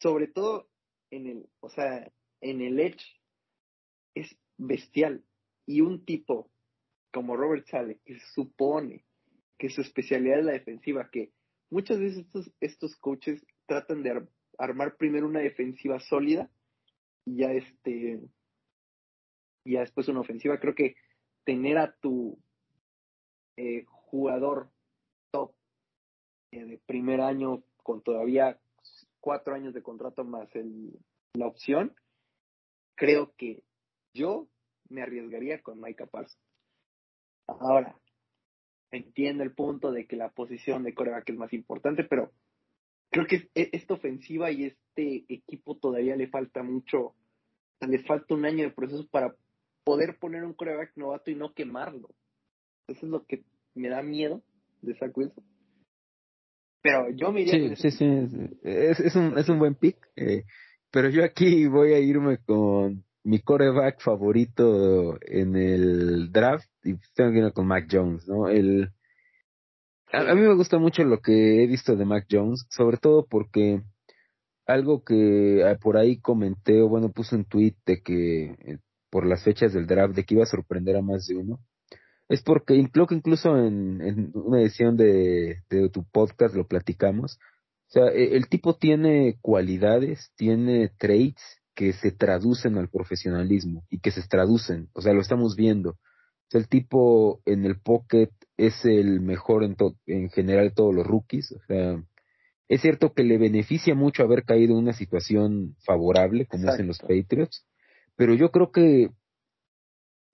sobre 0.00 0.26
todo 0.26 0.68
en 1.10 1.26
el, 1.26 1.48
o 1.60 1.68
sea, 1.68 2.10
en 2.40 2.60
el 2.60 2.80
edge, 2.80 3.04
es 4.14 4.36
bestial. 4.56 5.24
Y 5.66 5.80
un 5.80 6.04
tipo 6.04 6.50
como 7.12 7.36
Robert 7.36 7.66
Sale, 7.68 8.00
que 8.04 8.18
supone 8.34 9.04
que 9.58 9.70
su 9.70 9.80
especialidad 9.80 10.40
es 10.40 10.44
la 10.44 10.52
defensiva, 10.52 11.10
que 11.10 11.32
muchas 11.70 12.00
veces 12.00 12.26
estos, 12.26 12.50
estos 12.60 12.96
coaches 12.96 13.46
tratan 13.66 14.02
de 14.02 14.26
armar 14.58 14.96
primero 14.96 15.26
una 15.26 15.40
defensiva 15.40 16.00
sólida 16.00 16.50
y 17.24 17.38
ya 17.38 17.52
este 17.52 18.20
ya 19.64 19.80
después 19.80 20.08
una 20.08 20.20
ofensiva. 20.20 20.60
Creo 20.60 20.74
que 20.74 20.96
tener 21.44 21.78
a 21.78 21.94
tu 21.96 22.38
eh, 23.56 23.84
jugador 23.86 24.70
eh, 26.54 26.64
de 26.64 26.78
primer 26.78 27.20
año 27.20 27.64
con 27.82 28.00
todavía 28.00 28.60
cuatro 29.20 29.54
años 29.54 29.74
de 29.74 29.82
contrato 29.82 30.24
más 30.24 30.54
el, 30.54 30.96
la 31.32 31.48
opción, 31.48 31.92
creo 32.94 33.32
que 33.36 33.64
yo 34.12 34.46
me 34.88 35.02
arriesgaría 35.02 35.60
con 35.62 35.80
Micah 35.80 36.06
Parsons. 36.06 36.38
Ahora, 37.48 37.98
entiendo 38.92 39.42
el 39.42 39.52
punto 39.52 39.90
de 39.90 40.06
que 40.06 40.14
la 40.14 40.30
posición 40.30 40.84
de 40.84 40.94
coreback 40.94 41.28
es 41.30 41.36
más 41.36 41.52
importante, 41.52 42.04
pero 42.04 42.30
creo 43.10 43.26
que 43.26 43.50
e, 43.54 43.70
esta 43.72 43.94
ofensiva 43.94 44.52
y 44.52 44.64
este 44.64 45.24
equipo 45.28 45.76
todavía 45.76 46.14
le 46.14 46.28
falta 46.28 46.62
mucho, 46.62 47.16
le 47.80 47.98
falta 48.04 48.34
un 48.34 48.44
año 48.44 48.62
de 48.62 48.70
proceso 48.70 49.08
para 49.08 49.34
poder 49.82 50.18
poner 50.20 50.44
un 50.44 50.54
coreback 50.54 50.92
novato 50.96 51.32
y 51.32 51.34
no 51.34 51.52
quemarlo. 51.52 52.10
Eso 52.86 53.06
es 53.06 53.10
lo 53.10 53.24
que 53.24 53.44
me 53.74 53.88
da 53.88 54.02
miedo 54.02 54.40
de 54.82 54.94
Zach 54.94 55.16
Wilson. 55.16 55.53
Pero 56.84 57.08
yo 57.12 57.32
me 57.32 57.40
iría. 57.40 57.74
Sí, 57.76 57.90
sí, 57.90 57.90
sí. 57.90 58.58
Es, 58.62 59.00
es, 59.00 59.16
un, 59.16 59.38
es 59.38 59.48
un 59.48 59.58
buen 59.58 59.74
pick. 59.74 59.96
Eh, 60.16 60.44
pero 60.90 61.08
yo 61.08 61.24
aquí 61.24 61.66
voy 61.66 61.94
a 61.94 61.98
irme 61.98 62.36
con 62.44 63.02
mi 63.22 63.40
coreback 63.40 64.02
favorito 64.02 65.18
en 65.22 65.56
el 65.56 66.30
draft 66.30 66.68
y 66.84 66.96
tengo 67.14 67.32
que 67.32 67.38
ir 67.38 67.52
con 67.54 67.66
Mac 67.66 67.88
Jones, 67.90 68.28
¿no? 68.28 68.48
El, 68.48 68.90
a, 70.12 70.34
mí 70.34 70.42
me 70.42 70.54
gusta 70.54 70.78
mucho 70.78 71.02
lo 71.04 71.20
que 71.22 71.64
he 71.64 71.66
visto 71.66 71.96
de 71.96 72.04
Mac 72.04 72.26
Jones, 72.30 72.66
sobre 72.68 72.98
todo 72.98 73.26
porque 73.26 73.80
algo 74.66 75.02
que 75.02 75.64
ah, 75.66 75.78
por 75.80 75.96
ahí 75.96 76.20
comenté 76.20 76.82
o 76.82 76.88
bueno 76.88 77.10
puse 77.12 77.34
un 77.34 77.46
tweet 77.46 77.76
de 77.86 78.02
que 78.02 78.44
eh, 78.44 78.78
por 79.08 79.24
las 79.24 79.42
fechas 79.42 79.72
del 79.72 79.86
draft 79.86 80.14
de 80.14 80.24
que 80.24 80.34
iba 80.34 80.42
a 80.42 80.46
sorprender 80.46 80.96
a 80.96 81.02
más 81.02 81.26
de 81.26 81.36
uno 81.36 81.60
es 82.28 82.42
porque 82.42 82.74
incluso 82.74 83.56
en, 83.58 84.00
en 84.00 84.30
una 84.34 84.60
edición 84.60 84.96
de, 84.96 85.62
de 85.68 85.88
tu 85.90 86.04
podcast 86.04 86.54
lo 86.54 86.66
platicamos 86.66 87.38
o 87.88 87.90
sea 87.90 88.08
e, 88.08 88.36
el 88.36 88.48
tipo 88.48 88.76
tiene 88.76 89.38
cualidades 89.42 90.32
tiene 90.36 90.90
traits 90.98 91.42
que 91.74 91.92
se 91.92 92.12
traducen 92.12 92.78
al 92.78 92.88
profesionalismo 92.88 93.84
y 93.90 93.98
que 93.98 94.10
se 94.10 94.26
traducen, 94.26 94.88
o 94.92 95.02
sea, 95.02 95.12
lo 95.12 95.20
estamos 95.20 95.56
viendo. 95.56 95.90
O 95.90 96.50
sea, 96.50 96.60
el 96.60 96.68
tipo 96.68 97.40
en 97.46 97.64
el 97.64 97.80
pocket 97.80 98.30
es 98.56 98.84
el 98.84 99.20
mejor 99.20 99.64
en, 99.64 99.76
en 100.06 100.30
general 100.30 100.68
de 100.68 100.74
todos 100.74 100.94
los 100.94 101.06
rookies, 101.06 101.52
o 101.52 101.60
sea, 101.66 102.02
es 102.68 102.80
cierto 102.80 103.12
que 103.12 103.24
le 103.24 103.38
beneficia 103.38 103.94
mucho 103.94 104.22
haber 104.22 104.44
caído 104.44 104.72
en 104.72 104.84
una 104.84 104.92
situación 104.92 105.76
favorable, 105.84 106.46
como 106.46 106.70
es 106.70 106.78
en 106.78 106.86
los 106.86 106.98
Patriots, 106.98 107.66
pero 108.16 108.34
yo 108.34 108.50
creo 108.50 108.70
que 108.70 109.10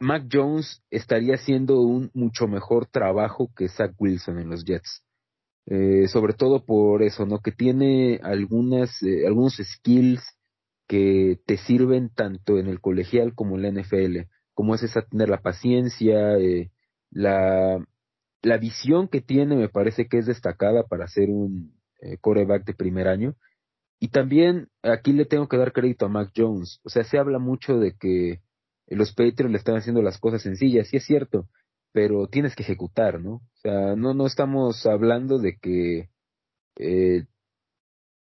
Mac 0.00 0.24
Jones 0.32 0.82
estaría 0.90 1.34
haciendo 1.34 1.80
un 1.80 2.10
mucho 2.14 2.48
mejor 2.48 2.86
trabajo 2.86 3.50
que 3.54 3.68
Zach 3.68 3.92
Wilson 3.98 4.38
en 4.38 4.48
los 4.48 4.64
Jets. 4.64 5.04
Eh, 5.66 6.08
sobre 6.08 6.32
todo 6.32 6.64
por 6.64 7.02
eso, 7.02 7.26
¿no? 7.26 7.40
Que 7.40 7.52
tiene 7.52 8.18
algunas, 8.22 9.02
eh, 9.02 9.26
algunos 9.26 9.56
skills 9.62 10.22
que 10.88 11.38
te 11.46 11.58
sirven 11.58 12.10
tanto 12.14 12.58
en 12.58 12.66
el 12.66 12.80
colegial 12.80 13.34
como 13.34 13.56
en 13.56 13.62
la 13.62 13.68
NFL, 13.68 14.26
como 14.54 14.74
es 14.74 14.82
esa 14.82 15.02
tener 15.02 15.28
la 15.28 15.42
paciencia, 15.42 16.36
eh, 16.38 16.72
la, 17.10 17.84
la 18.42 18.56
visión 18.56 19.06
que 19.06 19.20
tiene 19.20 19.54
me 19.54 19.68
parece 19.68 20.08
que 20.08 20.18
es 20.18 20.26
destacada 20.26 20.84
para 20.84 21.06
ser 21.08 21.28
un 21.28 21.78
eh, 22.00 22.16
coreback 22.20 22.64
de 22.64 22.74
primer 22.74 23.06
año. 23.06 23.36
Y 24.00 24.08
también 24.08 24.68
aquí 24.82 25.12
le 25.12 25.26
tengo 25.26 25.46
que 25.46 25.58
dar 25.58 25.72
crédito 25.72 26.06
a 26.06 26.08
Mac 26.08 26.32
Jones. 26.34 26.80
O 26.84 26.88
sea, 26.88 27.04
se 27.04 27.18
habla 27.18 27.38
mucho 27.38 27.78
de 27.78 27.94
que 27.96 28.40
los 28.90 29.12
Patriots 29.12 29.50
le 29.50 29.58
están 29.58 29.76
haciendo 29.76 30.02
las 30.02 30.18
cosas 30.18 30.42
sencillas, 30.42 30.92
y 30.92 30.98
es 30.98 31.04
cierto, 31.04 31.48
pero 31.92 32.26
tienes 32.26 32.54
que 32.54 32.62
ejecutar, 32.62 33.20
¿no? 33.20 33.34
O 33.34 33.56
sea, 33.62 33.96
no, 33.96 34.14
no 34.14 34.26
estamos 34.26 34.86
hablando 34.86 35.38
de 35.38 35.56
que 35.58 36.08
eh, 36.76 37.24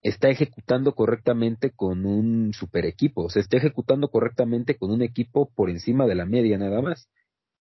está 0.02 0.28
ejecutando 0.28 0.94
correctamente 0.94 1.70
con 1.70 2.04
un 2.06 2.52
super 2.52 2.86
equipo, 2.86 3.24
o 3.24 3.30
sea, 3.30 3.40
está 3.40 3.56
ejecutando 3.56 4.08
correctamente 4.08 4.76
con 4.76 4.90
un 4.90 5.02
equipo 5.02 5.50
por 5.54 5.70
encima 5.70 6.06
de 6.06 6.14
la 6.14 6.26
media 6.26 6.58
nada 6.58 6.82
más. 6.82 7.08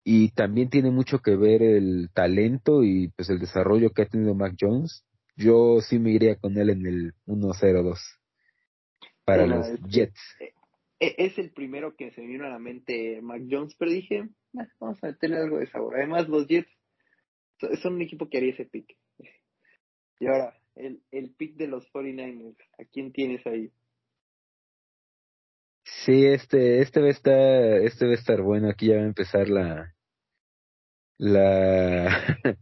Y 0.07 0.29
también 0.33 0.69
tiene 0.69 0.91
mucho 0.91 1.19
que 1.19 1.35
ver 1.35 1.63
el 1.63 2.11
talento 2.13 2.83
y 2.83 3.07
pues 3.15 3.29
el 3.31 3.39
desarrollo 3.39 3.89
que 3.89 4.03
ha 4.03 4.05
tenido 4.05 4.35
Mac 4.35 4.55
Jones. 4.59 5.03
Yo 5.35 5.81
sí 5.81 5.97
me 5.97 6.11
iría 6.11 6.35
con 6.35 6.57
él 6.57 6.69
en 6.69 6.85
el 6.85 7.13
1-0-2 7.25 7.97
para 9.25 9.47
los 9.47 9.67
Jets. 9.89 10.19
E, 11.07 11.15
es 11.17 11.37
el 11.37 11.51
primero 11.51 11.95
que 11.95 12.11
se 12.11 12.21
me 12.21 12.27
vino 12.27 12.45
a 12.45 12.49
la 12.49 12.59
mente 12.59 13.21
Mac 13.21 13.41
Jones, 13.49 13.75
pero 13.75 13.91
dije, 13.91 14.29
vamos 14.79 15.03
a 15.03 15.13
tener 15.13 15.39
algo 15.39 15.59
de 15.59 15.67
sabor. 15.67 15.95
Además, 15.97 16.27
los 16.27 16.47
Jets 16.47 16.69
son 17.81 17.95
un 17.95 18.01
equipo 18.01 18.29
que 18.29 18.37
haría 18.37 18.53
ese 18.53 18.65
pick. 18.65 18.95
Y 20.19 20.27
ahora, 20.27 20.57
el, 20.75 21.01
el 21.11 21.31
pick 21.31 21.55
de 21.55 21.67
los 21.67 21.91
49ers, 21.91 22.57
¿a 22.79 22.85
quién 22.85 23.11
tienes 23.11 23.45
ahí? 23.45 23.71
Sí, 25.83 26.25
este, 26.25 26.81
este 26.81 26.99
va 27.01 27.07
a 27.07 27.11
estar, 27.11 27.81
este 27.81 28.05
va 28.05 28.11
a 28.11 28.15
estar 28.15 28.41
bueno. 28.41 28.69
Aquí 28.69 28.87
ya 28.87 28.95
va 28.95 29.01
a 29.01 29.05
empezar 29.05 29.49
la, 29.49 29.95
la. 31.17 32.39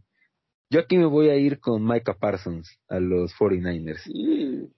Yo 0.70 0.80
aquí 0.80 0.98
me 0.98 1.06
voy 1.06 1.28
a 1.28 1.36
ir 1.36 1.60
con 1.60 1.86
Micah 1.86 2.18
Parsons 2.18 2.80
a 2.88 3.00
los 3.00 3.34
49ers. 3.34 4.02
Sí. 4.02 4.70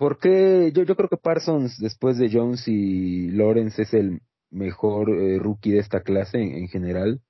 Porque 0.00 0.72
yo, 0.74 0.84
yo 0.84 0.96
creo 0.96 1.10
que 1.10 1.18
Parsons, 1.18 1.76
después 1.78 2.16
de 2.16 2.30
Jones 2.32 2.66
y 2.66 3.30
Lawrence, 3.32 3.82
es 3.82 3.92
el 3.92 4.22
mejor 4.48 5.10
eh, 5.10 5.38
rookie 5.38 5.72
de 5.72 5.80
esta 5.80 6.00
clase 6.00 6.40
en, 6.40 6.68
general. 6.68 7.20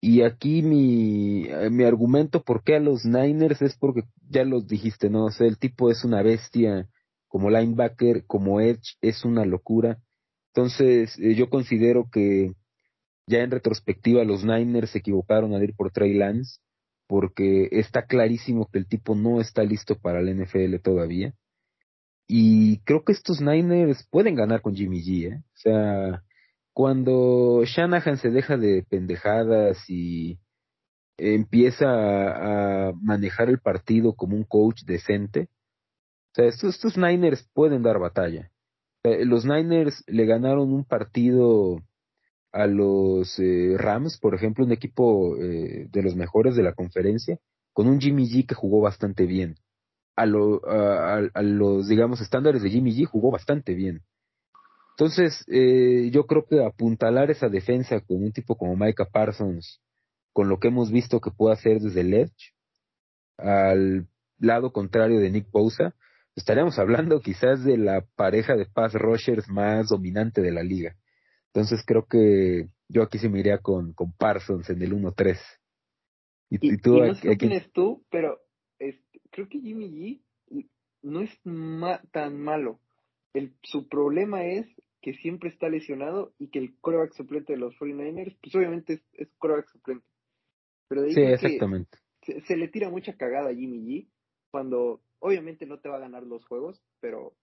Y 0.00 0.22
aquí 0.22 0.62
mi, 0.62 1.44
eh, 1.46 1.68
mi 1.68 1.84
argumento 1.84 2.42
por 2.42 2.64
qué 2.64 2.76
a 2.76 2.80
los 2.80 3.04
Niners 3.04 3.60
es 3.60 3.76
porque 3.76 4.04
ya 4.30 4.44
los 4.44 4.66
dijiste, 4.66 5.10
¿no? 5.10 5.26
O 5.26 5.30
sea, 5.30 5.46
el 5.46 5.58
tipo 5.58 5.90
es 5.90 6.04
una 6.04 6.22
bestia 6.22 6.88
como 7.26 7.50
linebacker, 7.50 8.24
como 8.24 8.62
edge, 8.62 8.96
es 9.02 9.26
una 9.26 9.44
locura. 9.44 9.98
Entonces, 10.54 11.18
eh, 11.18 11.34
yo 11.34 11.50
considero 11.50 12.08
que 12.10 12.54
ya 13.26 13.40
en 13.40 13.50
retrospectiva 13.50 14.24
los 14.24 14.42
Niners 14.42 14.92
se 14.92 15.00
equivocaron 15.00 15.52
al 15.52 15.64
ir 15.64 15.74
por 15.76 15.90
Trey 15.92 16.14
Lance, 16.14 16.60
porque 17.06 17.68
está 17.72 18.06
clarísimo 18.06 18.70
que 18.72 18.78
el 18.78 18.88
tipo 18.88 19.14
no 19.14 19.42
está 19.42 19.64
listo 19.64 19.98
para 19.98 20.20
el 20.20 20.34
NFL 20.34 20.76
todavía. 20.82 21.34
Y 22.30 22.80
creo 22.80 23.04
que 23.04 23.12
estos 23.12 23.40
Niners 23.40 24.06
pueden 24.10 24.34
ganar 24.34 24.60
con 24.60 24.76
Jimmy 24.76 25.00
G, 25.02 25.32
¿eh? 25.32 25.38
O 25.38 25.56
sea, 25.56 26.22
cuando 26.74 27.62
Shanahan 27.64 28.18
se 28.18 28.28
deja 28.28 28.58
de 28.58 28.84
pendejadas 28.88 29.78
y 29.88 30.38
empieza 31.16 31.86
a, 31.88 32.92
manejar 33.00 33.48
el 33.48 33.60
partido 33.60 34.14
como 34.14 34.36
un 34.36 34.44
coach 34.44 34.82
decente, 34.84 35.48
o 36.32 36.34
sea, 36.34 36.44
estos, 36.44 36.98
Niners 36.98 37.48
pueden 37.54 37.82
dar 37.82 37.98
batalla. 37.98 38.50
los 39.02 39.46
Niners 39.46 40.04
le 40.06 40.26
ganaron 40.26 40.72
un 40.72 40.84
partido 40.84 41.78
a 42.52 42.66
los 42.66 43.38
eh, 43.38 43.74
Rams, 43.78 44.18
por 44.18 44.34
ejemplo, 44.34 44.66
un 44.66 44.72
equipo 44.72 45.36
eh, 45.38 45.88
de 45.90 46.02
los 46.02 46.14
mejores 46.14 46.56
de 46.56 46.62
la 46.62 46.74
conferencia, 46.74 47.38
con 47.72 47.88
un 47.88 48.00
Jimmy 48.00 48.28
G 48.28 48.46
que 48.46 48.54
jugó 48.54 48.82
bastante 48.82 49.24
bien 49.24 49.56
a, 50.18 50.26
lo, 50.26 50.60
a, 50.68 51.42
los, 51.42 51.86
digamos, 51.86 52.20
estándares 52.20 52.60
de 52.60 52.70
Jimmy 52.70 52.90
G 52.92 53.06
jugó 53.06 53.30
bastante 53.30 53.74
bien. 53.74 54.02
Entonces, 54.90 55.44
eh, 55.46 56.10
yo 56.12 56.26
creo 56.26 56.44
que 56.44 56.64
apuntalar 56.64 57.30
esa 57.30 57.48
defensa 57.48 58.00
con 58.00 58.24
un 58.24 58.32
tipo 58.32 58.56
como 58.56 58.74
Micah 58.74 59.04
Parsons, 59.04 59.80
con 60.32 60.48
lo 60.48 60.58
que 60.58 60.68
hemos 60.68 60.90
visto 60.90 61.20
que 61.20 61.30
puede 61.30 61.54
hacer 61.54 61.78
desde 61.78 62.00
el 62.00 62.14
Edge, 62.14 62.52
al 63.36 64.08
lado 64.40 64.72
contrario 64.72 65.20
de 65.20 65.30
Nick 65.30 65.48
Bosa, 65.52 65.94
estaríamos 66.34 66.78
hablando 66.80 67.20
quizás 67.20 67.62
de 67.62 67.78
la 67.78 68.04
pareja 68.16 68.56
de 68.56 68.66
pass 68.66 68.94
rushers 68.94 69.48
más 69.48 69.88
dominante 69.88 70.42
de 70.42 70.50
la 70.50 70.64
liga. 70.64 70.96
Entonces 71.54 71.84
creo 71.86 72.06
que 72.06 72.66
yo 72.88 73.04
aquí 73.04 73.18
se 73.18 73.28
me 73.28 73.38
iría 73.38 73.58
con, 73.58 73.92
con 73.92 74.12
Parsons 74.12 74.68
en 74.68 74.82
el 74.82 74.92
1-3. 74.92 75.38
Y, 76.50 76.78
tú, 76.78 76.98
no 76.98 77.14
sé 77.14 77.28
qué 77.28 77.36
tienes 77.36 77.70
tú, 77.72 78.04
pero 78.10 78.38
creo 79.30 79.48
que 79.48 79.60
Jimmy 79.60 79.90
G 79.90 80.22
no 81.02 81.20
es 81.20 81.30
tan 82.12 82.40
malo. 82.40 82.80
El, 83.32 83.54
su 83.62 83.88
problema 83.88 84.44
es 84.44 84.66
que 85.00 85.14
siempre 85.14 85.48
está 85.48 85.68
lesionado 85.68 86.32
y 86.38 86.48
que 86.48 86.58
el 86.58 86.76
coreback 86.80 87.12
suplente 87.14 87.52
de 87.52 87.58
los 87.58 87.74
49ers, 87.76 88.36
pues 88.42 88.54
obviamente 88.54 88.94
es, 88.94 89.02
es 89.12 89.28
coreback 89.38 89.68
suplente. 89.68 90.06
Pero 90.88 91.02
de 91.02 91.08
ahí 91.08 91.14
sí, 91.14 91.20
exactamente. 91.20 91.98
Se, 92.46 92.56
le 92.56 92.68
tira 92.68 92.90
mucha 92.90 93.16
cagada 93.16 93.50
a 93.50 93.54
Jimmy 93.54 93.78
G 93.80 94.08
cuando 94.50 95.00
obviamente 95.18 95.66
no 95.66 95.78
te 95.78 95.88
va 95.88 95.96
a 95.96 96.00
ganar 96.00 96.24
los 96.24 96.44
juegos, 96.46 96.82
pero 97.00 97.34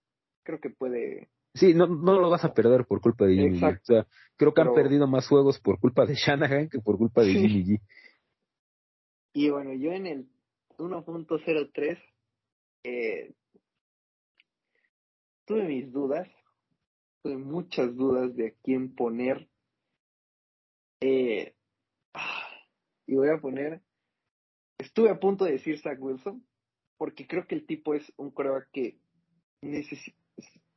creo 0.42 0.60
que 0.60 0.70
puede. 0.70 1.28
Sí, 1.54 1.72
no, 1.72 1.86
no 1.86 2.20
lo 2.20 2.28
vas 2.28 2.44
a 2.44 2.52
perder 2.52 2.84
por 2.84 3.00
culpa 3.00 3.24
de 3.24 3.34
Jimmy 3.34 3.58
G. 3.58 3.80
O 3.80 3.84
sea, 3.84 4.06
creo 4.36 4.52
que 4.52 4.60
han 4.60 4.74
perdido 4.74 5.06
más 5.06 5.26
juegos 5.26 5.58
por 5.60 5.80
culpa 5.80 6.04
de 6.04 6.14
Shanahan 6.14 6.68
que 6.68 6.80
por 6.80 6.98
culpa 6.98 7.22
de 7.22 7.32
Jimmy 7.32 7.64
G. 7.64 7.80
Y 9.32 9.50
bueno, 9.50 9.72
yo 9.74 9.92
en 9.92 10.06
el 10.06 10.28
1.03, 10.78 11.98
eh, 12.84 13.34
tuve 15.44 15.64
mis 15.64 15.92
dudas, 15.92 16.28
tuve 17.22 17.36
muchas 17.36 17.94
dudas 17.96 18.34
de 18.36 18.48
a 18.48 18.54
quién 18.62 18.94
poner. 18.94 19.48
Eh, 21.00 21.54
y 23.06 23.14
voy 23.14 23.28
a 23.28 23.38
poner, 23.38 23.82
estuve 24.78 25.10
a 25.10 25.20
punto 25.20 25.44
de 25.44 25.52
decir 25.52 25.78
Zach 25.80 25.98
Wilson, 26.00 26.46
porque 26.96 27.26
creo 27.26 27.46
que 27.46 27.54
el 27.54 27.66
tipo 27.66 27.94
es 27.94 28.12
un 28.16 28.30
coreback 28.30 28.70
que 28.72 28.98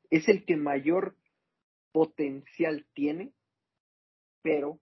es 0.09 0.27
el 0.27 0.45
que 0.45 0.57
mayor 0.57 1.15
potencial 1.91 2.85
tiene, 2.93 3.33
pero, 4.41 4.79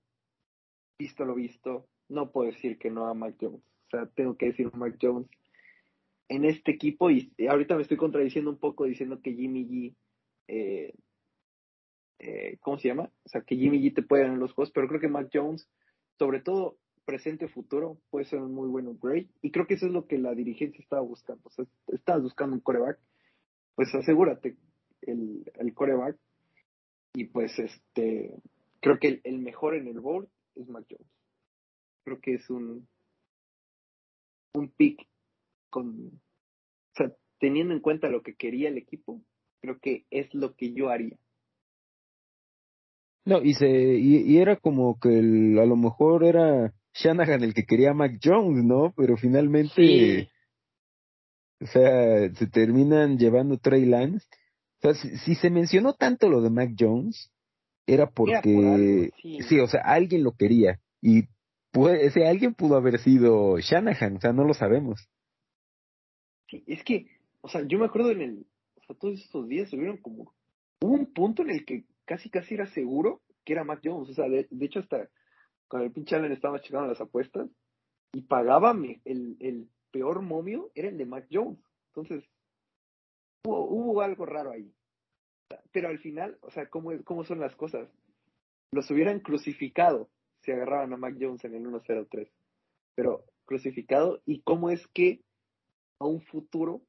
visto 0.99 1.25
lo 1.25 1.35
visto, 1.35 1.87
no 2.09 2.31
puedo 2.31 2.51
decir 2.51 2.77
que 2.77 2.89
no 2.89 3.07
a 3.07 3.13
Mac 3.13 3.35
Jones. 3.39 3.63
O 3.87 3.89
sea, 3.89 4.05
tengo 4.07 4.35
que 4.35 4.47
decir 4.47 4.69
Mark 4.73 4.97
Jones 5.01 5.27
en 6.29 6.45
este 6.45 6.71
equipo 6.71 7.09
y 7.09 7.31
ahorita 7.47 7.75
me 7.75 7.83
estoy 7.83 7.97
contradiciendo 7.97 8.49
un 8.49 8.57
poco 8.57 8.85
diciendo 8.85 9.21
que 9.21 9.33
Jimmy 9.33 9.65
G, 9.65 9.95
eh, 10.47 10.93
eh, 12.19 12.57
¿cómo 12.61 12.77
se 12.77 12.89
llama? 12.89 13.09
O 13.23 13.29
sea, 13.29 13.41
que 13.41 13.55
Jimmy 13.55 13.81
G 13.81 13.95
te 13.95 14.03
puede 14.03 14.23
ganar 14.23 14.37
los 14.37 14.53
juegos, 14.53 14.71
pero 14.73 14.87
creo 14.87 14.99
que 14.99 15.07
Mark 15.07 15.29
Jones, 15.33 15.69
sobre 16.17 16.41
todo 16.41 16.77
presente 17.05 17.47
futuro, 17.47 17.97
puede 18.09 18.25
ser 18.25 18.39
un 18.39 18.53
muy 18.53 18.67
buen 18.67 18.87
upgrade 18.87 19.29
y 19.41 19.51
creo 19.51 19.67
que 19.67 19.75
eso 19.75 19.85
es 19.85 19.93
lo 19.93 20.05
que 20.07 20.17
la 20.17 20.33
dirigencia 20.33 20.81
estaba 20.81 21.01
buscando. 21.01 21.43
O 21.45 21.49
sea, 21.49 21.65
estabas 21.87 22.23
buscando 22.23 22.55
un 22.55 22.61
coreback, 22.61 22.99
pues 23.75 23.93
asegúrate 23.95 24.57
el, 25.03 25.49
el 25.55 25.73
coreback 25.73 26.17
y 27.13 27.25
pues 27.25 27.57
este, 27.57 28.35
creo 28.81 28.99
que 28.99 29.07
el, 29.07 29.21
el 29.23 29.39
mejor 29.39 29.75
en 29.75 29.87
el 29.87 30.01
board 30.01 30.27
es 30.55 30.67
Mark 30.67 30.87
Jones. 30.89 31.07
Creo 32.03 32.19
que 32.19 32.33
es 32.33 32.49
un, 32.49 32.87
un 34.53 34.69
pick 34.69 35.07
con, 35.69 36.07
o 36.07 36.95
sea, 36.95 37.11
teniendo 37.39 37.73
en 37.73 37.81
cuenta 37.81 38.09
lo 38.09 38.21
que 38.21 38.35
quería 38.35 38.69
el 38.69 38.77
equipo, 38.77 39.21
creo 39.61 39.79
que 39.79 40.05
es 40.09 40.33
lo 40.33 40.55
que 40.55 40.73
yo 40.73 40.89
haría. 40.89 41.17
No, 43.25 43.41
y 43.43 43.53
se, 43.55 43.67
y, 43.67 44.37
era 44.37 44.55
como 44.55 44.97
que 44.99 45.09
a 45.09 45.65
lo 45.65 45.75
mejor 45.75 46.23
era 46.23 46.73
Shanahan 46.93 47.43
el 47.43 47.53
que 47.53 47.65
quería 47.65 47.91
a 47.91 47.93
Mac 47.93 48.19
Jones, 48.23 48.63
¿no? 48.63 48.93
Pero 48.95 49.17
finalmente, 49.17 50.29
o 51.59 51.65
sea, 51.65 52.33
se 52.33 52.47
terminan 52.47 53.17
llevando 53.17 53.57
Trey 53.57 53.85
Lance. 53.85 54.25
O 54.81 54.93
sea, 54.93 54.93
si, 54.93 55.35
se 55.35 55.49
mencionó 55.49 55.93
tanto 55.93 56.29
lo 56.29 56.41
de 56.41 56.51
Mac 56.51 56.71
Jones, 56.79 57.29
era 57.85 58.09
porque, 58.09 59.11
sí, 59.21 59.59
o 59.59 59.67
sea, 59.67 59.81
alguien 59.81 60.23
lo 60.23 60.31
quería. 60.31 60.79
Y 61.01 61.23
ese 61.89 62.27
alguien 62.27 62.53
pudo 62.53 62.75
haber 62.75 62.99
sido 62.99 63.59
Shanahan, 63.59 64.17
o 64.17 64.19
sea, 64.19 64.33
no 64.33 64.43
lo 64.43 64.53
sabemos. 64.53 65.09
Sí, 66.49 66.63
es 66.67 66.83
que, 66.83 67.07
o 67.41 67.49
sea, 67.49 67.61
yo 67.67 67.77
me 67.77 67.85
acuerdo 67.85 68.11
en 68.11 68.21
el, 68.21 68.45
o 68.75 68.81
sea, 68.85 68.95
todos 68.95 69.19
estos 69.19 69.47
días 69.47 69.69
subieron 69.69 69.97
como, 69.97 70.33
hubo 70.81 70.93
un 70.93 71.13
punto 71.13 71.41
en 71.43 71.51
el 71.51 71.65
que 71.65 71.83
casi 72.05 72.29
casi 72.29 72.55
era 72.55 72.67
seguro 72.67 73.21
que 73.43 73.53
era 73.53 73.63
Mac 73.63 73.81
Jones, 73.83 74.09
o 74.09 74.13
sea, 74.13 74.27
de, 74.27 74.47
hecho 74.61 74.79
hasta 74.79 75.09
con 75.67 75.81
el 75.81 75.91
pinche 75.91 76.15
Allen 76.15 76.31
estaba 76.31 76.61
checando 76.61 76.87
las 76.87 77.01
apuestas 77.01 77.49
y 78.13 78.21
pagaba 78.21 78.75
el, 79.05 79.37
el 79.39 79.69
peor 79.91 80.21
momio 80.21 80.71
era 80.75 80.89
el 80.89 80.97
de 80.97 81.05
Mac 81.05 81.27
Jones, 81.31 81.59
entonces 81.89 82.23
hubo, 83.45 83.65
hubo 83.69 84.01
algo 84.01 84.25
raro 84.25 84.51
ahí. 84.51 84.71
Pero 85.71 85.89
al 85.89 85.99
final, 85.99 86.37
o 86.41 86.51
sea, 86.51 86.69
¿cómo, 86.69 86.91
¿cómo 87.03 87.23
son 87.23 87.39
las 87.39 87.55
cosas? 87.55 87.89
Los 88.71 88.89
hubieran 88.91 89.19
crucificado 89.19 90.09
se 90.47 90.53
agarraban 90.53 90.93
a 90.93 90.97
Mac 90.97 91.15
Jones 91.19 91.43
en 91.43 91.55
el 91.55 91.65
1-0-3. 91.65 92.29
Pero 92.95 93.25
crucificado, 93.45 94.21
¿y 94.25 94.41
cómo 94.43 94.69
es 94.69 94.87
que 94.87 95.19
a 95.99 96.05
un 96.05 96.21
futuro 96.21 96.81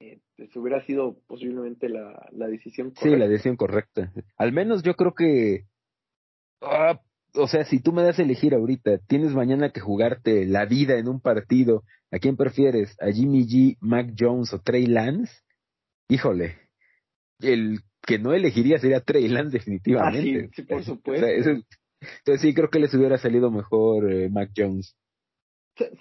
eh, 0.00 0.20
pues 0.36 0.56
hubiera 0.56 0.84
sido 0.86 1.18
posiblemente 1.26 1.90
la, 1.90 2.26
la 2.32 2.48
decisión 2.48 2.88
correcta? 2.88 3.10
Sí, 3.10 3.16
la 3.16 3.28
decisión 3.28 3.56
correcta. 3.56 4.12
Al 4.38 4.52
menos 4.52 4.82
yo 4.82 4.94
creo 4.94 5.14
que. 5.14 5.66
Ah, 6.62 7.00
o 7.34 7.48
sea, 7.48 7.64
si 7.64 7.80
tú 7.80 7.92
me 7.92 8.02
das 8.02 8.18
a 8.18 8.22
elegir 8.22 8.54
ahorita, 8.54 8.98
tienes 9.06 9.34
mañana 9.34 9.70
que 9.70 9.80
jugarte 9.80 10.46
la 10.46 10.64
vida 10.64 10.98
en 10.98 11.08
un 11.08 11.20
partido, 11.20 11.84
¿a 12.10 12.18
quién 12.18 12.36
prefieres? 12.36 12.96
¿A 12.98 13.12
Jimmy 13.12 13.44
G, 13.46 13.76
Mac 13.80 14.14
Jones 14.18 14.54
o 14.54 14.60
Trey 14.62 14.86
Lance? 14.86 15.42
Híjole, 16.08 16.56
el 17.40 17.80
que 18.06 18.18
no 18.18 18.32
elegiría 18.32 18.78
sería 18.78 19.00
Trey 19.00 19.28
Lance 19.28 19.58
definitivamente. 19.58 20.46
Ah, 20.46 20.50
sí, 20.54 20.62
por 20.62 20.84
supuesto. 20.84 21.26
entonces 21.26 22.40
sí, 22.40 22.54
creo 22.54 22.68
que 22.68 22.78
les 22.78 22.94
hubiera 22.94 23.18
salido 23.18 23.50
mejor 23.50 24.10
eh, 24.10 24.28
Mac 24.30 24.50
Jones. 24.56 24.96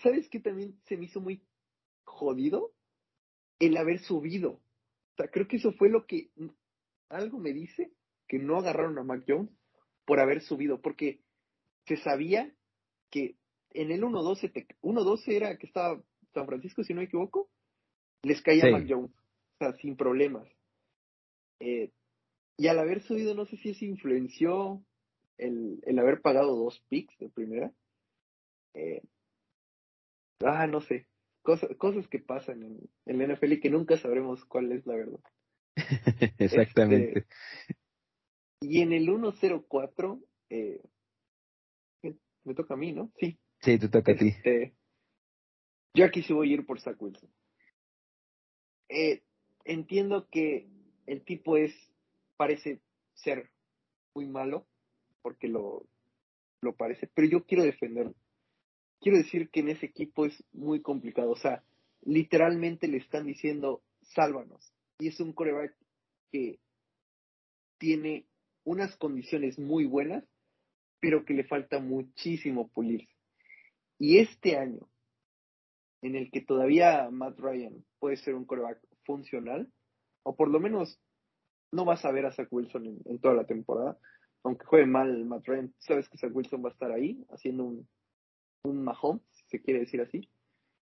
¿Sabes 0.01 0.29
qué 0.29 0.39
también 0.39 0.79
se 0.85 0.97
me 0.97 1.05
hizo 1.05 1.19
muy 1.19 1.43
jodido? 2.03 2.73
El 3.59 3.77
haber 3.77 3.99
subido. 3.99 4.51
O 4.51 5.15
sea, 5.17 5.27
creo 5.29 5.47
que 5.47 5.57
eso 5.57 5.71
fue 5.73 5.89
lo 5.89 6.05
que 6.05 6.29
algo 7.09 7.39
me 7.39 7.53
dice 7.53 7.91
que 8.27 8.39
no 8.39 8.57
agarraron 8.57 8.97
a 8.97 9.03
Mac 9.03 9.23
Jones 9.27 9.49
por 10.05 10.19
haber 10.19 10.41
subido, 10.41 10.81
porque 10.81 11.21
se 11.87 11.97
sabía 11.97 12.53
que 13.09 13.35
en 13.71 13.91
el 13.91 14.01
1-12, 14.01 14.67
1-12 14.81 15.33
era 15.33 15.57
que 15.57 15.67
estaba 15.67 16.01
San 16.33 16.45
Francisco, 16.45 16.83
si 16.83 16.93
no 16.93 17.01
me 17.01 17.05
equivoco, 17.05 17.49
les 18.23 18.41
caía 18.41 18.71
Mac 18.71 18.85
Jones, 18.87 19.11
o 19.11 19.57
sea, 19.59 19.73
sin 19.73 19.95
problemas. 19.95 20.47
Eh, 21.63 21.91
y 22.57 22.67
al 22.67 22.77
haber 22.77 23.01
subido, 23.01 23.33
no 23.35 23.45
sé 23.45 23.55
si 23.57 23.69
eso 23.69 23.85
influenció 23.85 24.83
el, 25.37 25.79
el 25.83 25.97
haber 25.97 26.21
pagado 26.21 26.57
dos 26.57 26.83
picks 26.89 27.17
de 27.19 27.29
primera. 27.29 27.71
Eh, 28.73 29.01
ah, 30.41 30.67
no 30.67 30.81
sé. 30.81 31.07
Cosas, 31.41 31.69
cosas 31.77 32.07
que 32.09 32.19
pasan 32.19 32.63
en, 32.63 32.79
en 33.05 33.17
la 33.17 33.33
NFL 33.33 33.53
y 33.53 33.59
que 33.61 33.69
nunca 33.69 33.97
sabremos 33.97 34.43
cuál 34.45 34.73
es 34.73 34.85
la 34.85 34.95
verdad. 34.95 35.19
Exactamente. 36.37 37.19
Este, 37.19 37.27
y 38.61 38.81
en 38.81 38.91
el 38.91 39.05
104, 39.05 40.21
eh, 40.49 40.81
me 42.43 42.55
toca 42.55 42.73
a 42.73 42.77
mí, 42.77 42.91
¿no? 42.91 43.11
Sí. 43.19 43.39
Sí, 43.61 43.79
te 43.79 43.87
toca 43.87 44.11
a 44.11 44.15
ti. 44.15 44.27
Este, 44.27 44.75
yo 45.93 46.05
aquí 46.05 46.23
sí 46.23 46.33
voy 46.33 46.51
a 46.51 46.53
ir 46.55 46.65
por 46.65 46.81
Zach 46.81 47.01
Wilson. 47.01 47.29
Eh, 48.89 49.23
entiendo 49.63 50.27
que 50.29 50.72
el 51.05 51.23
tipo 51.23 51.57
es, 51.57 51.73
parece 52.37 52.79
ser 53.13 53.49
muy 54.15 54.25
malo, 54.25 54.65
porque 55.21 55.47
lo, 55.47 55.85
lo 56.61 56.75
parece, 56.75 57.07
pero 57.13 57.27
yo 57.27 57.45
quiero 57.45 57.63
defenderlo. 57.63 58.15
Quiero 58.99 59.17
decir 59.17 59.49
que 59.49 59.59
en 59.59 59.69
ese 59.69 59.87
equipo 59.87 60.25
es 60.25 60.43
muy 60.53 60.81
complicado. 60.81 61.31
O 61.31 61.35
sea, 61.35 61.63
literalmente 62.03 62.87
le 62.87 62.97
están 62.97 63.25
diciendo, 63.25 63.81
sálvanos. 64.01 64.73
Y 64.99 65.07
es 65.07 65.19
un 65.19 65.33
coreback 65.33 65.75
que 66.31 66.59
tiene 67.77 68.25
unas 68.63 68.95
condiciones 68.95 69.59
muy 69.59 69.85
buenas, 69.85 70.23
pero 70.99 71.25
que 71.25 71.33
le 71.33 71.43
falta 71.43 71.79
muchísimo 71.79 72.69
pulirse. 72.69 73.13
Y 73.99 74.19
este 74.19 74.57
año, 74.57 74.89
en 76.01 76.15
el 76.15 76.31
que 76.31 76.41
todavía 76.41 77.09
Matt 77.11 77.37
Ryan 77.39 77.85
puede 77.99 78.17
ser 78.17 78.35
un 78.35 78.45
coreback 78.45 78.79
funcional, 79.05 79.69
o 80.23 80.35
por 80.35 80.49
lo 80.49 80.59
menos 80.59 80.99
no 81.71 81.85
vas 81.85 82.05
a 82.05 82.11
ver 82.11 82.25
a 82.25 82.31
Zach 82.31 82.47
Wilson 82.51 83.01
en, 83.05 83.19
toda 83.19 83.33
la 83.33 83.45
temporada, 83.45 83.97
aunque 84.43 84.65
juegue 84.65 84.85
mal 84.85 85.25
Matt 85.25 85.47
Ryan, 85.47 85.73
sabes 85.79 86.09
que 86.09 86.17
Zach 86.17 86.35
Wilson 86.35 86.63
va 86.63 86.69
a 86.69 86.73
estar 86.73 86.91
ahí 86.91 87.25
haciendo 87.29 87.63
un, 87.65 87.87
un 88.63 88.83
Mahomes, 88.83 89.23
si 89.31 89.43
se 89.47 89.61
quiere 89.61 89.81
decir 89.81 90.01
así, 90.01 90.29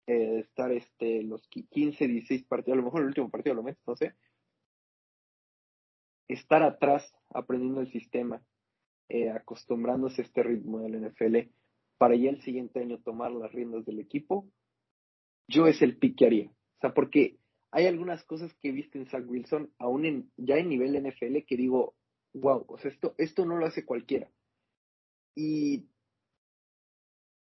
eh, 0.07 0.41
estar 0.41 0.72
este, 0.72 1.22
los 1.22 1.47
15, 1.49 2.07
16 2.07 2.45
partidos, 2.45 2.75
a 2.75 2.81
lo 2.81 2.85
mejor 2.85 3.03
el 3.03 3.09
último 3.09 3.31
partido 3.31 3.55
lo 3.55 3.62
metes, 3.62 3.87
no 3.87 3.97
sé, 3.97 4.14
estar 6.29 6.62
atrás 6.62 7.14
aprendiendo 7.31 7.81
el 7.81 7.91
sistema, 7.91 8.43
eh, 9.09 9.31
acostumbrándose 9.31 10.22
a 10.22 10.25
este 10.25 10.43
ritmo 10.43 10.81
del 10.81 11.01
NFL, 11.01 11.51
para 11.99 12.16
ya 12.16 12.31
el 12.31 12.43
siguiente 12.43 12.81
año 12.81 12.99
tomar 12.99 13.33
las 13.33 13.53
riendas 13.53 13.85
del 13.85 14.01
equipo, 14.01 14.47
yo 15.49 15.66
es 15.66 15.81
el 15.83 15.97
pick 15.97 16.22
haría. 16.22 16.49
O 16.49 16.81
sea, 16.81 16.95
porque 16.95 17.39
hay 17.75 17.87
algunas 17.89 18.22
cosas 18.22 18.55
que 18.55 18.68
he 18.68 18.72
visto 18.72 18.99
en 18.99 19.07
Zach 19.07 19.25
Wilson, 19.27 19.68
aún 19.79 20.07
en, 20.07 20.31
ya 20.37 20.59
en 20.59 20.68
nivel 20.68 20.97
NFL, 20.97 21.39
que 21.45 21.57
digo, 21.57 21.97
wow, 22.33 22.64
o 22.68 22.79
sea, 22.79 22.89
esto, 22.89 23.16
esto 23.18 23.45
no 23.45 23.57
lo 23.57 23.66
hace 23.66 23.85
cualquiera. 23.85 24.31
Y 25.35 25.89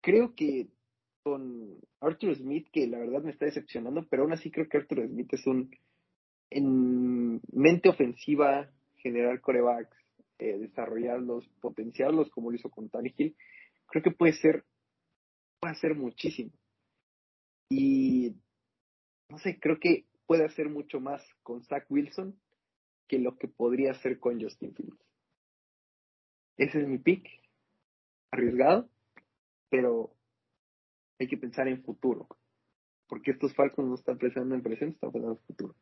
creo 0.03 0.35
que 0.35 0.67
con 1.23 1.79
Arthur 2.01 2.35
Smith, 2.35 2.67
que 2.73 2.89
la 2.89 2.99
verdad 2.99 3.23
me 3.23 3.31
está 3.31 3.45
decepcionando, 3.45 4.05
pero 4.11 4.25
aún 4.25 4.33
así 4.33 4.51
creo 4.51 4.69
que 4.69 4.79
Arthur 4.79 5.07
Smith 5.07 5.33
es 5.33 5.47
un, 5.47 5.71
en 6.51 7.41
mente 7.53 7.89
ofensiva, 7.89 8.69
generar 8.97 9.41
corebacks, 9.41 9.97
eh, 10.41 10.59
desarrollarlos, 10.59 11.49
potenciarlos 11.61 12.31
como 12.31 12.51
lo 12.51 12.57
hizo 12.57 12.69
con 12.69 12.91
Hill, 13.17 13.37
creo 13.87 14.03
que 14.03 14.11
puede 14.11 14.33
ser, 14.33 14.65
puede 15.61 15.75
hacer 15.75 15.95
muchísimo. 15.95 16.51
Y 17.71 18.35
no 19.31 19.39
sé, 19.39 19.61
creo 19.61 19.79
que 19.79 20.05
puede 20.27 20.45
hacer 20.45 20.69
mucho 20.69 21.01
más 21.01 21.23
con 21.43 21.63
Zach 21.65 21.87
Wilson 21.89 22.39
que 23.09 23.19
lo 23.19 23.37
que 23.39 23.49
podría 23.49 23.93
hacer 23.93 24.19
con 24.19 24.41
Justin 24.41 24.75
Fields. 24.75 24.99
Ese 26.57 26.81
es 26.81 26.89
mi 26.89 26.99
pick, 26.99 27.29
arriesgado, 28.31 28.89
pero 29.69 30.15
hay 31.19 31.29
que 31.29 31.37
pensar 31.37 31.69
en 31.69 31.83
futuro, 31.83 32.27
porque 33.09 33.33
estos 33.33 33.55
Falcons 33.55 33.89
no 33.89 33.95
están 33.95 34.19
pensando 34.19 34.55
en 34.55 34.63
presente, 34.63 34.95
están 34.95 35.13
pensando 35.13 35.39
en 35.39 35.47
futuro. 35.47 35.75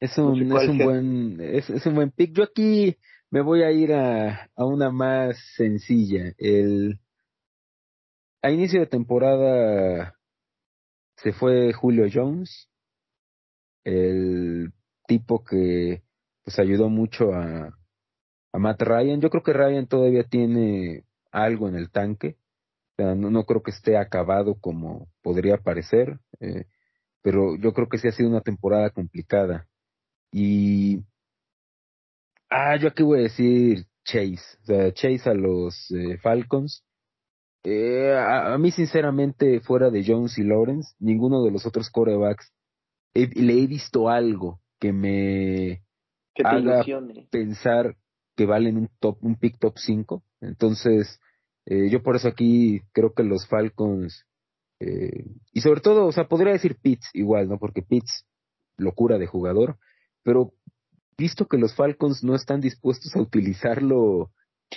Es 0.00 0.18
un, 0.18 0.52
es 0.52 0.68
un 0.68 0.78
buen, 0.78 1.40
es, 1.40 1.70
es, 1.70 1.86
un 1.86 1.94
buen 1.94 2.10
pick. 2.10 2.32
Yo 2.34 2.42
aquí 2.42 2.96
me 3.30 3.40
voy 3.40 3.62
a 3.62 3.70
ir 3.70 3.92
a, 3.92 4.50
a 4.56 4.64
una 4.64 4.90
más 4.90 5.38
sencilla. 5.54 6.34
El, 6.38 6.98
a 8.42 8.50
inicio 8.50 8.80
de 8.80 8.86
temporada 8.86 10.18
se 11.18 11.32
fue 11.32 11.72
Julio 11.72 12.06
Jones, 12.12 12.68
el 13.84 14.72
tipo 15.06 15.44
que 15.44 16.02
pues 16.44 16.58
ayudó 16.58 16.88
mucho 16.88 17.32
a, 17.32 17.78
a 18.52 18.58
Matt 18.58 18.82
Ryan. 18.82 19.20
Yo 19.20 19.30
creo 19.30 19.42
que 19.42 19.52
Ryan 19.52 19.86
todavía 19.86 20.24
tiene 20.24 21.04
algo 21.30 21.68
en 21.68 21.76
el 21.76 21.90
tanque. 21.90 22.36
O 22.92 23.02
sea, 23.02 23.14
no, 23.14 23.30
no 23.30 23.44
creo 23.44 23.62
que 23.62 23.70
esté 23.70 23.96
acabado 23.96 24.56
como 24.60 25.08
podría 25.22 25.56
parecer, 25.56 26.20
eh, 26.40 26.66
pero 27.22 27.56
yo 27.56 27.72
creo 27.72 27.88
que 27.88 27.98
sí 27.98 28.08
ha 28.08 28.12
sido 28.12 28.28
una 28.28 28.42
temporada 28.42 28.90
complicada. 28.90 29.66
Y. 30.30 31.02
Ah, 32.50 32.76
yo 32.76 32.88
aquí 32.88 33.02
voy 33.02 33.20
a 33.20 33.22
decir 33.22 33.86
Chase. 34.04 34.58
O 34.62 34.64
sea, 34.66 34.92
Chase 34.92 35.30
a 35.30 35.34
los 35.34 35.90
eh, 35.90 36.18
Falcons. 36.18 36.84
Eh, 37.64 38.14
a, 38.18 38.58
mí, 38.58 38.72
sinceramente, 38.72 39.60
fuera 39.60 39.90
de 39.90 40.04
Jones 40.04 40.36
y 40.36 40.42
Lawrence, 40.42 40.94
ninguno 40.98 41.44
de 41.44 41.52
los 41.52 41.64
otros 41.64 41.90
corebacks 41.90 42.52
le 43.14 43.62
he 43.62 43.66
visto 43.66 44.08
algo 44.08 44.60
que 44.78 44.92
me 44.92 45.82
haga 46.44 46.84
pensar 47.30 47.96
que 48.36 48.46
valen 48.46 48.76
un 48.76 48.90
top, 48.98 49.18
un 49.22 49.36
pick 49.36 49.58
top 49.58 49.74
5. 49.76 50.22
Entonces, 50.40 51.20
eh, 51.66 51.88
yo 51.90 52.02
por 52.02 52.16
eso 52.16 52.28
aquí 52.28 52.80
creo 52.92 53.12
que 53.12 53.22
los 53.22 53.46
Falcons, 53.46 54.26
eh, 54.80 55.24
y 55.52 55.60
sobre 55.60 55.80
todo, 55.80 56.06
o 56.06 56.12
sea, 56.12 56.28
podría 56.28 56.52
decir 56.52 56.76
Pitts 56.80 57.10
igual, 57.14 57.48
¿no? 57.48 57.58
Porque 57.58 57.82
Pitts, 57.82 58.26
locura 58.76 59.18
de 59.18 59.26
jugador, 59.26 59.78
pero 60.22 60.54
visto 61.16 61.46
que 61.46 61.58
los 61.58 61.74
Falcons 61.74 62.24
no 62.24 62.34
están 62.34 62.60
dispuestos 62.60 63.14
a 63.14 63.20
utilizarlo 63.20 64.32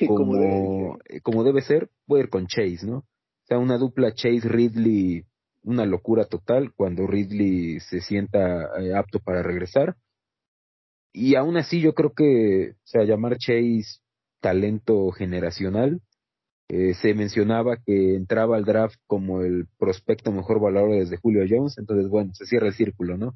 como, 0.08 0.98
eh, 1.06 1.22
como, 1.24 1.44
debe 1.44 1.62
ser, 1.62 1.90
a 2.10 2.20
ir 2.20 2.30
con 2.30 2.48
Chase, 2.48 2.86
¿no? 2.86 2.98
O 2.98 3.48
sea, 3.48 3.58
una 3.58 3.78
dupla 3.78 4.14
Chase-Ridley, 4.14 5.26
una 5.66 5.86
locura 5.86 6.26
total 6.26 6.74
cuando 6.74 7.07
Ridley 7.07 7.80
se 7.80 8.01
sienta 8.01 8.70
eh, 8.80 8.95
apto 8.95 9.20
para 9.20 9.43
regresar. 9.43 9.95
Y 11.13 11.36
aún 11.36 11.57
así 11.57 11.82
yo 11.82 11.93
creo 11.93 12.13
que, 12.13 12.72
o 12.72 12.88
sea, 12.88 13.03
llamar 13.03 13.38
Chase 13.38 13.99
talento 14.41 15.11
generacional, 15.11 16.01
eh, 16.70 16.93
se 16.93 17.13
mencionaba 17.13 17.78
que 17.78 18.16
entraba 18.16 18.57
al 18.57 18.66
draft 18.66 18.99
como 19.07 19.41
el 19.41 19.68
prospecto 19.78 20.32
mejor 20.32 20.59
valor 20.59 20.91
desde 20.91 21.18
Julio 21.18 21.45
Jones, 21.49 21.78
entonces 21.78 22.09
bueno, 22.09 22.34
se 22.34 22.45
cierra 22.45 22.68
el 22.68 22.74
círculo, 22.74 23.18
¿no? 23.18 23.34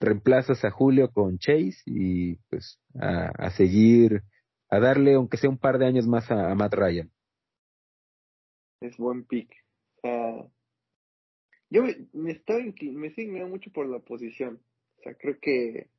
reemplazas 0.00 0.64
a 0.64 0.70
Julio 0.70 1.10
con 1.10 1.38
Chase 1.38 1.78
y 1.86 2.36
pues 2.48 2.80
a, 3.00 3.50
seguir, 3.50 4.22
a 4.70 4.78
darle 4.78 5.14
aunque 5.14 5.36
sea 5.36 5.50
un 5.50 5.58
par 5.58 5.78
de 5.78 5.86
años 5.86 6.06
más 6.06 6.30
a, 6.30 6.54
Matt 6.54 6.74
Ryan. 6.74 7.10
Es 8.80 8.96
buen 8.96 9.24
pick. 9.24 9.50
Yo 11.70 11.82
me, 11.82 12.08
me 12.12 12.32
estaba 12.32 12.60
me 12.60 13.06
estoy 13.08 13.26
mucho 13.26 13.70
por 13.72 13.86
la 13.88 13.98
posición. 14.00 14.60
O 14.98 15.02
sea, 15.02 15.14
creo 15.14 15.38
que, 15.40 15.90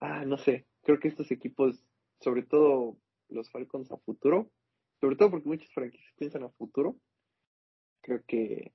ah, 0.00 0.24
no 0.24 0.38
sé, 0.38 0.66
creo 0.82 1.00
que 1.00 1.08
estos 1.08 1.30
equipos, 1.30 1.82
sobre 2.20 2.42
todo 2.42 2.96
los 3.28 3.50
Falcons 3.50 3.90
a 3.90 3.96
futuro, 3.96 4.50
sobre 5.00 5.16
todo 5.16 5.30
porque 5.30 5.48
muchas 5.48 5.72
franquicias 5.72 6.12
piensan 6.16 6.44
a 6.44 6.50
futuro, 6.50 6.96
creo 8.02 8.22
que, 8.26 8.72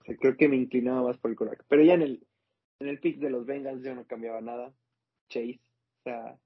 o 0.00 0.04
sea, 0.04 0.16
creo 0.16 0.36
que 0.36 0.48
me 0.48 0.56
inclinaba 0.56 1.02
más 1.02 1.18
por 1.18 1.30
el 1.30 1.36
coraje. 1.36 1.62
Pero 1.68 1.84
ya 1.84 1.94
en 1.94 2.02
el, 2.02 2.26
en 2.80 2.88
el 2.88 3.00
pick 3.00 3.18
de 3.18 3.30
los 3.30 3.44
Bengals 3.44 3.82
yo 3.82 3.94
no 3.94 4.06
cambiaba 4.06 4.40
nada. 4.40 4.74
Chase. 5.28 5.60
O 6.00 6.02
sea, 6.04 6.38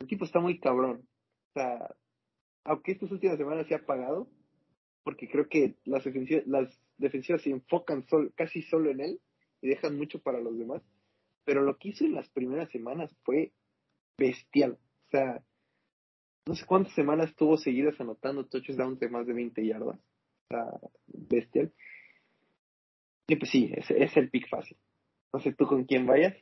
el 0.00 0.06
tipo 0.08 0.24
está 0.24 0.40
muy 0.40 0.58
cabrón. 0.58 1.06
O 1.50 1.52
sea, 1.52 1.94
aunque 2.64 2.92
estas 2.92 3.12
últimas 3.12 3.36
semanas 3.36 3.66
se 3.66 3.74
ha 3.74 3.78
apagado, 3.78 4.28
porque 5.04 5.28
creo 5.28 5.48
que 5.48 5.76
las 5.84 6.04
defensivas, 6.96 7.42
se 7.42 7.50
enfocan 7.50 8.04
casi 8.34 8.62
solo 8.62 8.90
en 8.90 9.00
él 9.00 9.20
y 9.60 9.68
dejan 9.68 9.96
mucho 9.96 10.20
para 10.20 10.40
los 10.40 10.58
demás. 10.58 10.82
Pero 11.44 11.62
lo 11.62 11.76
que 11.76 11.90
hizo 11.90 12.04
en 12.04 12.14
las 12.14 12.28
primeras 12.30 12.70
semanas 12.70 13.14
fue 13.22 13.52
bestial. 14.18 14.72
O 14.72 15.10
sea, 15.10 15.44
no 16.46 16.54
sé 16.54 16.64
cuántas 16.66 16.94
semanas 16.94 17.30
estuvo 17.30 17.56
seguidas 17.56 18.00
anotando 18.00 18.46
touchdowns 18.46 18.98
de 18.98 19.08
más 19.08 19.26
de 19.26 19.34
20 19.34 19.66
yardas. 19.66 19.98
O 19.98 20.46
sea, 20.48 20.64
bestial. 21.06 21.72
Y 23.28 23.36
pues 23.36 23.50
sí, 23.50 23.70
es, 23.74 23.90
es 23.90 24.16
el 24.16 24.30
pick 24.30 24.48
fácil. 24.48 24.78
No 25.32 25.40
sé 25.40 25.52
tú 25.52 25.66
con 25.66 25.84
quién 25.84 26.06
vayas. 26.06 26.34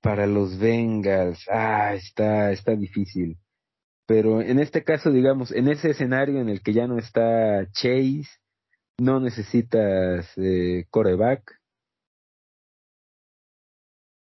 para 0.00 0.26
los 0.26 0.58
Bengals, 0.58 1.46
ah, 1.48 1.94
está, 1.94 2.52
está 2.52 2.74
difícil. 2.74 3.36
Pero 4.10 4.42
en 4.42 4.58
este 4.58 4.82
caso, 4.82 5.12
digamos, 5.12 5.52
en 5.52 5.68
ese 5.68 5.90
escenario 5.90 6.40
en 6.40 6.48
el 6.48 6.62
que 6.62 6.72
ya 6.72 6.88
no 6.88 6.98
está 6.98 7.64
Chase, 7.70 8.26
no 8.98 9.20
necesitas 9.20 10.26
eh, 10.36 10.86
coreback. 10.90 11.60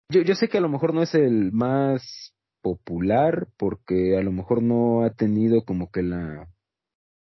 Yo, 0.09 0.21
yo 0.21 0.33
sé 0.33 0.47
que 0.47 0.59
a 0.59 0.61
lo 0.61 0.69
mejor 0.69 0.93
no 0.93 1.01
es 1.03 1.13
el 1.13 1.51
más 1.51 2.33
popular 2.61 3.49
porque 3.57 4.17
a 4.17 4.21
lo 4.21 4.31
mejor 4.31 4.63
no 4.63 5.03
ha 5.03 5.09
tenido 5.09 5.65
como 5.65 5.91
que 5.91 6.03
la 6.03 6.47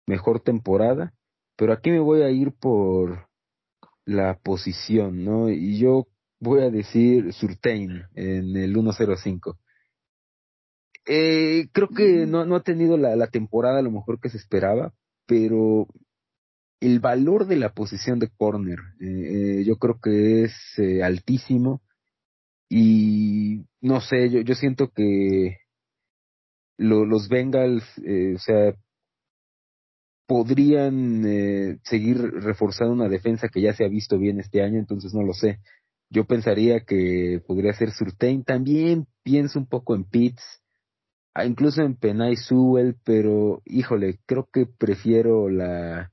mejor 0.06 0.38
temporada, 0.38 1.14
pero 1.56 1.72
aquí 1.72 1.90
me 1.90 1.98
voy 1.98 2.22
a 2.22 2.30
ir 2.30 2.52
por 2.52 3.28
la 4.04 4.38
posición, 4.38 5.24
¿no? 5.24 5.50
Y 5.50 5.80
yo 5.80 6.06
voy 6.38 6.62
a 6.62 6.70
decir 6.70 7.32
Surtain 7.32 8.04
en 8.14 8.56
el 8.56 8.74
105. 8.74 9.58
Eh, 11.08 11.68
creo 11.72 11.88
que 11.88 12.26
no, 12.26 12.44
no 12.44 12.56
ha 12.56 12.62
tenido 12.62 12.98
la, 12.98 13.16
la, 13.16 13.28
temporada 13.28 13.78
a 13.78 13.82
lo 13.82 13.90
mejor 13.90 14.20
que 14.20 14.28
se 14.28 14.36
esperaba, 14.36 14.92
pero 15.26 15.88
el 16.80 17.00
valor 17.00 17.46
de 17.46 17.56
la 17.56 17.72
posición 17.72 18.18
de 18.18 18.28
corner 18.36 18.78
eh, 19.00 19.60
eh 19.60 19.64
yo 19.64 19.76
creo 19.78 19.98
que 20.00 20.44
es 20.44 20.52
eh, 20.76 21.02
altísimo 21.02 21.82
y 22.68 23.64
no 23.80 24.00
sé, 24.00 24.30
yo, 24.30 24.40
yo 24.42 24.54
siento 24.54 24.90
que 24.90 25.56
lo, 26.78 27.04
los 27.04 27.28
Bengals, 27.28 27.84
eh, 28.04 28.34
o 28.36 28.38
sea, 28.38 28.74
podrían 30.26 31.24
eh, 31.26 31.78
seguir 31.84 32.18
reforzando 32.18 32.92
una 32.92 33.08
defensa 33.08 33.48
que 33.48 33.60
ya 33.60 33.74
se 33.74 33.84
ha 33.84 33.88
visto 33.88 34.18
bien 34.18 34.38
este 34.40 34.62
año, 34.62 34.78
entonces 34.78 35.12
no 35.14 35.22
lo 35.22 35.32
sé. 35.32 35.58
Yo 36.10 36.24
pensaría 36.26 36.80
que 36.80 37.42
podría 37.46 37.72
ser 37.72 37.90
Surtain. 37.90 38.44
También 38.44 39.06
pienso 39.22 39.58
un 39.58 39.66
poco 39.66 39.94
en 39.94 40.04
Pitts, 40.04 40.42
incluso 41.44 41.82
en 41.82 41.96
Penay 41.96 42.36
Sewell, 42.36 42.96
pero 43.04 43.62
híjole, 43.64 44.18
creo 44.26 44.48
que 44.52 44.66
prefiero 44.66 45.48
la 45.48 46.10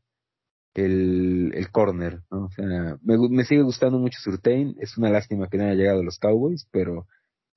el, 0.75 1.53
el 1.55 1.71
corner, 1.71 2.21
¿no? 2.29 2.45
O 2.45 2.49
sea, 2.49 2.97
me, 3.01 3.17
me 3.29 3.45
sigue 3.45 3.61
gustando 3.61 3.97
mucho 3.97 4.19
Surtain, 4.21 4.75
es 4.79 4.97
una 4.97 5.09
lástima 5.09 5.47
que 5.47 5.57
no 5.57 5.63
haya 5.63 5.73
llegado 5.73 6.01
a 6.01 6.03
los 6.03 6.19
Cowboys, 6.19 6.67
pero 6.71 7.07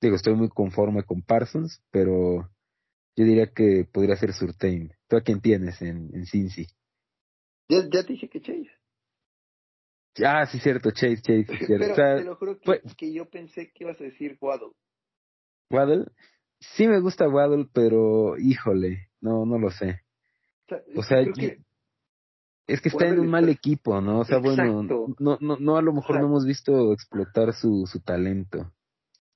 digo, 0.00 0.16
estoy 0.16 0.34
muy 0.34 0.48
conforme 0.48 1.02
con 1.02 1.22
Parsons, 1.22 1.82
pero 1.90 2.48
yo 3.16 3.24
diría 3.24 3.52
que 3.52 3.84
podría 3.92 4.16
ser 4.16 4.32
Surtain. 4.32 4.92
¿Tú 5.08 5.16
a 5.16 5.22
quién 5.22 5.40
tienes 5.40 5.82
en, 5.82 6.14
en 6.14 6.26
Cincy? 6.26 6.66
Ya, 7.68 7.80
ya 7.90 8.04
te 8.04 8.12
dije 8.12 8.28
que 8.28 8.40
Chase. 8.40 8.70
Ah, 10.24 10.46
sí, 10.46 10.58
cierto, 10.60 10.90
Chase, 10.90 11.16
Chase, 11.16 11.44
cierto. 11.66 11.94
Pero 11.96 12.16
te 12.16 12.24
lo 12.24 12.36
juro 12.36 12.58
que, 12.60 12.80
que, 12.96 13.12
yo 13.12 13.28
pensé 13.28 13.72
que 13.72 13.84
ibas 13.84 14.00
a 14.00 14.04
decir 14.04 14.38
Waddle. 14.40 14.72
¿Waddle? 15.70 16.06
Sí 16.60 16.86
me 16.86 17.00
gusta 17.00 17.28
Waddle, 17.28 17.68
pero 17.72 18.36
híjole, 18.38 19.10
no, 19.20 19.46
no 19.46 19.58
lo 19.58 19.70
sé. 19.70 20.02
O 20.96 21.02
sea, 21.02 21.20
es 21.20 22.82
que 22.82 22.88
está 22.88 23.08
en 23.08 23.20
un 23.20 23.28
mal 23.28 23.48
equipo, 23.48 24.00
¿no? 24.00 24.20
O 24.20 24.24
sea, 24.24 24.38
bueno, 24.38 24.82
no, 24.82 25.38
no, 25.40 25.56
no, 25.58 25.76
a 25.76 25.82
lo 25.82 25.92
mejor 25.92 26.20
no 26.20 26.26
hemos 26.26 26.44
visto 26.44 26.92
explotar 26.92 27.54
su, 27.54 27.86
su 27.86 28.00
talento. 28.00 28.72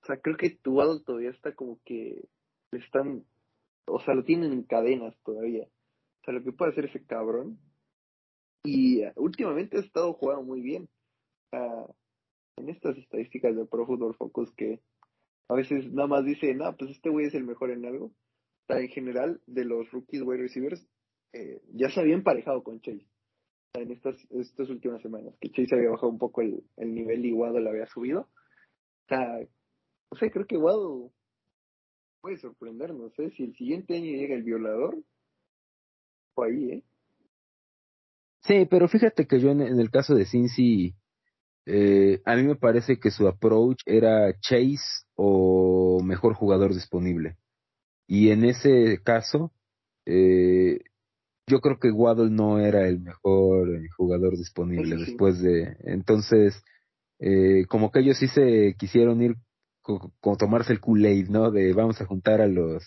O 0.03 0.07
sea, 0.07 0.21
creo 0.21 0.37
que 0.37 0.51
tu 0.51 0.75
Waddle 0.75 1.03
todavía 1.05 1.31
está 1.31 1.55
como 1.55 1.81
que 1.85 2.29
le 2.73 2.79
están, 2.79 3.25
o 3.87 4.01
sea, 4.01 4.15
lo 4.15 4.25
tienen 4.25 4.53
en 4.53 4.65
cadenas 4.65 5.17
todavía. 5.25 5.65
O 5.65 6.25
sea, 6.25 6.35
lo 6.35 6.43
que 6.43 6.53
puede 6.53 6.73
hacer 6.73 6.87
ese 6.87 7.05
cabrón 7.05 7.59
y 8.65 9.05
uh, 9.05 9.13
últimamente 9.17 9.77
ha 9.77 9.81
estado 9.81 10.13
jugando 10.15 10.43
muy 10.43 10.61
bien. 10.61 10.89
Uh, 11.53 11.91
en 12.57 12.69
estas 12.69 12.97
estadísticas 12.99 13.57
de 13.57 13.65
Pro 13.65 13.87
Football 13.87 14.15
Focus 14.15 14.53
que 14.53 14.81
a 15.53 15.57
veces 15.57 15.93
nada 15.93 16.09
más 16.09 16.25
dice, 16.25 16.55
no, 16.55 16.75
pues 16.77 16.91
este 16.91 17.11
güey 17.11 17.27
es 17.27 17.35
el 17.35 17.45
mejor 17.45 17.71
en 17.71 17.85
algo. 17.85 18.07
O 18.07 18.67
sea, 18.67 18.81
en 18.81 18.89
general, 18.89 19.41
de 19.47 19.65
los 19.65 19.91
rookies 19.91 20.23
wide 20.23 20.43
receivers, 20.43 20.87
eh, 21.33 21.61
ya 21.73 21.91
se 21.91 22.01
había 22.01 22.15
emparejado 22.15 22.63
con 22.63 22.81
Chase. 22.81 23.05
O 23.05 23.71
sea, 23.75 23.83
en 23.83 23.91
estas, 23.93 24.17
estas 24.31 24.69
últimas 24.69 25.03
semanas, 25.03 25.35
que 25.41 25.51
Chase 25.51 25.75
había 25.75 25.91
bajado 25.91 26.09
un 26.09 26.19
poco 26.19 26.43
el, 26.43 26.63
el 26.77 26.95
nivel 26.95 27.25
y 27.25 27.33
Waddle 27.33 27.69
había 27.69 27.87
subido. 27.87 28.21
O 28.21 29.09
sea, 29.09 29.39
o 30.11 30.17
sea, 30.17 30.31
creo 30.31 30.47
que 30.47 30.57
Waddle 30.57 31.11
puede 32.21 32.37
sorprendernos, 32.39 33.19
¿eh? 33.19 33.31
Si 33.37 33.45
el 33.45 33.55
siguiente 33.57 33.97
año 33.97 34.13
llega 34.13 34.35
el 34.35 34.45
violador, 34.45 34.97
fue 36.35 36.49
ahí, 36.49 36.71
¿eh? 36.71 36.85
Sí, 38.43 38.67
pero 38.71 38.89
fíjate 38.89 39.27
que 39.27 39.41
yo 39.41 39.51
en, 39.51 39.61
el 39.61 39.91
caso 39.91 40.15
de 40.15 40.27
Cincy, 40.27 40.95
eh, 41.67 42.21
a 42.25 42.37
mí 42.37 42.43
me 42.43 42.57
parece 42.57 42.99
que 42.99 43.11
su 43.11 43.27
approach 43.29 43.81
era 43.87 44.39
Chase 44.41 45.07
o 45.25 46.03
mejor 46.03 46.35
jugador 46.35 46.75
disponible. 46.75 47.37
Y 48.09 48.31
en 48.31 48.45
ese 48.45 48.99
caso, 49.05 49.53
eh, 50.05 50.81
yo 51.47 51.61
creo 51.61 51.79
que 51.79 51.93
Waddle 51.93 52.31
no 52.31 52.59
era 52.59 52.89
el 52.89 53.01
mejor 53.01 53.71
eh, 53.71 53.89
jugador 53.97 54.37
disponible 54.37 54.97
después 54.97 55.41
de. 55.41 55.77
Entonces, 55.85 56.61
eh, 57.21 57.67
como 57.69 57.93
que 57.93 58.01
ellos 58.01 58.19
sí 58.19 58.27
se 58.27 58.75
quisieron 58.77 59.23
ir 59.23 59.37
con, 59.81 60.11
tomarse 60.39 60.73
el 60.73 60.81
Kool-Aid, 60.81 61.29
¿no? 61.29 61.53
De 61.53 61.73
vamos 61.73 62.01
a 62.01 62.07
juntar 62.07 62.41
a 62.41 62.49
los 62.49 62.83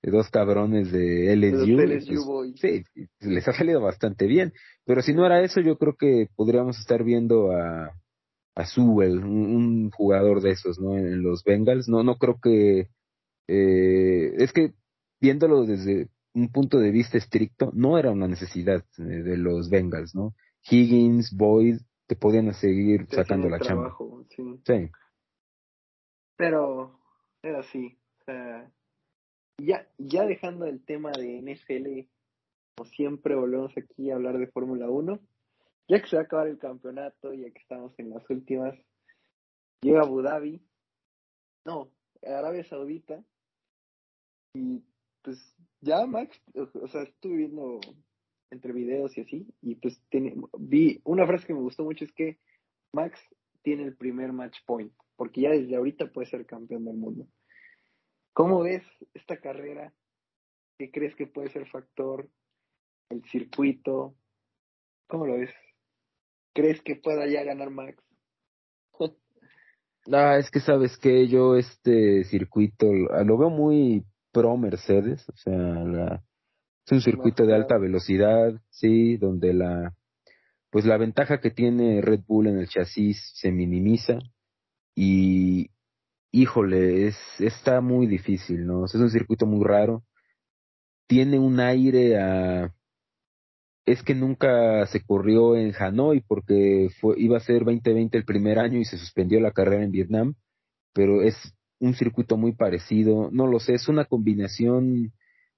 de 0.00 0.10
dos 0.10 0.30
cabrones 0.30 0.90
de 0.90 1.36
LSU. 1.36 1.76
Pues, 2.24 2.54
sí, 2.56 2.82
les 3.20 3.46
ha 3.46 3.52
salido 3.52 3.82
bastante 3.82 4.26
bien. 4.26 4.54
Pero 4.86 5.02
si 5.02 5.12
no 5.12 5.26
era 5.26 5.42
eso, 5.42 5.60
yo 5.60 5.76
creo 5.76 5.96
que 5.98 6.28
podríamos 6.34 6.78
estar 6.78 7.04
viendo 7.04 7.52
a, 7.52 7.92
a 8.58 8.66
Sewell, 8.66 9.24
un, 9.24 9.90
jugador 9.92 10.42
de 10.42 10.50
esos, 10.50 10.80
¿no? 10.80 10.96
En, 10.96 11.22
los 11.22 11.44
Bengals. 11.44 11.88
No, 11.88 12.02
no 12.02 12.16
creo 12.16 12.40
que. 12.42 12.88
Eh, 13.46 14.34
es 14.36 14.52
que 14.52 14.74
viéndolo 15.20 15.64
desde 15.64 16.08
un 16.34 16.50
punto 16.50 16.80
de 16.80 16.90
vista 16.90 17.18
estricto, 17.18 17.70
no 17.72 17.98
era 17.98 18.10
una 18.10 18.26
necesidad 18.26 18.84
de, 18.96 19.36
los 19.36 19.70
Bengals, 19.70 20.14
¿no? 20.14 20.34
Higgins, 20.68 21.36
Boyd, 21.36 21.78
te 22.08 22.16
podían 22.16 22.52
seguir 22.52 23.06
sacando 23.08 23.48
la 23.48 23.60
chamba. 23.60 23.96
Sí. 24.30 24.60
sí. 24.66 24.90
Pero 26.36 26.98
era 27.42 27.60
así. 27.60 27.96
O 28.20 28.24
sea, 28.24 28.72
ya, 29.58 29.88
ya 29.98 30.26
dejando 30.26 30.66
el 30.66 30.84
tema 30.84 31.12
de 31.12 31.40
NFL, 31.42 32.08
como 32.76 32.90
siempre 32.90 33.36
volvemos 33.36 33.72
aquí 33.76 34.10
a 34.10 34.16
hablar 34.16 34.36
de 34.38 34.48
Fórmula 34.48 34.90
1. 34.90 35.20
Ya 35.88 36.00
que 36.00 36.08
se 36.08 36.16
va 36.16 36.22
a 36.22 36.24
acabar 36.26 36.48
el 36.48 36.58
campeonato, 36.58 37.32
ya 37.32 37.50
que 37.50 37.60
estamos 37.60 37.98
en 37.98 38.10
las 38.10 38.28
últimas, 38.28 38.78
llega 39.80 40.02
Abu 40.02 40.22
Dhabi, 40.22 40.60
no, 41.64 41.90
Arabia 42.22 42.64
Saudita, 42.64 43.24
y 44.54 44.84
pues 45.22 45.54
ya 45.80 46.06
Max, 46.06 46.40
o 46.54 46.88
sea, 46.88 47.02
estuve 47.02 47.36
viendo 47.36 47.80
entre 48.50 48.72
videos 48.72 49.16
y 49.16 49.22
así, 49.22 49.46
y 49.62 49.76
pues 49.76 50.00
tiene, 50.10 50.34
vi 50.58 51.00
una 51.04 51.26
frase 51.26 51.46
que 51.46 51.54
me 51.54 51.60
gustó 51.60 51.84
mucho 51.84 52.04
es 52.04 52.12
que 52.12 52.38
Max 52.92 53.18
tiene 53.62 53.84
el 53.84 53.96
primer 53.96 54.32
match 54.32 54.58
point, 54.66 54.92
porque 55.16 55.42
ya 55.42 55.50
desde 55.50 55.76
ahorita 55.76 56.12
puede 56.12 56.28
ser 56.28 56.46
campeón 56.46 56.84
del 56.84 56.96
mundo. 56.96 57.26
¿Cómo 58.32 58.62
ves 58.62 58.84
esta 59.14 59.40
carrera? 59.40 59.92
¿Qué 60.78 60.90
crees 60.90 61.16
que 61.16 61.26
puede 61.26 61.50
ser 61.50 61.66
factor? 61.66 62.30
¿El 63.10 63.24
circuito? 63.24 64.14
¿Cómo 65.08 65.26
lo 65.26 65.38
ves? 65.38 65.50
¿Crees 66.54 66.80
que 66.82 66.96
pueda 66.96 67.26
ya 67.26 67.44
ganar 67.44 67.70
Max? 67.70 68.02
ah, 70.12 70.38
es 70.38 70.50
que 70.50 70.60
sabes 70.60 70.96
que 70.98 71.28
yo 71.28 71.56
este 71.56 72.24
circuito 72.24 72.86
lo 72.92 73.38
veo 73.38 73.50
muy 73.50 74.04
pro 74.32 74.56
Mercedes, 74.56 75.28
o 75.28 75.36
sea, 75.36 75.56
la, 75.56 76.22
es 76.86 76.92
un 76.92 77.00
circuito 77.00 77.46
de 77.46 77.54
alta 77.54 77.78
velocidad, 77.78 78.60
sí, 78.70 79.16
donde 79.16 79.54
la 79.54 79.94
pues 80.70 80.84
la 80.84 80.98
ventaja 80.98 81.40
que 81.40 81.50
tiene 81.50 82.00
Red 82.02 82.20
Bull 82.26 82.48
en 82.48 82.58
el 82.58 82.68
chasis 82.68 83.32
se 83.34 83.50
minimiza 83.50 84.18
y, 84.94 85.70
híjole, 86.32 87.06
es, 87.06 87.16
está 87.38 87.80
muy 87.80 88.06
difícil, 88.06 88.66
¿no? 88.66 88.84
es 88.84 88.94
un 88.94 89.10
circuito 89.10 89.46
muy 89.46 89.64
raro. 89.64 90.02
Tiene 91.06 91.38
un 91.38 91.60
aire 91.60 92.18
a... 92.18 92.74
Es 93.90 94.02
que 94.02 94.14
nunca 94.14 94.86
se 94.86 95.04
corrió 95.04 95.56
en 95.56 95.72
Hanoi 95.78 96.20
porque 96.20 96.88
fue, 97.00 97.14
iba 97.18 97.36
a 97.36 97.40
ser 97.40 97.64
2020 97.64 98.18
el 98.18 98.24
primer 98.24 98.58
año 98.58 98.78
y 98.78 98.84
se 98.84 98.98
suspendió 98.98 99.40
la 99.40 99.52
carrera 99.52 99.84
en 99.84 99.92
Vietnam, 99.92 100.34
pero 100.92 101.22
es 101.22 101.54
un 101.80 101.94
circuito 101.94 102.36
muy 102.36 102.52
parecido, 102.52 103.30
no 103.32 103.46
lo 103.46 103.60
sé, 103.60 103.74
es 103.74 103.88
una 103.88 104.04
combinación 104.04 105.12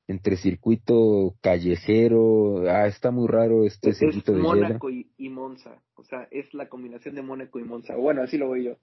entre 0.07 0.37
circuito 0.37 1.35
callejero, 1.41 2.69
ah, 2.69 2.87
está 2.87 3.11
muy 3.11 3.29
raro 3.29 3.65
este 3.65 3.95
circuito 3.95 4.33
de 4.33 4.39
Mónaco 4.39 4.91
y, 4.91 5.11
y, 5.17 5.29
Monza, 5.29 5.83
o 5.95 6.05
sea, 6.05 6.29
es 6.31 6.53
la 6.53 6.69
combinación 6.69 7.15
de 7.15 7.23
Mónaco 7.23 7.59
y 7.59 7.65
Monza, 7.65 7.97
bueno, 7.97 8.23
así 8.23 8.37
lo 8.37 8.51
veo 8.51 8.63
yo 8.63 8.79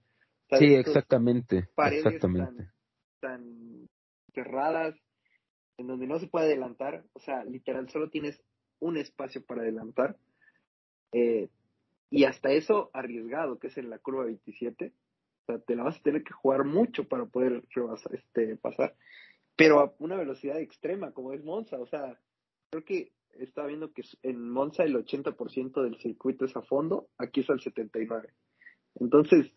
sí, 0.56 0.74
exactamente. 0.74 1.68
exactamente. 1.76 2.70
Tan, 3.20 3.88
cerradas, 4.32 4.94
en 5.76 5.88
donde 5.88 6.06
no 6.06 6.18
se 6.18 6.28
puede 6.28 6.46
adelantar, 6.46 7.04
o 7.12 7.20
sea, 7.20 7.44
literal, 7.44 7.88
solo 7.90 8.08
tienes 8.10 8.40
un 8.80 8.96
espacio 8.96 9.44
para 9.44 9.62
adelantar. 9.62 10.16
Eh, 11.12 11.48
y 12.10 12.24
hasta 12.24 12.50
eso 12.50 12.90
arriesgado, 12.92 13.58
que 13.58 13.68
es 13.68 13.76
en 13.78 13.90
la 13.90 13.98
curva 13.98 14.24
27. 14.24 14.92
O 15.42 15.46
sea, 15.46 15.58
te 15.60 15.76
la 15.76 15.84
vas 15.84 15.98
a 15.98 16.02
tener 16.02 16.22
que 16.24 16.32
jugar 16.32 16.64
mucho 16.64 17.08
para 17.08 17.26
poder 17.26 17.64
este, 18.12 18.56
pasar. 18.56 18.94
Pero 19.56 19.80
a 19.80 19.94
una 19.98 20.16
velocidad 20.16 20.60
extrema, 20.60 21.12
como 21.12 21.32
es 21.32 21.44
Monza. 21.44 21.78
O 21.78 21.86
sea, 21.86 22.18
creo 22.70 22.84
que 22.84 23.12
estaba 23.38 23.68
viendo 23.68 23.92
que 23.92 24.02
en 24.22 24.50
Monza 24.50 24.84
el 24.84 24.96
80% 24.96 25.82
del 25.82 25.98
circuito 25.98 26.44
es 26.44 26.56
a 26.56 26.62
fondo, 26.62 27.08
aquí 27.18 27.40
es 27.40 27.50
al 27.50 27.60
79%. 27.60 28.30
Entonces, 29.00 29.52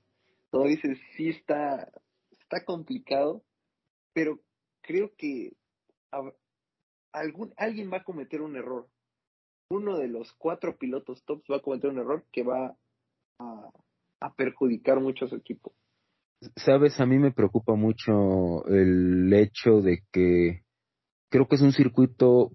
todo 0.50 0.66
dices, 0.66 1.00
sí 1.16 1.30
está, 1.30 1.92
está 2.32 2.64
complicado, 2.66 3.44
pero 4.14 4.40
creo 4.82 5.16
que 5.16 5.54
algún, 7.12 7.54
alguien 7.58 7.92
va 7.92 7.98
a 7.98 8.04
cometer 8.04 8.42
un 8.42 8.56
error. 8.56 8.88
Uno 9.72 9.98
de 9.98 10.10
los 10.10 10.34
cuatro 10.34 10.78
pilotos 10.78 11.24
tops 11.24 11.46
va 11.50 11.58
a 11.58 11.62
cometer 11.62 11.90
un 11.90 12.00
error 12.00 12.26
que 12.32 12.44
va 12.44 12.76
a, 13.40 13.70
a 14.20 14.34
perjudicar 14.36 15.00
mucho 15.00 15.24
a 15.24 15.30
su 15.30 15.36
equipo. 15.36 15.74
Sabes, 16.58 17.00
a 17.00 17.06
mí 17.06 17.18
me 17.18 17.32
preocupa 17.32 17.76
mucho 17.76 18.66
el 18.66 19.32
hecho 19.32 19.82
de 19.82 20.04
que 20.12 20.64
creo 21.30 21.48
que 21.48 21.56
es 21.56 21.62
un 21.62 21.72
circuito 21.72 22.52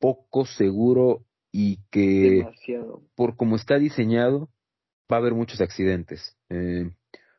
poco 0.00 0.46
seguro 0.46 1.24
y 1.52 1.78
que 1.92 2.44
por 3.14 3.36
como 3.36 3.54
está 3.54 3.78
diseñado 3.78 4.48
va 5.10 5.16
a 5.16 5.20
haber 5.20 5.34
muchos 5.34 5.60
accidentes. 5.60 6.36
Eh, 6.50 6.90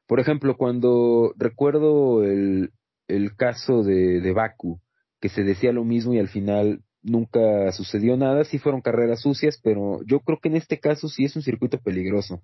por 0.07 0.21
ejemplo, 0.21 0.55
cuando 0.55 1.33
recuerdo 1.37 2.23
el, 2.23 2.71
el 3.09 3.35
caso 3.35 3.83
de, 3.83 4.21
de 4.21 4.33
Baku, 4.33 4.79
que 5.19 5.27
se 5.27 5.43
decía 5.43 5.73
lo 5.73 5.83
mismo 5.83 6.13
y 6.13 6.19
al 6.19 6.29
final 6.29 6.83
nunca 7.09 7.71
sucedió 7.71 8.15
nada, 8.17 8.43
sí 8.45 8.59
fueron 8.59 8.81
carreras 8.81 9.21
sucias, 9.21 9.59
pero 9.63 10.01
yo 10.05 10.19
creo 10.21 10.39
que 10.39 10.49
en 10.49 10.55
este 10.55 10.79
caso 10.79 11.07
sí 11.09 11.25
es 11.25 11.35
un 11.35 11.41
circuito 11.41 11.79
peligroso. 11.79 12.41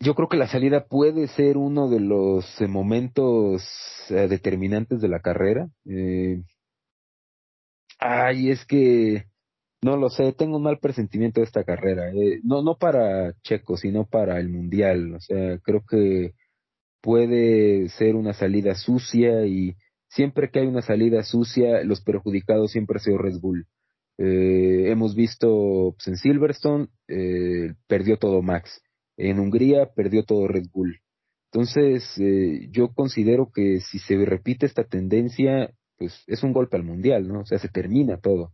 Yo 0.00 0.14
creo 0.14 0.28
que 0.28 0.36
la 0.36 0.48
salida 0.48 0.86
puede 0.86 1.26
ser 1.28 1.56
uno 1.56 1.88
de 1.88 2.00
los 2.00 2.60
eh, 2.60 2.66
momentos 2.66 3.62
eh, 4.10 4.28
determinantes 4.28 5.00
de 5.00 5.08
la 5.08 5.20
carrera. 5.20 5.68
Eh, 5.86 6.42
ay, 7.98 8.50
es 8.50 8.64
que 8.66 9.24
no 9.82 9.96
lo 9.96 10.10
sé, 10.10 10.32
tengo 10.32 10.56
un 10.56 10.64
mal 10.64 10.78
presentimiento 10.78 11.40
de 11.40 11.46
esta 11.46 11.64
carrera. 11.64 12.10
Eh, 12.12 12.40
no, 12.42 12.62
no 12.62 12.76
para 12.76 13.34
Checo, 13.42 13.76
sino 13.76 14.04
para 14.06 14.38
el 14.40 14.48
Mundial. 14.48 15.14
O 15.14 15.20
sea, 15.20 15.58
creo 15.58 15.84
que 15.88 16.32
puede 17.00 17.88
ser 17.90 18.16
una 18.16 18.32
salida 18.32 18.74
sucia 18.74 19.46
y 19.46 19.76
siempre 20.08 20.50
que 20.50 20.60
hay 20.60 20.66
una 20.66 20.82
salida 20.82 21.22
sucia, 21.22 21.82
los 21.84 22.00
perjudicados 22.00 22.72
siempre 22.72 22.96
ha 22.98 23.00
sido 23.00 23.18
Red 23.18 23.40
Bull. 23.40 23.66
Eh, 24.18 24.90
hemos 24.90 25.14
visto 25.14 25.94
pues, 25.96 26.08
en 26.08 26.16
Silverstone, 26.16 26.88
eh, 27.08 27.74
perdió 27.86 28.18
todo 28.18 28.42
Max. 28.42 28.82
En 29.16 29.38
Hungría 29.38 29.90
perdió 29.94 30.24
todo 30.24 30.48
Red 30.48 30.66
Bull. 30.72 31.00
Entonces, 31.52 32.04
eh, 32.18 32.68
yo 32.70 32.92
considero 32.92 33.50
que 33.52 33.80
si 33.80 33.98
se 33.98 34.16
repite 34.24 34.66
esta 34.66 34.84
tendencia, 34.84 35.70
pues 35.96 36.22
es 36.26 36.42
un 36.42 36.52
golpe 36.52 36.76
al 36.76 36.84
mundial, 36.84 37.28
¿no? 37.28 37.40
O 37.40 37.46
sea, 37.46 37.58
se 37.58 37.68
termina 37.68 38.18
todo. 38.18 38.52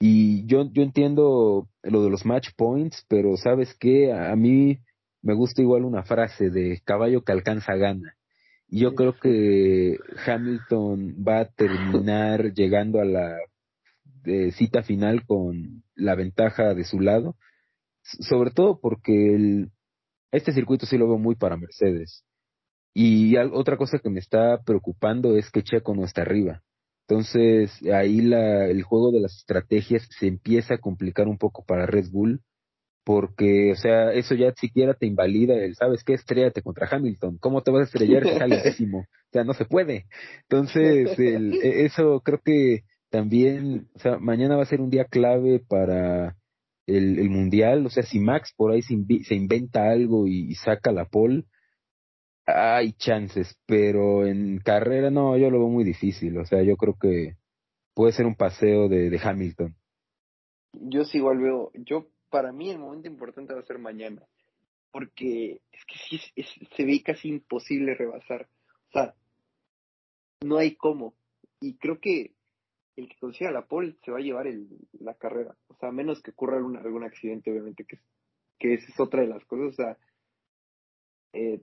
Y 0.00 0.46
yo, 0.46 0.70
yo 0.72 0.82
entiendo 0.82 1.68
lo 1.82 2.04
de 2.04 2.10
los 2.10 2.24
match 2.24 2.50
points, 2.56 3.04
pero 3.08 3.36
sabes 3.36 3.74
qué, 3.80 4.12
a, 4.12 4.36
mí 4.36 4.78
me 5.22 5.34
gusta 5.34 5.62
igual 5.62 5.84
una 5.84 6.04
frase 6.04 6.50
de 6.50 6.80
caballo 6.84 7.24
que 7.24 7.32
alcanza 7.32 7.74
gana. 7.74 8.14
Yo 8.68 8.94
creo 8.94 9.14
que 9.18 9.96
Hamilton 10.26 11.24
va 11.26 11.40
a 11.40 11.48
terminar 11.48 12.52
llegando 12.52 13.00
a 13.00 13.04
la 13.04 13.36
eh, 14.24 14.52
cita 14.52 14.82
final 14.82 15.24
con 15.26 15.82
la 15.94 16.14
ventaja 16.14 16.74
de 16.74 16.84
su 16.84 17.00
lado, 17.00 17.36
sobre 18.02 18.50
todo 18.50 18.78
porque 18.78 19.34
el, 19.34 19.70
este 20.32 20.52
circuito 20.52 20.84
sí 20.84 20.98
lo 20.98 21.08
veo 21.08 21.18
muy 21.18 21.34
para 21.34 21.56
Mercedes. 21.56 22.24
Y 22.94 23.36
otra 23.36 23.76
cosa 23.76 24.00
que 24.00 24.10
me 24.10 24.18
está 24.18 24.60
preocupando 24.64 25.36
es 25.36 25.50
que 25.50 25.62
Checo 25.62 25.94
no 25.94 26.04
está 26.04 26.22
arriba. 26.22 26.62
Entonces 27.06 27.70
ahí 27.92 28.20
la, 28.20 28.66
el 28.66 28.82
juego 28.82 29.12
de 29.12 29.20
las 29.20 29.34
estrategias 29.36 30.06
se 30.18 30.26
empieza 30.26 30.74
a 30.74 30.78
complicar 30.78 31.26
un 31.26 31.38
poco 31.38 31.64
para 31.64 31.86
Red 31.86 32.10
Bull, 32.10 32.42
porque, 33.08 33.72
o 33.72 33.74
sea, 33.74 34.12
eso 34.12 34.34
ya 34.34 34.52
siquiera 34.52 34.92
te 34.92 35.06
invalida 35.06 35.54
el, 35.54 35.74
¿sabes 35.76 36.04
qué? 36.04 36.12
Estrellate 36.12 36.60
contra 36.60 36.86
Hamilton. 36.90 37.38
¿Cómo 37.38 37.62
te 37.62 37.70
vas 37.70 37.80
a 37.80 37.84
estrellar 37.84 38.22
si 38.22 38.38
sale? 38.38 38.56
O 38.58 39.04
sea, 39.32 39.44
no 39.44 39.54
se 39.54 39.64
puede. 39.64 40.04
Entonces, 40.42 41.18
e, 41.18 41.86
eso 41.86 42.20
creo 42.20 42.42
que 42.44 42.82
también, 43.08 43.88
o 43.94 43.98
sea, 43.98 44.18
mañana 44.18 44.56
va 44.56 44.62
a 44.62 44.66
ser 44.66 44.82
un 44.82 44.90
día 44.90 45.06
clave 45.06 45.58
para 45.58 46.36
el, 46.86 47.30
mundial. 47.30 47.86
O 47.86 47.88
sea, 47.88 48.02
si 48.02 48.20
Max 48.20 48.52
por 48.54 48.72
ahí 48.72 48.82
se, 48.82 48.92
inventa 49.34 49.90
algo 49.90 50.26
y, 50.26 50.50
y 50.50 50.54
saca 50.56 50.92
la 50.92 51.06
pole, 51.06 51.44
hay 52.44 52.92
chances, 52.92 53.58
pero 53.64 54.26
en 54.26 54.58
carrera 54.58 55.10
no, 55.10 55.34
yo 55.38 55.48
lo 55.48 55.60
veo 55.60 55.68
muy 55.68 55.84
difícil. 55.84 56.36
O 56.36 56.44
sea, 56.44 56.62
yo 56.62 56.76
creo 56.76 56.94
que 57.00 57.36
puede 57.94 58.12
ser 58.12 58.26
un 58.26 58.34
paseo 58.34 58.90
de, 58.90 59.08
de 59.08 59.18
Hamilton. 59.18 59.74
Yo 60.74 61.04
sí 61.04 61.16
igual 61.16 61.38
veo, 61.38 61.70
yo 61.72 62.10
para 62.30 62.52
mí 62.52 62.70
el 62.70 62.78
momento 62.78 63.08
importante 63.08 63.54
va 63.54 63.60
a 63.60 63.66
ser 63.66 63.78
mañana, 63.78 64.22
porque 64.90 65.60
es 65.72 65.84
que 65.84 65.98
sí 65.98 66.66
se 66.76 66.84
ve 66.84 67.02
casi 67.02 67.28
imposible 67.28 67.94
rebasar. 67.94 68.48
O 68.88 68.92
sea, 68.92 69.14
no 70.42 70.58
hay 70.58 70.74
cómo. 70.76 71.14
Y 71.60 71.76
creo 71.76 72.00
que 72.00 72.32
el 72.96 73.08
que 73.08 73.16
consiga 73.20 73.50
la 73.50 73.66
pole 73.66 73.96
se 74.04 74.10
va 74.10 74.18
a 74.18 74.22
llevar 74.22 74.46
el, 74.46 74.68
la 75.00 75.14
carrera. 75.14 75.56
O 75.68 75.74
sea, 75.76 75.90
a 75.90 75.92
menos 75.92 76.22
que 76.22 76.30
ocurra 76.30 76.56
algún, 76.56 76.76
algún 76.76 77.04
accidente, 77.04 77.50
obviamente, 77.50 77.84
que, 77.84 77.98
que 78.58 78.74
esa 78.74 78.86
es 78.92 79.00
otra 79.00 79.22
de 79.22 79.28
las 79.28 79.44
cosas. 79.44 79.68
O 79.68 79.72
sea, 79.72 79.98
eh, 81.32 81.60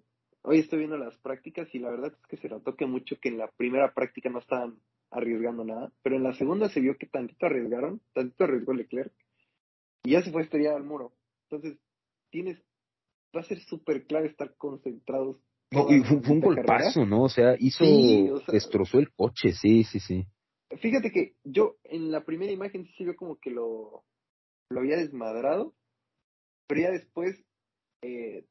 Hoy 0.47 0.59
estoy 0.59 0.77
viendo 0.77 0.97
las 0.97 1.17
prácticas 1.17 1.73
y 1.73 1.79
la 1.79 1.89
verdad 1.89 2.13
es 2.13 2.27
que 2.27 2.37
se 2.37 2.49
notó 2.49 2.75
que 2.75 2.85
mucho 2.85 3.19
que 3.19 3.29
en 3.29 3.39
la 3.39 3.47
primera 3.47 3.95
práctica 3.95 4.29
no 4.29 4.37
estaban 4.37 4.77
arriesgando 5.09 5.63
nada, 5.63 5.91
pero 6.03 6.17
en 6.17 6.23
la 6.23 6.33
segunda 6.33 6.69
se 6.69 6.81
vio 6.81 6.99
que 6.99 7.07
tantito 7.07 7.47
arriesgaron, 7.47 7.99
tantito 8.13 8.43
arriesgó 8.43 8.73
Leclerc 8.73 9.11
y 10.06 10.11
ya 10.11 10.22
se 10.22 10.32
fue 10.32 10.41
a 10.41 10.45
estrellar 10.45 10.76
al 10.76 10.84
muro. 10.84 11.14
Entonces, 11.49 11.80
tienes, 12.32 12.57
va 13.36 13.41
a 13.41 13.45
ser 13.45 13.60
súper 13.61 14.06
clave 14.06 14.27
estar 14.27 14.56
concentrados. 14.56 15.38
y 15.72 16.02
fue, 16.03 16.34
un 16.34 16.41
golpazo, 16.41 17.06
¿no? 17.06 17.23
O 17.23 17.30
sea, 17.30 17.56
hizo, 17.60 17.84
destrozó 18.48 18.99
el 18.99 19.11
coche, 19.11 19.52
sí, 19.53 19.84
sí, 19.84 19.99
sí. 19.99 20.26
Fíjate 20.82 21.11
que 21.11 21.36
yo 21.44 21.77
en 21.84 22.11
la 22.11 22.26
primera 22.26 22.52
imagen 22.52 22.86
sí 22.86 22.94
se 22.98 23.03
vio 23.03 23.15
como 23.15 23.38
que 23.38 23.52
lo, 23.52 24.03
lo 24.69 24.80
había 24.80 24.98
desmadrado, 24.98 25.73
pero 26.68 26.82
ya 26.82 26.91
después 26.91 27.36
eh, 28.02 28.45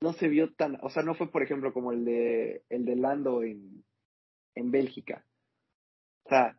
no 0.00 0.12
se 0.12 0.28
vio 0.28 0.54
tan, 0.54 0.78
o 0.82 0.90
sea, 0.90 1.02
no 1.02 1.14
fue 1.14 1.30
por 1.30 1.42
ejemplo 1.42 1.72
como 1.72 1.92
el 1.92 2.04
de 2.04 2.62
el 2.68 2.84
de 2.84 2.96
Lando 2.96 3.42
en, 3.42 3.84
en 4.54 4.70
Bélgica. 4.70 5.24
O 6.24 6.28
sea, 6.28 6.58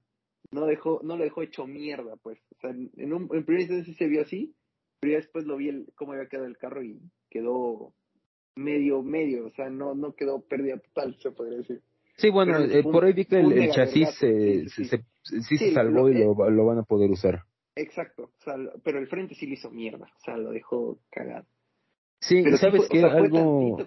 no 0.52 0.66
dejó, 0.66 1.02
no 1.04 1.18
lo 1.18 1.24
dejó 1.24 1.42
hecho 1.42 1.66
mierda, 1.66 2.16
pues. 2.18 2.40
O 2.66 2.68
sea, 2.68 2.76
en, 2.98 3.14
un, 3.14 3.30
en 3.34 3.46
primer 3.46 3.62
instante 3.62 3.86
sí 3.86 3.94
se 3.94 4.08
vio 4.08 4.22
así, 4.22 4.56
pero 5.00 5.14
ya 5.14 5.18
después 5.18 5.46
lo 5.46 5.58
vi 5.58 5.70
el, 5.70 5.88
cómo 5.96 6.14
había 6.14 6.28
quedado 6.28 6.48
el 6.48 6.58
carro 6.58 6.84
y 6.84 7.00
quedó 7.30 7.94
medio, 8.56 9.04
medio, 9.04 9.48
o 9.48 9.52
sea, 9.52 9.70
no, 9.70 9.94
no 9.94 10.16
quedó 10.16 10.42
pérdida 10.42 10.78
total, 10.78 11.16
se 11.20 11.32
podría 11.32 11.60
decir. 11.60 11.82
Sí, 12.18 12.30
bueno, 12.30 12.58
eh, 12.60 12.82
por 12.84 13.04
ahí 13.04 13.14
vi 13.14 13.26
que 13.26 13.40
el, 13.40 13.72
chasis 13.72 14.10
se, 14.18 14.70
sí, 14.70 14.86
se, 14.86 15.04
sí, 15.22 15.58
se 15.58 15.74
salvó 15.74 16.10
y 16.10 16.14
lo, 16.14 16.34
lo, 16.50 16.66
van 16.66 16.78
a 16.78 16.84
poder 16.84 17.12
usar. 17.12 17.42
Exacto, 17.76 18.32
o 18.40 18.44
sea, 18.44 18.56
pero 18.84 19.00
el 19.00 19.08
frente 19.08 19.36
sí 19.36 19.48
le 19.48 19.56
hizo 19.56 19.70
mierda, 19.70 20.06
o 20.06 20.20
sea, 20.24 20.38
lo 20.38 20.52
dejó 20.52 20.98
cagado. 21.12 21.46
Sí, 22.22 22.42
sabes 22.58 22.88
que 22.88 23.04
algo 23.04 23.78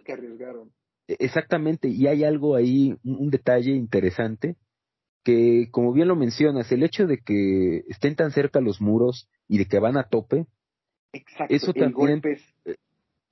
e, 1.09 1.17
exactamente 1.19 1.89
y 1.89 2.07
hay 2.07 2.23
algo 2.23 2.55
ahí 2.55 2.95
un, 3.03 3.31
detalle 3.31 3.73
interesante 3.73 4.57
que 5.25 5.69
como 5.71 5.93
bien 5.93 6.09
lo 6.09 6.17
mencionas 6.17 6.71
el 6.73 6.83
hecho 6.83 7.07
de 7.07 7.19
que 7.19 7.85
estén 7.89 8.17
tan 8.17 8.31
cerca 8.31 8.61
los 8.61 8.81
muros 8.81 9.29
y 9.49 9.59
de 9.59 9.67
que 9.67 9.79
van 9.79 9.97
a 9.97 10.09
tope 10.09 10.47
Exacto, 11.13 11.55
eso 11.55 11.73
también 11.73 12.21
e, 12.65 12.77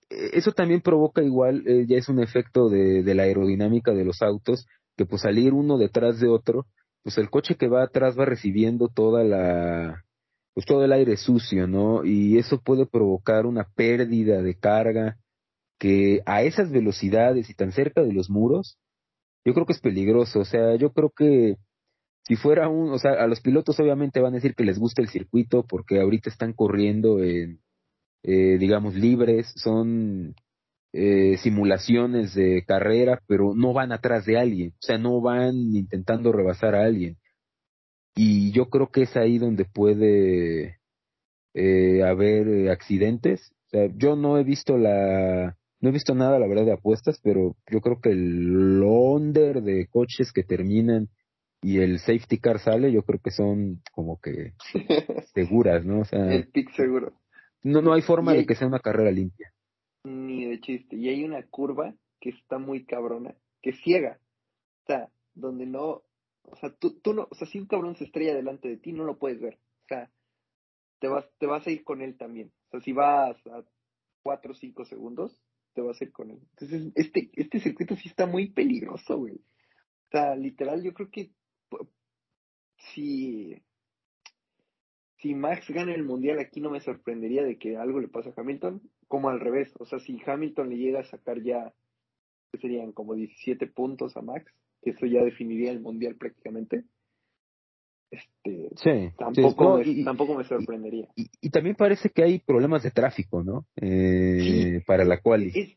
eso 0.08 0.52
también 0.52 0.80
provoca 0.80 1.22
igual 1.22 1.62
eh, 1.66 1.84
ya 1.86 1.96
es 1.96 2.08
un 2.08 2.20
efecto 2.20 2.68
de, 2.68 3.02
de 3.02 3.14
la 3.14 3.24
aerodinámica 3.24 3.92
de 3.92 4.04
los 4.04 4.22
autos 4.22 4.66
que 4.96 5.04
pues 5.04 5.22
salir 5.22 5.52
uno 5.52 5.78
detrás 5.78 6.20
de 6.20 6.28
otro 6.28 6.66
pues 7.02 7.18
el 7.18 7.30
coche 7.30 7.56
que 7.56 7.68
va 7.68 7.84
atrás 7.84 8.18
va 8.18 8.24
recibiendo 8.24 8.88
toda 8.88 9.22
la 9.24 10.02
pues 10.56 10.64
todo 10.64 10.86
el 10.86 10.92
aire 10.94 11.18
sucio, 11.18 11.66
¿no? 11.66 12.02
Y 12.02 12.38
eso 12.38 12.62
puede 12.62 12.86
provocar 12.86 13.44
una 13.44 13.64
pérdida 13.74 14.40
de 14.40 14.54
carga 14.58 15.18
que 15.78 16.22
a 16.24 16.44
esas 16.44 16.70
velocidades 16.70 17.50
y 17.50 17.54
tan 17.54 17.72
cerca 17.72 18.02
de 18.02 18.14
los 18.14 18.30
muros, 18.30 18.78
yo 19.44 19.52
creo 19.52 19.66
que 19.66 19.74
es 19.74 19.80
peligroso. 19.80 20.40
O 20.40 20.44
sea, 20.46 20.74
yo 20.76 20.94
creo 20.94 21.10
que 21.10 21.56
si 22.26 22.34
fuera 22.34 22.68
un, 22.68 22.90
o 22.90 22.98
sea, 22.98 23.12
a 23.12 23.28
los 23.28 23.40
pilotos 23.40 23.78
obviamente 23.78 24.20
van 24.20 24.32
a 24.32 24.36
decir 24.36 24.54
que 24.56 24.64
les 24.64 24.78
gusta 24.80 25.00
el 25.00 25.08
circuito 25.08 25.64
porque 25.64 26.00
ahorita 26.00 26.28
están 26.28 26.54
corriendo 26.54 27.22
en, 27.22 27.60
eh, 28.24 28.58
digamos, 28.58 28.96
libres, 28.96 29.52
son 29.54 30.34
eh, 30.92 31.36
simulaciones 31.38 32.34
de 32.34 32.64
carrera, 32.66 33.22
pero 33.28 33.54
no 33.54 33.72
van 33.72 33.92
atrás 33.92 34.26
de 34.26 34.38
alguien, 34.38 34.70
o 34.70 34.86
sea, 34.86 34.98
no 34.98 35.20
van 35.20 35.54
intentando 35.74 36.32
rebasar 36.32 36.74
a 36.74 36.84
alguien. 36.84 37.16
Y 38.16 38.50
yo 38.50 38.70
creo 38.70 38.90
que 38.90 39.02
es 39.02 39.16
ahí 39.16 39.38
donde 39.38 39.64
puede 39.64 40.78
eh, 41.54 42.02
haber 42.02 42.70
accidentes. 42.70 43.52
O 43.66 43.68
sea, 43.70 43.88
yo 43.94 44.16
no 44.16 44.38
he 44.38 44.42
visto 44.42 44.78
la, 44.78 45.56
no 45.80 45.88
he 45.90 45.92
visto 45.92 46.14
nada, 46.14 46.40
la 46.40 46.48
verdad, 46.48 46.64
de 46.64 46.72
apuestas, 46.72 47.20
pero 47.22 47.54
yo 47.70 47.80
creo 47.80 48.00
que 48.00 48.10
el 48.10 48.82
under 48.82 49.62
de 49.62 49.86
coches 49.86 50.32
que 50.32 50.42
terminan 50.42 51.08
y 51.66 51.80
el 51.80 51.98
safety 51.98 52.38
car 52.38 52.60
sale, 52.60 52.92
yo 52.92 53.02
creo 53.02 53.20
que 53.20 53.32
son 53.32 53.82
como 53.90 54.20
que 54.20 54.52
seguras, 55.34 55.84
¿no? 55.84 56.02
O 56.02 56.04
sea, 56.04 56.32
el 56.32 56.46
pick 56.46 56.70
seguro. 56.70 57.12
No, 57.64 57.82
no 57.82 57.92
hay 57.92 58.02
forma 58.02 58.34
de 58.34 58.46
que 58.46 58.54
sea 58.54 58.68
una 58.68 58.78
carrera 58.78 59.10
limpia. 59.10 59.52
Ni 60.04 60.44
de 60.44 60.60
chiste. 60.60 60.94
Y 60.94 61.08
hay 61.08 61.24
una 61.24 61.42
curva 61.42 61.92
que 62.20 62.30
está 62.30 62.58
muy 62.58 62.84
cabrona, 62.84 63.34
que 63.62 63.72
ciega. 63.72 64.20
O 64.84 64.86
sea, 64.86 65.08
donde 65.34 65.66
no, 65.66 66.04
o 66.44 66.56
sea, 66.60 66.72
tú, 66.72 67.00
tú 67.00 67.14
no, 67.14 67.26
o 67.28 67.34
sea, 67.34 67.48
si 67.48 67.58
un 67.58 67.66
cabrón 67.66 67.96
se 67.96 68.04
estrella 68.04 68.36
delante 68.36 68.68
de 68.68 68.76
ti, 68.76 68.92
no 68.92 69.02
lo 69.02 69.18
puedes 69.18 69.40
ver. 69.40 69.54
O 69.54 69.88
sea, 69.88 70.08
te 71.00 71.08
vas, 71.08 71.24
te 71.38 71.46
vas 71.46 71.66
a 71.66 71.70
ir 71.72 71.82
con 71.82 72.00
él 72.00 72.16
también. 72.16 72.52
O 72.68 72.70
sea, 72.70 72.80
si 72.80 72.92
vas 72.92 73.44
a 73.48 73.64
4 74.22 74.52
o 74.52 74.54
5 74.54 74.84
segundos, 74.84 75.42
te 75.74 75.80
vas 75.80 76.00
a 76.00 76.04
ir 76.04 76.12
con 76.12 76.30
él. 76.30 76.38
Entonces, 76.60 76.92
este, 76.94 77.28
este 77.32 77.58
circuito 77.58 77.96
sí 77.96 78.08
está 78.08 78.24
muy 78.24 78.50
peligroso, 78.50 79.18
güey. 79.18 79.34
O 79.34 80.10
sea, 80.12 80.36
literal, 80.36 80.84
yo 80.84 80.94
creo 80.94 81.10
que 81.10 81.32
si, 82.76 83.62
si 85.18 85.34
Max 85.34 85.68
gana 85.68 85.94
el 85.94 86.04
mundial 86.04 86.38
aquí 86.38 86.60
no 86.60 86.70
me 86.70 86.80
sorprendería 86.80 87.42
de 87.42 87.58
que 87.58 87.76
algo 87.76 88.00
le 88.00 88.08
pase 88.08 88.30
a 88.30 88.40
Hamilton, 88.40 88.82
como 89.08 89.28
al 89.28 89.40
revés. 89.40 89.72
O 89.78 89.86
sea, 89.86 89.98
si 89.98 90.18
Hamilton 90.24 90.70
le 90.70 90.76
llega 90.76 91.00
a 91.00 91.04
sacar 91.04 91.42
ya, 91.42 91.72
que 92.52 92.58
serían 92.58 92.92
como 92.92 93.14
17 93.14 93.66
puntos 93.68 94.16
a 94.16 94.22
Max, 94.22 94.52
que 94.82 94.90
eso 94.90 95.06
ya 95.06 95.22
definiría 95.22 95.70
el 95.70 95.80
mundial 95.80 96.16
prácticamente. 96.16 96.84
Este, 98.10 98.70
sí, 98.76 99.12
tampoco, 99.18 99.78
me, 99.78 100.04
tampoco 100.04 100.36
me 100.36 100.44
sorprendería. 100.44 101.08
Y, 101.16 101.50
también 101.50 101.74
parece 101.74 102.10
que 102.10 102.22
hay 102.22 102.38
problemas 102.38 102.84
de 102.84 102.92
tráfico, 102.92 103.42
¿no? 103.42 103.66
Eh, 103.76 104.80
para 104.86 105.04
la 105.04 105.20
cual. 105.20 105.50
Es, 105.52 105.76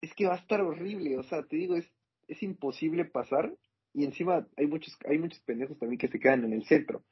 es 0.00 0.14
que 0.14 0.26
va 0.26 0.34
a 0.34 0.38
estar 0.38 0.60
horrible, 0.60 1.16
o 1.18 1.22
sea, 1.22 1.44
te 1.44 1.56
digo, 1.56 1.76
es, 1.76 1.88
es 2.26 2.42
imposible 2.42 3.04
pasar 3.04 3.54
y 3.94 4.04
encima 4.04 4.46
hay 4.56 4.66
muchos, 4.66 4.96
hay 5.06 5.18
muchos 5.18 5.40
pendejos 5.40 5.78
también 5.78 5.98
que 5.98 6.08
se 6.08 6.18
quedan 6.18 6.44
en 6.44 6.52
el 6.52 6.64
centro. 6.64 7.02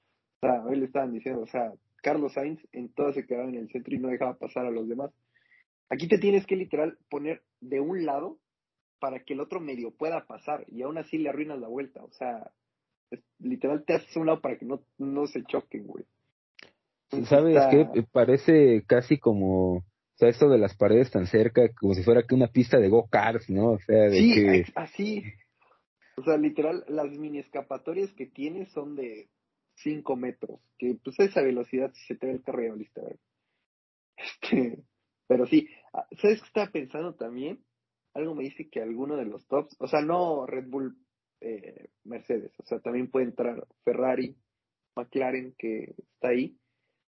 O 0.40 0.46
sea, 0.46 0.64
hoy 0.64 0.76
le 0.76 0.86
estaban 0.86 1.12
diciendo, 1.12 1.42
o 1.42 1.46
sea, 1.46 1.72
Carlos 2.02 2.32
Sainz 2.32 2.60
en 2.72 2.88
todo 2.88 3.12
se 3.12 3.26
quedaba 3.26 3.48
en 3.48 3.56
el 3.56 3.70
centro 3.70 3.94
y 3.94 3.98
no 3.98 4.08
dejaba 4.08 4.38
pasar 4.38 4.66
a 4.66 4.70
los 4.70 4.88
demás. 4.88 5.10
Aquí 5.88 6.08
te 6.08 6.18
tienes 6.18 6.46
que 6.46 6.56
literal 6.56 6.96
poner 7.10 7.42
de 7.60 7.80
un 7.80 8.06
lado 8.06 8.38
para 9.00 9.20
que 9.20 9.34
el 9.34 9.40
otro 9.40 9.60
medio 9.60 9.90
pueda 9.90 10.26
pasar 10.26 10.64
y 10.68 10.82
aún 10.82 10.98
así 10.98 11.18
le 11.18 11.28
arruinas 11.28 11.58
la 11.58 11.68
vuelta. 11.68 12.02
O 12.04 12.12
sea, 12.12 12.50
literal 13.38 13.84
te 13.84 13.94
haces 13.94 14.16
a 14.16 14.20
un 14.20 14.26
lado 14.26 14.40
para 14.40 14.56
que 14.56 14.64
no, 14.64 14.82
no 14.98 15.26
se 15.26 15.42
choquen, 15.44 15.86
güey. 15.86 16.04
¿Sabes 17.24 17.58
qué? 17.70 18.04
Parece 18.12 18.84
casi 18.86 19.18
como, 19.18 19.78
o 19.78 19.84
sea, 20.14 20.28
esto 20.28 20.48
de 20.48 20.58
las 20.58 20.76
paredes 20.76 21.10
tan 21.10 21.26
cerca, 21.26 21.68
como 21.74 21.94
si 21.94 22.04
fuera 22.04 22.22
que 22.22 22.36
una 22.36 22.46
pista 22.46 22.78
de 22.78 22.88
go-karts, 22.88 23.50
¿no? 23.50 23.72
O 23.72 23.78
sea, 23.80 24.04
de 24.04 24.16
sí, 24.16 24.34
que... 24.34 24.64
así. 24.76 25.24
O 26.20 26.22
sea, 26.22 26.36
literal, 26.36 26.84
las 26.86 27.10
mini 27.16 27.38
escapatorias 27.38 28.12
que 28.12 28.26
tiene 28.26 28.66
son 28.66 28.94
de 28.94 29.30
5 29.76 30.16
metros, 30.16 30.60
que 30.78 30.98
pues 31.02 31.18
esa 31.18 31.40
velocidad 31.40 31.90
se 32.06 32.14
te 32.14 32.26
ve 32.26 32.34
el 32.34 32.42
carro 32.42 32.76
listo, 32.76 33.00
Este, 34.18 34.84
pero 35.26 35.46
sí, 35.46 35.66
ah, 35.94 36.06
¿sabes 36.20 36.40
qué 36.42 36.46
estaba 36.46 36.70
pensando 36.70 37.14
también? 37.14 37.64
Algo 38.12 38.34
me 38.34 38.44
dice 38.44 38.68
que 38.68 38.82
alguno 38.82 39.16
de 39.16 39.24
los 39.24 39.46
tops, 39.46 39.74
o 39.78 39.86
sea, 39.86 40.02
no 40.02 40.44
Red 40.44 40.68
Bull, 40.68 40.94
eh, 41.40 41.88
Mercedes, 42.04 42.52
o 42.58 42.66
sea, 42.66 42.80
también 42.80 43.10
puede 43.10 43.24
entrar 43.24 43.66
Ferrari, 43.82 44.36
McLaren, 44.96 45.54
que 45.56 45.94
está 45.96 46.28
ahí. 46.28 46.58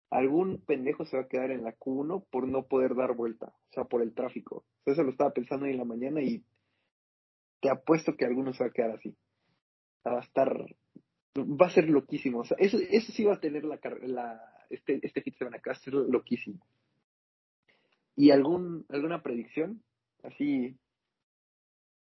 Algún 0.08 0.64
pendejo 0.64 1.04
se 1.04 1.18
va 1.18 1.24
a 1.24 1.28
quedar 1.28 1.50
en 1.50 1.64
la 1.64 1.76
Q1 1.76 2.24
por 2.30 2.48
no 2.48 2.66
poder 2.68 2.94
dar 2.94 3.14
vuelta, 3.14 3.48
o 3.48 3.72
sea, 3.72 3.84
por 3.84 4.00
el 4.00 4.14
tráfico. 4.14 4.64
eso 4.86 5.02
lo 5.02 5.10
estaba 5.10 5.34
pensando 5.34 5.66
hoy 5.66 5.72
en 5.72 5.78
la 5.78 5.84
mañana 5.84 6.22
y 6.22 6.42
te 7.64 7.70
apuesto 7.70 8.14
que 8.14 8.26
algunos 8.26 8.60
va 8.60 8.66
a 8.66 8.70
quedar 8.70 8.90
así. 8.90 9.16
Va 10.06 10.18
a 10.18 10.20
estar, 10.20 10.54
va 11.34 11.66
a 11.66 11.70
ser 11.70 11.88
loquísimo. 11.88 12.40
O 12.40 12.44
sea, 12.44 12.58
eso, 12.60 12.76
eso 12.90 13.10
sí 13.10 13.24
va 13.24 13.32
a 13.32 13.40
tener 13.40 13.64
la, 13.64 13.80
la 14.02 14.38
este, 14.68 15.00
este 15.02 15.22
hit 15.22 15.34
se 15.38 15.44
van 15.46 15.54
a 15.54 15.74
ser 15.74 15.94
loquísimo. 15.94 16.60
¿Y 18.16 18.32
algún, 18.32 18.84
alguna 18.90 19.22
predicción? 19.22 19.82
Así, 20.22 20.76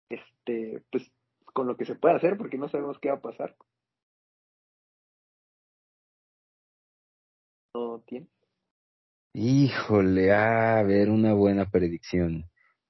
este, 0.08 0.84
pues, 0.92 1.10
con 1.46 1.66
lo 1.66 1.76
que 1.76 1.86
se 1.86 1.96
puede 1.96 2.14
hacer, 2.14 2.36
porque 2.36 2.56
no 2.56 2.68
sabemos 2.68 3.00
qué 3.00 3.08
va 3.08 3.16
a 3.16 3.20
pasar. 3.20 3.56
¿No 7.74 8.00
tiene? 8.06 8.28
Híjole, 9.34 10.32
a 10.32 10.84
ver, 10.84 11.10
una 11.10 11.32
buena 11.32 11.68
predicción. 11.68 12.44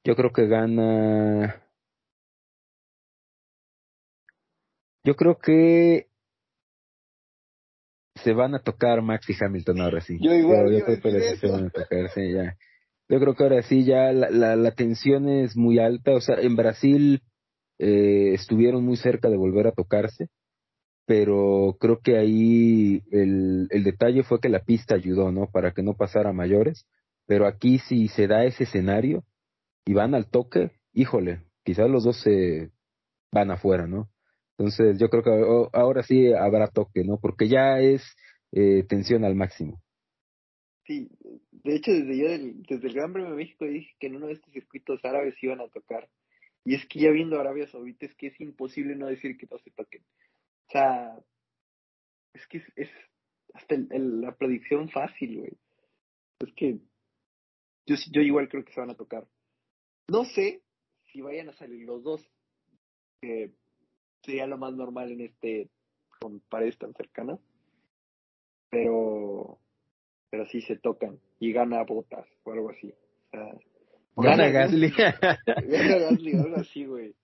Yo 0.05 0.15
creo 0.15 0.33
que 0.35 0.47
gana 0.47 1.65
Yo 5.05 5.15
creo 5.15 5.39
que 5.39 6.09
se 8.23 8.33
van 8.33 8.55
a 8.55 8.63
tocar 8.63 9.01
Max 9.03 9.29
y 9.31 9.45
Hamilton 9.45 9.81
ahora 9.81 10.01
sí. 10.01 10.19
Yo 10.21 10.35
igual. 10.35 10.73
Yo, 10.73 10.85
creo 10.85 11.01
que 11.01 11.37
se 11.37 11.49
van 11.49 11.67
a 11.67 11.71
tocar, 11.71 12.11
sí, 12.11 12.33
ya. 12.33 12.57
Yo 13.09 13.21
creo 13.21 13.35
que 13.35 13.43
ahora 13.43 13.63
sí 13.63 13.85
ya 13.85 14.13
la, 14.13 14.29
la, 14.31 14.57
la 14.57 14.73
tensión 14.73 15.29
es 15.29 15.57
muy 15.57 15.79
alta. 15.79 16.13
O 16.13 16.21
sea, 16.21 16.37
en 16.41 16.57
Brasil 16.57 17.23
eh, 17.79 18.33
estuvieron 18.35 18.85
muy 18.85 18.97
cerca 18.97 19.31
de 19.31 19.37
volver 19.37 19.67
a 19.67 19.73
tocarse, 19.73 20.29
pero 21.07 21.77
creo 21.81 22.01
que 22.01 22.19
ahí 22.19 23.03
el, 23.11 23.69
el 23.71 23.85
detalle 23.85 24.25
fue 24.25 24.41
que 24.41 24.49
la 24.49 24.65
pista 24.65 24.95
ayudó, 24.95 25.33
¿no? 25.33 25.49
Para 25.51 25.73
que 25.73 25.83
no 25.83 25.95
pasara 25.95 26.33
mayores. 26.33 26.87
Pero 27.27 27.47
aquí 27.47 27.79
si 27.79 28.09
se 28.09 28.27
da 28.27 28.45
ese 28.45 28.65
escenario 28.65 29.25
y 29.87 29.93
van 29.95 30.15
al 30.15 30.29
toque, 30.29 30.73
híjole, 30.93 31.43
quizás 31.65 31.89
los 31.89 32.05
dos 32.05 32.21
se 32.21 32.71
van 33.33 33.51
afuera, 33.51 33.87
¿no? 33.87 34.09
Entonces 34.59 34.99
yo 34.99 35.09
creo 35.09 35.23
que 35.23 35.31
ahora 35.73 36.03
sí 36.03 36.33
habrá 36.33 36.69
toque, 36.69 37.05
¿no? 37.05 37.19
Porque 37.21 37.49
ya 37.49 37.79
es 37.79 38.03
eh, 38.51 38.85
tensión 38.89 39.25
al 39.25 39.37
máximo. 39.37 39.81
Sí, 40.85 41.09
de 41.53 41.77
hecho 41.77 41.93
desde 41.93 42.19
yo 42.19 42.29
del, 42.29 42.63
desde 42.63 42.89
el 42.89 42.95
Gran 42.95 43.13
Premio 43.13 43.31
de 43.31 43.37
México 43.37 43.67
dije 43.67 43.95
que 44.01 44.09
en 44.09 44.17
uno 44.17 44.27
de 44.27 44.33
estos 44.33 44.53
circuitos 44.53 45.05
árabes 45.05 45.35
iban 45.43 45.61
a 45.61 45.69
tocar. 45.69 46.09
Y 46.65 46.75
es 46.75 46.87
que 46.87 46.99
ya 46.99 47.11
viendo 47.11 47.39
Arabia 47.39 47.69
Saudita 47.69 48.07
es 48.07 48.15
que 48.17 48.29
es 48.29 48.41
imposible 48.41 48.97
no 48.97 49.07
decir 49.07 49.39
que 49.39 49.47
no 49.51 49.59
se 49.59 49.71
toquen. 49.71 50.03
O 50.67 50.71
sea, 50.73 51.19
es 52.35 52.47
que 52.49 52.63
es, 52.77 52.91
hasta 53.55 53.77
la 53.91 54.37
predicción 54.37 54.89
fácil, 54.89 55.39
güey. 55.39 55.53
Es 56.41 56.53
que 56.55 56.79
yo, 57.87 57.97
yo 58.13 58.23
igual 58.23 58.49
creo 58.49 58.65
que 58.65 58.73
se 58.73 58.81
van 58.81 58.91
a 58.91 58.97
tocar. 58.97 59.27
No 60.09 60.25
sé 60.25 60.63
si 61.13 61.21
vayan 61.21 61.49
a 61.49 61.55
salir 61.55 61.87
los 61.87 62.03
dos. 62.03 62.29
Eh, 63.23 63.53
sería 64.23 64.47
lo 64.47 64.59
más 64.59 64.75
normal 64.75 65.13
en 65.13 65.23
este 65.23 65.69
con 66.21 66.41
paredes 66.49 66.79
tan 66.79 66.95
cercanas. 66.95 67.39
Pero 68.71 69.59
pero 70.31 70.47
sí 70.47 70.61
se 70.63 70.77
tocan 70.77 71.19
y 71.41 71.53
gana 71.53 71.83
botas 71.85 72.27
o 72.45 72.53
algo 72.53 72.71
así. 72.71 72.93
O 74.15 74.23
sea, 74.23 74.37
gana, 74.37 74.49
Gasly. 74.49 74.91
gana 75.47 75.99
Gasly 75.99 76.37
algo 76.37 76.57
así, 76.57 76.85
güey. 76.85 77.15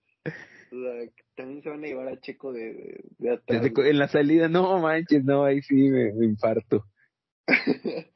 O 0.71 0.81
sea, 0.81 1.11
también 1.35 1.61
se 1.61 1.69
van 1.69 1.83
a 1.83 1.87
llevar 1.87 2.07
a 2.07 2.19
Checo 2.19 2.51
de, 2.51 3.03
de, 3.19 3.33
atrás. 3.33 3.71
en 3.77 3.99
la 3.99 4.07
salida, 4.07 4.49
no 4.49 4.79
manches, 4.79 5.23
no, 5.23 5.43
ahí 5.43 5.61
sí 5.61 5.75
me, 5.75 6.11
me 6.13 6.25
infarto. 6.25 6.85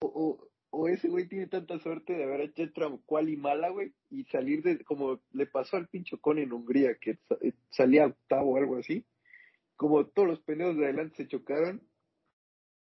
o, 0.00 0.06
o, 0.06 0.49
o 0.70 0.88
ese 0.88 1.08
güey 1.08 1.26
tiene 1.26 1.46
tanta 1.48 1.78
suerte 1.80 2.12
de 2.12 2.24
haber 2.24 2.42
hecho 2.42 2.62
cual 3.04 3.28
y 3.28 3.36
mala, 3.36 3.70
güey, 3.70 3.92
y 4.08 4.24
salir 4.24 4.62
de, 4.62 4.84
como 4.84 5.20
le 5.32 5.46
pasó 5.46 5.76
al 5.76 5.88
pincho 5.88 6.18
con 6.20 6.38
en 6.38 6.52
Hungría, 6.52 6.96
que 7.00 7.18
eh, 7.40 7.52
salía 7.70 8.06
octavo 8.06 8.52
o 8.52 8.56
algo 8.56 8.76
así, 8.76 9.04
como 9.76 10.06
todos 10.06 10.28
los 10.28 10.40
pendejos 10.40 10.76
de 10.76 10.84
adelante 10.84 11.16
se 11.16 11.28
chocaron, 11.28 11.82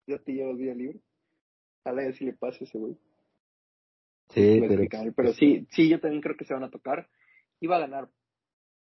ya 0.07 0.19
te 0.19 0.33
llevas 0.33 0.57
día 0.57 0.73
libre. 0.73 0.99
A 1.83 1.91
la 1.91 2.11
si 2.13 2.25
le 2.25 2.33
pasa 2.33 2.59
a 2.61 2.63
ese 2.63 2.77
güey. 2.77 2.95
Sí, 4.29 4.61
pero, 5.15 5.33
sí, 5.33 5.67
sí, 5.71 5.89
yo 5.89 5.99
también 5.99 6.21
creo 6.21 6.37
que 6.37 6.45
se 6.45 6.53
van 6.53 6.63
a 6.63 6.69
tocar 6.69 7.09
y 7.59 7.67
va 7.67 7.77
a 7.77 7.81
ganar 7.81 8.09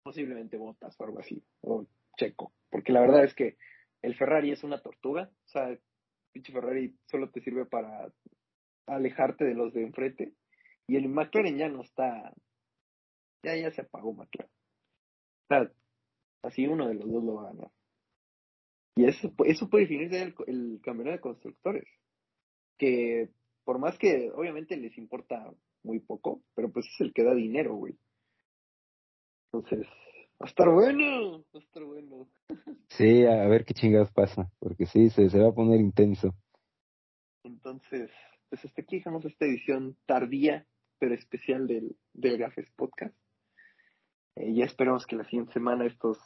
posiblemente 0.02 0.56
Botas 0.56 0.98
o 0.98 1.04
algo 1.04 1.20
así, 1.20 1.42
o 1.60 1.86
Checo, 2.16 2.52
porque 2.70 2.92
la 2.92 3.02
verdad 3.02 3.24
es 3.24 3.34
que 3.34 3.56
el 4.02 4.16
Ferrari 4.16 4.50
es 4.50 4.64
una 4.64 4.80
tortuga, 4.80 5.30
o 5.44 5.48
sea, 5.48 5.68
el 5.68 5.80
pinche 6.32 6.52
Ferrari 6.52 6.96
solo 7.06 7.30
te 7.30 7.40
sirve 7.40 7.66
para 7.66 8.10
alejarte 8.88 9.44
de 9.44 9.54
los 9.54 9.72
de 9.72 9.82
enfrente. 9.82 10.34
Y 10.86 10.96
el 10.96 11.08
McLaren 11.08 11.56
ya 11.56 11.68
no 11.68 11.82
está, 11.82 12.32
ya, 13.42 13.56
ya 13.56 13.70
se 13.72 13.82
apagó 13.82 14.12
McLaren. 14.12 14.50
O 14.50 15.46
sea, 15.48 15.72
así 16.42 16.66
uno 16.66 16.88
de 16.88 16.94
los 16.94 17.10
dos 17.10 17.24
lo 17.24 17.34
va 17.34 17.42
a 17.42 17.52
ganar. 17.52 17.70
Y 18.96 19.04
eso, 19.04 19.32
eso 19.44 19.68
puede 19.68 19.84
definir 19.84 20.12
el, 20.14 20.34
el 20.46 20.80
campeonato 20.82 21.16
de 21.16 21.20
constructores. 21.20 21.88
Que 22.78 23.28
por 23.64 23.78
más 23.78 23.98
que 23.98 24.30
obviamente 24.34 24.76
les 24.76 24.96
importa 24.96 25.52
muy 25.82 26.00
poco, 26.00 26.42
pero 26.54 26.72
pues 26.72 26.86
es 26.86 27.00
el 27.00 27.12
que 27.12 27.22
da 27.22 27.34
dinero, 27.34 27.74
güey. 27.74 27.96
Entonces, 29.52 29.86
va 30.40 30.46
a 30.46 30.48
estar 30.48 30.68
bueno, 30.70 31.44
va 31.54 31.60
a 31.60 31.62
estar 31.62 31.84
bueno. 31.84 32.28
Sí, 32.90 33.24
a 33.26 33.46
ver 33.46 33.64
qué 33.64 33.74
chingados 33.74 34.10
pasa, 34.12 34.50
porque 34.58 34.86
sí, 34.86 35.10
se, 35.10 35.28
se 35.28 35.38
va 35.38 35.50
a 35.50 35.54
poner 35.54 35.78
intenso. 35.78 36.34
Entonces, 37.44 38.10
pues 38.48 38.64
hasta 38.64 38.82
aquí 38.82 38.96
dejamos 38.96 39.24
esta 39.24 39.44
edición 39.44 39.96
tardía 40.06 40.66
pero 40.98 41.14
especial 41.14 41.66
del, 41.66 41.96
del 42.12 42.38
Gafes 42.38 42.70
Podcast. 42.72 43.14
Eh, 44.36 44.52
ya 44.54 44.64
esperamos 44.64 45.06
que 45.06 45.16
la 45.16 45.24
siguiente 45.24 45.52
semana 45.52 45.86
estos 45.86 46.18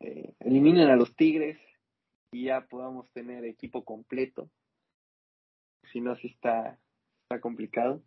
eh, 0.00 0.34
eliminen 0.40 0.88
a 0.88 0.96
los 0.96 1.14
Tigres 1.16 1.58
y 2.32 2.44
ya 2.46 2.66
podamos 2.66 3.10
tener 3.12 3.44
equipo 3.44 3.84
completo. 3.84 4.50
Si 5.92 6.00
no, 6.00 6.12
así 6.12 6.28
está, 6.28 6.78
está 7.22 7.40
complicado. 7.40 8.02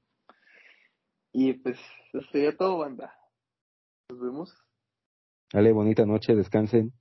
Y 1.32 1.54
pues 1.54 1.80
eso 2.14 2.26
sería 2.32 2.56
todo, 2.56 2.80
banda. 2.80 3.14
Nos 4.10 4.20
vemos. 4.20 4.56
Dale, 5.54 5.72
bonita 5.72 6.06
noche, 6.06 6.36
descansen. 6.36 6.94